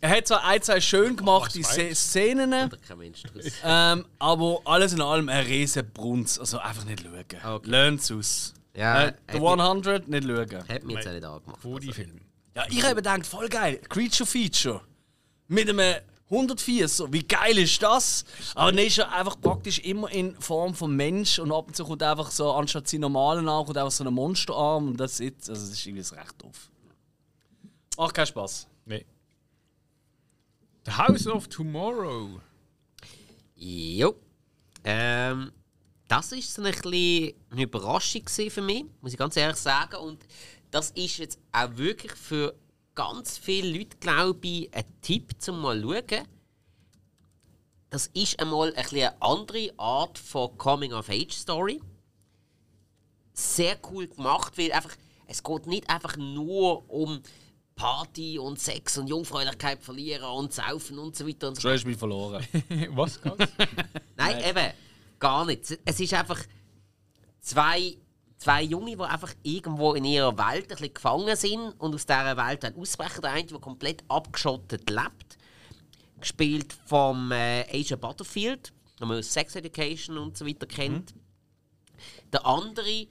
Er 0.00 0.10
hat 0.10 0.26
zwar 0.28 0.44
ein, 0.44 0.62
zwei 0.62 0.80
schön 0.80 1.16
gemachte 1.16 1.62
Szenen, 1.94 2.52
Oder 2.52 2.76
kein 2.76 2.98
Mensch 2.98 3.22
ähm, 3.64 4.04
aber 4.18 4.60
alles 4.64 4.92
in 4.92 5.00
allem 5.00 5.28
ein 5.28 5.44
riesen 5.46 5.90
Brunz. 5.92 6.38
Also 6.38 6.58
einfach 6.58 6.84
nicht 6.84 7.02
schauen. 7.02 7.24
Okay. 7.54 7.70
Lernt's 7.70 8.10
aus. 8.12 8.54
Ja, 8.74 9.04
äh, 9.04 9.12
The 9.32 9.38
hat 9.40 9.58
100, 9.60 10.08
nicht 10.08 10.24
schauen. 10.24 10.68
Hat 10.68 10.84
mich 10.84 10.96
jetzt 10.96 11.08
auch 11.08 11.12
nicht 11.12 11.24
angemacht. 11.24 11.62
Foodie-Film. 11.62 12.20
Ja, 12.54 12.64
ich 12.68 12.82
habe 12.84 12.96
gedacht, 12.96 13.26
voll 13.26 13.48
geil. 13.48 13.80
Creature 13.88 14.26
Feature. 14.26 14.80
Mit 15.48 15.68
einem 15.68 15.96
104, 16.28 16.88
so. 16.88 17.12
Wie 17.12 17.22
geil 17.22 17.56
ist 17.58 17.80
das? 17.82 18.24
Aber 18.54 18.72
dann 18.72 18.84
ist 18.84 18.98
er 18.98 19.12
einfach 19.12 19.40
praktisch 19.40 19.78
immer 19.80 20.10
in 20.10 20.34
Form 20.40 20.74
von 20.74 20.94
Mensch 20.94 21.38
und 21.38 21.52
ab 21.52 21.68
und 21.68 21.76
zu 21.76 21.84
kommt 21.84 22.02
einfach 22.02 22.30
so, 22.30 22.52
anstatt 22.52 22.88
seinen 22.88 23.02
normalen 23.02 23.48
Arm, 23.48 23.64
kommt 23.64 23.78
einfach 23.78 23.92
so 23.92 24.04
ein 24.04 24.12
Monsterarm 24.12 24.88
und 24.88 24.96
das 24.96 25.20
ist, 25.20 25.48
also 25.48 25.62
das 25.62 25.70
ist 25.70 25.86
irgendwie 25.86 26.16
recht 26.16 26.42
doof. 26.42 26.70
Macht 27.96 28.14
keinen 28.14 28.26
Spaß. 28.26 28.66
Nee. 28.86 29.06
The 30.84 30.92
House 30.92 31.26
of 31.26 31.48
Tomorrow. 31.48 32.40
Jo. 33.54 34.14
Ähm, 34.84 35.52
das 36.08 36.32
war 36.32 36.40
so 36.40 36.62
ein 36.62 36.72
bisschen 36.72 37.34
eine 37.50 37.62
Überraschung 37.62 38.22
für 38.28 38.62
mich, 38.62 38.84
muss 39.00 39.12
ich 39.12 39.18
ganz 39.18 39.36
ehrlich 39.36 39.56
sagen. 39.56 39.96
Und 39.96 40.24
das 40.70 40.90
ist 40.90 41.18
jetzt 41.18 41.38
auch 41.52 41.76
wirklich 41.76 42.12
für 42.12 42.54
ganz 42.96 43.38
viele 43.38 43.78
Leute, 43.78 43.96
glaube 43.98 44.40
ich, 44.48 44.74
ein 44.74 44.84
Tipp 45.02 45.36
zum 45.38 45.60
mal 45.60 45.80
schauen. 45.80 46.26
Das 47.90 48.08
ist 48.08 48.40
einmal 48.40 48.74
ein 48.74 48.86
eine 48.90 49.22
andere 49.22 49.70
Art 49.76 50.18
von 50.18 50.58
Coming-of-Age-Story. 50.58 51.80
Sehr 53.32 53.78
cool 53.90 54.08
gemacht, 54.08 54.58
weil 54.58 54.72
einfach, 54.72 54.96
es 55.28 55.42
geht 55.42 55.66
nicht 55.68 55.88
einfach 55.88 56.16
nur 56.16 56.90
um 56.90 57.22
Party 57.76 58.38
und 58.38 58.58
Sex 58.58 58.96
und 58.98 59.06
Jungfräulichkeit 59.06 59.82
verlieren 59.82 60.24
und 60.24 60.52
Saufen 60.52 60.98
und 60.98 61.14
so 61.14 61.28
weiter 61.28 61.48
und 61.48 61.56
so 61.56 61.60
Schon 61.60 61.72
hast 61.72 61.84
du 61.84 61.88
mich 61.88 61.98
verloren. 61.98 62.44
Was 62.90 63.20
ganz? 63.20 63.46
Nein, 64.16 64.42
eben, 64.42 64.72
gar 65.18 65.44
nicht. 65.44 65.78
Es 65.84 66.00
ist 66.00 66.14
einfach 66.14 66.42
zwei, 67.40 67.98
zwei 68.38 68.62
Junge, 68.62 68.96
die 68.96 69.02
einfach 69.02 69.32
irgendwo 69.42 69.94
in 69.94 70.04
ihrer 70.04 70.36
Welt 70.36 70.64
ein 70.64 70.68
bisschen 70.68 70.94
gefangen 70.94 71.36
sind 71.36 71.72
und 71.78 71.94
aus 71.94 72.06
dieser 72.06 72.36
Welt 72.36 72.62
dann 72.62 72.76
ausbrechen. 72.76 73.22
Der 73.22 73.32
eine, 73.32 73.46
der 73.46 73.58
komplett 73.58 74.04
abgeschottet 74.08 74.88
lebt, 74.90 75.38
gespielt 76.20 76.72
vom 76.86 77.32
äh, 77.32 77.64
Asia 77.72 77.96
Butterfield, 77.96 78.72
den 79.00 79.08
man 79.08 79.18
aus 79.18 79.32
Sex 79.32 79.56
Education 79.56 80.18
und 80.18 80.36
so 80.36 80.46
weiter 80.46 80.66
kennt. 80.66 81.14
Der 82.32 82.44
andere, 82.44 83.06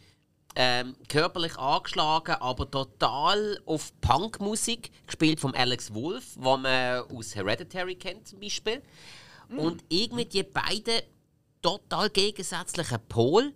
ähm, 0.55 0.95
körperlich 1.09 1.57
angeschlagen, 1.57 2.36
aber 2.36 2.69
total 2.69 3.59
auf 3.65 3.91
Punkmusik, 3.99 4.91
gespielt 5.05 5.39
von 5.39 5.53
Alex 5.53 5.93
Wolff, 5.93 6.36
den 6.36 6.43
man 6.43 7.01
aus 7.11 7.36
Hereditary 7.36 7.95
kennt 7.95 8.28
zum 8.28 8.39
Beispiel. 8.39 8.82
Und 9.49 9.84
irgendwie 9.89 10.26
die 10.26 10.43
beiden 10.43 11.01
total 11.61 12.09
gegensätzlichen 12.09 12.99
Pole 13.07 13.53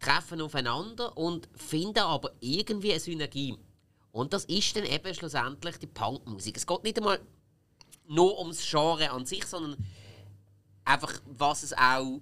treffen 0.00 0.40
aufeinander 0.40 1.16
und 1.16 1.48
finden 1.54 2.00
aber 2.00 2.32
irgendwie 2.40 2.90
eine 2.92 3.00
Synergie. 3.00 3.56
Und 4.12 4.32
das 4.32 4.44
ist 4.46 4.74
dann 4.74 4.84
eben 4.84 5.14
schlussendlich 5.14 5.76
die 5.76 5.86
Punkmusik. 5.86 6.56
Es 6.56 6.66
geht 6.66 6.82
nicht 6.82 6.98
einmal 6.98 7.20
nur 8.08 8.38
ums 8.40 8.68
Genre 8.68 9.10
an 9.10 9.24
sich, 9.24 9.44
sondern 9.46 9.76
einfach, 10.84 11.12
was 11.26 11.62
es 11.62 11.72
auch 11.76 12.20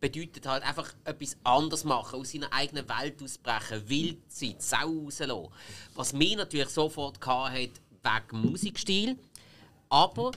bedeutet 0.00 0.46
halt 0.46 0.62
einfach 0.62 0.94
etwas 1.04 1.36
anderes 1.44 1.84
machen, 1.84 2.20
aus 2.20 2.32
seiner 2.32 2.52
eigenen 2.52 2.88
Welt 2.88 3.22
ausbrechen, 3.22 3.88
wild 3.88 4.32
sein, 4.32 4.56
die 4.58 4.62
Sau 4.62 5.04
rauslassen. 5.04 5.48
Was 5.94 6.12
mir 6.12 6.36
natürlich 6.36 6.70
sofort 6.70 7.20
gehabt 7.20 7.54
hat, 8.02 8.28
wegen 8.30 8.50
Musikstil. 8.50 9.18
Aber 9.90 10.32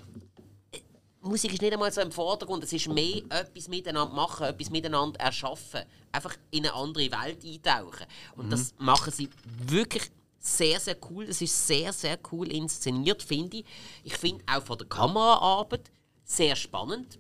Musik 1.24 1.54
ist 1.54 1.62
nicht 1.62 1.74
einmal 1.74 1.92
so 1.92 2.02
im 2.02 2.12
Vordergrund, 2.12 2.64
es 2.64 2.74
ist 2.74 2.88
mehr 2.88 3.22
etwas 3.30 3.68
miteinander 3.68 4.14
machen, 4.14 4.46
etwas 4.46 4.70
miteinander 4.70 5.20
erschaffen. 5.20 5.82
Einfach 6.12 6.36
in 6.52 6.66
eine 6.66 6.74
andere 6.74 7.12
Welt 7.12 7.44
eintauchen. 7.44 8.06
Und 8.36 8.52
das 8.52 8.74
machen 8.78 9.12
sie 9.12 9.30
wirklich 9.66 10.12
sehr, 10.38 10.80
sehr 10.80 10.98
cool. 11.10 11.26
Das 11.26 11.42
ist 11.42 11.68
sehr, 11.68 11.94
sehr 11.94 12.20
cool 12.32 12.52
inszeniert, 12.52 13.24
finde 13.24 13.58
ich. 13.58 13.66
Ich 14.04 14.18
finde 14.18 14.44
auch 14.48 14.64
von 14.64 14.78
der 14.78 14.88
Kameraarbeit 14.88 15.90
sehr 16.26 16.56
spannend 16.56 17.18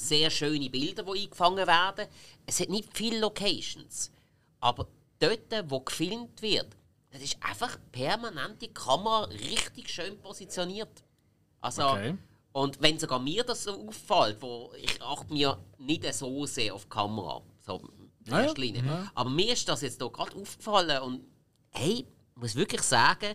sehr 0.00 0.30
schöne 0.30 0.70
Bilder, 0.70 1.02
die 1.02 1.22
eingefangen 1.22 1.66
werden. 1.66 2.06
Es 2.46 2.60
hat 2.60 2.68
nicht 2.68 2.96
viele 2.96 3.20
Locations. 3.20 4.10
Aber 4.60 4.88
dort, 5.18 5.70
wo 5.70 5.80
gefilmt 5.80 6.40
wird, 6.42 6.76
das 7.10 7.22
ist 7.22 7.36
einfach 7.40 7.78
permanent 7.92 8.60
die 8.60 8.72
Kamera 8.72 9.24
richtig 9.24 9.88
schön 9.88 10.18
positioniert. 10.18 11.04
Also, 11.60 11.82
Okay. 11.82 12.16
Und 12.54 12.80
wenn 12.80 12.96
sogar 13.00 13.18
mir 13.18 13.42
das 13.42 13.64
so 13.64 13.72
auffällt, 13.88 14.40
wo 14.40 14.72
ich 14.80 15.02
achte 15.02 15.32
mir 15.32 15.58
nicht 15.78 16.14
so 16.14 16.46
sehr 16.46 16.72
auf 16.72 16.84
die 16.84 16.88
Kamera, 16.88 17.42
so 17.66 17.82
in 18.24 18.30
ja. 18.32 18.42
erster 18.42 18.60
Linie. 18.60 19.10
Aber 19.12 19.28
mir 19.28 19.52
ist 19.52 19.68
das 19.68 19.80
jetzt 19.82 20.00
hier 20.00 20.08
gerade 20.08 20.36
aufgefallen 20.36 21.02
und 21.02 21.24
hey, 21.70 22.06
ich 22.34 22.40
muss 22.40 22.54
wirklich 22.54 22.82
sagen, 22.82 23.34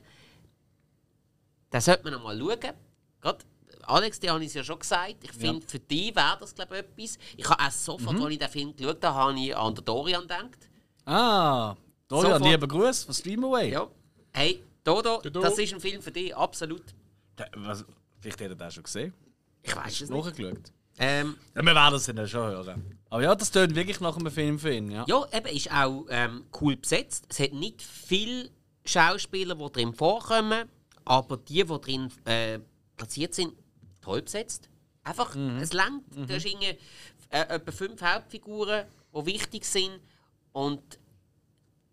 da 1.70 1.82
sollte 1.82 2.04
man 2.06 2.14
noch 2.14 2.24
mal 2.24 2.40
schauen. 2.40 2.74
Gerade 3.20 3.46
Alex, 3.84 4.20
dir 4.22 4.32
habe 4.32 4.42
ich 4.44 4.48
es 4.50 4.54
ja 4.54 4.64
schon 4.64 4.80
gesagt. 4.80 5.16
Ich 5.24 5.34
finde, 5.34 5.68
für 5.68 5.80
dich 5.80 6.16
wäre 6.16 6.38
das, 6.40 6.56
glaube 6.56 6.76
ich, 6.78 6.80
etwas. 6.82 7.18
Ich 7.36 7.50
habe 7.50 7.62
auch 7.62 7.72
sofort, 7.72 8.16
Mhm. 8.16 8.24
als 8.24 8.32
ich 8.34 8.40
den 8.40 8.50
Film 8.50 8.76
geschaut 8.76 9.04
habe, 9.04 9.16
habe 9.16 9.40
ich 9.40 9.56
an 9.56 9.76
den 9.76 9.84
Dorian 9.86 10.22
gedacht. 10.22 10.70
Ah, 11.06 11.76
Dorian, 12.08 12.34
Sofort. 12.36 12.52
lieber 12.52 12.68
Gruß 12.68 13.04
von 13.04 13.14
Streamaway. 13.14 13.72
Ja. 13.72 13.88
Hey, 14.32 14.64
Dodo, 14.84 15.20
Dodo. 15.22 15.42
das 15.42 15.58
ist 15.58 15.74
ein 15.74 15.80
Film 15.82 16.02
für 16.02 16.12
dich, 16.12 16.34
absolut. 16.36 16.84
Was, 17.58 17.84
vielleicht 18.20 18.42
hat 18.42 18.60
er 18.60 18.68
auch 18.68 18.72
schon 18.72 18.84
gesehen. 18.84 19.14
Ich 19.62 19.76
weiß 19.76 20.02
es 20.02 20.10
nicht. 20.10 20.26
Nachgeschaut. 20.26 20.72
Ähm, 20.98 21.38
Ja, 21.56 21.62
wir 21.64 21.76
werden 21.76 21.96
es 21.96 22.06
dann 22.06 22.28
schon 22.28 22.52
hören. 22.52 23.00
Aber 23.10 23.24
ja, 23.24 23.34
das 23.34 23.52
tönt 23.52 23.74
wirklich 23.74 24.00
nach 24.02 24.18
einem 24.18 24.32
Film 24.32 24.60
für 24.60 24.74
ihn, 24.74 24.92
ja. 24.92 25.06
ja, 25.08 25.26
eben 25.32 25.48
ist 25.48 25.72
auch 25.72 26.06
ähm, 26.10 26.46
cool 26.62 26.76
besetzt. 26.76 27.26
Es 27.30 27.40
hat 27.40 27.54
nicht 27.54 27.82
viele 27.82 28.50
Schauspieler, 28.86 29.56
die 29.56 29.72
drin 29.72 29.94
vorkommen, 29.94 30.70
aber 31.06 31.38
die, 31.38 31.64
die 31.64 31.80
drin 31.80 32.12
äh, 32.26 32.60
platziert 32.98 33.34
sind, 33.34 33.54
toll 34.02 34.22
besetzt. 34.22 34.70
Einfach, 35.04 35.36
es 35.36 35.74
langt. 35.74 36.04
Da 36.16 36.36
hast 36.36 36.46
irgendwie 36.46 36.78
äh, 37.30 37.40
etwa 37.48 37.72
fünf 37.72 38.02
Hauptfiguren, 38.02 38.86
die 39.16 39.26
wichtig 39.26 39.66
sind 39.66 40.00
und 40.52 40.82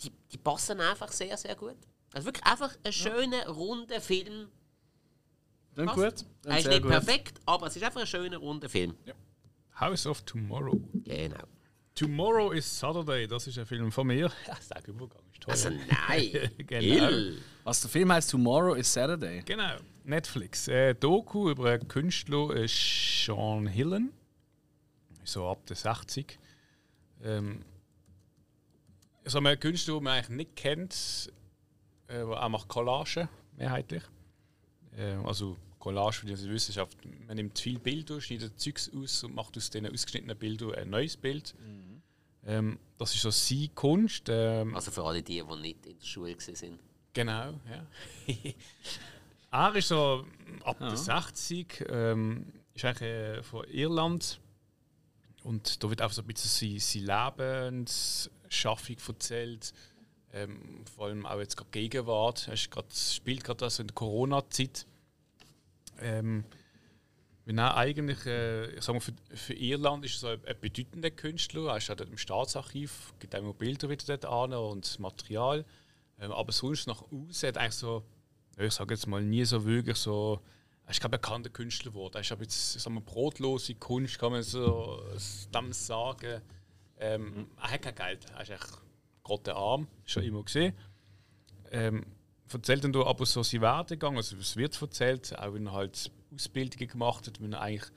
die, 0.03 0.11
die 0.33 0.39
passen 0.39 0.81
einfach 0.81 1.13
sehr, 1.13 1.37
sehr 1.37 1.55
gut. 1.55 1.77
Also 2.13 2.27
wirklich 2.27 2.45
einfach 2.45 2.77
ein 2.85 2.93
schöner, 2.93 3.49
runder 3.49 4.01
Film. 4.01 4.49
Passt. 5.85 5.97
gut. 5.97 6.05
Er 6.45 6.51
Tönt 6.51 6.59
ist 6.59 6.67
nicht 6.69 6.83
gut. 6.83 6.91
perfekt, 6.91 7.41
aber 7.45 7.67
es 7.67 7.77
ist 7.77 7.83
einfach 7.83 8.01
ein 8.01 8.07
schöner, 8.07 8.39
runder 8.39 8.69
Film. 8.69 8.95
House 9.79 10.07
of 10.07 10.23
Tomorrow. 10.23 10.81
Genau. 11.05 11.45
Tomorrow 11.95 12.53
is 12.53 12.79
Saturday, 12.79 13.27
das 13.27 13.47
ist 13.47 13.59
ein 13.59 13.67
Film 13.67 13.91
von 13.91 14.07
mir. 14.07 14.31
Ja, 14.47 14.57
sag 14.61 14.87
Übergang, 14.87 15.23
ist 15.33 15.43
toll. 15.43 15.53
Also 15.53 15.71
nein. 16.09 16.51
Genau. 16.67 16.81
Ill. 17.07 17.43
Was 17.65 17.81
der 17.81 17.91
Film 17.91 18.13
heißt 18.13 18.31
Tomorrow 18.31 18.75
is 18.75 18.93
Saturday. 18.93 19.43
Genau, 19.45 19.77
Netflix. 20.05 20.69
Äh, 20.69 20.95
Doku 20.95 21.51
über 21.51 21.71
einen 21.71 21.89
Künstler, 21.89 22.55
äh, 22.55 22.67
Sean 22.69 23.67
Hillen. 23.67 24.13
So 25.25 25.49
ab 25.49 25.65
der 25.67 25.77
60. 25.77 26.39
Ähm, 27.23 27.65
so 29.25 29.39
ein 29.39 29.59
Künstler, 29.59 29.95
den 29.95 30.05
man 30.05 30.13
eigentlich 30.19 30.37
nicht 30.37 30.57
kennt, 30.57 31.33
äh, 32.09 32.15
der 32.15 32.29
auch 32.43 32.49
macht 32.49 32.69
Collagen, 32.69 33.29
mehrheitlich. 33.57 34.03
Äh, 34.97 35.15
also 35.25 35.57
Collage, 35.87 36.17
für 36.17 36.27
die 36.27 36.51
Wissenschaft. 36.51 36.99
Man 37.29 37.37
nimmt 37.37 37.59
viele 37.61 37.79
Bilder, 37.79 38.21
schneidet 38.21 38.59
Zeugs 38.59 38.91
aus 38.93 39.23
und 39.23 39.37
macht 39.37 39.57
aus 39.57 39.71
diesen 39.71 39.87
ausgeschnittenen 39.87 40.37
Bildern 40.37 40.75
ein 40.75 40.91
neues 40.91 41.17
Bild. 41.17 41.55
Ähm, 42.45 42.81
das 42.99 43.15
ist 43.15 43.23
so 43.23 43.31
seine 43.31 43.69
Kunst. 43.69 44.25
Ähm, 44.29 44.75
Also 44.75 44.91
für 44.91 45.05
alle 45.05 45.23
die, 45.23 45.43
die 45.43 45.57
nicht 45.57 45.87
in 45.87 45.97
der 45.97 46.05
Schule 46.05 46.37
waren. 46.37 46.79
Genau, 47.13 47.55
ja. 47.71 47.87
er 49.53 49.77
ist 49.77 49.89
so 49.89 50.27
ab 50.65 50.77
der 50.81 50.97
60, 50.97 51.85
ähm, 51.89 52.53
ist 52.75 52.85
eigentlich 52.85 53.03
äh, 53.03 53.43
von 53.45 53.65
Irland. 53.69 54.41
Und 55.45 55.85
da 55.85 55.89
wird 55.89 56.03
auch 56.03 56.11
so 56.11 56.23
ein 56.23 56.27
bisschen 56.27 56.81
seine, 56.81 56.81
seine 56.81 57.31
Lebensschaffung 57.31 58.97
erzählt. 59.07 59.73
Ähm, 60.33 60.85
vor 60.97 61.07
allem 61.07 61.25
auch 61.25 61.39
jetzt 61.39 61.57
gerade 61.57 61.71
Gegenwart. 61.71 62.49
Er 62.49 62.55
ist 62.55 62.73
grad, 62.73 62.93
spielt 62.93 63.45
gerade 63.45 63.65
also 63.65 63.83
in 63.83 63.87
der 63.87 63.95
Corona-Zeit. 63.95 64.85
Ähm, 66.01 66.45
wenn 67.47 67.59
er 67.59 67.77
eigentlich, 67.77 68.27
äh, 68.27 68.73
ich 68.73 68.83
sag 68.83 68.95
mal, 68.95 69.01
für, 69.01 69.13
für 69.33 69.55
Irland 69.55 70.05
ist 70.05 70.17
er 70.17 70.19
so 70.19 70.27
ein, 70.29 70.45
ein 70.47 70.61
bedeutender 70.61 71.11
Künstler. 71.11 71.71
Er 71.71 71.77
ist 71.77 71.89
dort 71.89 72.01
im 72.01 72.19
Staatsarchiv, 72.19 73.15
gibt 73.21 73.35
immer 73.35 73.55
Bilder 73.55 73.89
wieder 73.89 74.17
dort 74.17 74.25
an 74.25 74.53
und 74.53 74.99
Material. 74.99 75.65
Ähm, 76.19 76.33
aber 76.33 76.53
sonst 76.53 76.89
nach 76.89 77.03
außen 77.03 77.49
hat 77.49 77.59
eigentlich 77.59 77.75
so, 77.75 78.03
ich 78.59 78.73
sage 78.73 78.95
jetzt 78.95 79.07
mal, 79.07 79.23
nie 79.23 79.45
so 79.45 79.65
wirklich 79.65 79.97
so. 79.97 80.41
Er 80.87 80.91
ist 80.91 81.01
kein 81.01 81.11
bekannter 81.11 81.51
Künstler 81.51 81.93
geworden. 81.93 82.15
Er 82.15 82.21
ist 82.21 82.33
aber 82.33 82.43
jetzt 82.43 82.81
sagen 82.81 82.95
wir, 82.95 83.01
brotlose 83.01 83.75
Kunst, 83.77 84.19
kann 84.19 84.33
man 84.33 84.43
so 84.43 85.03
dem 85.55 85.73
sagen. 85.73 86.43
Ähm, 86.99 87.47
Er 87.61 87.71
hat 87.71 87.83
kein 87.83 87.95
Geld. 87.95 88.27
Er 88.35 88.43
ist 88.43 88.51
echt 88.51 88.83
gerade 89.23 89.55
arm, 89.55 89.87
schon 90.05 90.23
immer 90.25 90.43
gesehen. 90.43 90.75
Ähm, 91.71 92.07
erzählt 92.53 92.85
dann 92.85 92.93
da 92.93 93.05
aber 93.05 93.27
so 93.27 93.43
seinen 93.43 93.63
Werdegang, 93.63 94.17
also 94.17 94.37
es 94.37 94.57
wird 94.57 94.81
erzählt, 94.81 95.37
auch 95.39 95.55
wenn 95.55 95.67
er 95.67 95.73
halt 95.73 96.11
Ausbildungen 96.35 96.89
gemacht 96.89 97.27
hat, 97.27 97.41
wenn 97.41 97.53
er 97.53 97.61
eigentlich 97.61 97.91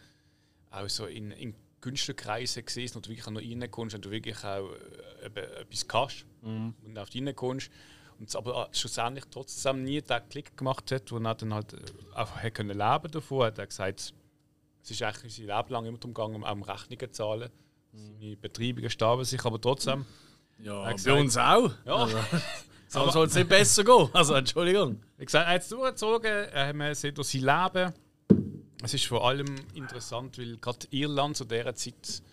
auch 0.72 0.90
so 0.90 1.06
in, 1.06 1.32
in 1.32 1.56
Künstlerkreisen 1.82 2.66
gesehen 2.66 2.86
ist 2.86 2.96
und 2.96 3.06
du 3.06 3.10
wirklich 3.10 3.28
auch 3.28 3.32
noch 3.32 3.42
reinkommst 3.42 3.96
und 3.96 4.06
du 4.06 4.12
wirklich 4.12 4.44
auch 4.44 4.70
äh, 5.24 5.40
etwas 5.62 5.88
kannst 5.88 6.26
und 6.42 6.98
auch 6.98 7.08
reinkommst. 7.14 7.70
Und 8.20 8.28
es 8.28 8.36
aber 8.36 8.68
äh, 8.70 8.76
schlussendlich 8.76 9.26
trotzdem 9.32 9.84
nie 9.84 10.02
den 10.02 10.30
Klick 10.30 10.58
gemacht 10.58 10.92
hat, 10.92 11.12
wo 11.12 11.18
er 11.20 11.36
dann 11.36 11.54
halt 11.54 11.74
äh, 11.74 11.78
einfach 12.16 12.44
hat 12.44 12.54
können 12.54 12.78
leben 12.78 13.12
davon 13.12 13.44
hat. 13.46 13.58
Er 13.58 13.62
hat 13.64 13.70
gesagt, 13.70 14.14
es 14.84 14.92
ist 14.92 15.02
eigentlich 15.04 15.34
sein 15.36 15.46
Leben 15.48 15.70
lang 15.70 15.86
immer 15.86 15.98
darum 15.98 16.14
gegangen, 16.14 16.36
um 16.36 16.44
auch 16.44 16.68
Rechnungen 16.68 17.00
zu 17.00 17.12
zahlen. 17.12 17.50
Seine 17.94 18.36
Betriebe 18.38 18.82
gestorben 18.82 19.24
sich, 19.24 19.44
aber 19.46 19.60
trotzdem. 19.60 20.06
Ja, 20.60 20.84
bei 20.84 20.94
gesagt- 20.94 21.18
uns 21.20 21.38
auch. 21.38 21.72
Ja, 21.86 22.08
Aber 22.94 23.12
soll 23.12 23.28
es 23.28 23.36
nicht 23.36 23.50
besser 23.50 23.84
gehen? 23.84 24.10
Also, 24.14 24.34
Entschuldigung. 24.34 25.02
Wie 25.18 25.26
gesagt, 25.26 25.48
er 25.48 25.54
hat 25.54 25.62
es 25.62 25.70
durchgezogen, 25.70 26.32
äh, 26.54 26.74
man 26.74 26.96
sieht 26.96 27.18
durch 27.18 27.28
sein 27.30 27.42
Leben. 27.42 27.94
Es 28.82 28.94
ist 28.94 29.06
vor 29.06 29.28
allem 29.28 29.56
interessant, 29.74 30.38
weil 30.38 30.58
gerade 30.58 30.88
Irland 30.92 31.36
zu 31.36 31.46
dieser 31.46 31.76
Zeit, 31.76 32.24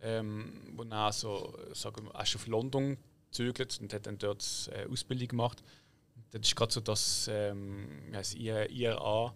ähm, 0.00 0.52
wo 0.74 0.82
er 0.82 1.12
so, 1.12 1.54
sagen 1.74 2.06
wir, 2.06 2.14
er 2.14 2.22
ist 2.22 2.36
auf 2.36 2.46
London 2.46 2.96
gezögert 3.30 3.78
und 3.80 3.92
hat 3.92 4.06
dann 4.06 4.18
dort 4.18 4.70
äh, 4.72 4.86
Ausbildung 4.90 5.28
gemacht. 5.28 5.62
Das 6.30 6.42
ist 6.42 6.56
gerade 6.56 6.72
so 6.72 6.80
das 6.80 7.28
ähm, 7.30 7.88
es, 8.12 8.34
IRA, 8.34 9.34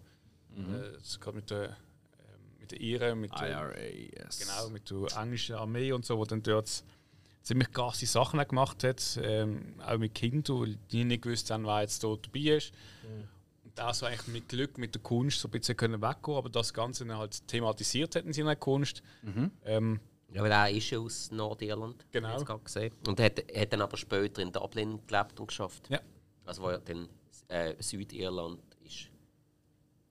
äh, 0.55 0.91
das 0.97 1.19
gerade 1.19 1.37
mit 1.37 1.49
der, 1.49 1.63
ähm, 1.63 2.59
mit 2.59 2.71
der 2.71 2.81
Iren, 2.81 3.19
mit 3.19 3.31
der, 3.39 3.49
IRA, 3.49 3.79
yes. 3.79 4.39
Genau, 4.39 4.69
mit 4.69 4.89
der 4.89 5.21
englischen 5.21 5.55
Armee 5.55 5.91
und 5.91 6.05
so, 6.05 6.17
wo 6.17 6.25
dann 6.25 6.41
dort 6.41 6.83
ziemlich 7.45 7.71
krasse 7.71 8.05
Sachen 8.05 8.39
auch 8.39 8.47
gemacht 8.47 8.83
hat. 8.83 9.19
Ähm, 9.21 9.75
auch 9.85 9.97
mit 9.97 10.13
Kindern, 10.15 10.61
weil 10.61 10.77
die 10.91 11.03
nicht 11.05 11.21
gewusst 11.21 11.49
haben, 11.51 11.65
wer 11.65 11.81
jetzt 11.81 12.03
dort 12.03 12.25
dabei 12.27 12.57
ist. 12.57 12.73
Und 13.63 13.77
da 13.77 13.93
so 13.93 14.05
eigentlich 14.07 14.27
mit 14.27 14.49
Glück, 14.49 14.77
mit 14.77 14.95
der 14.95 15.01
Kunst 15.01 15.39
so 15.39 15.47
ein 15.47 15.51
bisschen 15.51 15.77
können 15.77 16.01
weggehen, 16.01 16.37
aber 16.37 16.49
das 16.49 16.73
Ganze 16.73 17.05
dann 17.05 17.17
halt 17.17 17.47
thematisiert 17.47 18.15
hat 18.15 18.25
in 18.25 18.33
seiner 18.33 18.55
Kunst. 18.55 19.03
Ähm, 19.63 19.99
Ja, 20.33 20.41
weil 20.41 20.51
er 20.51 20.69
ist 20.71 20.89
ja 20.89 20.99
aus 20.99 21.31
Nordirland. 21.31 22.05
Genau. 22.11 22.43
gerade 22.43 22.63
gesehen. 22.63 22.93
Und 23.07 23.19
hat, 23.19 23.43
hat 23.55 23.71
dann 23.73 23.81
aber 23.81 23.95
später 23.95 24.41
in 24.41 24.51
Dublin 24.51 24.99
gelebt 25.07 25.39
und 25.39 25.47
geschafft. 25.47 25.89
Ja. 25.89 25.99
Also 26.45 26.63
wo 26.63 26.71
ja 26.71 26.79
dann 26.79 27.07
äh, 27.47 27.75
Südirland 27.79 28.59
ist. 28.83 29.09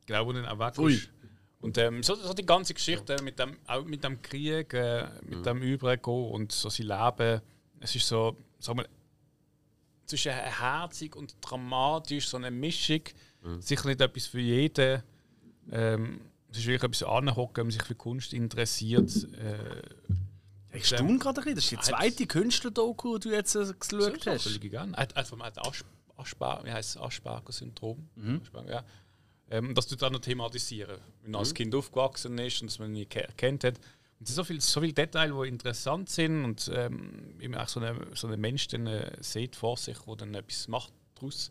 genau, 0.07 0.27
wo 0.27 0.33
dann 0.33 0.47
auch 0.47 0.59
weg 0.59 0.79
Ui. 0.79 0.95
ist. 0.95 1.11
Und 1.65 1.79
ähm, 1.79 2.03
so, 2.03 2.15
so 2.15 2.35
die 2.35 2.45
ganze 2.45 2.75
Geschichte 2.75 3.17
mit 3.23 3.39
dem, 3.39 3.57
auch 3.67 3.85
mit 3.85 4.05
dem 4.05 4.21
Krieg, 4.21 4.75
äh, 4.75 5.09
mit 5.25 5.47
dem 5.47 5.63
Übergehen 5.63 6.31
und 6.31 6.53
so 6.53 6.69
sein 6.69 6.87
Leben. 6.89 7.41
Es 7.81 7.95
ist 7.97 8.07
so, 8.07 8.37
sagen 8.59 8.79
wir, 8.81 8.87
zwischen 10.05 10.33
herzig 10.33 11.17
und 11.17 11.35
dramatisch, 11.41 12.29
so 12.29 12.37
eine 12.37 12.51
Mischung. 12.51 13.01
Sicher 13.61 13.89
nicht 13.89 14.01
etwas 14.03 14.27
für 14.27 14.41
jeden. 14.41 15.03
Ähm, 15.73 16.21
es 16.51 16.59
ist 16.59 16.67
wirklich 16.67 16.83
etwas 16.85 17.03
anhocken, 17.03 17.57
wenn 17.57 17.67
man 17.67 17.71
sich 17.73 17.83
für 17.83 17.95
Kunst 17.95 18.35
interessiert. 18.35 19.11
Äh, 19.35 20.77
Ich 20.77 20.87
staune 20.87 21.19
gerade 21.19 21.41
ein 21.41 21.55
bisschen. 21.55 21.79
Das 21.79 21.89
ist 21.89 21.95
die 21.95 21.97
zweite 21.97 22.27
Künstler-Doku, 22.27 23.19
die 23.19 23.29
du 23.29 23.35
jetzt 23.35 23.55
äh, 23.55 23.73
geschaut 23.79 24.27
hast. 24.27 24.43
Völlig 24.45 24.71
gern. 24.71 24.93
Er 24.95 25.03
hat, 25.03 25.17
also, 25.17 25.37
er 25.39 25.47
hat 25.47 25.67
Asp 25.67 25.87
Asper 26.17 26.61
wie 26.65 26.71
heißt? 26.71 26.99
Asperger-Syndrom. 26.99 28.09
Asperger, 28.43 28.71
Ja. 28.71 28.85
Ähm, 29.51 29.75
das 29.75 29.87
tut 29.87 30.01
dann 30.03 30.13
noch 30.13 30.21
thematisieren, 30.21 30.99
wenn 31.23 31.33
man 31.33 31.41
als 31.41 31.53
Kind 31.55 31.75
aufgewachsen 31.75 32.39
ist 32.39 32.61
und 32.63 32.71
dass 32.71 32.79
man 32.79 32.95
ke- 33.09 33.29
kennt 33.37 33.65
hat. 33.65 33.77
Und 34.19 34.29
es 34.29 34.29
sind 34.29 34.37
so 34.37 34.45
viele 34.45 34.61
so 34.61 34.81
viel 34.81 34.93
Details, 34.93 35.33
die 35.43 35.49
interessant 35.49 36.09
sind 36.09 36.45
und 36.45 36.71
ähm, 36.75 37.35
wie 37.39 37.49
man 37.49 37.61
auch 37.61 37.69
so 37.69 37.81
einen 37.81 38.15
so 38.15 38.27
einen 38.29 38.41
Mensch 38.41 38.69
dann, 38.69 38.87
äh, 38.87 39.17
sieht 39.21 39.55
vor 39.57 39.77
sich, 39.77 39.99
der 39.99 40.17
dann 40.17 40.35
etwas 40.35 40.67
macht 40.69 40.93
daraus. 41.15 41.51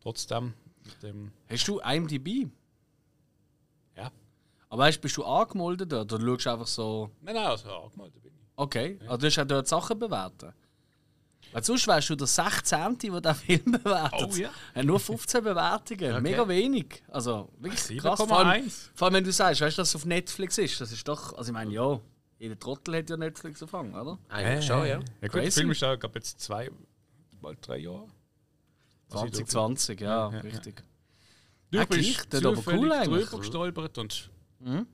Trotzdem. 0.00 0.54
Mit 0.84 1.02
dem, 1.02 1.30
Hast 1.48 1.68
du 1.68 1.78
IMDb? 1.80 2.48
ja. 3.96 4.10
Aber 4.68 4.82
weißt, 4.84 5.00
bist 5.00 5.16
du 5.16 5.24
angemeldet 5.24 5.92
oder 5.92 6.18
schaust 6.20 6.46
du 6.46 6.50
einfach 6.50 6.66
so. 6.66 7.10
Nein, 7.20 7.34
nein, 7.34 7.46
also 7.46 7.68
angemeldet 7.70 8.22
bin 8.22 8.32
ich. 8.34 8.40
Okay, 8.56 8.98
also 9.06 9.16
du 9.18 9.26
hast 9.26 9.38
auch 9.38 9.46
dort 9.46 9.68
Sachen 9.68 9.98
bewerten. 9.98 10.52
Weil 11.52 11.64
sonst 11.64 11.86
wärst 11.86 12.10
du 12.10 12.14
der 12.16 12.26
16. 12.26 12.98
der 12.98 13.20
den 13.20 13.34
Film 13.34 13.72
bewertet. 13.82 14.28
Oh 14.32 14.36
ja. 14.36 14.50
Hat 14.74 14.84
nur 14.84 15.00
15 15.00 15.42
Bewertungen. 15.42 16.22
Mega 16.22 16.46
wenig. 16.46 17.02
Also 17.08 17.48
wirklich 17.58 17.98
krass. 17.98 18.18
Vor 18.22 18.38
allem, 18.38 18.64
7,1. 18.66 18.88
vor 18.94 19.06
allem, 19.06 19.14
wenn 19.14 19.24
du 19.24 19.32
sagst, 19.32 19.60
weißt 19.60 19.76
du, 19.78 19.82
dass 19.82 19.88
es 19.88 19.96
auf 19.96 20.04
Netflix 20.06 20.58
ist. 20.58 20.80
Das 20.80 20.92
ist 20.92 21.06
doch. 21.08 21.32
Also 21.36 21.50
ich 21.50 21.54
meine, 21.54 21.72
ja, 21.72 22.00
jeder 22.38 22.58
Trottel 22.58 22.96
hat 22.98 23.10
ja 23.10 23.16
Netflix 23.16 23.60
erfangen, 23.60 23.94
oder? 23.94 24.18
Eigentlich 24.28 24.64
schon, 24.66 24.80
ja. 24.86 25.00
Ja, 25.20 25.28
gut, 25.28 25.34
der. 25.42 25.52
Film 25.52 25.70
ist 25.72 25.82
auch, 25.84 25.98
glaube 25.98 26.18
jetzt 26.20 26.40
zwei, 26.40 26.70
bald 27.40 27.58
drei 27.66 27.78
Jahre. 27.78 28.06
Was 29.08 29.24
ich 29.24 29.30
da- 29.30 29.36
2020, 29.38 30.00
ja, 30.00 30.30
ja, 30.30 30.38
richtig. 30.40 30.82
Du 31.72 31.78
Ah, 31.80 31.84
bist 31.84 32.32
das 32.32 32.44
aber 32.44 32.62
cool 32.72 32.92
eigentlich. 32.92 33.24
drüber 33.26 33.38
gestolpert 33.38 33.98
und 33.98 34.30
Mhm. 34.60 34.86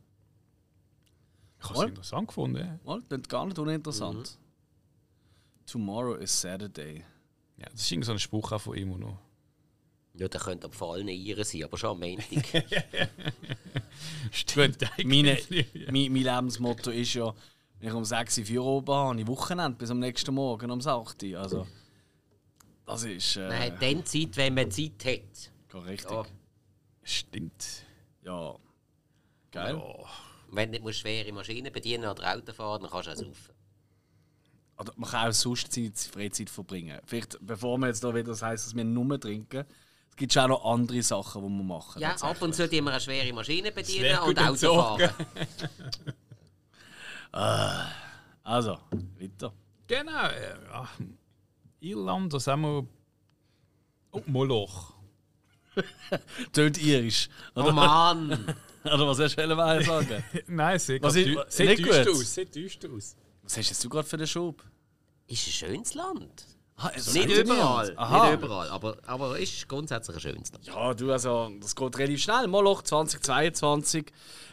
ich 1.59 1.69
habe 1.71 1.79
es 1.79 1.85
interessant 1.85 2.29
gefunden. 2.29 2.57
ja. 2.59 2.79
Mal, 2.85 3.03
klingt 3.03 3.29
gar 3.29 3.45
nicht 3.47 3.59
uninteressant. 3.59 4.39
Tomorrow 5.67 6.15
is 6.17 6.41
Saturday. 6.41 7.05
Ja, 7.59 7.67
das 7.71 7.81
ist 7.81 7.91
irgendwie 7.91 8.07
so 8.07 8.13
ein 8.13 8.19
Spruch 8.19 8.53
auch 8.53 8.61
von 8.61 8.77
ihm 8.77 8.99
noch. 8.99 9.19
Ja, 10.15 10.29
der 10.29 10.41
könnte 10.41 10.71
vor 10.71 10.95
allem 10.95 11.09
Iren 11.09 11.45
sein, 11.45 11.65
aber 11.65 11.77
schon 11.77 11.91
am 11.91 12.01
Montag. 12.01 12.65
Stimmt, 14.31 14.79
Meine, 15.05 15.39
mein, 15.91 16.13
mein 16.13 16.23
Lebensmotto 16.23 16.91
ist 16.91 17.15
ja, 17.15 17.35
wenn 17.81 17.89
ich 17.89 17.95
um 17.95 18.05
6 18.05 18.39
Uhr 18.51 18.65
oben 18.65 18.95
habe, 18.95 19.09
habe 19.11 19.21
ich 19.21 19.27
Wochenende 19.27 19.77
bis 19.77 19.91
am 19.91 19.99
nächsten 19.99 20.35
Morgen 20.35 20.71
um 20.71 20.81
8 20.81 21.23
Uhr. 21.23 21.39
Also, 21.39 21.67
das 22.87 23.05
ist. 23.05 23.37
Äh, 23.37 23.49
Man 23.49 23.59
hat 23.59 23.83
dann 23.83 24.05
Zeit, 24.07 24.37
wenn 24.37 24.55
man 24.55 24.71
Zeit 24.71 25.05
hat. 25.05 25.85
Richtig. 25.87 26.11
Ja. 26.11 26.23
Ja. 26.23 26.27
Stimmt. 27.03 27.85
Geil. 28.23 29.77
Ja. 29.77 29.95
Wenn 30.51 30.73
du 30.73 30.81
nicht 30.81 30.99
schwere 30.99 31.33
Maschinen 31.33 31.73
bedienen 31.73 32.09
oder 32.09 32.35
Auto 32.35 32.53
fahren, 32.53 32.83
dann 32.83 32.91
kannst 32.91 33.09
du 33.09 33.13
auch 33.13 33.17
saufen. 33.17 33.56
Oder 34.79 34.93
man 34.97 35.11
kann 35.11 35.29
auch 35.29 35.33
sonst 35.33 35.73
Zeit, 35.73 35.97
Freizeit 35.99 36.51
verbringen. 36.51 36.99
Vielleicht, 37.07 37.39
bevor 37.41 37.79
wir 37.79 37.87
jetzt 37.89 38.05
da 38.05 38.15
wieder 38.15 38.25
das 38.29 38.43
heisst, 38.43 38.67
dass 38.67 38.77
wir 38.77 38.85
nur 38.85 39.19
trinken, 39.19 39.65
es 40.11 40.17
gibt 40.17 40.33
schon 40.33 40.45
auch 40.45 40.49
noch 40.49 40.73
andere 40.73 41.03
Sachen, 41.03 41.43
die 41.43 41.49
wir 41.49 41.65
machen. 41.65 42.01
Ja, 42.03 42.15
ab 42.17 42.41
und 42.43 42.55
zu 42.55 42.69
die 42.69 42.81
wir 42.81 42.91
eine 42.91 43.01
schwere 43.01 43.33
Maschine 43.33 43.73
bedienen 43.73 44.19
und 44.21 44.39
Auto 44.39 44.75
fahren. 44.75 45.11
Also, 48.43 48.79
weiter. 49.19 49.53
Genau. 49.87 50.27
äh, 50.29 50.57
ja. 50.71 50.89
Irland, 51.81 52.33
da 52.33 52.41
sind 52.41 52.61
wir. 52.61 52.87
Oh, 54.13 54.23
Moloch. 54.27 54.95
Tönt 56.53 56.79
irisch. 56.83 57.29
Oh 57.55 57.61
Oder, 57.61 57.73
Mann! 57.73 58.33
oder 58.85 59.07
was 59.09 59.19
hast 59.19 59.37
du 59.37 59.85
sagen? 59.85 60.25
Nein, 60.47 60.79
sieht 60.79 61.03
Was 61.03 61.17
ist- 61.17 61.27
düster 61.59 62.05
gut? 62.05 62.09
aus. 62.15 62.35
Sieht 62.35 62.55
düster 62.55 62.89
aus. 62.91 63.17
Was 63.47 63.57
hast 63.57 63.85
du 63.85 63.89
gerade 63.89 64.07
für 64.07 64.17
den 64.17 64.27
Schub? 64.27 64.63
ist 65.29 65.47
ein 65.47 65.53
schönes 65.53 65.95
Land. 65.95 66.47
Ah, 66.77 66.91
Nicht 66.95 67.31
überall, 67.31 67.87
nicht 67.89 68.43
überall, 68.43 68.69
aber, 68.69 68.99
aber 69.07 69.39
ist 69.39 69.67
grundsätzlich 69.67 70.17
ein 70.17 70.21
schönes 70.21 70.53
Land. 70.53 70.67
Ja, 70.67 70.93
du, 70.93 71.11
also, 71.11 71.51
das 71.59 71.75
geht 71.75 71.99
relativ 71.99 72.23
schnell. 72.23 72.47
Moloch 72.49 72.83
2022. 72.83 74.13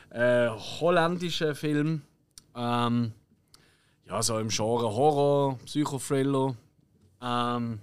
Äh, 0.09 0.47
holländischer 0.47 1.53
Film. 1.53 2.01
Ähm, 2.55 3.13
ja, 4.07 4.23
so 4.23 4.39
im 4.39 4.47
Genre 4.49 4.85
Horror, 4.95 5.59
Psychothriller. 5.65 6.55
Ähm, 7.21 7.79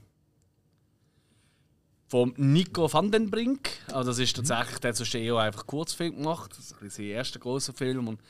vom 2.09 2.35
Nico 2.37 2.93
van 2.93 3.13
den 3.13 3.31
Brink. 3.31 3.71
Also 3.93 4.11
das 4.11 4.19
ist 4.19 4.35
tatsächlich, 4.37 4.79
der 4.79 4.89
hat 4.91 4.97
sonst 4.97 5.15
eher 5.15 5.37
einfach 5.37 5.67
Kurzfilm 5.67 6.17
gemacht. 6.17 6.53
Das 6.57 6.73
ist 6.73 6.97
sein 6.97 7.07
erster 7.07 7.39
großer 7.39 7.73
Film. 7.73 8.09
Und 8.09 8.21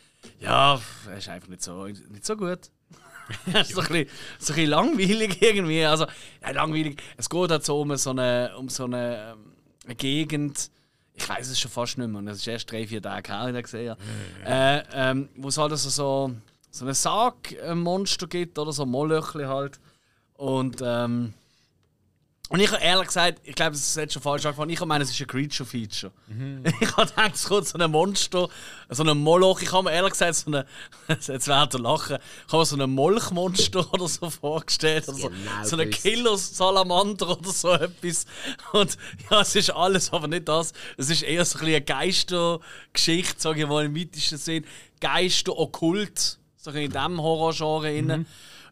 ja, 0.41 0.81
er 1.09 1.17
ist 1.17 1.29
einfach 1.29 1.49
nicht 1.49 1.63
so, 1.63 1.87
nicht 1.87 2.25
so 2.25 2.37
gut. 2.37 2.71
Er 3.53 3.61
ist 3.61 3.75
so 3.75 3.81
ein, 3.81 3.87
bisschen, 3.89 4.09
so 4.39 4.53
ein 4.53 4.57
bisschen 4.57 4.71
langweilig 4.71 5.41
irgendwie. 5.41 5.85
Also, 5.85 6.07
ja, 6.43 6.51
langweilig. 6.51 7.03
Es 7.17 7.29
geht 7.29 7.51
halt 7.51 7.65
so 7.65 7.81
um 7.81 7.97
so 7.97 8.11
eine, 8.11 8.57
um 8.57 8.69
so 8.69 8.85
eine, 8.85 9.33
ähm, 9.33 9.53
eine 9.85 9.95
Gegend. 9.95 10.71
Ich 11.15 11.29
weiß 11.29 11.49
es 11.49 11.61
schon 11.61 11.71
fast 11.71 11.99
nicht 11.99 12.09
mehr. 12.09 12.19
und 12.19 12.27
Das 12.27 12.39
ist 12.39 12.47
erst 12.47 12.71
drei, 12.71 12.87
vier 12.87 13.03
Tage 13.03 13.33
her, 13.33 13.55
ich 13.55 13.63
gesehen. 13.63 13.97
Äh, 14.45 14.83
ähm, 14.93 15.29
wo 15.37 15.49
es 15.49 15.59
halt 15.59 15.71
also 15.71 15.91
so, 15.91 16.35
so 16.71 16.87
ein 16.87 16.95
Sargmonster 16.95 18.27
gibt 18.27 18.59
oder 18.59 18.73
so 18.73 18.87
Mollöchli 18.87 19.45
halt. 19.45 19.79
Und, 20.35 20.81
ähm, 20.83 21.35
und 22.51 22.59
ich 22.59 22.69
habe 22.73 22.83
ehrlich 22.83 23.07
gesagt, 23.07 23.41
ich 23.45 23.55
glaube, 23.55 23.71
das 23.71 23.81
ist 23.81 23.97
jetzt 23.97 24.13
schon 24.13 24.23
falsch 24.23 24.45
angefangen. 24.45 24.71
Ich 24.71 24.85
meine, 24.85 25.05
es 25.05 25.11
ist 25.11 25.21
ein 25.21 25.27
Creature-Feature. 25.29 26.13
Ich 26.81 26.97
habe 26.97 27.07
gedacht, 27.09 27.35
es 27.37 27.45
kommt 27.45 27.69
so 27.69 27.79
ein 27.79 27.91
Monster, 27.91 28.49
so 28.89 29.05
ein 29.05 29.19
Moloch. 29.19 29.63
Ich 29.63 29.71
habe 29.73 29.85
mir 29.85 29.93
ehrlich 29.93 30.13
gesagt 30.15 30.35
so 30.35 30.49
eine, 30.49 30.67
jetzt 31.09 31.47
werdet 31.47 31.75
ihr 31.75 31.81
lachen, 31.81 32.19
ich 32.47 32.53
habe 32.53 32.59
mir 32.59 32.67
so 32.67 32.77
ein 32.77 32.91
Molchmonster 32.91 33.95
oder 33.95 34.09
so 34.09 34.29
vorgestellt. 34.31 35.09
Oder 35.09 35.17
so, 35.17 35.29
Genau 35.29 35.65
so 35.65 35.77
ein 35.77 35.91
gewusst. 35.91 36.03
Killer-Salamander 36.03 37.39
oder 37.39 37.51
so 37.51 37.71
etwas. 37.71 38.27
Und 38.73 38.99
ja, 39.31 39.43
es 39.43 39.55
ist 39.55 39.71
alles, 39.71 40.13
aber 40.13 40.27
nicht 40.27 40.49
das. 40.49 40.73
Es 40.97 41.09
ist 41.09 41.23
eher 41.23 41.45
so 41.45 41.61
ein 41.61 41.67
eine 41.67 41.81
Geistergeschichte, 41.83 43.41
sage 43.41 43.63
ich 43.63 43.69
mal 43.69 43.85
im 43.85 43.93
mythischen 43.93 44.39
Sinn. 44.39 44.65
Geister, 45.01 45.57
Okkult, 45.57 46.41
so 46.57 46.71
ein 46.71 46.77
in 46.79 46.91
diesem 46.91 47.23
Horrorgenre. 47.23 48.19
Mhm. 48.19 48.27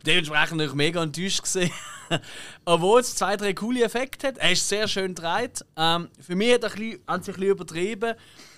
Dementsprechend 0.08 0.62
ich 0.62 0.72
mega 0.72 1.02
enttäuscht. 1.02 1.42
Obwohl 2.64 3.00
es 3.00 3.14
zwei, 3.14 3.36
drei 3.36 3.52
coole 3.52 3.84
Effekte 3.84 4.28
hat. 4.28 4.38
Er 4.38 4.52
ist 4.52 4.66
sehr 4.66 4.88
schön 4.88 5.14
gedreht. 5.14 5.62
Ähm, 5.76 6.08
für 6.18 6.34
mich 6.34 6.54
hat 6.54 6.64
er 6.64 6.72
ein 6.72 6.78
bisschen, 6.78 7.36
ein 7.36 7.42
übertrieben 7.42 8.14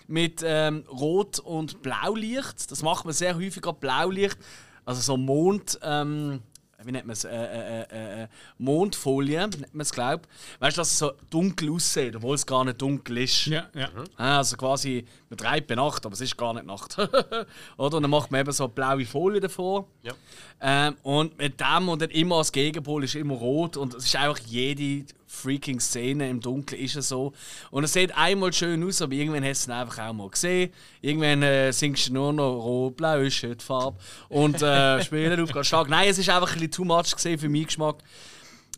mit 0.07 0.43
ähm, 0.45 0.85
Rot- 0.89 1.41
und 1.41 1.83
Blaulicht. 1.83 2.71
Das 2.71 2.85
macht 2.85 3.05
man 3.05 3.15
sehr 3.15 3.35
häufig, 3.35 3.63
gerade 3.63 3.81
Blaulicht. 3.81 4.39
Also 4.85 5.01
so 5.01 5.17
Mond. 5.17 5.77
Ähm, 5.83 6.41
wie 6.85 6.93
nennt 6.93 7.07
man 7.07 7.13
es? 7.13 7.25
Äh, 7.25 7.31
äh, 7.31 7.83
äh, 7.83 8.23
äh, 8.23 8.29
Mondfolie, 8.59 9.39
nennt 9.41 9.75
man 9.75 9.83
es, 9.83 9.93
glaube 9.93 10.23
ich. 10.25 10.61
Weißt 10.61 10.77
du, 10.77 10.81
dass 10.81 10.93
es 10.93 10.99
so 10.99 11.13
dunkel 11.31 11.71
aussieht, 11.71 12.17
obwohl 12.17 12.35
es 12.35 12.47
gar 12.47 12.65
nicht 12.65 12.81
dunkel 12.81 13.19
ist. 13.19 13.47
Ja, 13.47 13.69
ja. 13.75 13.89
Ah, 14.17 14.39
Also 14.39 14.57
quasi, 14.57 15.05
man 15.29 15.37
treibt 15.37 15.67
bei 15.67 15.75
Nacht, 15.75 16.05
aber 16.07 16.13
es 16.15 16.21
ist 16.21 16.37
gar 16.37 16.55
nicht 16.55 16.67
Nacht. 16.67 16.97
Oder? 17.77 17.97
Und 17.97 18.03
dann 18.03 18.11
macht 18.11 18.31
man 18.31 18.41
eben 18.41 18.53
so 18.53 18.69
blaue 18.69 19.05
Folie 19.05 19.41
davor. 19.41 19.87
Ja. 20.03 20.13
Ähm, 20.61 20.97
und 21.03 21.37
mit 21.39 21.61
dem 21.61 21.89
und 21.89 22.03
dann 22.03 22.11
immer 22.11 22.37
als 22.37 22.53
Gegenpol 22.53 23.05
ist 23.05 23.15
immer 23.15 23.35
rot. 23.35 23.77
Und 23.77 23.95
es 23.95 24.05
ist 24.07 24.17
einfach 24.17 24.39
jede 24.47 25.05
freaking 25.31 25.81
Szene 25.81 26.29
im 26.29 26.41
Dunkeln 26.41 26.83
ist 26.83 26.97
es 26.97 27.09
so. 27.09 27.33
Und 27.71 27.85
es 27.85 27.93
sieht 27.93 28.17
einmal 28.17 28.53
schön 28.53 28.83
aus, 28.85 29.01
aber 29.01 29.13
irgendwann 29.13 29.45
hast 29.45 29.67
du 29.67 29.73
es 29.73 29.79
einfach 29.79 30.09
auch 30.09 30.13
mal 30.13 30.29
gesehen. 30.29 30.73
Irgendwann 31.01 31.43
äh, 31.43 31.73
singst 31.73 32.09
du 32.09 32.15
nur 32.15 32.33
noch 32.33 32.53
rot, 32.59 32.97
blau 32.97 33.21
ist 33.21 33.41
die 33.41 33.55
Farbe. 33.59 33.97
Und 34.29 34.61
äh, 34.61 35.03
spielen 35.05 35.41
auf 35.41 35.53
ganz 35.53 35.69
stark. 35.69 35.89
Nein, 35.89 36.09
es 36.09 36.19
ist 36.19 36.29
einfach 36.29 36.49
ein 36.49 36.55
bisschen 36.55 36.73
too 36.73 36.85
much 36.85 37.15
gesehen 37.15 37.39
für 37.39 37.49
meinen 37.49 37.67
Geschmack. 37.67 37.99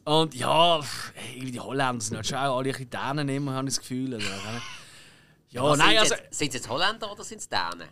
Und 0.04 0.34
ja, 0.34 0.80
irgendwie 1.32 1.52
die 1.52 1.60
Holländer 1.60 2.00
sind 2.00 2.16
halt 2.16 2.26
schon 2.26 2.38
auch 2.38 2.58
alle 2.58 2.68
ein 2.68 2.72
bisschen 2.72 2.90
Dänen 2.90 3.28
immer, 3.28 3.54
habe 3.54 3.68
ich 3.68 3.74
das 3.74 3.80
Gefühl. 3.80 4.14
Also, 4.14 4.26
ja, 5.50 5.62
Was 5.62 5.78
nein, 5.78 5.90
sind, 5.90 5.98
also. 5.98 6.14
jetzt, 6.14 6.34
sind 6.34 6.48
es 6.48 6.54
jetzt 6.54 6.68
Holländer 6.68 7.12
oder 7.12 7.24
sind 7.24 7.38
es 7.38 7.48
Dänen? 7.48 7.88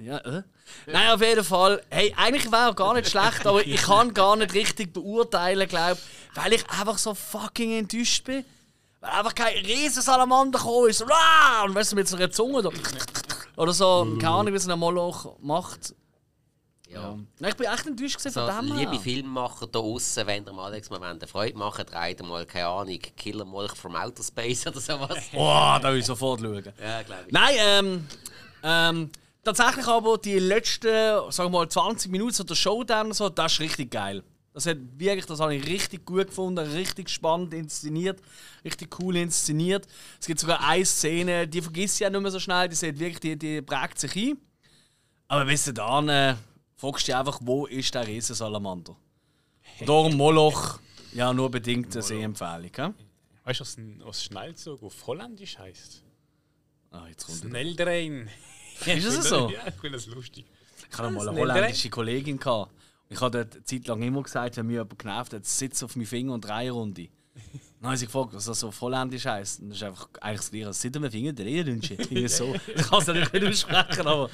Ja, 0.00 0.18
äh? 0.18 0.42
Nein, 0.86 1.10
auf 1.10 1.20
jeden 1.20 1.44
Fall. 1.44 1.82
Hey, 1.90 2.14
eigentlich 2.16 2.50
wäre 2.52 2.68
er 2.68 2.74
gar 2.74 2.94
nicht 2.94 3.10
schlecht, 3.10 3.46
aber 3.46 3.66
ich 3.66 3.82
kann 3.82 4.14
gar 4.14 4.36
nicht 4.36 4.54
richtig 4.54 4.92
beurteilen, 4.92 5.68
glaube 5.68 5.98
weil 6.34 6.52
ich 6.52 6.68
einfach 6.70 6.98
so 6.98 7.14
fucking 7.14 7.72
enttäuscht 7.72 8.24
bin. 8.24 8.44
Weil 9.00 9.10
einfach 9.10 9.34
kein 9.34 9.56
Riesensalamander 9.64 10.58
gekommen 10.58 10.88
ist. 10.88 11.02
Und 11.02 11.74
weißt 11.74 11.92
du, 11.92 11.96
mit 11.96 12.08
so 12.08 12.16
einer 12.16 12.30
Zunge 12.30 12.62
da. 12.62 12.70
Oder 13.56 13.72
so, 13.72 14.16
keine 14.20 14.34
Ahnung, 14.34 14.52
wie 14.52 14.56
es 14.56 14.68
ein 14.68 14.78
Moloch 14.78 15.36
macht. 15.40 15.94
Ja. 16.88 17.18
Nein, 17.38 17.50
ich 17.50 17.56
bin 17.56 17.66
echt 17.66 17.86
enttäuscht 17.86 18.16
gewesen 18.16 18.32
So, 18.32 18.46
von 18.46 18.66
dem 18.66 18.76
liebe 18.76 18.92
her. 18.92 19.00
Filmemacher 19.00 19.66
da 19.66 19.78
außen, 19.78 20.26
wenn 20.26 20.46
ihr 20.46 20.52
mal 20.52 20.66
Alex 20.66 20.88
mal 20.88 21.02
eine 21.02 21.26
Freude 21.26 21.58
machen, 21.58 21.84
dreht 21.84 22.22
mal, 22.22 22.46
keine 22.46 22.66
Ahnung, 22.66 22.98
Killermolch 23.16 23.74
from 23.74 23.94
Outer 23.94 24.22
Space 24.22 24.66
oder 24.66 24.80
sowas. 24.80 25.18
Boah, 25.32 25.78
da 25.82 25.92
will 25.92 25.98
ich 25.98 26.06
sofort 26.06 26.40
schauen. 26.40 26.64
ja, 26.80 27.02
glaube 27.02 27.24
ich. 27.26 27.32
Nein, 27.32 27.54
ähm, 27.58 28.06
ähm, 28.62 29.10
tatsächlich 29.54 29.86
aber 29.86 30.18
die 30.18 30.38
letzten, 30.38 31.30
sagen 31.30 31.52
wir 31.52 31.60
mal, 31.60 31.68
20 31.68 32.10
Minuten 32.10 32.32
so 32.32 32.44
der 32.44 32.54
Showdown 32.54 33.06
und 33.06 33.14
so, 33.14 33.28
das 33.28 33.54
ist 33.54 33.60
richtig 33.60 33.90
geil. 33.90 34.22
Das 34.52 34.66
hat 34.66 34.78
wirklich, 34.96 35.26
das 35.26 35.40
habe 35.40 35.54
ich 35.54 35.66
richtig 35.66 36.04
gut 36.04 36.28
gefunden, 36.28 36.58
richtig 36.58 37.08
spannend 37.10 37.54
inszeniert, 37.54 38.20
richtig 38.64 38.98
cool 39.00 39.16
inszeniert. 39.16 39.86
Es 40.18 40.26
gibt 40.26 40.40
sogar 40.40 40.66
eine 40.66 40.84
Szene, 40.84 41.46
die 41.46 41.62
vergisst 41.62 41.96
ich 41.96 42.00
ja 42.00 42.10
nicht 42.10 42.20
mehr 42.20 42.30
so 42.30 42.40
schnell, 42.40 42.68
die 42.68 42.74
sieht 42.74 42.98
wirklich, 42.98 43.20
die, 43.20 43.38
die 43.38 43.62
prägt 43.62 43.98
sich 43.98 44.16
ein. 44.16 44.38
Aber 45.28 45.44
bis 45.44 45.64
du 45.64 45.72
dann 45.72 46.08
äh, 46.08 46.34
fragst 46.76 47.06
du 47.06 47.12
dich 47.12 47.16
einfach, 47.16 47.38
wo 47.42 47.66
ist 47.66 47.94
der 47.94 48.06
Riesensalamander? 48.06 48.96
Darum 49.86 50.16
Moloch, 50.16 50.80
ja, 51.12 51.32
nur 51.32 51.50
bedingt 51.50 51.94
eine 51.94 52.02
Sehempfehlung. 52.02 52.70
hä? 52.74 52.88
Weißt 53.44 53.60
du, 53.60 53.64
was, 53.64 53.76
was 54.00 54.24
Schnellzug 54.24 54.82
auf 54.82 55.06
Holländisch 55.06 55.58
heißt? 55.58 56.02
Ah, 56.90 57.06
jetzt 57.08 57.26
kommt 57.26 57.44
er. 57.44 57.50
Ist 58.86 59.06
das 59.06 59.28
so? 59.28 59.50
Ja, 59.50 59.66
ich 59.66 59.74
finde 59.74 59.98
das 59.98 60.06
lustig. 60.06 60.44
Ich 60.90 60.98
hatte 60.98 61.10
mal 61.10 61.28
eine 61.28 61.38
holländische 61.38 61.90
Kollegin. 61.90 62.38
Gehabt. 62.38 62.72
Ich 63.10 63.20
habe 63.20 63.38
dort 63.38 63.54
eine 63.54 63.64
Zeit 63.64 63.86
lang 63.86 64.02
immer 64.02 64.22
gesagt, 64.22 64.56
wenn 64.56 64.66
mich 64.66 64.74
jemand 64.74 64.98
genervt 64.98 65.32
hat, 65.32 65.46
sitz 65.46 65.82
auf 65.82 65.96
meinen 65.96 66.06
Finger 66.06 66.34
und 66.34 66.42
drei 66.42 66.70
Runde. 66.70 67.08
Dann 67.80 67.86
habe 67.86 67.94
ich 67.94 68.00
sie 68.00 68.06
gefragt, 68.06 68.30
was 68.32 68.46
das 68.46 68.60
so 68.60 68.68
auf 68.68 68.80
Holländisch 68.80 69.24
heisst. 69.24 69.60
Und 69.60 69.70
das 69.70 69.78
ist 69.78 69.82
einfach 69.84 70.08
eigentlich 70.20 70.40
das 70.40 70.50
Gleiche. 70.50 70.72
Sitz 70.72 70.96
auf 70.96 71.02
meinen 71.02 71.10
Finger, 71.10 71.32
drei 71.32 71.62
Runde. 71.62 72.28
So. 72.28 72.54
Ich 72.74 72.82
kann 72.82 73.00
es 73.00 73.06
natürlich 73.06 73.32
nicht 73.32 73.46
aussprechen, 73.46 74.06
aber. 74.06 74.30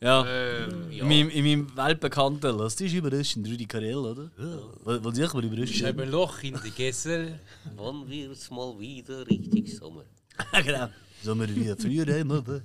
Ja. 0.00 0.24
Ähm, 0.26 0.90
In, 0.90 1.08
meinem, 1.08 1.28
in 1.28 1.44
meinem 1.44 1.76
weltbekannten 1.76 2.56
Lass 2.56 2.76
dich 2.76 2.94
überraschen, 2.94 3.44
Rudi 3.44 3.66
Carell, 3.66 3.96
oder? 3.96 4.30
Ja. 4.38 4.58
Was 5.02 5.18
ich 5.18 5.32
mal 5.34 5.44
überraschen. 5.44 6.00
ein 6.00 6.10
Loch 6.10 6.42
in 6.42 6.58
die 6.64 6.70
Gessel. 6.70 7.40
Wann 7.76 8.08
wird's 8.08 8.50
mal 8.50 8.78
wieder 8.78 9.26
richtig 9.26 9.76
Sommer? 9.76 10.04
genau. 10.64 10.88
So 11.22 11.34
wir 11.34 11.48
wie 11.48 11.74
früher 11.76 12.06
haben, 12.06 12.30
oder? 12.30 12.62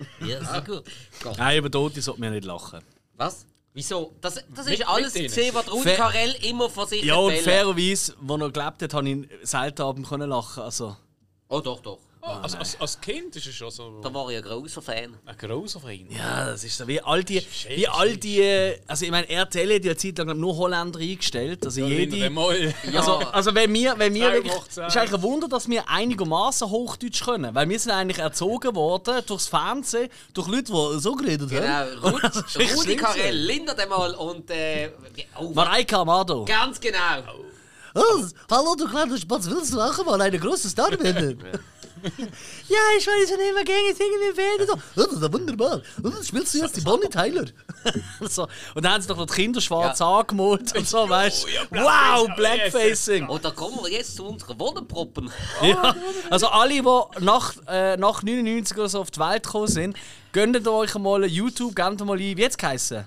Ja, 0.26 0.44
sehr 0.44 0.60
gut. 0.62 0.84
Gott. 1.22 1.38
Nein, 1.38 1.58
über 1.58 1.70
Tote 1.70 2.00
sollte 2.02 2.20
man 2.20 2.32
nicht 2.32 2.44
lachen. 2.44 2.80
Was? 3.16 3.46
Wieso? 3.72 4.14
Das, 4.20 4.34
das 4.34 4.66
ist 4.66 4.78
Mit- 4.78 4.88
alles 4.88 5.14
mit 5.14 5.22
denen. 5.22 5.28
gesehen, 5.28 5.54
was 5.54 5.70
Rudi 5.70 5.82
Fair- 5.90 5.96
Carell 5.96 6.34
immer 6.42 6.68
von 6.68 6.88
sich 6.88 7.04
Ja, 7.04 7.14
und 7.16 7.30
erzählt. 7.30 7.44
fairerweise, 7.44 8.14
als 8.28 8.40
er 8.40 8.50
gelebt 8.50 8.82
hat, 8.82 8.94
habe 8.94 9.08
ich 9.08 9.28
selten 9.42 9.82
abend 9.82 10.08
können 10.08 10.28
lachen. 10.30 10.62
Also, 10.62 10.96
Oh, 11.48 11.60
doch, 11.60 11.80
doch. 11.80 11.98
Oh, 12.22 12.26
als, 12.26 12.54
als, 12.54 12.80
als 12.80 13.00
Kind 13.00 13.34
ist 13.36 13.46
es 13.46 13.54
schon 13.54 13.70
so 13.70 14.00
Da 14.02 14.12
war 14.12 14.28
ich 14.30 14.36
ein 14.36 14.42
grosser 14.42 14.82
Fan. 14.82 15.16
ein 15.24 15.36
großer 15.38 15.80
Verein. 15.80 16.06
Ja, 16.10 16.50
das 16.50 16.64
ist 16.64 16.76
so 16.76 16.86
wie 16.86 17.00
all 17.00 17.24
die, 17.24 17.40
Schön, 17.40 17.76
wie 17.76 17.88
all 17.88 18.14
die, 18.16 18.74
also 18.86 19.06
ich 19.06 19.10
meine, 19.10 19.26
RTL 19.28 19.74
hat 19.74 19.84
ja 19.84 19.90
eine 19.92 19.96
Zeit 19.96 20.18
lang 20.18 20.38
nur 20.38 20.54
Holländer 20.56 20.98
eingestellt, 21.00 21.64
also 21.64 21.80
jede, 21.86 22.28
Mal. 22.28 22.74
also, 22.94 23.12
also 23.18 23.54
wenn 23.54 23.72
wir, 23.72 23.98
wenn 23.98 24.12
wir 24.12 24.32
wirklich, 24.32 24.52
ist 24.52 24.78
eigentlich 24.78 25.14
ein 25.14 25.22
Wunder, 25.22 25.48
dass 25.48 25.68
wir 25.68 25.88
einigermaßen 25.88 26.68
Hochdeutsch 26.68 27.24
können, 27.24 27.54
weil 27.54 27.66
wir 27.68 27.78
sind 27.78 27.92
eigentlich 27.92 28.18
erzogen 28.18 28.74
worden 28.74 29.22
durchs 29.26 29.46
Fernsehen, 29.48 30.10
durch 30.34 30.46
Leute, 30.48 30.72
die 30.72 31.00
so 31.00 31.14
geredet 31.14 31.48
Genau, 31.48 31.62
haben. 32.02 32.20
Echt 32.58 32.76
Rudi 32.76 32.96
gewesen. 32.96 33.32
Lindert 33.32 33.80
einmal 33.80 34.14
und. 34.14 34.50
Äh, 34.50 34.90
oh, 35.38 35.50
Mareike 35.54 35.96
Amado. 35.96 36.44
ganz 36.44 36.78
genau. 36.78 36.98
Oh, 37.94 38.24
hallo, 38.50 38.74
du 38.76 38.88
kleiner 38.88 39.16
Spatz, 39.16 39.48
willst 39.48 39.72
du 39.72 39.80
auch 39.80 40.04
mal 40.04 40.20
eine 40.20 40.38
große 40.38 40.68
Star 40.68 40.90
werden? 40.90 41.38
ja, 42.68 42.78
ich 42.98 43.06
weiß 43.06 43.28
schon 43.28 43.40
immer 43.40 43.64
gerne 43.64 43.94
singen 43.94 44.20
im 44.28 44.34
Fernsehen. 44.34 44.68
Oh, 44.70 44.78
das 44.96 45.12
ist 45.12 45.22
ja 45.22 45.32
wunderbar. 45.32 45.82
Und 46.02 46.14
dann 46.14 46.24
spielst 46.24 46.54
du 46.54 46.58
jetzt 46.58 46.76
die 46.76 46.80
Bonnie 46.80 47.08
Tyler. 47.08 47.44
so. 48.20 48.46
Und 48.74 48.84
dann 48.84 48.92
haben 48.92 49.02
sie 49.02 49.08
doch 49.08 49.16
noch 49.16 49.26
die 49.26 49.34
Kinder 49.34 49.60
schwarz 49.60 50.00
angemalt 50.00 50.76
und 50.76 50.88
so, 50.88 51.08
weißt 51.08 51.44
du? 51.44 51.48
ja, 51.48 51.62
wow. 51.70 52.28
Blackfacing! 52.36 53.28
Und 53.28 53.44
da 53.44 53.50
kommen 53.50 53.78
wir 53.82 53.90
jetzt 53.90 54.16
zu 54.16 54.24
unseren 54.24 54.58
Wohnproppen. 54.58 55.30
Ja. 55.62 55.94
Also 56.30 56.48
alle, 56.48 56.74
die 56.74 56.82
nach, 57.20 57.54
äh, 57.68 57.96
nach 57.96 58.22
99 58.22 58.76
oder 58.76 58.88
so 58.88 59.00
auf 59.00 59.10
die 59.10 59.20
Welt 59.20 59.42
gekommen 59.42 59.68
sind, 59.68 59.96
gönnt 60.32 60.66
euch 60.66 60.94
mal 60.94 61.24
YouTube, 61.24 61.74
gebt 61.74 62.04
mal 62.04 62.14
ein, 62.14 62.36
wie 62.36 62.42
jetzt 62.42 62.58
geheißen? 62.58 63.06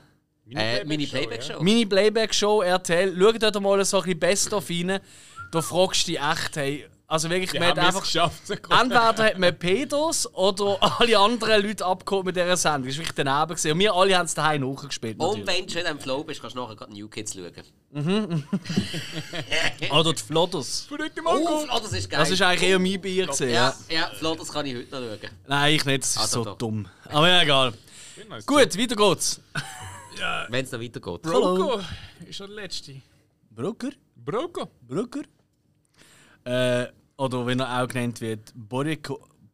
Äh, 0.55 0.83
Mini 0.85 1.05
Playback-Show. 1.07 1.61
Mini 1.61 1.85
Playback 1.85 2.33
Show 2.33 2.61
RTL. 2.61 3.15
Schaut 3.19 3.41
dort 3.43 3.61
mal 3.61 3.83
so 3.85 3.97
ein 3.97 4.03
bisschen 4.03 4.19
Best-of 4.19 4.69
rein. 4.69 4.99
Da 5.51 5.61
fragst 5.61 6.07
du 6.07 6.11
dich 6.11 6.19
echt, 6.21 6.55
hey, 6.55 6.85
also 7.05 7.29
wirklich, 7.29 7.51
Die 7.51 7.59
man 7.59 7.67
hat 7.69 7.77
haben 7.77 7.89
es 7.89 7.95
einfach. 7.95 8.01
geschafft. 8.07 8.47
so. 8.47 8.53
Entweder 8.53 9.23
hat 9.23 9.37
man 9.37 9.55
Pedos 9.59 10.33
oder 10.33 10.77
alle 10.99 11.19
anderen 11.19 11.61
Leute 11.61 11.85
abgeholt 11.85 12.25
mit 12.25 12.35
dieser 12.35 12.57
Sendung. 12.57 12.87
Das 12.87 12.97
war 12.97 13.05
wirklich 13.05 13.15
daneben. 13.15 13.49
Gewesen. 13.49 13.71
Und 13.71 13.79
wir 13.79 13.93
alle 13.93 14.17
haben 14.17 14.25
es 14.25 14.33
daheim 14.33 14.61
nachgespielt. 14.61 15.19
Und 15.19 15.39
natürlich. 15.45 15.47
wenn 15.59 15.67
du 15.67 15.73
schon 15.73 15.85
am 15.85 15.99
Flow 15.99 16.23
bist, 16.23 16.41
kannst 16.41 16.55
du 16.55 16.61
nachher 16.61 16.75
gerade 16.75 16.91
New 16.93 17.07
Kids 17.09 17.35
schauen. 17.35 17.53
Oder 19.91 20.13
die 20.13 20.21
Flodders. 20.23 20.87
Oh, 20.89 20.97
oh, 21.71 21.79
das 21.83 21.93
ist 21.93 22.09
geil. 22.09 22.19
Das 22.19 22.31
ist 22.31 22.41
eigentlich 22.41 22.69
eher 22.69 22.79
mein 22.79 22.99
Bier. 22.99 23.25
Gewesen, 23.27 23.49
ja. 23.49 23.75
ja, 23.89 23.95
ja, 23.95 24.11
Flo, 24.17 24.33
das 24.33 24.51
kann 24.51 24.65
ich 24.65 24.75
heute 24.75 24.89
noch 24.89 24.99
schauen. 25.19 25.29
Nein, 25.45 25.75
ich 25.75 25.85
nicht. 25.85 26.01
Das 26.03 26.09
ist 26.11 26.17
Also 26.17 26.43
so 26.43 26.49
doch. 26.49 26.57
dumm. 26.57 26.87
Aber 27.09 27.27
ja, 27.29 27.43
egal. 27.43 27.73
Gut, 28.47 28.75
weiter 28.77 28.95
geht's. 28.95 29.39
Wenn 30.49 30.65
es 30.65 30.71
noch 30.71 30.79
weitergeht. 30.79 31.21
Broco 31.21 31.81
ist 32.27 32.35
schon 32.35 32.47
der 32.47 32.55
letzte. 32.55 33.01
Brucker? 33.49 33.89
Broco. 34.15 34.69
Brucker? 34.81 35.21
Äh, 36.43 36.87
oder 37.17 37.45
wenn 37.45 37.59
er 37.59 37.81
auch 37.81 37.87
genannt 37.87 38.19
wird, 38.21 38.53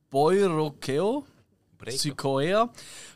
Boirokeo. 0.10 1.26
Südkorea. 1.88 2.70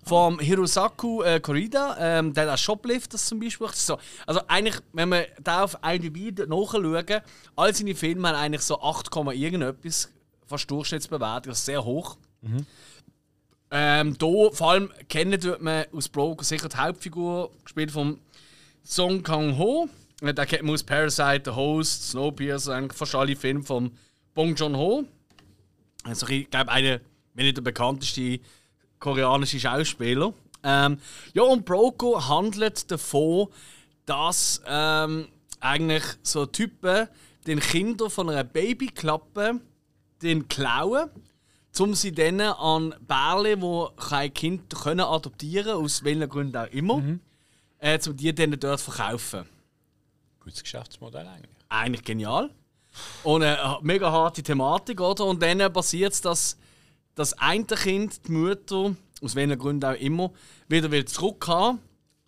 Vom 0.06 0.40
Hirosaku 0.40 1.22
äh, 1.22 1.40
Korida. 1.40 1.98
Ähm, 1.99 2.34
der 2.34 2.45
hat 2.45 2.53
auch 2.53 2.57
Shoplifters 2.57 3.26
zum 3.26 3.40
Beispiel. 3.40 3.68
So, 3.74 3.98
also 4.26 4.41
eigentlich, 4.48 4.76
wenn 4.94 5.10
man 5.10 5.26
da 5.41 5.64
auf 5.64 5.78
IMDb 5.84 6.48
nachschauen, 6.48 7.22
all 7.56 7.74
seine 7.74 7.95
Filme 7.95 8.30
haben 8.30 8.36
eigentlich 8.36 8.61
so 8.61 8.80
8, 8.82 9.10
irgendetwas, 9.34 10.10
fast 10.45 10.72
Durchschnittsbewertung, 10.72 11.52
also 11.52 11.61
sehr 11.61 11.84
hoch. 11.84 12.18
Ähm, 13.75 14.15
da, 14.19 14.27
vor 14.51 14.71
allem 14.71 14.91
kennen 15.09 15.41
tut 15.41 15.59
man 15.59 15.85
aus 15.91 16.07
Broker 16.07 16.43
sicher 16.43 16.69
die 16.69 16.77
Hauptfigur, 16.77 17.49
gespielt 17.63 17.89
von 17.89 18.19
Song 18.83 19.23
Kang 19.23 19.57
Ho. 19.57 19.89
Äh, 20.21 20.31
Den 20.31 20.45
kennt 20.45 20.61
man 20.61 20.75
aus 20.75 20.83
Parasite, 20.83 21.41
The 21.45 21.55
Host, 21.55 22.11
Snowpiercer, 22.11 22.75
eigentlich 22.75 22.93
fast 22.93 23.15
alle 23.15 23.35
Filme 23.35 23.63
von 23.63 23.91
Bong 24.35 24.53
Joon-ho. 24.53 25.05
Also 26.03 26.27
ich 26.27 26.49
glaube, 26.51 26.71
einer, 26.71 26.99
wenn 27.33 27.45
nicht 27.45 27.57
der 27.57 27.63
bekannteste 27.63 28.39
koreanische 28.99 29.59
Schauspieler. 29.59 30.33
Ähm, 30.63 30.99
ja, 31.33 31.41
und 31.41 31.65
Broco 31.65 32.27
handelt 32.27 32.91
davon, 32.91 33.47
dass 34.05 34.61
ähm, 34.67 35.27
eigentlich 35.59 36.03
so 36.21 36.45
Typen 36.45 37.07
den 37.47 37.59
Kindern 37.59 38.11
von 38.11 38.29
einer 38.29 38.43
Babyklappe 38.43 39.59
den 40.21 40.47
klauen, 40.47 41.09
um 41.79 41.93
sie 41.93 42.11
dann 42.11 42.39
an 42.41 42.93
Bärle, 43.01 43.61
wo 43.61 43.89
kein 43.97 44.33
Kind 44.33 44.73
können 44.75 45.01
adoptieren 45.01 45.73
aus 45.83 46.03
welchen 46.03 46.29
Gründen 46.29 46.57
auch 46.57 46.67
immer, 46.67 47.01
äh, 47.79 47.99
um 48.07 48.15
die 48.17 48.33
dann 48.33 48.51
dort 48.59 48.79
zu 48.79 48.91
verkaufen. 48.91 49.45
Gutes 50.39 50.61
Geschäftsmodell 50.61 51.25
eigentlich. 51.27 51.55
Eigentlich 51.69 52.03
genial. 52.03 52.49
Und 53.23 53.41
eine 53.43 53.79
mega 53.81 54.11
harte 54.11 54.43
Thematik, 54.43 55.01
oder? 55.01 55.25
Und 55.25 55.41
dann 55.41 55.71
passiert 55.73 56.13
es, 56.13 56.21
dass 56.21 56.57
das 57.15 57.33
eine 57.39 57.63
Kind, 57.65 58.27
die 58.27 58.31
Mutter, 58.31 58.95
aus 59.21 59.35
welchen 59.35 59.57
Gründen 59.57 59.85
auch 59.85 59.99
immer, 59.99 60.31
wieder 60.67 60.91
will 60.91 61.05
zurückhaben 61.05 61.79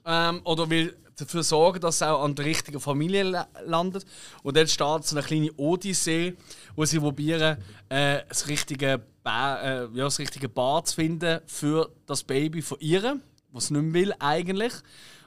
ähm, 0.05 0.41
oder 0.43 0.69
will 0.69 0.95
dafür 1.17 1.43
sorgen, 1.43 1.79
dass 1.81 1.95
es 1.95 2.01
auch 2.01 2.23
an 2.23 2.35
der 2.35 2.45
richtigen 2.45 2.79
Familie 2.79 3.23
la- 3.23 3.47
landet. 3.65 4.05
Und 4.43 4.57
dann 4.57 4.67
startet 4.67 5.07
so 5.07 5.15
eine 5.15 5.25
kleine 5.25 5.51
Odyssee, 5.57 6.35
wo 6.75 6.83
sie 6.85 6.99
probieren, 6.99 7.57
äh, 7.89 8.21
das 8.27 8.47
richtige, 8.47 9.01
ba 9.25 9.59
äh, 9.61 9.87
ja, 9.93 10.05
das 10.05 10.19
richtige 10.19 10.47
Paar 10.47 10.85
zu 10.85 10.95
finden 10.95 11.41
für 11.47 11.89
das 12.05 12.23
Baby 12.23 12.61
von 12.61 12.77
ihr, 12.79 13.19
was 13.51 13.71
nicht 13.71 13.81
mehr 13.81 13.93
will 13.93 14.13
eigentlich. 14.19 14.73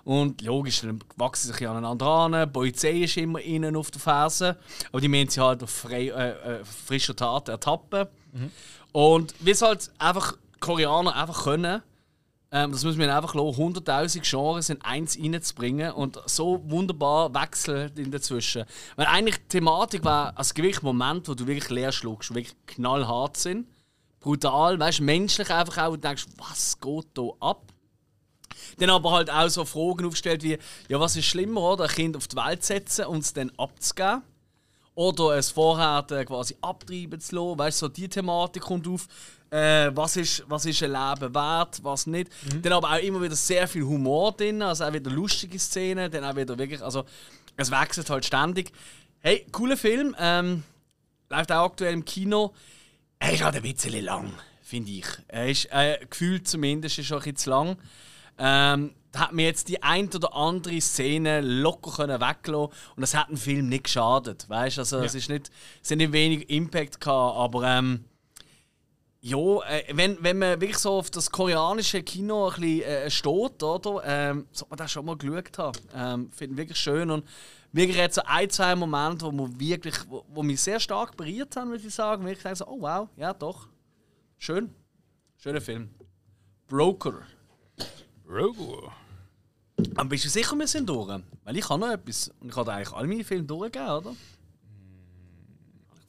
Und 0.05 0.41
logisch, 0.41 0.81
dann 0.81 1.01
wachsen 1.17 1.49
sie 1.49 1.53
sich 1.53 1.69
aneinander 1.69 2.07
an. 2.07 2.33
Die 2.33 2.47
Polizei 2.47 3.03
ist 3.03 3.17
immer 3.19 3.41
innen 3.41 3.77
auf 3.77 3.91
der 3.91 4.01
Ferse. 4.01 4.57
Aber 4.91 5.03
die 5.03 5.09
müssen 5.09 5.29
sie 5.29 5.41
halt 5.43 5.63
auf 5.63 5.71
frei, 5.71 6.07
äh, 6.07 6.31
äh, 6.31 6.65
frischer 6.65 7.15
Tat 7.15 7.49
ertappen. 7.49 8.07
Und 8.93 9.35
wie 9.41 9.51
es 9.51 9.61
halt 9.61 9.91
einfach 9.99 10.39
Koreaner 10.61 11.15
einfach 11.15 11.45
können, 11.45 11.83
ähm, 12.51 12.73
das 12.73 12.85
muss 12.85 12.97
man 12.97 13.11
einfach 13.11 13.35
lassen, 13.35 13.61
100.000 13.61 14.31
Genres 14.31 14.71
in 14.71 14.81
eins 14.81 15.19
reinzubringen 15.19 15.93
und 15.93 16.19
so 16.25 16.63
wunderbar 16.65 17.35
wechselt 17.35 17.99
in 17.99 18.11
dazwischen. 18.11 18.65
Weil 18.97 19.07
eigentlich 19.07 19.37
die 19.37 19.49
Thematik 19.49 20.05
war, 20.05 20.29
also 20.29 20.49
es 20.49 20.55
gibt 20.55 20.65
wirklich 20.65 20.83
Momente, 20.83 21.33
wo 21.33 21.35
du 21.35 21.47
wirklich 21.47 21.69
leer 21.69 21.93
schluckst, 21.93 22.33
wirklich 22.35 22.57
knallhart 22.67 23.37
sind, 23.37 23.67
brutal, 24.21 24.79
weißt 24.79 25.01
menschlich 25.01 25.51
einfach 25.51 25.87
auch 25.87 25.93
und 25.93 26.05
denkst, 26.05 26.27
was 26.37 26.81
geht 26.81 27.07
da 27.15 27.29
ab? 27.41 27.63
Dann 28.79 28.91
aber 28.91 29.13
halt 29.13 29.31
auch 29.31 29.49
so 29.49 29.65
Fragen 29.65 30.07
aufgestellt 30.07 30.43
wie, 30.43 30.59
ja, 30.89 31.01
was 31.01 31.17
ist 31.17 31.27
schlimmer, 31.27 31.63
oder? 31.63 31.85
Ein 31.85 31.91
Kind 31.91 32.17
auf 32.17 32.29
die 32.29 32.37
Welt 32.37 32.63
zu 32.63 32.75
setzen 32.75 33.07
und 33.07 33.21
es 33.21 33.33
dann 33.33 33.53
abzugeben? 33.57 34.23
Oder 34.95 35.37
es 35.37 35.51
vorher 35.51 36.05
äh, 36.11 36.25
quasi 36.25 36.57
abtreiben 36.61 37.21
zu 37.21 37.37
lassen. 37.37 37.59
Weißt 37.59 37.83
du, 37.83 37.87
so 37.87 37.89
die 37.89 38.09
Thematik 38.09 38.63
kommt 38.63 38.89
auf. 38.89 39.07
Äh, 39.51 39.91
was, 39.95 40.17
ist, 40.17 40.45
was 40.49 40.67
ist 40.67 40.83
ein 40.83 40.91
Leben 40.91 41.35
wert, 41.35 41.83
was 41.83 42.07
nicht. 42.07 42.31
Dann 42.63 42.73
aber 42.73 42.91
auch 42.91 42.99
immer 42.99 43.23
wieder 43.23 43.37
sehr 43.37 43.67
viel 43.67 43.85
Humor 43.85 44.33
drin, 44.33 44.61
also 44.61 44.85
auch 44.85 44.93
wieder 44.93 45.11
lustige 45.11 45.59
Szenen, 45.59 46.11
dann 46.11 46.25
auch 46.25 46.37
wieder 46.37 46.59
wirklich, 46.59 46.83
also 46.83 47.05
es 47.57 47.71
wechselt 47.71 48.11
halt 48.11 48.27
ständig. 48.27 48.73
Hey, 49.21 49.47
cooler 49.51 49.77
Film, 49.79 50.15
ähm, 50.19 50.65
läuft 51.31 51.51
auch 51.51 51.65
aktuell 51.65 51.95
im 51.95 52.05
Kino. 52.05 52.53
Er 53.19 53.33
ist 53.33 53.43
halt 53.43 53.57
ein 53.57 53.63
bisschen 53.63 54.05
lang, 54.05 54.33
finde 54.63 54.91
ich. 54.93 55.07
Er 55.29 55.49
ist 55.49 55.67
äh, 55.71 55.99
gefühlt 56.09 56.47
zumindest 56.47 57.05
schon 57.05 57.19
ein 57.19 57.23
bisschen 57.23 57.37
zu 57.37 57.51
lang. 57.51 57.77
Ähm, 58.39 58.95
da 59.11 59.21
hat 59.21 59.33
mir 59.33 59.47
jetzt 59.47 59.69
die 59.69 59.83
ein 59.83 60.09
oder 60.15 60.35
andere 60.35 60.81
Szene 60.81 61.41
locker 61.41 61.91
können 61.91 62.21
weglassen 62.21 62.73
und 62.95 63.01
das 63.01 63.15
hat 63.15 63.29
dem 63.29 63.37
Film 63.37 63.69
nicht 63.69 63.85
geschadet. 63.85 64.49
Weißt? 64.49 64.79
Also 64.79 64.99
es 64.99 65.15
ist 65.15 65.29
nicht, 65.29 65.51
es 65.83 65.91
hat 65.91 65.99
nicht 65.99 66.13
wenig 66.13 66.49
Impact 66.51 67.01
gehabt, 67.01 67.37
aber 67.37 67.65
ähm, 67.65 68.05
ja, 69.21 69.39
äh, 69.69 69.85
wenn, 69.93 70.23
wenn 70.23 70.39
man 70.39 70.61
wirklich 70.61 70.79
so 70.79 70.93
auf 70.93 71.11
das 71.11 71.31
koreanische 71.31 72.03
Kino 72.03 72.49
ein 72.49 72.61
bisschen 72.61 72.83
äh, 72.83 73.11
steht, 73.11 73.63
oder, 73.63 74.03
ähm, 74.05 74.47
sollte 74.53 74.71
man 74.71 74.79
das 74.79 74.93
schon 74.93 75.05
mal 75.07 75.17
geschaut 75.17 75.59
haben. 75.59 75.79
Ähm, 75.95 76.31
Finde 76.33 76.55
ich 76.55 76.59
wirklich 76.59 76.79
schön 76.79 77.11
und 77.11 77.25
wirklich 77.73 77.97
jetzt 77.97 78.17
so 78.17 78.23
ein, 78.25 78.51
zwei 78.51 78.75
Momente, 78.75 79.27
wo, 79.27 79.33
man 79.33 79.59
wirklich, 79.59 79.97
wo, 80.09 80.25
wo 80.29 80.43
mich 80.43 80.61
sehr 80.61 80.81
stark 80.81 81.17
berührt 81.17 81.55
haben, 81.57 81.71
würde 81.71 81.87
ich 81.87 81.95
sagen. 81.95 82.25
Wirklich 82.25 82.43
sagen 82.43 82.57
so, 82.57 82.67
oh 82.67 82.81
wow, 82.81 83.09
ja 83.17 83.33
doch, 83.33 83.69
schön, 84.37 84.75
schöner 85.37 85.61
Film. 85.61 85.91
Broker. 86.69 87.23
Rogo. 88.29 88.93
Aber 89.95 90.09
bist 90.09 90.25
du 90.25 90.29
sicher, 90.29 90.57
wir 90.57 90.67
sind 90.67 90.89
durch? 90.89 91.21
Weil 91.45 91.57
ich 91.57 91.69
habe 91.69 91.81
noch 91.81 91.93
etwas. 91.93 92.29
Und 92.41 92.51
ich 92.51 92.57
habe 92.57 92.73
eigentlich 92.73 92.93
alle 92.93 93.09
meine 93.09 93.25
Filme 93.25 93.45
durchgegeben, 93.45 93.89
oder? 93.89 94.15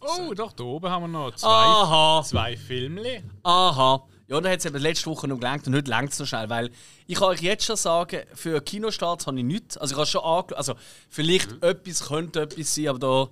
Oh, 0.02 0.34
doch, 0.34 0.54
da 0.54 0.64
oben 0.64 0.90
haben 0.90 1.04
wir 1.04 1.08
noch 1.08 1.36
zwei, 1.36 1.48
Aha! 1.50 2.24
zwei 2.26 2.56
Filmli. 2.56 3.22
Aha. 3.44 4.06
Ja, 4.30 4.40
da 4.40 4.50
hat 4.50 4.60
es 4.60 4.66
eben 4.66 4.78
letzte 4.78 5.08
Woche 5.08 5.28
noch 5.28 5.38
gelangt 5.40 5.66
und 5.66 5.74
heute 5.74 5.90
längt 5.90 6.12
es 6.12 6.20
noch 6.20 6.28
schnell. 6.28 6.50
Weil 6.50 6.70
ich 7.08 7.16
kann 7.16 7.30
euch 7.30 7.42
jetzt 7.42 7.66
schon 7.66 7.76
sagen, 7.76 8.22
für 8.36 8.62
Kinostarts 8.62 9.26
habe 9.26 9.40
ich 9.40 9.44
nichts. 9.44 9.76
Also 9.76 9.94
ich 9.94 9.98
habe 9.98 10.06
schon 10.06 10.24
angeschaut. 10.24 10.58
Also 10.58 10.76
vielleicht 11.10 11.64
etwas 11.64 12.08
könnte 12.08 12.42
etwas 12.42 12.76
sein, 12.76 12.90
aber 12.90 13.00
da. 13.00 13.30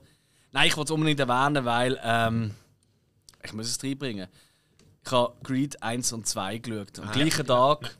Nein, 0.53 0.67
ich 0.67 0.75
wollte 0.75 0.93
es 0.93 0.95
unbedingt 0.95 1.19
erwähnen, 1.19 1.65
weil. 1.65 1.99
Ähm, 2.03 2.55
ich 3.43 3.53
muss 3.53 3.67
es 3.67 3.81
reinbringen. 3.83 4.27
Ich 5.05 5.11
habe 5.11 5.33
Greed 5.43 5.81
1 5.83 6.13
und 6.13 6.27
2 6.27 6.57
geschaut. 6.57 6.99
Am 6.99 7.11
gleichen 7.11 7.45
Tag. 7.45 7.95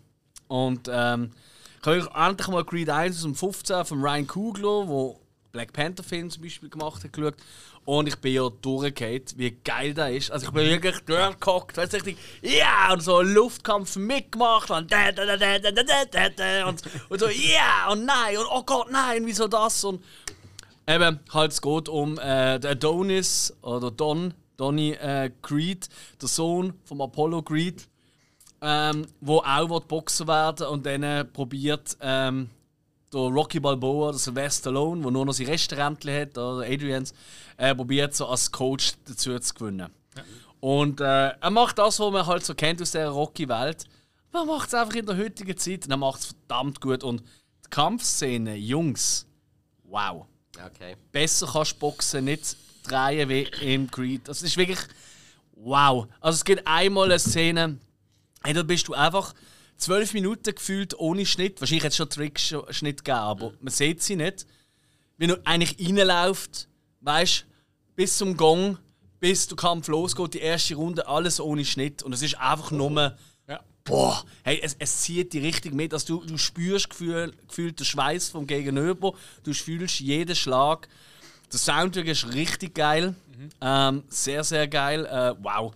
Und 0.47 0.89
ähm, 0.91 1.31
ich 1.79 1.85
habe 1.87 2.09
endlich 2.15 2.47
mal 2.47 2.63
Greed 2.63 2.89
1 2.89 3.17
aus 3.17 3.21
dem 3.21 3.35
15 3.35 3.85
von 3.85 4.01
Ryan 4.01 4.25
Coogler, 4.25 4.87
wo 4.87 5.21
Black 5.51 5.71
Panther 5.71 6.03
Film 6.03 6.31
zum 6.31 6.41
Beispiel 6.41 6.69
gemacht 6.69 7.03
hat, 7.03 7.13
geschaut. 7.13 7.35
Und 7.87 8.09
ich 8.09 8.17
bin 8.17 8.33
ja 8.33 8.49
durchgefallen, 8.49 9.23
wie 9.37 9.51
geil 9.63 9.93
der 9.93 10.11
ist. 10.11 10.29
Also 10.29 10.47
ich 10.47 10.51
bin 10.51 10.65
wirklich 10.65 10.99
durchgehockt, 11.05 11.77
weißt 11.77 11.93
du, 11.93 11.95
richtig, 11.95 12.17
ja, 12.41 12.91
und 12.91 13.01
so 13.01 13.21
Luftkampf 13.21 13.95
mitgemacht 13.95 14.69
und 14.69 14.91
da, 14.91 15.09
da, 15.13 15.25
da, 15.25 15.37
da, 15.37 15.57
da, 15.57 15.71
da, 15.71 16.05
da, 16.11 16.29
da, 16.29 16.67
und, 16.67 16.81
und 17.07 17.17
so, 17.17 17.29
ja, 17.29 17.89
und 17.89 18.03
nein, 18.03 18.35
und 18.39 18.45
oh 18.51 18.61
Gott, 18.63 18.91
nein, 18.91 19.25
wieso 19.25 19.47
das? 19.47 19.85
Und 19.85 20.03
eben, 20.85 21.21
halt, 21.31 21.53
es 21.53 21.61
geht 21.61 21.87
um 21.87 22.19
äh, 22.19 22.59
den 22.59 22.71
Adonis 22.71 23.55
oder 23.61 23.89
Don, 23.89 24.33
Donny 24.57 24.91
äh, 24.91 25.31
Creed, 25.41 25.87
der 26.21 26.27
Sohn 26.27 26.73
von 26.83 26.99
Apollo 26.99 27.43
Creed, 27.43 27.87
ähm, 28.61 29.07
wo 29.21 29.37
auch 29.37 29.79
Boxer 29.79 30.27
werden 30.27 30.67
und 30.67 30.85
dann 30.85 31.03
äh, 31.03 31.23
probiert, 31.23 31.95
ähm, 32.01 32.49
der 33.13 33.21
Rocky 33.21 33.59
Balboa, 33.59 34.11
der 34.11 34.19
Sylvester 34.19 34.69
Stallone, 34.69 35.01
der 35.01 35.11
nur 35.11 35.25
noch 35.25 35.33
sein 35.33 35.47
Restaurant 35.47 36.05
hat, 36.05 36.37
oder 36.37 36.65
Adrians, 36.65 37.13
äh, 37.57 37.73
probiert 37.73 38.15
so 38.15 38.27
als 38.27 38.51
Coach 38.51 38.93
dazu 39.05 39.37
zu 39.39 39.53
gewinnen. 39.53 39.89
Und 40.59 41.01
äh, 41.01 41.29
er 41.29 41.49
macht 41.49 41.77
das, 41.77 41.99
was 41.99 42.11
man 42.11 42.25
halt 42.25 42.43
so 42.43 42.55
kennt 42.55 42.81
aus 42.81 42.91
der 42.91 43.09
Rocky-Welt. 43.09 43.85
Man 44.31 44.47
macht 44.47 44.67
es 44.67 44.73
einfach 44.73 44.95
in 44.95 45.05
der 45.05 45.17
heutigen 45.17 45.57
Zeit 45.57 45.85
und 45.85 45.91
er 45.91 45.97
macht 45.97 46.19
es 46.19 46.25
verdammt 46.27 46.81
gut. 46.81 47.03
Und 47.03 47.21
die 47.21 47.69
Kampfszene, 47.69 48.55
Jungs, 48.55 49.25
wow. 49.83 50.25
Okay. 50.65 50.95
Besser 51.11 51.47
kannst 51.51 51.73
du 51.73 51.79
Boxen 51.79 52.25
nicht 52.25 52.57
drehen 52.83 53.29
wie 53.29 53.43
im 53.61 53.89
Creed. 53.89 54.27
Das 54.27 54.41
ist 54.41 54.57
wirklich 54.57 54.79
wow. 55.51 56.07
Also 56.19 56.37
es 56.37 56.45
gibt 56.45 56.65
einmal 56.65 57.05
eine 57.05 57.19
Szene, 57.19 57.77
hey, 58.43 58.53
da 58.53 58.63
bist 58.63 58.87
du 58.87 58.93
einfach 58.93 59.33
zwölf 59.77 60.13
Minuten 60.13 60.55
gefühlt 60.55 60.97
ohne 60.99 61.25
Schnitt. 61.25 61.59
Wahrscheinlich 61.61 61.83
hat 61.83 61.91
es 61.91 61.97
schon 61.97 62.09
Trickschnitt 62.09 63.03
gegeben, 63.03 63.17
aber 63.17 63.53
man 63.61 63.71
sieht 63.71 64.01
sie 64.01 64.15
nicht. 64.15 64.45
Wenn 65.17 65.29
du 65.29 65.45
eigentlich 65.45 65.77
reinläuft, 65.79 66.67
weißt 67.01 67.45
bis 67.95 68.17
zum 68.17 68.37
Gong, 68.37 68.77
bis 69.19 69.47
der 69.47 69.57
Kampf 69.57 69.87
losgeht, 69.87 70.35
die 70.35 70.39
erste 70.39 70.75
Runde, 70.75 71.07
alles 71.07 71.39
ohne 71.39 71.65
Schnitt. 71.65 72.03
Und 72.03 72.13
es 72.13 72.21
ist 72.21 72.37
einfach 72.39 72.71
nur 72.71 73.17
Ja. 73.47 73.61
boah, 73.83 74.23
hey, 74.43 74.59
es, 74.61 74.75
es 74.77 75.01
zieht 75.01 75.33
dich 75.33 75.43
richtig 75.43 75.73
mit. 75.73 75.93
Also 75.93 76.19
du, 76.19 76.25
du 76.25 76.37
spürst 76.37 76.89
gefühl, 76.89 77.33
gefühlt 77.47 77.79
den 77.79 77.85
Schweiß 77.85 78.29
vom 78.29 78.45
Gegenüber, 78.45 79.13
du 79.43 79.53
fühlst 79.53 79.99
jeden 79.99 80.35
Schlag. 80.35 80.87
Der 81.51 81.59
Soundtrack 81.59 82.07
ist 82.07 82.33
richtig 82.33 82.75
geil. 82.75 83.15
Ähm, 83.61 84.03
sehr, 84.09 84.43
sehr 84.43 84.67
geil. 84.67 85.05
Äh, 85.05 85.33
wow. 85.41 85.73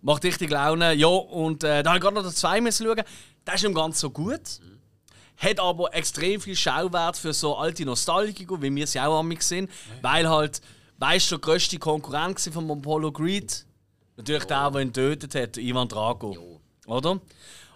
Macht 0.00 0.24
richtig 0.24 0.50
Laune. 0.50 0.94
Ja, 0.94 1.08
und 1.08 1.64
äh, 1.64 1.82
da 1.82 1.90
habe 1.90 1.98
ich 1.98 2.02
gerade 2.02 2.22
noch 2.22 2.32
2 2.32 2.60
müssen 2.60 2.86
schauen. 2.86 3.02
Der 3.48 3.54
ist 3.54 3.62
nicht 3.64 3.74
ganz 3.74 3.98
so 3.98 4.10
gut. 4.10 4.60
Hat 5.38 5.58
aber 5.58 5.94
extrem 5.94 6.38
viel 6.38 6.54
Schauwert 6.54 7.16
für 7.16 7.32
so 7.32 7.56
alte 7.56 7.86
Nostalgiker, 7.86 8.60
wie 8.60 8.74
wir 8.74 8.86
sie 8.86 9.00
auch 9.00 9.20
amig 9.20 9.42
sind. 9.42 9.70
Weil 10.02 10.28
halt, 10.28 10.60
weißt 10.98 11.30
du, 11.30 11.36
der 11.36 11.40
grösste 11.40 11.78
Konkurrent 11.78 12.38
von 12.40 12.70
Apollo 12.70 13.10
Creed. 13.12 13.64
Natürlich 14.18 14.44
der, 14.44 14.70
der 14.70 14.82
ihn 14.82 14.92
tötet 14.92 15.34
hat, 15.34 15.56
Ivan 15.56 15.88
Drago. 15.88 16.60
Oder? 16.86 17.20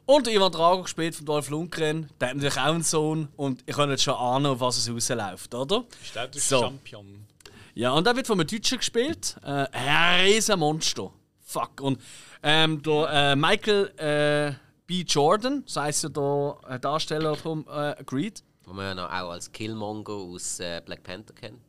Und 0.05 0.29
Ivan 0.29 0.53
Drago 0.53 0.83
gespielt 0.83 1.15
von 1.15 1.25
Dolph 1.25 1.49
Lundgren. 1.49 2.11
Der 2.21 2.29
hat 2.29 2.37
natürlich 2.37 2.59
auch 2.59 2.75
einen 2.75 2.83
Sohn. 2.83 3.29
Und 3.37 3.65
ich 3.65 3.75
kann 3.75 3.89
jetzt 3.89 4.03
schon 4.03 4.15
ahnen, 4.15 4.45
auf 4.45 4.61
was 4.61 4.77
es 4.77 4.91
rausläuft, 4.91 5.55
oder? 5.55 5.85
Ist 6.03 6.15
der 6.15 6.29
der 6.29 6.39
So. 6.39 6.61
Champion? 6.61 7.27
Ja, 7.73 7.93
und 7.93 8.07
der 8.07 8.15
wird 8.15 8.27
von 8.27 8.39
einem 8.39 8.47
Deutschen 8.47 8.77
gespielt. 8.77 9.37
Äh, 9.43 9.69
ein 9.73 10.21
riesen 10.27 10.59
Monster. 10.59 11.11
Fuck. 11.41 11.81
Und 11.81 11.99
ähm, 12.43 12.83
der 12.83 13.09
äh, 13.11 13.37
Michael 13.37 13.87
äh, 13.97 14.53
B. 14.93 15.05
Jordan, 15.09 15.65
das 15.65 15.77
heisst 15.77 16.03
ja 16.03 16.11
der 16.11 16.59
äh, 16.69 16.79
Darsteller 16.79 17.35
vom 17.35 17.67
äh, 17.67 17.95
Creed. 18.05 18.45
Wo 18.65 18.75
man 18.75 18.85
ja 18.85 18.95
noch 18.95 19.11
auch 19.11 19.31
als 19.31 19.51
Killmonger 19.51 20.13
aus 20.13 20.61
äh, 20.61 20.83
Black 20.85 21.03
Panther 21.03 21.33
kennt. 21.33 21.63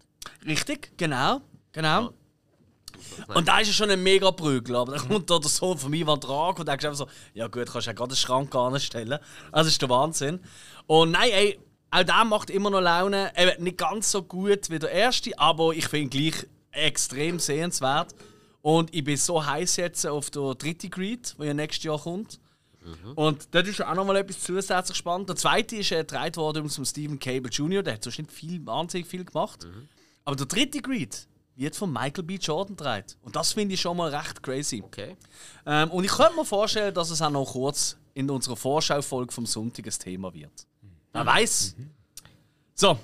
Richtig, 0.46 0.92
genau. 0.98 1.40
Genau. 1.72 2.12
Und 3.34 3.48
da 3.48 3.60
ist 3.60 3.68
ja 3.68 3.74
schon 3.74 3.90
ein 3.92 4.04
mega 4.04 4.30
Prügel, 4.32 4.76
aber 4.76 4.98
dann 4.98 5.08
kommt 5.08 5.30
da 5.30 5.40
der 5.40 5.50
Sohn 5.50 5.78
von 5.78 5.94
Ivan 5.94 6.20
Drago 6.20 6.60
und 6.60 6.68
denkst 6.68 6.84
einfach 6.84 6.98
so, 6.98 7.08
ja 7.34 7.48
gut, 7.48 7.66
kannst 7.72 7.88
du 7.88 7.92
ja 7.92 7.94
gerade 7.94 8.10
einen 8.10 8.18
Schrank 8.18 8.54
anstellen. 8.54 9.14
Also, 9.14 9.24
das 9.54 9.68
ist 9.68 9.82
der 9.82 9.90
Wahnsinn. 9.90 10.42
Und 10.88 11.12
nein, 11.12 11.30
ey, 11.32 11.60
auch 11.92 12.04
der 12.04 12.26
macht 12.26 12.50
immer 12.50 12.72
noch 12.72 12.82
Laune. 12.82 13.32
Eben 13.38 13.64
nicht 13.64 13.78
ganz 13.78 14.12
so 14.12 14.22
gut 14.22 14.70
wie 14.70 14.80
der 14.80 14.92
erste, 14.92 15.32
aber 15.40 15.72
ich 15.72 15.88
finde 15.88 16.18
ihn 16.18 16.32
gleich 16.32 16.46
extrem 16.72 17.40
sehenswert. 17.40 18.14
Und 18.62 18.94
ich 18.94 19.06
bin 19.06 19.16
so 19.16 19.46
heiß 19.46 19.78
jetzt 19.78 20.06
auf 20.06 20.30
der 20.30 20.56
dritte 20.56 20.90
Creed, 20.90 21.36
der 21.40 21.48
ja 21.48 21.54
nächstes 21.54 21.86
Jahr 21.86 22.00
kommt. 22.00 22.42
Und 23.16 23.48
dort 23.52 23.68
ist 23.68 23.82
auch 23.82 23.94
noch 23.96 24.06
mal 24.06 24.16
etwas 24.18 24.40
zusätzlich 24.42 24.98
spannend. 24.98 25.30
Der 25.30 25.36
zweite 25.36 25.78
ist 25.78 25.92
äh, 25.92 25.98
gedreht 25.98 26.38
worden 26.38 26.70
von 26.70 26.86
Stephen 26.86 27.20
Cable 27.20 27.50
Jr., 27.50 27.84
der 27.84 27.96
hat 27.96 28.04
sonst 28.04 28.20
nicht 28.20 28.32
viel, 28.32 28.66
wahnsinnig 28.66 29.08
viel 29.08 29.24
gemacht. 29.26 29.66
Aber 30.26 30.36
der 30.36 30.46
dritte 30.46 30.82
Creed 30.82 31.28
wird 31.56 31.76
von 31.76 31.92
Michael 31.92 32.24
B. 32.24 32.36
Jordan 32.36 32.76
gedreht. 32.76 33.18
Und 33.22 33.36
das 33.36 33.54
finde 33.54 33.76
ich 33.76 33.82
schon 33.82 33.98
mal 33.98 34.14
recht 34.14 34.42
crazy. 34.42 34.82
Okay. 34.84 35.16
Ähm, 35.66 35.92
und 35.92 36.04
ich 36.04 36.12
könnte 36.12 36.36
mir 36.36 36.46
vorstellen, 36.46 36.94
dass 36.94 37.10
es 37.10 37.22
auch 37.22 37.30
noch 37.30 37.46
kurz 37.52 37.98
in 38.14 38.30
unserer 38.30 38.56
Vorschaufolge 38.56 39.32
vom 39.32 39.46
Sonntag 39.46 39.86
ein 39.86 39.92
Thema 39.92 40.34
wird. 40.34 40.68
Wer 41.12 41.26
weiß. 41.26 41.76
So, 42.74 42.98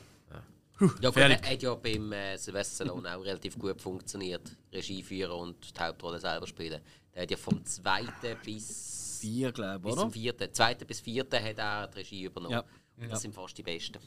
Ja, 1.02 1.10
gut, 1.10 1.18
hat 1.18 1.62
ja 1.62 1.76
beim 1.76 2.12
äh, 2.14 2.38
Sylvester 2.38 2.86
Stallone 2.86 3.16
auch 3.16 3.22
relativ 3.22 3.58
gut 3.60 3.82
funktioniert. 3.82 4.50
Regie 4.72 5.04
führen 5.04 5.32
und 5.32 5.78
die 5.78 5.80
Hauptrolle 5.80 6.20
selber 6.20 6.48
spielen. 6.48 6.82
Der 7.14 7.24
hat 7.24 7.32
ja 7.32 7.38
vom 7.38 7.64
zweiten 7.66 8.38
bis, 8.46 8.89
vier, 9.20 9.52
glaube 9.52 9.78
ich, 9.78 9.82
bis 9.84 9.94
oder? 9.94 10.02
zum 10.02 10.12
vierten, 10.12 10.54
zweiten 10.54 10.88
bis 10.88 11.00
vierten 11.00 11.44
hat 11.44 11.58
er 11.58 11.88
die 11.88 11.98
Regie 12.00 12.24
übernommen. 12.24 12.54
Ja. 12.54 12.64
Und 12.98 13.12
das 13.12 13.22
sind 13.22 13.34
fast 13.34 13.58
die 13.58 13.64
besten. 13.64 14.00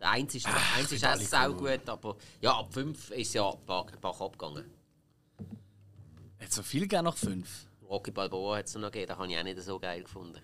Der 0.00 0.10
eins 0.10 0.34
ist, 0.34 0.46
der 0.46 0.54
eins 0.76 0.92
ist 0.92 1.04
auch 1.04 1.16
sau 1.16 1.52
gut, 1.54 1.88
aber 1.88 2.16
ja, 2.40 2.56
ab 2.56 2.72
fünf 2.72 3.10
ist 3.10 3.34
ja 3.34 3.50
ein 3.50 3.64
paar, 3.66 3.86
ein 3.86 4.00
paar 4.00 4.20
abgegangen. 4.20 4.64
Hat 6.40 6.52
so 6.52 6.62
viel 6.62 6.82
gegeben 6.82 7.04
nach 7.04 7.16
fünf. 7.16 7.66
Rocky 7.88 8.10
Balboa 8.10 8.58
hat 8.58 8.66
es 8.66 8.74
noch 8.74 8.90
gegeben, 8.92 9.08
den 9.08 9.18
habe 9.18 9.32
ich 9.32 9.38
auch 9.38 9.42
nicht 9.42 9.60
so 9.62 9.78
geil 9.78 10.02
gefunden. 10.02 10.40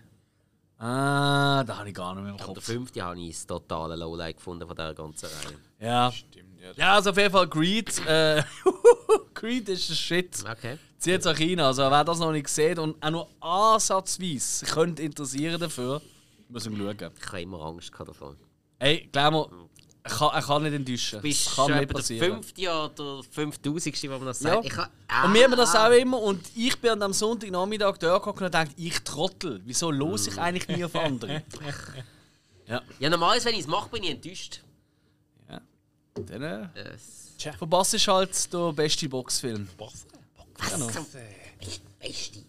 Ah, 0.77 1.63
da 1.63 1.77
habe 1.77 1.89
ich 1.89 1.95
gar 1.95 2.13
nicht 2.15 2.23
mehr 2.23 2.33
im 2.33 2.39
Aber 2.39 2.47
der 2.47 2.55
Kopf. 2.55 2.65
fünfte 2.65 3.01
habe 3.01 3.19
ich 3.19 3.33
das 3.33 3.47
totale 3.47 3.95
Lowlight 3.95 4.35
gefunden 4.35 4.67
von 4.67 4.75
dieser 4.75 4.93
ganzen 4.93 5.27
Reihe. 5.27 5.57
Ja. 5.79 6.11
Stimmt, 6.11 6.59
ja. 6.59 6.71
ja, 6.75 6.93
also 6.95 7.11
auf 7.11 7.17
jeden 7.17 7.31
Fall 7.31 7.49
Creed. 7.49 8.05
Äh, 8.05 8.43
Creed 9.33 9.69
ist 9.69 9.89
ein 9.89 9.95
Shit. 9.95 10.43
Okay. 10.49 10.77
Zieht 11.05 11.19
es 11.21 11.27
euch 11.27 11.39
rein. 11.39 11.59
Also 11.59 11.83
wer 11.83 12.03
das 12.03 12.17
noch 12.17 12.31
nicht 12.31 12.47
sieht 12.47 12.79
und 12.79 12.95
auch 12.99 13.09
nur 13.11 13.27
ansatzweise 13.39 14.65
könnte 14.65 15.03
interessieren 15.03 15.59
dafür, 15.59 16.01
muss 16.49 16.65
ihn 16.65 16.75
schauen. 16.75 16.95
Ich 16.97 17.27
habe 17.27 17.41
immer 17.41 17.61
Angst 17.61 17.91
davon. 17.95 18.35
Ey, 18.79 19.07
glaub 19.11 19.31
mir, 19.31 19.67
er 20.01 20.09
kann, 20.11 20.29
er 20.33 20.41
kann 20.41 20.63
nicht 20.63 20.73
enttäuschen. 20.73 21.21
Bist 21.21 21.45
das 21.45 21.55
kann 21.55 21.65
schon 21.67 21.73
nicht 21.75 21.83
etwa 21.83 21.93
der 21.93 21.99
passieren. 21.99 22.33
fünfte 22.33 22.71
oder 22.71 23.23
fünftausendste, 23.29 24.09
wo 24.09 24.13
man 24.17 24.25
das 24.25 24.41
Ja. 24.41 24.53
sagt? 24.55 24.65
Ich 24.65 24.71
kann, 24.71 24.89
ah, 25.07 25.25
Und 25.27 25.33
wir 25.35 25.43
haben 25.43 25.55
das 25.55 25.75
auch 25.75 25.91
immer 25.91 26.19
und 26.19 26.41
ich 26.55 26.75
bin 26.81 26.99
am 27.03 27.13
Sonntagnachmittag 27.13 27.97
da 27.99 28.17
geguckt 28.17 28.41
und 28.41 28.51
dachte, 28.51 28.71
ich 28.75 28.99
Trottel, 29.03 29.61
wieso 29.63 29.91
los 29.91 30.25
ich 30.25 30.39
eigentlich 30.39 30.67
nie 30.75 30.83
auf 30.85 30.95
andere? 30.95 31.43
ja, 32.67 32.81
Ja, 32.97 33.09
normalerweise, 33.11 33.45
wenn 33.45 33.53
ich 33.53 33.61
es 33.61 33.67
mache, 33.67 33.89
bin 33.91 34.01
ich 34.01 34.09
enttäuscht. 34.09 34.61
ja. 35.49 35.61
Dann 36.15 36.41
äh, 36.41 37.53
verpasst 37.59 37.93
ist 37.93 38.07
halt 38.07 38.51
der 38.53 38.73
beste 38.73 39.07
Boxfilm. 39.07 39.69
Genau. 40.57 40.87
Beste. 41.99 42.39
Also, 42.39 42.41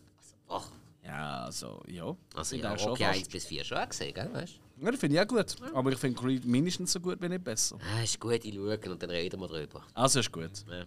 oh. 0.48 0.62
Ja, 1.04 1.44
also, 1.44 1.82
ja. 1.86 2.16
also 2.34 2.56
ja, 2.56 2.74
auch 2.74 2.78
schon 2.78 2.88
Rocky 2.90 3.04
fast. 3.04 3.18
1 3.18 3.28
bis 3.28 3.44
4 3.46 3.64
schon 3.64 3.88
gesehen, 3.88 4.14
gell? 4.14 4.30
Weißt? 4.32 4.54
du? 4.78 4.84
Ja, 4.84 4.90
das 4.90 5.00
finde 5.00 5.16
ich 5.16 5.22
auch 5.22 5.26
gut. 5.28 5.56
Aber 5.74 5.92
ich 5.92 5.98
finde 5.98 6.20
Creed 6.20 6.44
mindestens 6.44 6.92
so 6.92 7.00
gut, 7.00 7.20
wenn 7.20 7.30
nicht 7.30 7.44
besser. 7.44 7.78
Ah, 7.96 8.02
ist 8.02 8.20
gut, 8.20 8.44
ich 8.44 8.54
schaue 8.54 8.78
und 8.90 9.02
dann 9.02 9.10
reden 9.10 9.40
wir 9.40 9.48
drüber. 9.48 9.82
Also 9.94 10.20
ist 10.20 10.30
gut. 10.32 10.50
Ja. 10.68 10.84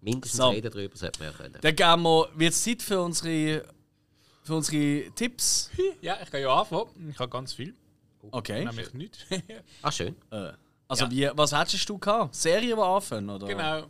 Mindestens 0.00 0.36
So. 0.38 0.50
reden 0.50 0.70
drüber 0.70 0.96
sollte 0.96 1.20
man 1.20 1.30
ja 1.32 1.36
können. 1.36 1.58
Dann 1.60 1.76
geben 1.76 2.02
wir 2.02 2.28
wird 2.34 2.52
es 2.52 2.62
Zeit 2.62 2.82
für 2.82 3.00
unsere, 3.00 3.64
für 4.42 4.54
unsere 4.54 5.10
Tipps. 5.12 5.70
Ja, 6.02 6.18
ich 6.22 6.30
kann 6.30 6.40
ja 6.40 6.54
anfangen. 6.54 7.10
Ich 7.10 7.18
habe 7.18 7.30
ganz 7.30 7.52
viel. 7.54 7.74
Okay. 8.30 8.64
Nämlich 8.64 8.92
nicht. 8.94 9.26
Ah, 9.82 9.92
schön. 9.92 10.16
Äh, 10.30 10.52
also, 10.88 11.06
Ja. 11.06 11.10
wie, 11.32 11.38
was 11.38 11.52
hättest 11.52 11.88
du 11.88 11.98
gehabt? 11.98 12.34
Serien, 12.34 12.76
die 12.76 12.82
anfangen? 12.82 13.30
Oder? 13.30 13.46
genau. 13.46 13.86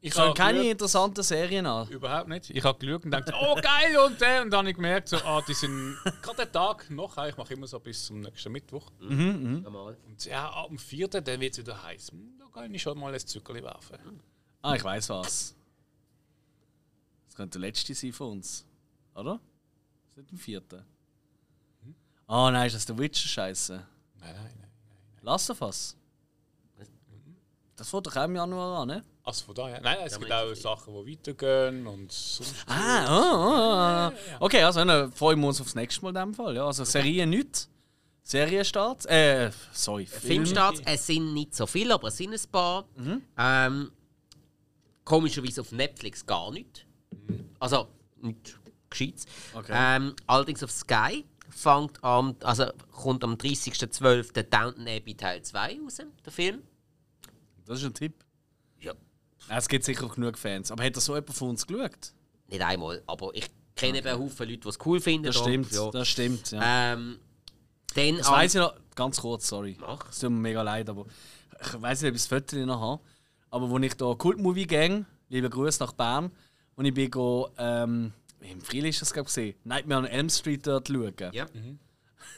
Ich 0.00 0.16
habe 0.16 0.34
keine 0.34 0.58
geschaut- 0.58 0.70
interessanten 0.72 1.22
Serien 1.24 1.66
an. 1.66 1.88
Überhaupt 1.88 2.28
nicht. 2.28 2.50
Ich 2.50 2.62
habe 2.62 2.78
geschaut 2.78 3.04
und 3.04 3.10
dachte, 3.10 3.32
oh 3.40 3.54
geil 3.56 3.96
und 4.06 4.20
der. 4.20 4.42
Und 4.42 4.50
dann 4.50 4.58
habe 4.58 4.70
ich 4.70 4.76
gemerkt, 4.76 5.08
so, 5.08 5.16
ah, 5.18 5.42
die 5.48 5.54
sind 5.54 5.96
gerade 6.22 6.44
den 6.44 6.52
Tag 6.52 6.88
noch. 6.90 7.16
Ich 7.26 7.36
mache 7.36 7.54
immer 7.54 7.66
so 7.66 7.80
bis 7.80 8.06
zum 8.06 8.20
nächsten 8.20 8.52
Mittwoch. 8.52 8.90
Normal. 9.00 9.96
Und 10.06 10.24
ja, 10.26 10.48
ab 10.50 10.68
dem 10.68 10.78
vierten, 10.78 11.24
dann 11.24 11.40
wird 11.40 11.54
es 11.54 11.58
wieder 11.58 11.82
heiß. 11.82 12.10
Hm, 12.12 12.38
Da 12.38 12.46
kann 12.52 12.72
ich 12.72 12.82
schon 12.82 12.98
mal 12.98 13.12
ein 13.12 13.20
Zuckerli 13.20 13.62
werfen. 13.62 13.98
Ah, 14.62 14.74
ich 14.74 14.84
weiß 14.84 15.08
was. 15.08 15.54
Das 17.26 17.34
könnte 17.34 17.58
der 17.58 17.68
letzte 17.68 17.94
sein 17.94 18.12
von 18.12 18.32
uns. 18.32 18.64
Oder? 19.14 19.40
Das 20.04 20.10
ist 20.10 20.16
nicht 20.18 20.32
im 20.32 20.38
vierten. 20.38 20.84
Ah, 22.28 22.50
nein, 22.50 22.66
ist 22.66 22.74
das 22.76 22.86
der 22.86 22.98
Witcher-Scheiße? 22.98 23.86
Nein, 24.20 24.34
nein, 24.34 24.54
nein. 24.60 24.70
Lass 25.22 25.46
doch 25.46 25.60
was. 25.60 25.96
Das 27.76 27.88
fängt 27.90 28.06
doch 28.06 28.16
auch 28.16 28.24
im 28.24 28.34
Januar 28.36 28.80
an, 28.82 28.88
ne? 28.88 29.04
Also 29.26 29.44
von 29.46 29.56
daher. 29.56 29.80
Nein, 29.80 29.98
es 30.04 30.12
Ja, 30.12 30.18
gibt 30.18 30.32
auch 30.32 30.54
Sachen, 30.54 30.94
die 31.04 31.12
weitergehen 31.12 31.84
und 31.88 32.12
sonst. 32.12 32.54
Ah, 32.68 33.04
ah, 33.06 33.08
ah, 33.08 34.06
ah. 34.06 34.12
Okay, 34.38 34.62
also 34.62 34.84
dann 34.84 35.10
freuen 35.10 35.40
wir 35.40 35.48
uns 35.48 35.60
aufs 35.60 35.74
nächste 35.74 36.00
Mal 36.02 36.10
in 36.10 36.14
dem 36.14 36.34
Fall. 36.34 36.54
Ja, 36.54 36.66
also 36.66 36.84
Serien 36.84 37.30
nicht. 37.30 37.68
Serienstart. 38.22 39.04
Äh, 39.06 39.50
sorry. 39.72 40.06
Film. 40.06 40.22
Filmstarts, 40.22 40.80
es 40.84 41.06
sind 41.08 41.34
nicht 41.34 41.56
so 41.56 41.66
viele, 41.66 41.94
aber 41.94 42.06
es 42.08 42.16
sind 42.16 42.32
ein 42.34 42.50
paar. 42.52 42.84
Mhm. 42.96 43.22
Ähm, 43.36 43.90
komischerweise 45.04 45.60
auf 45.62 45.72
Netflix 45.72 46.24
gar 46.24 46.52
nicht. 46.52 46.86
Also, 47.58 47.88
nicht 48.22 48.56
Gescheites. 48.90 49.26
Okay. 49.54 49.72
Ähm, 49.74 50.14
allerdings 50.28 50.62
auf 50.62 50.70
Sky 50.70 51.24
fängt 51.50 52.02
am, 52.04 52.36
also 52.44 52.66
kommt 52.92 53.24
am 53.24 53.34
30.12. 53.34 54.42
Downton 54.44 54.86
Abbey 54.86 55.16
Teil 55.16 55.42
2 55.42 55.80
raus, 55.82 55.98
der 56.24 56.32
Film. 56.32 56.62
Das 57.64 57.80
ist 57.80 57.86
ein 57.86 57.94
Tipp. 57.94 58.25
Es 59.48 59.68
gibt 59.68 59.84
sicher 59.84 60.08
genug 60.08 60.38
Fans. 60.38 60.70
Aber 60.70 60.84
hat 60.84 60.96
das 60.96 61.04
so 61.04 61.14
jemand 61.14 61.34
von 61.34 61.50
uns 61.50 61.66
geschaut? 61.66 62.12
nicht 62.48 62.62
einmal, 62.62 63.02
aber 63.06 63.30
ich 63.34 63.48
kenne 63.74 63.98
eben 63.98 64.06
einen 64.06 64.20
Haufen 64.20 64.48
Leute, 64.48 64.60
die 64.60 64.68
es 64.68 64.78
cool 64.86 65.00
finden. 65.00 65.26
Das 65.26 65.36
stimmt. 65.36 65.72
Ja. 65.72 65.90
Das 65.90 66.08
stimmt. 66.08 66.50
Ja. 66.52 66.92
Ähm, 66.92 67.18
dann 67.94 68.18
Das 68.18 68.30
weiss 68.30 68.54
ich 68.54 68.60
noch. 68.60 68.74
Ganz 68.94 69.20
kurz, 69.20 69.48
sorry. 69.48 69.76
Mach. 69.80 70.08
Es 70.10 70.20
tut 70.20 70.30
mir 70.30 70.38
mega 70.38 70.62
leid, 70.62 70.88
aber 70.88 71.06
ich 71.60 71.82
weiß 71.82 72.02
nicht, 72.02 72.10
ob 72.10 72.16
ich 72.16 72.22
das 72.22 72.28
Foto 72.28 72.56
noch 72.64 72.80
habe. 72.80 73.02
Aber 73.50 73.68
wo 73.68 73.78
ich 73.78 73.94
da 73.94 74.14
Kult-Movie 74.14 74.66
gang, 74.66 75.06
liebe 75.28 75.50
Grüße 75.50 75.82
nach 75.82 75.92
Bern, 75.92 76.30
und 76.76 76.84
ich 76.84 76.94
bin 76.94 77.10
go, 77.10 77.48
ähm, 77.58 78.12
im 78.40 78.60
Frühling 78.60 78.90
ist 78.90 79.00
das 79.02 79.12
glaube 79.12 79.28
ich 79.28 79.34
gesehen, 79.34 79.54
Nightmare 79.64 80.02
on 80.02 80.06
Elm 80.06 80.28
Street 80.30 80.66
dort 80.66 80.88
schauen. 80.88 81.14
Ja. 81.32 81.46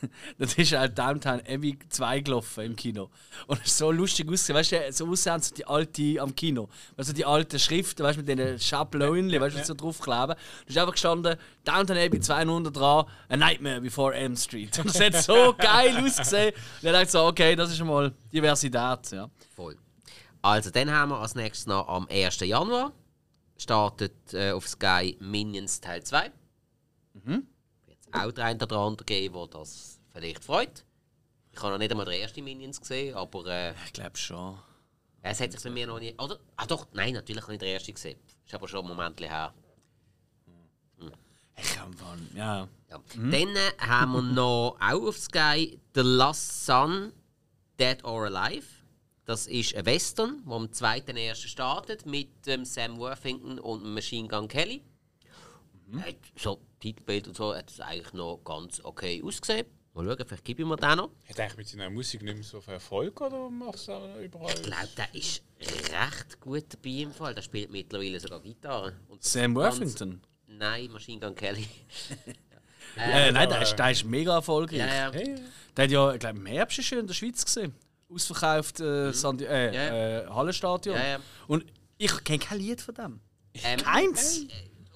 Das 0.39 0.55
ist 0.55 0.73
halt 0.73 0.99
Downtown 0.99 1.41
Abbey 1.41 1.79
2 1.89 2.21
gelaufen 2.21 2.65
im 2.65 2.77
Kino. 2.77 3.11
Und 3.47 3.61
es 3.61 3.69
ist 3.69 3.79
so 3.79 3.91
lustig 3.91 4.29
ausgesehen. 4.29 4.57
Weißt 4.57 4.73
du, 4.73 4.93
so 4.93 5.09
aussehen 5.09 5.41
so 5.41 5.55
die 5.55 5.67
alte 5.67 6.21
am 6.21 6.35
Kino. 6.35 6.69
Also 6.97 7.13
die 7.13 7.25
alten 7.25 7.59
Schriften, 7.59 8.03
weißt 8.03 8.19
du, 8.19 8.23
mit 8.23 8.39
den 8.39 8.59
Schablonen, 8.59 9.41
weißt 9.41 9.57
du, 9.57 9.61
die 9.61 9.67
so 9.67 9.75
draufkleben. 9.75 10.29
Da 10.29 10.37
ist 10.67 10.79
einfach 10.79 10.93
gestanden, 10.93 11.37
Downtown 11.65 11.99
Abbey 11.99 12.21
200 12.21 12.77
dran, 12.77 13.07
A 13.29 13.37
Nightmare 13.37 13.81
Before 13.81 14.15
Elm 14.15 14.37
Street. 14.37 14.79
Und 14.79 14.89
das 14.89 15.01
hat 15.01 15.17
so 15.17 15.55
geil 15.59 15.97
ausgesehen. 16.05 16.55
Und 16.55 16.87
ich 16.87 16.93
dachte 16.93 17.11
so, 17.11 17.25
okay, 17.27 17.57
das 17.57 17.71
ist 17.71 17.83
mal 17.83 18.13
Diversität. 18.33 19.11
Ja. 19.11 19.29
Voll. 19.55 19.77
Also, 20.41 20.71
dann 20.71 20.91
haben 20.91 21.11
wir 21.11 21.19
als 21.19 21.35
nächstes 21.35 21.67
noch 21.67 21.89
am 21.89 22.07
1. 22.09 22.41
Januar 22.41 22.93
startet 23.57 24.33
äh, 24.33 24.53
auf 24.53 24.69
Sky 24.69 25.17
Minions 25.21 25.81
Teil 25.81 26.03
2. 26.03 26.31
Auch 28.13 28.33
den 28.33 28.45
einen 28.45 28.63
oder 28.63 28.77
anderen 28.79 29.07
geben, 29.07 29.35
der 29.35 29.47
das 29.49 29.99
vielleicht 30.13 30.45
freut. 30.45 30.85
Ich 31.53 31.59
habe 31.61 31.73
noch 31.73 31.79
nicht 31.79 31.91
einmal 31.91 32.07
den 32.07 32.21
ersten 32.21 32.45
Minions 32.45 32.81
gesehen, 32.81 33.15
aber 33.17 33.47
äh, 33.47 33.75
Ich 33.87 33.93
glaube 33.93 34.17
schon. 34.17 34.59
es 35.23 35.41
hat 35.41 35.53
sich 35.53 35.63
bei 35.63 35.71
mir 35.71 35.87
noch 35.87 35.99
nie. 35.99 36.15
Oder? 36.19 36.39
Ah, 36.57 36.67
doch, 36.67 36.87
nein, 36.93 37.15
natürlich 37.15 37.43
habe 37.43 37.55
ich 37.55 37.59
den 37.59 37.69
ersten 37.73 37.95
gesehen. 37.95 38.19
Ist 38.47 38.55
aber 38.55 38.69
schon 38.69 38.85
ein 38.85 38.89
Moment 38.89 39.21
her. 39.21 39.53
Ich 41.61 41.75
kann 41.75 41.93
von, 41.93 42.29
ja. 42.37 42.69
Ja. 42.89 43.01
Dann 43.17 43.33
äh, 43.33 43.73
haben 43.81 44.13
wir 44.13 44.23
noch 44.23 44.77
auch 44.81 45.09
auf 45.09 45.19
Sky 45.19 45.81
The 45.95 46.03
Last 46.03 46.67
Son, 46.67 47.13
Dead 47.81 48.03
or 48.05 48.27
Alive. 48.27 48.67
Das 49.25 49.47
ist 49.49 49.75
ein 49.75 49.85
Western, 49.85 50.43
der 50.47 50.55
am 50.55 50.65
2.1. 50.67 51.49
startet 51.49 52.07
mit 52.07 52.31
ähm, 52.47 52.65
Sam 52.65 52.97
Worthington 52.99 53.59
und 53.59 53.83
Machine 53.93 54.29
Gun 54.29 54.47
Kelly. 54.49 54.83
Hat 55.97 56.17
so 56.37 56.61
Titelbild 56.81 57.29
und 57.29 57.37
so 57.37 57.55
hat 57.55 57.71
es 57.71 57.81
eigentlich 57.81 58.13
noch 58.13 58.39
ganz 58.45 58.81
okay 58.85 59.23
ausgesehen. 59.25 59.67
Mal 59.95 60.05
schauen, 60.05 60.25
vielleicht 60.29 60.45
gebe 60.45 60.63
ich 60.63 60.69
mir 60.69 60.77
den 60.77 60.97
noch. 60.97 61.11
Hat 61.29 61.41
eigentlich 61.41 61.57
mit 61.57 61.69
seiner 61.69 61.91
Musik 61.91 62.23
nicht 62.23 62.35
mehr 62.35 62.45
so 62.45 62.61
viel 62.61 62.75
Erfolg 62.75 63.21
oder 63.21 63.51
macht 63.51 63.77
es 63.77 63.89
auch 63.89 64.17
überall? 64.21 64.55
Ich 64.55 64.63
glaube, 64.63 64.89
der 64.97 65.15
ist 65.15 65.43
recht 65.67 66.41
gut 66.41 66.65
dabei 66.71 66.91
im 66.91 67.13
Fall. 67.13 67.35
Der 67.35 67.43
spielt 67.43 67.71
mittlerweile 67.71 68.21
sogar 68.21 68.41
Gitarre. 68.41 68.93
Und 69.09 69.25
Sam 69.25 69.55
Worthington? 69.57 70.21
Nein, 70.47 70.91
Machine 70.93 71.21
Gun 71.21 71.35
Kelly. 71.35 71.67
Äh, 72.97 73.31
nein, 73.31 73.49
der 73.49 73.63
ist, 73.63 73.77
der 73.77 73.91
ist 73.91 74.05
mega 74.05 74.35
erfolgreich. 74.37 74.79
ja, 74.79 75.11
ja. 75.11 75.11
Der 75.77 75.85
hat 75.85 75.91
ja, 75.91 76.13
ich 76.15 76.19
glaube, 76.21 76.39
im 76.39 76.47
Herbst 76.47 76.79
ist 76.79 76.91
er 76.91 76.99
in 77.01 77.07
der 77.07 77.15
Schweiz 77.15 77.45
gesehen. 77.45 77.75
Ausverkauft 78.11 78.81
äh, 78.81 79.13
Sandi 79.13 79.45
äh, 79.45 79.69
Mhm. 79.69 79.75
Ja, 79.75 80.21
äh, 80.23 80.27
Hallenstadion. 80.29 80.99
Und 81.47 81.67
ich 81.99 82.25
kenne 82.25 82.39
kein 82.39 82.59
Lied 82.59 82.81
von 82.81 82.95
dem. 82.95 83.21
Ähm, 83.63 83.79
Keins! 83.81 84.47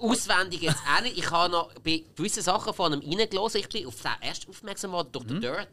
Auswendig 0.03 0.63
jetzt 0.63 0.83
auch 0.97 1.03
nicht. 1.03 1.17
Ich 1.19 1.31
habe 1.31 1.51
noch 1.53 1.73
bei 1.83 2.03
gewissen 2.17 2.43
Sachen 2.43 2.75
von 2.75 3.01
ihm 3.01 3.19
reingelassen. 3.19 3.61
Ich 3.61 3.69
bin 3.69 3.87
auf 3.87 4.01
den 4.03 4.11
erst 4.21 4.49
aufmerksam 4.49 4.91
geworden 4.91 5.09
durch 5.13 5.27
den 5.27 5.41
Dirt. 5.41 5.69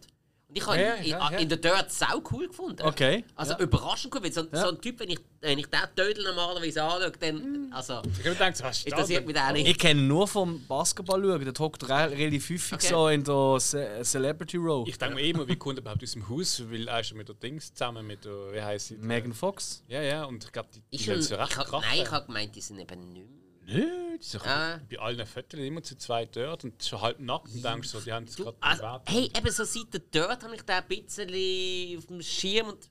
Und 0.48 0.58
ich 0.58 0.66
habe 0.66 0.82
Ja, 0.82 0.96
ihn 0.96 1.06
ja, 1.06 1.28
in, 1.28 1.34
ja. 1.34 1.40
in 1.42 1.50
der 1.50 1.58
Dirt 1.60 1.92
sau 1.92 2.24
cool 2.32 2.48
gefunden. 2.48 2.82
Okay, 2.82 3.24
Also 3.36 3.52
ja. 3.54 3.60
überraschend 3.60 4.16
cool. 4.16 4.24
Weil 4.24 4.32
so, 4.34 4.42
Ja. 4.52 4.62
so 4.62 4.70
ein 4.70 4.82
Typ, 4.82 5.00
wenn 5.00 5.10
ich, 5.12 5.20
wenn 5.42 5.60
ich 5.60 5.68
den 5.68 5.80
Tödel 5.96 6.24
normalerweise 6.24 6.82
anschaue, 6.82 7.12
dann. 7.20 7.72
Also, 7.72 8.02
ich 8.04 8.20
habe 8.26 8.30
gedacht, 8.32 8.64
was 8.64 8.78
ist 8.80 8.86
das? 8.88 8.94
interessiert 8.94 9.28
mich 9.28 9.38
auch 9.40 9.52
nicht. 9.52 9.68
Ich 9.68 9.78
kenne 9.78 10.02
nur 10.02 10.28
vom 10.28 10.66
Basketball 10.66 11.22
schauen. 11.22 11.46
Der 11.46 11.54
hockt 11.60 11.88
re 11.88 12.10
relativ 12.10 12.50
häufig 12.50 12.74
Okay. 12.74 12.88
so 12.88 13.08
in 13.10 13.24
der 13.24 13.58
Ce 13.60 14.02
Celebrity 14.04 14.58
Row. 14.58 14.88
Ich 14.88 14.98
denke 14.98 15.14
mir 15.16 15.22
immer, 15.28 15.48
wie 15.48 15.56
kommt 15.56 15.78
er 15.78 15.82
überhaupt 15.82 16.02
aus 16.02 16.14
dem 16.14 16.28
Haus, 16.28 16.64
weil 16.68 16.88
er 16.88 17.00
ist 17.00 17.14
mit 17.14 17.28
der 17.28 17.36
Dings 17.36 17.72
zusammen, 17.72 18.08
mit 18.08 18.26
der, 18.26 18.52
wie 18.52 18.62
heisst 18.62 18.88
sie? 18.88 18.96
Megan 18.98 19.34
Fox. 19.34 19.84
Ja, 19.88 20.02
ja, 20.02 20.24
und 20.24 20.44
ich 20.44 20.52
glaube, 20.52 20.70
die, 20.74 20.82
die 20.92 20.96
Ist 21.04 21.10
ein, 21.12 21.22
so 21.22 21.36
recht 21.36 21.52
ich 21.52 21.58
hab, 21.58 21.72
nein, 21.74 22.00
ich 22.02 22.10
habe 22.10 22.26
gemeint, 22.26 22.56
die 22.56 22.62
sind 22.62 22.80
eben 22.80 23.14
nicht 23.14 23.30
mehr. 23.30 23.39
Nö, 23.72 24.18
die 24.18 24.24
sind 24.26 24.46
Ah. 24.46 24.80
bei 24.90 24.98
allen 25.00 25.26
Fotos 25.26 25.60
immer 25.60 25.84
zu 25.84 25.98
zweit 25.98 26.36
dort 26.36 26.64
und 26.64 26.84
schon 26.84 27.02
halb 27.02 27.20
nackt 27.20 27.54
und 27.54 27.64
denkst 27.64 27.88
so, 27.90 28.00
die 28.00 28.12
haben 28.12 28.26
es 28.26 28.36
gerade 28.36 28.58
also, 28.60 28.84
hey, 29.06 29.26
eben 29.36 29.52
so 29.52 29.64
seit 29.64 29.94
der 29.94 30.00
Dirt 30.02 30.44
habe 30.44 30.56
ich 30.56 30.62
den 30.64 30.76
ein 30.76 30.88
bisschen 30.88 31.98
auf 31.98 32.06
dem 32.08 32.22
Schirm 32.22 32.70
und 32.70 32.90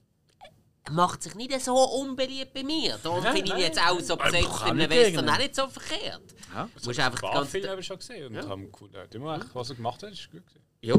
er 0.85 0.91
macht 0.93 1.21
sich 1.21 1.35
nicht 1.35 1.59
so 1.61 1.75
unbeliebt 1.75 2.53
bei 2.53 2.63
mir. 2.63 2.97
Darum 3.03 3.21
finde 3.23 3.53
ich 3.57 3.63
jetzt 3.63 3.79
auch 3.79 3.99
so 3.99 4.15
besetzt 4.15 4.61
in 4.61 4.67
einem 4.69 4.77
nicht 4.77 4.89
Western 4.89 5.29
auch 5.29 5.37
nicht 5.37 5.55
so 5.55 5.67
verkehrt. 5.67 6.21
Ja. 6.53 6.69
Du 6.81 6.87
musst 6.87 6.99
einfach 6.99 7.21
ganze 7.33 7.51
Filme 7.51 7.69
habe 7.69 7.81
ich 7.81 7.87
schon 7.87 7.97
gesehen 7.99 8.35
und 8.35 8.47
haben 8.47 8.71
cool, 8.79 8.89
ja, 8.93 9.03
immer 9.13 9.35
echt, 9.35 9.53
was 9.53 9.69
er 9.69 9.75
gemacht 9.75 10.01
hat, 10.01 10.11
ist 10.13 10.31
gut 10.31 10.45
gewesen. 10.47 10.63
Ja. 10.81 10.95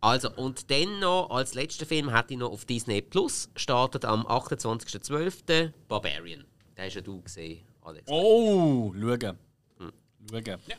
Also, 0.00 0.30
und 0.36 0.70
dann 0.70 1.00
noch 1.00 1.30
als 1.30 1.54
letzter 1.54 1.84
Film 1.84 2.12
hatte 2.12 2.32
ich 2.34 2.38
noch 2.38 2.50
auf 2.52 2.64
Disney 2.64 3.02
Plus 3.02 3.50
startet 3.56 4.04
am 4.04 4.24
28.12. 4.26 5.72
Barbarian. 5.88 6.44
Den 6.76 6.84
hast 6.84 6.94
ja 6.94 7.00
du 7.00 7.20
gesehen, 7.20 7.66
Alex. 7.88 8.10
Oh, 8.10 8.92
schauen. 8.92 9.38
Hm. 9.78 9.92
Schauen. 10.30 10.60
Ja. 10.66 10.76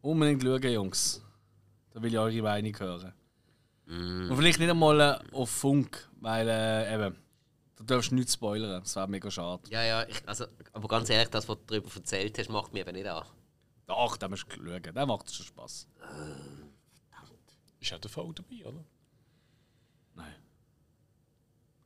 Unbedingt 0.00 0.42
schauen, 0.42 0.72
Jungs. 0.72 1.22
Da 1.90 2.02
will 2.02 2.12
ich 2.12 2.18
eure 2.18 2.42
Meinung 2.42 2.78
hören. 2.78 3.12
Mm. 3.86 4.30
Und 4.30 4.36
vielleicht 4.36 4.58
nicht 4.58 4.70
einmal 4.70 5.00
äh, 5.00 5.34
auf 5.34 5.50
Funk, 5.50 6.08
weil 6.20 6.48
äh, 6.48 6.94
eben, 6.94 7.16
da 7.76 7.84
darfst 7.84 8.10
du 8.10 8.14
nichts 8.14 8.34
spoilern. 8.34 8.82
Das 8.82 8.96
wäre 8.96 9.08
mega 9.08 9.30
schade. 9.30 9.62
Ja, 9.70 9.82
ja, 9.82 10.06
ich, 10.06 10.26
also, 10.26 10.46
aber 10.72 10.88
ganz 10.88 11.10
ehrlich, 11.10 11.28
das, 11.28 11.48
was 11.48 11.56
du 11.58 11.62
darüber 11.66 11.90
erzählt 11.94 12.38
hast, 12.38 12.48
macht 12.50 12.72
mir 12.72 12.80
eben 12.80 12.94
nicht 12.94 13.06
an. 13.06 13.24
Ach, 13.88 14.16
da 14.16 14.28
musst 14.28 14.46
du 14.48 14.56
schauen. 14.56 14.82
Der 14.82 15.06
macht 15.06 15.32
schon 15.32 15.46
Spaß. 15.46 15.88
Ist 17.80 17.90
ja 17.90 17.98
der 17.98 18.10
Fall 18.10 18.32
dabei, 18.34 18.64
oder? 18.64 18.84
Nein. 20.14 20.34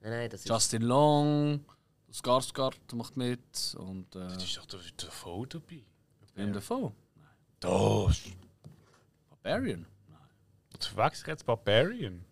Nein, 0.01 0.11
nein, 0.11 0.31
das 0.31 0.41
ist. 0.41 0.49
Justin 0.49 0.83
Long, 0.83 1.65
Skarsgård 2.13 2.77
macht 2.95 3.17
mit 3.17 3.75
und 3.79 4.15
äh, 4.17 4.21
Das 4.21 4.43
ist 4.45 4.57
doch 4.57 4.67
der, 4.67 4.81
der 5.01 5.11
Fall 5.11 5.47
dabei. 5.49 5.83
Willem 6.35 6.53
Dafoe. 6.53 6.93
Das. 7.61 8.23
Barbarian. 9.31 9.87
Du 10.73 10.87
verwechselst 10.87 11.27
jetzt 11.27 11.47
Barbarian. 11.47 12.25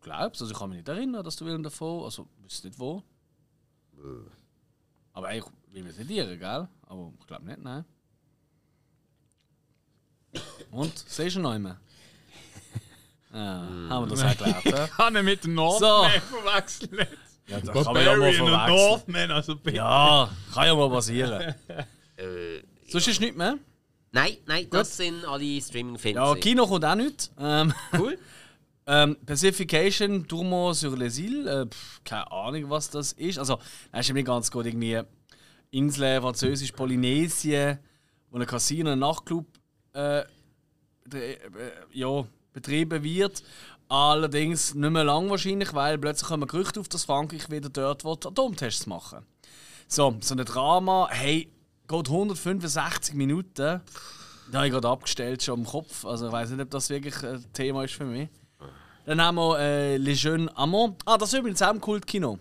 Glaubst 0.00 0.40
also 0.42 0.52
ich 0.52 0.58
kann 0.58 0.68
mich 0.70 0.78
nicht 0.78 0.88
erinnern, 0.88 1.22
dass 1.24 1.36
du 1.36 1.44
Willem 1.44 1.62
Dafoe, 1.62 2.04
also 2.04 2.26
ich 2.38 2.44
weiß 2.44 2.64
nicht 2.64 2.78
wo. 2.78 3.02
Aber 5.12 5.28
eigentlich 5.28 5.52
will 5.70 5.86
ich 5.86 5.94
zitieren, 5.96 6.38
gell? 6.38 6.68
Aber 6.86 7.12
ich 7.20 7.26
glaube 7.26 7.44
nicht, 7.44 7.58
nein. 7.60 7.84
Und, 10.70 10.98
siehst 11.06 11.36
du 11.36 11.40
noch 11.40 11.54
immer? 11.54 11.78
Ja, 13.32 13.38
haben 13.90 14.04
wir 14.04 14.16
das 14.16 14.22
erklärt, 14.22 14.64
ja? 14.64 14.86
Kann 14.96 15.14
er 15.14 15.22
mit 15.22 15.44
dem 15.44 15.54
Northman 15.54 16.10
So. 16.10 16.36
verwechseln? 16.36 17.06
Ja, 17.52 17.60
das 17.60 17.84
kann 17.84 17.94
man 17.94 18.04
ja 18.04 18.16
mal 18.16 18.32
Barbarian 18.32 18.42
und. 18.42 18.76
Northman, 18.76 19.30
also 19.30 19.56
bitte. 19.56 19.76
Ja, 19.76 20.30
kann 20.54 20.66
ja 20.66 20.74
mal 20.74 20.90
passieren. 20.90 21.54
Äh, 22.16 22.62
Sonst 22.88 23.08
ist 23.08 23.20
nichts 23.20 23.36
mehr. 23.36 23.56
nein, 24.12 24.36
nein, 24.46 24.66
das 24.70 24.96
sind 24.98 25.24
alle 25.24 25.60
Streaming-Filme. 25.60 26.20
Ja. 26.20 26.34
Kino 26.34 26.66
kommt 26.66 26.84
auch 26.84 26.94
nicht. 26.94 27.30
Ähm, 27.40 27.72
Cool. 27.98 28.18
ähm, 28.86 29.16
Pacification, 29.24 30.28
Tourmont 30.28 30.76
sur 30.76 30.96
les 30.96 31.18
Îles, 31.18 31.46
äh, 31.46 31.66
pff, 31.66 32.04
keine 32.04 32.30
Ahnung, 32.30 32.68
was 32.68 32.90
das 32.90 33.12
ist. 33.12 33.38
Also, 33.38 33.58
das 33.90 34.06
ist 34.08 34.14
nicht 34.14 34.26
ganz 34.26 34.50
gut. 34.50 34.66
Irgendwie 34.66 35.00
Insel, 35.70 36.20
Französisch, 36.20 36.72
Polynesien, 36.72 37.78
wo 38.30 38.38
ein 38.38 38.46
Casino, 38.46 38.90
ein 38.90 38.98
Nachtclub 38.98 39.46
äh, 39.94 40.20
äh, 40.20 40.24
ja, 41.92 42.24
betrieben 42.52 43.02
wird. 43.02 43.42
Allerdings 43.92 44.74
nicht 44.74 44.90
mehr 44.90 45.04
lang 45.04 45.28
wahrscheinlich, 45.28 45.74
weil 45.74 45.98
plötzlich 45.98 46.26
kommen 46.26 46.48
Gerüchte 46.48 46.80
auf, 46.80 46.88
dass 46.88 47.04
Frankreich 47.04 47.50
wieder 47.50 47.68
dort 47.68 48.06
will, 48.06 48.12
Atomtests 48.12 48.86
machen 48.86 49.18
So, 49.86 50.16
so 50.18 50.34
ein 50.34 50.42
Drama, 50.46 51.08
hey, 51.10 51.52
geht 51.88 52.08
165 52.08 53.14
Minuten. 53.14 53.54
Da 53.54 53.82
habe 54.54 54.66
ich 54.66 54.72
gerade 54.72 54.88
abgestellt, 54.88 55.42
schon 55.42 55.60
im 55.60 55.66
Kopf. 55.66 56.06
Also 56.06 56.28
ich 56.28 56.32
weiß 56.32 56.48
nicht, 56.52 56.62
ob 56.62 56.70
das 56.70 56.88
wirklich 56.88 57.22
ein 57.22 57.44
Thema 57.52 57.84
ist 57.84 57.92
für 57.92 58.06
mich. 58.06 58.30
Dann 59.04 59.20
haben 59.20 59.34
wir 59.34 59.58
äh, 59.58 59.96
Les 59.98 60.22
Jeunes 60.22 60.56
Amants. 60.56 61.04
Ah, 61.04 61.18
das 61.18 61.30
ist 61.30 61.38
übrigens 61.38 61.60
auch 61.60 61.72
im 61.72 61.80
Kultkino. 61.82 62.38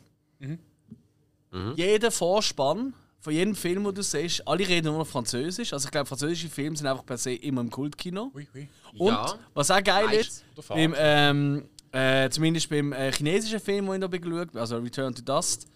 Jeder 1.76 2.12
Vorspann 2.12 2.94
von 3.22 3.34
jedem 3.34 3.56
Film, 3.56 3.84
den 3.84 3.94
du 3.94 4.02
siehst, 4.02 4.46
alle 4.48 4.68
reden 4.68 4.88
nur 4.88 4.98
noch 4.98 5.08
Französisch. 5.08 5.72
Also 5.74 5.86
ich 5.86 5.92
glaube, 5.92 6.08
französische 6.08 6.50
Filme 6.50 6.76
sind 6.76 6.88
einfach 6.88 7.06
per 7.06 7.18
se 7.18 7.34
immer 7.36 7.62
im 7.62 7.70
Kultkino. 7.70 8.32
Ui, 8.34 8.48
ui. 8.56 8.68
Und 8.98 9.08
Ja. 9.14 9.36
was 9.54 9.70
auch 9.70 9.84
geil 9.84 10.06
Meist. 10.08 10.44
ist, 10.56 10.68
beim, 10.68 10.96
ähm, 10.98 11.66
äh, 11.92 12.30
zumindest 12.32 12.70
beim 12.70 12.92
äh, 12.94 13.12
chinesischen 13.12 13.60
Film, 13.60 13.86
den 13.86 14.02
ich 14.02 14.10
da 14.10 14.18
geschaut 14.18 14.48
habe, 14.50 14.60
also 14.60 14.78
Return 14.78 15.14
to 15.14 15.22
Dust, 15.22 15.68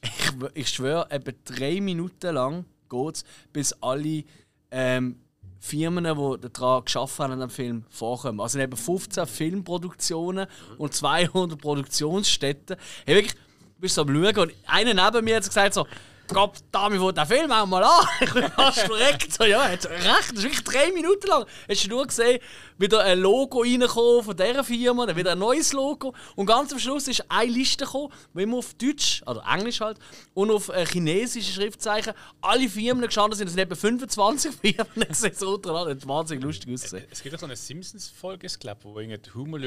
ich, 0.00 0.32
ich 0.54 0.68
schwöre, 0.68 1.10
etwa 1.10 1.32
drei 1.44 1.80
Minuten 1.80 2.34
lang 2.34 2.64
geht 2.88 3.16
es, 3.16 3.24
bis 3.52 3.72
alle 3.82 4.22
ähm, 4.70 5.18
Firmen, 5.58 6.04
die 6.04 6.48
daran 6.52 6.84
geschaffen 6.84 7.24
haben 7.24 7.32
an 7.32 7.40
dem 7.40 7.50
Film, 7.50 7.84
vorkommen. 7.90 8.40
Also 8.40 8.60
eben 8.60 8.76
15 8.76 9.26
Filmproduktionen 9.26 10.46
und 10.78 10.94
200 10.94 11.60
Produktionsstätten. 11.60 12.76
Hey, 13.04 13.16
wirklich, 13.16 13.34
du 13.34 13.80
bist 13.80 13.96
so 13.96 14.02
am 14.02 14.08
Schauen 14.08 14.36
und 14.38 14.52
einer 14.66 14.94
neben 14.94 15.24
mir 15.24 15.36
hat 15.36 15.44
gesagt 15.44 15.74
so, 15.74 15.86
Gott, 16.28 16.58
damit 16.72 17.00
wo 17.00 17.12
der 17.12 17.26
Film 17.26 17.50
auch 17.50 17.66
mal 17.66 17.84
an. 17.84 18.06
Ich 18.20 18.32
bin 18.32 18.50
fast 18.50 18.80
verreckt. 18.80 19.32
So, 19.32 19.44
ja, 19.44 19.64
hat 19.64 19.84
recht. 19.86 20.06
Das 20.06 20.38
ist 20.38 20.42
wirklich 20.42 20.64
drei 20.64 20.92
Minuten 20.92 21.26
lang. 21.26 21.44
Hast 21.68 21.84
du 21.84 21.88
nur 21.88 22.06
gesehen, 22.06 22.40
wieder 22.78 23.02
ein 23.02 23.18
Logo 23.20 23.60
reingekommen 23.60 24.22
von 24.22 24.36
dieser 24.36 24.64
Firma, 24.64 25.06
dann 25.06 25.16
wieder 25.16 25.32
ein 25.32 25.38
neues 25.38 25.72
Logo. 25.72 26.14
Und 26.34 26.46
ganz 26.46 26.72
am 26.72 26.78
Schluss 26.78 27.08
ist 27.08 27.24
eine 27.28 27.50
Liste 27.50 27.84
gekommen, 27.84 28.12
wo 28.32 28.40
immer 28.40 28.58
auf 28.58 28.74
Deutsch, 28.74 29.22
oder 29.26 29.42
Englisch 29.50 29.80
halt, 29.80 29.98
und 30.34 30.50
auf 30.50 30.68
äh, 30.68 30.84
chinesische 30.86 31.52
Schriftzeichen 31.52 32.12
alle 32.40 32.68
Firmen 32.68 33.04
gestanden 33.04 33.36
sind. 33.36 33.46
Es 33.48 33.54
sind 33.54 33.62
etwa 33.62 33.74
25 33.74 34.54
Firmen. 34.60 35.08
Das 35.08 35.22
ist 35.22 35.38
so 35.38 35.54
untereinander. 35.54 35.94
Das 35.94 36.02
hat 36.02 36.08
wahnsinnig 36.08 36.44
lustig 36.44 36.72
ausgesehen. 36.72 37.04
Es 37.10 37.22
gibt 37.22 37.34
auch 37.34 37.40
so 37.40 37.46
eine 37.46 37.56
Simpsons-Folge, 37.56 38.46
ich 38.46 38.58
glaube, 38.58 38.80
wo 38.84 38.98
irgendwie 38.98 39.30
Humor 39.34 39.60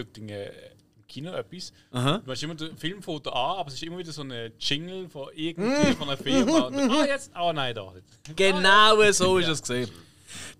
Kino 1.09 1.33
etwas. 1.33 1.73
Du 1.91 2.31
hast 2.31 2.43
immer 2.43 2.55
das 2.55 2.69
Filmfoto 2.77 3.31
an, 3.31 3.57
aber 3.57 3.67
es 3.67 3.73
ist 3.73 3.83
immer 3.83 3.97
wieder 3.97 4.11
so 4.11 4.21
ein 4.21 4.53
Jingle 4.59 5.09
von 5.09 5.27
irgendwie 5.35 5.93
von 5.93 6.07
einer 6.07 6.17
Firma. 6.17 6.59
Und, 6.67 6.75
ah, 6.91 7.05
jetzt, 7.05 7.31
ah 7.33 7.51
nein, 7.51 7.75
da. 7.75 7.91
Genau 8.35 9.11
so 9.11 9.37
ist 9.39 9.47
es 9.49 9.61
gesehen. 9.61 9.89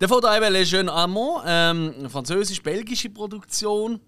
Der 0.00 0.08
Foto 0.08 0.26
eben 0.34 0.52
Le 0.52 0.62
Jeune 0.62 0.92
Amant, 0.92 1.44
ähm, 1.46 1.94
eine 1.96 2.10
französisch-belgische 2.10 3.10
Produktion, 3.10 4.00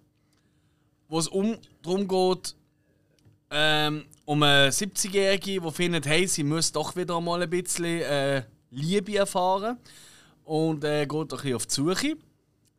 wo 1.08 1.18
es 1.18 1.28
um, 1.28 1.56
darum 1.82 2.08
geht, 2.08 2.56
ähm, 3.50 4.06
um 4.24 4.42
eine 4.42 4.70
70-Jährige, 4.70 5.60
die 5.60 5.70
findet, 5.70 6.06
hey, 6.06 6.26
sie 6.26 6.42
muss 6.42 6.72
doch 6.72 6.96
wieder 6.96 7.20
mal 7.20 7.42
ein 7.42 7.50
bisschen 7.50 8.00
äh, 8.00 8.42
Liebe 8.70 9.16
erfahren. 9.16 9.78
Und 10.44 10.82
äh, 10.82 11.06
geht 11.06 11.20
ein 11.20 11.28
bisschen 11.28 11.54
auf 11.54 11.66
die 11.66 11.74
Suche. 11.74 12.16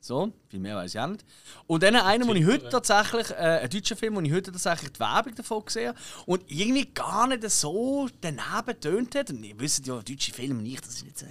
So, 0.06 0.34
viel 0.50 0.60
mehr 0.60 0.76
weiß 0.76 0.94
ich 0.94 1.00
auch 1.00 1.08
nicht. 1.08 1.24
Und 1.66 1.82
dann 1.82 1.96
einer, 1.96 2.26
den 2.26 2.36
ich 2.36 2.46
heute 2.46 2.68
tatsächlich, 2.68 3.32
äh, 3.32 3.62
ein 3.64 3.70
deutscher 3.70 3.96
Film, 3.96 4.18
wo 4.18 4.20
ich 4.20 4.34
heute 4.34 4.52
tatsächlich 4.52 4.92
die 4.92 5.00
Werbung 5.00 5.34
davon 5.34 5.64
gesehen 5.64 5.88
habe 5.88 6.00
und 6.26 6.44
irgendwie 6.52 6.88
gar 6.88 7.26
nicht 7.28 7.50
so 7.50 8.10
daneben 8.20 8.82
tönt 8.82 9.16
hat. 9.16 9.30
Und 9.30 9.46
ihr 9.46 9.58
wisst 9.58 9.88
ja, 9.88 10.02
deutsche 10.02 10.34
Filme 10.34 10.62
nicht, 10.62 10.86
das 10.86 10.96
ist 10.96 11.06
nicht 11.06 11.20
so? 11.20 11.26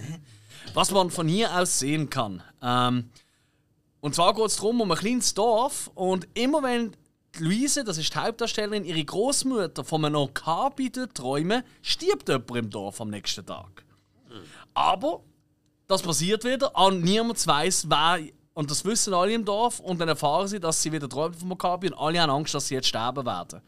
Was 0.73 0.89
man 0.89 1.11
von 1.11 1.27
hier 1.27 1.55
aus 1.55 1.77
sehen 1.77 2.09
kann. 2.09 2.41
Ähm, 2.63 3.11
und 4.01 4.15
zwar 4.15 4.33
geht 4.33 4.45
es 4.45 4.55
darum, 4.55 4.81
um 4.81 4.91
ein 4.91 4.97
kleines 4.97 5.35
Dorf 5.35 5.91
und 5.93 6.27
immer 6.33 6.63
wenn 6.63 6.95
Luise, 7.37 7.83
das 7.83 7.99
ist 7.99 8.11
die 8.11 8.17
Hauptdarstellerin, 8.17 8.85
ihre 8.85 9.05
Großmutter 9.05 9.83
von 9.83 10.03
einem 10.03 10.15
Okabi 10.15 10.89
träumen, 10.89 11.61
stirbt 11.83 12.27
jemand 12.27 12.49
im 12.55 12.71
Dorf 12.71 12.99
am 13.01 13.11
nächsten 13.11 13.45
Tag. 13.45 13.85
Aber 14.73 15.21
das 15.85 16.01
passiert 16.01 16.43
wieder 16.43 16.75
und 16.75 17.03
niemand 17.03 17.45
weiß, 17.45 17.87
wer. 17.87 18.19
Und 18.53 18.69
das 18.69 18.85
wissen 18.85 19.13
alle 19.13 19.33
im 19.33 19.45
Dorf 19.45 19.79
und 19.79 19.99
dann 19.99 20.07
erfahren 20.07 20.47
sie, 20.47 20.59
dass 20.59 20.81
sie 20.81 20.91
wieder 20.91 21.09
träumen 21.09 21.33
vom 21.33 21.51
Okabi 21.51 21.87
und 21.87 21.97
alle 21.97 22.21
haben 22.21 22.29
Angst, 22.29 22.53
dass 22.53 22.67
sie 22.67 22.75
jetzt 22.75 22.87
sterben 22.87 23.25
werden. 23.25 23.61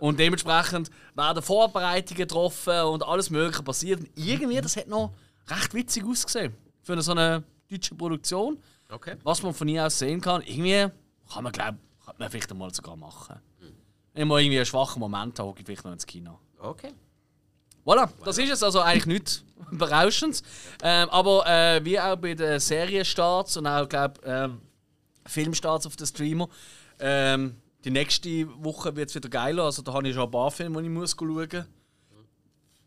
Und 0.00 0.18
dementsprechend 0.18 0.90
werden 1.14 1.42
Vorbereitungen 1.42 2.16
getroffen 2.16 2.80
und 2.84 3.02
alles 3.02 3.30
Mögliche 3.30 3.62
passiert. 3.62 4.00
Und 4.00 4.10
irgendwie, 4.16 4.60
das 4.60 4.76
hat 4.76 4.88
noch 4.88 5.12
recht 5.46 5.74
witzig 5.74 6.04
ausgesehen 6.04 6.54
für 6.82 7.00
so 7.02 7.12
eine 7.12 7.44
deutsche 7.70 7.94
Produktion. 7.94 8.58
Okay. 8.90 9.16
Was 9.22 9.42
man 9.42 9.54
von 9.54 9.68
hier 9.68 9.86
aus 9.86 9.98
sehen 9.98 10.20
kann, 10.20 10.42
irgendwie 10.42 10.90
kann 11.32 11.44
man, 11.44 11.52
glaube 11.52 11.78
kann 12.04 12.14
man 12.18 12.30
vielleicht 12.30 12.50
einmal 12.50 12.72
sogar 12.72 12.96
machen. 12.96 13.40
Wenn 14.12 14.22
ich 14.22 14.28
mal 14.28 14.40
irgendwie 14.40 14.58
einen 14.58 14.66
schwachen 14.66 15.00
Moment 15.00 15.38
habe, 15.38 15.52
gehe 15.54 15.60
ich 15.60 15.66
vielleicht 15.66 15.84
noch 15.84 15.92
ins 15.92 16.06
Kino. 16.06 16.38
Okay. 16.58 16.92
Voilà, 17.84 18.08
das 18.24 18.38
ist 18.38 18.50
es 18.50 18.62
also 18.62 18.80
eigentlich 18.80 19.06
nichts 19.06 19.44
Berauschendes. 19.70 20.42
Ähm, 20.82 21.08
aber 21.10 21.46
äh, 21.46 21.84
wie 21.84 21.98
auch 22.00 22.16
bei 22.16 22.34
den 22.34 22.58
Serienstarts 22.58 23.56
und 23.56 23.66
auch, 23.66 23.88
glaube 23.88 24.20
ähm, 24.24 24.60
Filmstarts 25.26 25.86
auf 25.86 25.96
den 25.96 26.06
Streamer, 26.06 26.48
ähm, 26.98 27.56
die 27.84 27.90
nächste 27.90 28.46
Woche 28.64 28.94
wird 28.96 29.10
es 29.10 29.14
wieder 29.14 29.28
geiler. 29.28 29.64
Also 29.64 29.82
da 29.82 29.92
habe 29.92 30.08
ich 30.08 30.14
schon 30.14 30.24
ein 30.24 30.30
paar 30.30 30.50
Filme, 30.50 30.80
die 30.80 30.88
ich 30.88 30.94
muss 30.94 31.10
schauen 31.18 31.36
muss. 31.36 31.52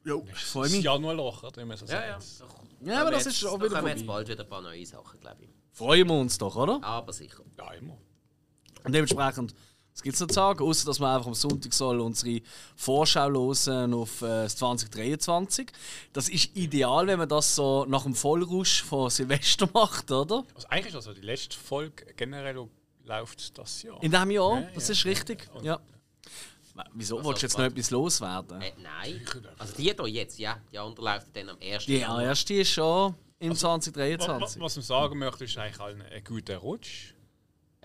Ja, 0.06 0.16
ich 0.16 0.44
freue 0.46 0.64
Das 0.64 0.72
mich. 0.72 0.84
Januarloch, 0.84 1.44
oder? 1.44 1.62
Wie 1.62 1.66
man 1.66 1.78
so 1.78 1.86
Ja, 1.86 2.06
ja. 2.06 2.20
sagt. 2.20 2.52
Ja, 2.82 3.02
aber 3.02 3.12
das 3.12 3.26
jetzt, 3.26 3.36
ist 3.36 3.46
auch 3.46 3.58
da 3.60 3.66
wieder 3.66 3.76
kommen 3.76 3.88
jetzt 3.90 4.08
bald 4.08 4.28
wieder 4.30 4.44
ein 4.44 4.50
paar 4.50 4.62
neue 4.62 4.86
Sachen, 4.86 5.20
glaube 5.20 5.44
ich. 5.44 5.50
Freuen 5.74 6.08
wir 6.08 6.16
uns 6.16 6.38
doch, 6.38 6.56
oder? 6.56 6.80
Aber 6.84 7.12
sicher. 7.12 7.44
Ja, 7.58 7.72
immer. 7.74 7.98
Und 8.84 8.94
dementsprechend, 8.96 9.54
was 9.98 10.04
gibt 10.04 10.14
es 10.14 10.22
noch 10.22 10.28
zu 10.28 10.36
sagen? 10.36 10.64
Außer 10.64 10.86
dass 10.86 11.00
wir 11.00 11.12
einfach 11.12 11.26
am 11.26 11.34
Sonntag 11.34 11.74
soll 11.74 12.00
unsere 12.02 12.40
Vorschau 12.76 13.32
hören 13.32 13.96
auf 13.96 14.22
äh, 14.22 14.44
das 14.44 14.56
2023. 14.58 15.72
Das 16.14 16.30
ist 16.30 16.56
ideal, 16.56 17.08
wenn 17.08 17.18
man 17.18 17.28
das 17.28 17.56
so 17.56 17.84
nach 17.86 18.04
dem 18.04 18.14
Vollrausch 18.14 18.84
von 18.84 19.10
Silvester 19.10 19.68
macht, 19.74 20.12
oder? 20.12 20.44
Also 20.54 20.68
eigentlich 20.68 20.90
ist 20.90 20.96
also 20.96 21.14
die 21.14 21.22
letzte 21.22 21.58
Folge 21.58 22.06
generell 22.16 22.68
läuft 23.06 23.58
das 23.58 23.82
Jahr. 23.82 23.98
In 24.04 24.12
diesem 24.12 24.30
Jahr, 24.30 24.62
Ja, 24.62 24.70
das 24.76 24.88
ja. 24.88 24.94
ist 24.94 25.06
richtig. 25.06 25.50
Ja. 25.64 25.80
Wieso? 26.94 27.24
Wolltest 27.24 27.42
du 27.42 27.48
jetzt 27.48 27.58
noch 27.58 27.66
etwas 27.66 27.90
loswerden? 27.90 28.62
Äh, 28.62 28.74
nein. 28.84 29.20
Also 29.58 29.74
die 29.78 29.82
hier 29.82 30.08
jetzt, 30.10 30.38
ja. 30.38 30.60
Die 30.72 30.78
andere 30.78 31.06
läuft 31.06 31.36
dann 31.36 31.50
am 31.50 31.58
1. 31.60 31.88
Die 31.88 31.98
erste 31.98 32.54
ist 32.54 32.70
schon 32.70 33.16
im 33.40 33.54
Was, 33.54 33.60
2023. 33.62 34.62
was 34.62 34.76
man 34.76 34.84
sagen 34.84 35.18
möchte, 35.18 35.46
ist 35.46 35.58
eigentlich 35.58 35.80
allen 35.80 36.04
ein 36.04 36.24
guter 36.24 36.58
Rutsch. 36.58 37.16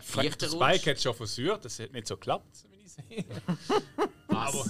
Vierter 0.00 0.46
Der 0.48 0.50
Rutsch. 0.50 0.74
Spike 0.76 0.90
hat 0.90 1.00
schon 1.02 1.14
versucht, 1.14 1.64
das 1.64 1.78
hat 1.78 1.92
nicht 1.92 2.06
so 2.06 2.16
geklappt, 2.16 2.64
wie 2.70 2.84
ich 2.84 2.92
sehe. 2.92 3.24
Aber 4.28 4.64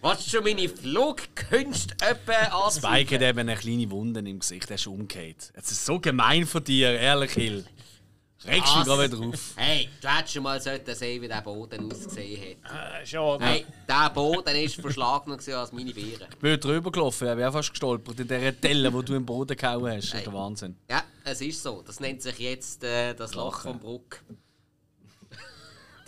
Was 0.00 0.26
schon 0.26 0.44
meine 0.44 0.68
Flugkünste 0.68 1.94
etwa 2.04 2.32
an? 2.66 2.70
Spike 2.72 3.14
hat 3.16 3.22
eben 3.22 3.38
eine 3.40 3.56
kleine 3.56 3.90
Wunde 3.90 4.20
im 4.20 4.38
Gesicht, 4.38 4.70
er 4.70 4.76
ist 4.76 4.86
umgekehrt. 4.86 5.52
Es 5.54 5.70
ist 5.70 5.84
so 5.84 5.98
gemein 6.00 6.46
von 6.46 6.64
dir, 6.64 6.98
ehrlich, 6.98 7.32
Hill. 7.32 7.66
Regst 8.42 8.74
mich 8.74 8.86
Was? 8.86 8.86
gerade 8.86 9.12
wieder 9.12 9.28
auf. 9.28 9.52
Hey, 9.56 9.90
du 10.00 10.08
hättest 10.08 10.32
schon 10.32 10.42
mal 10.44 10.58
sollten 10.62 10.94
sehen, 10.94 11.20
wie 11.20 11.28
der 11.28 11.42
Boden 11.42 11.92
ausgesehen 11.92 12.56
hat. 12.64 13.02
äh, 13.02 13.06
schade. 13.06 13.44
Hey, 13.44 13.66
der 13.86 14.08
Boden 14.08 14.46
war 14.46 14.68
verschlagener 14.80 15.36
als 15.58 15.72
meine 15.72 15.92
Beeren. 15.92 16.26
Ich 16.30 16.36
bin 16.38 16.58
drüber 16.58 16.90
gelaufen, 16.90 17.28
ich 17.28 17.36
wäre 17.36 17.52
fast 17.52 17.68
gestolpert 17.68 18.18
in 18.18 18.26
dieser 18.26 18.52
Delle, 18.52 18.90
die 18.90 19.04
du 19.04 19.14
im 19.14 19.26
Boden 19.26 19.54
gehauen 19.54 19.92
hast. 19.92 20.08
Das 20.14 20.20
ist 20.20 20.26
der 20.26 20.32
Wahnsinn. 20.32 20.74
Ja, 20.88 21.04
es 21.22 21.42
ist 21.42 21.62
so. 21.62 21.82
Das 21.82 22.00
nennt 22.00 22.22
sich 22.22 22.38
jetzt 22.38 22.82
äh, 22.82 23.12
das 23.12 23.34
Loch 23.34 23.60
vom 23.60 23.78
Bruck. 23.78 24.22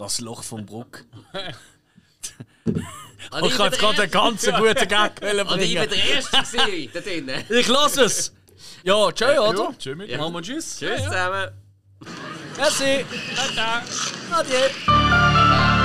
Das 0.02 0.18
Loch 0.18 0.42
vom 0.42 0.66
Bruck. 0.66 1.04
Und 2.64 3.46
Ich 3.46 3.56
kann 3.56 3.66
jetzt 3.66 3.78
gerade 3.78 4.02
einen 4.02 4.10
ganz 4.10 4.44
guten 4.44 4.88
Gag 4.88 5.22
Und 5.22 5.60
ich 5.60 5.76
war 5.76 5.86
bringen. 5.86 5.90
der 5.90 6.04
Erste 6.16 6.56
da 6.92 7.00
drinnen. 7.00 7.44
Ich 7.48 7.68
lasse 7.68 8.02
es! 8.02 8.32
Ja, 8.82 9.12
tschö, 9.12 9.38
oder? 9.38 9.62
Ja, 9.62 9.74
tschö 9.78 9.94
mit. 9.94 10.18
Machen 10.18 10.34
wir 10.34 10.42
Tschüss. 10.42 10.76
Tschüss 10.80 11.04
zusammen. 11.04 11.52
Merci. 12.56 13.04
Adieu. 14.32 15.78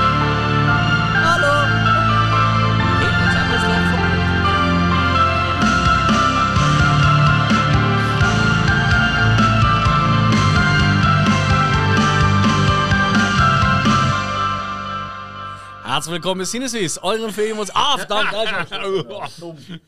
Herzlich 15.87 16.15
willkommen 16.15 16.39
bei 16.39 16.45
Sinneswiss, 16.45 16.97
eurem 16.97 17.31
Film. 17.31 17.57
Ah, 17.73 17.97
verdammt, 17.97 18.33
da 18.33 18.43
ist 18.43 19.39
was. 19.39 19.79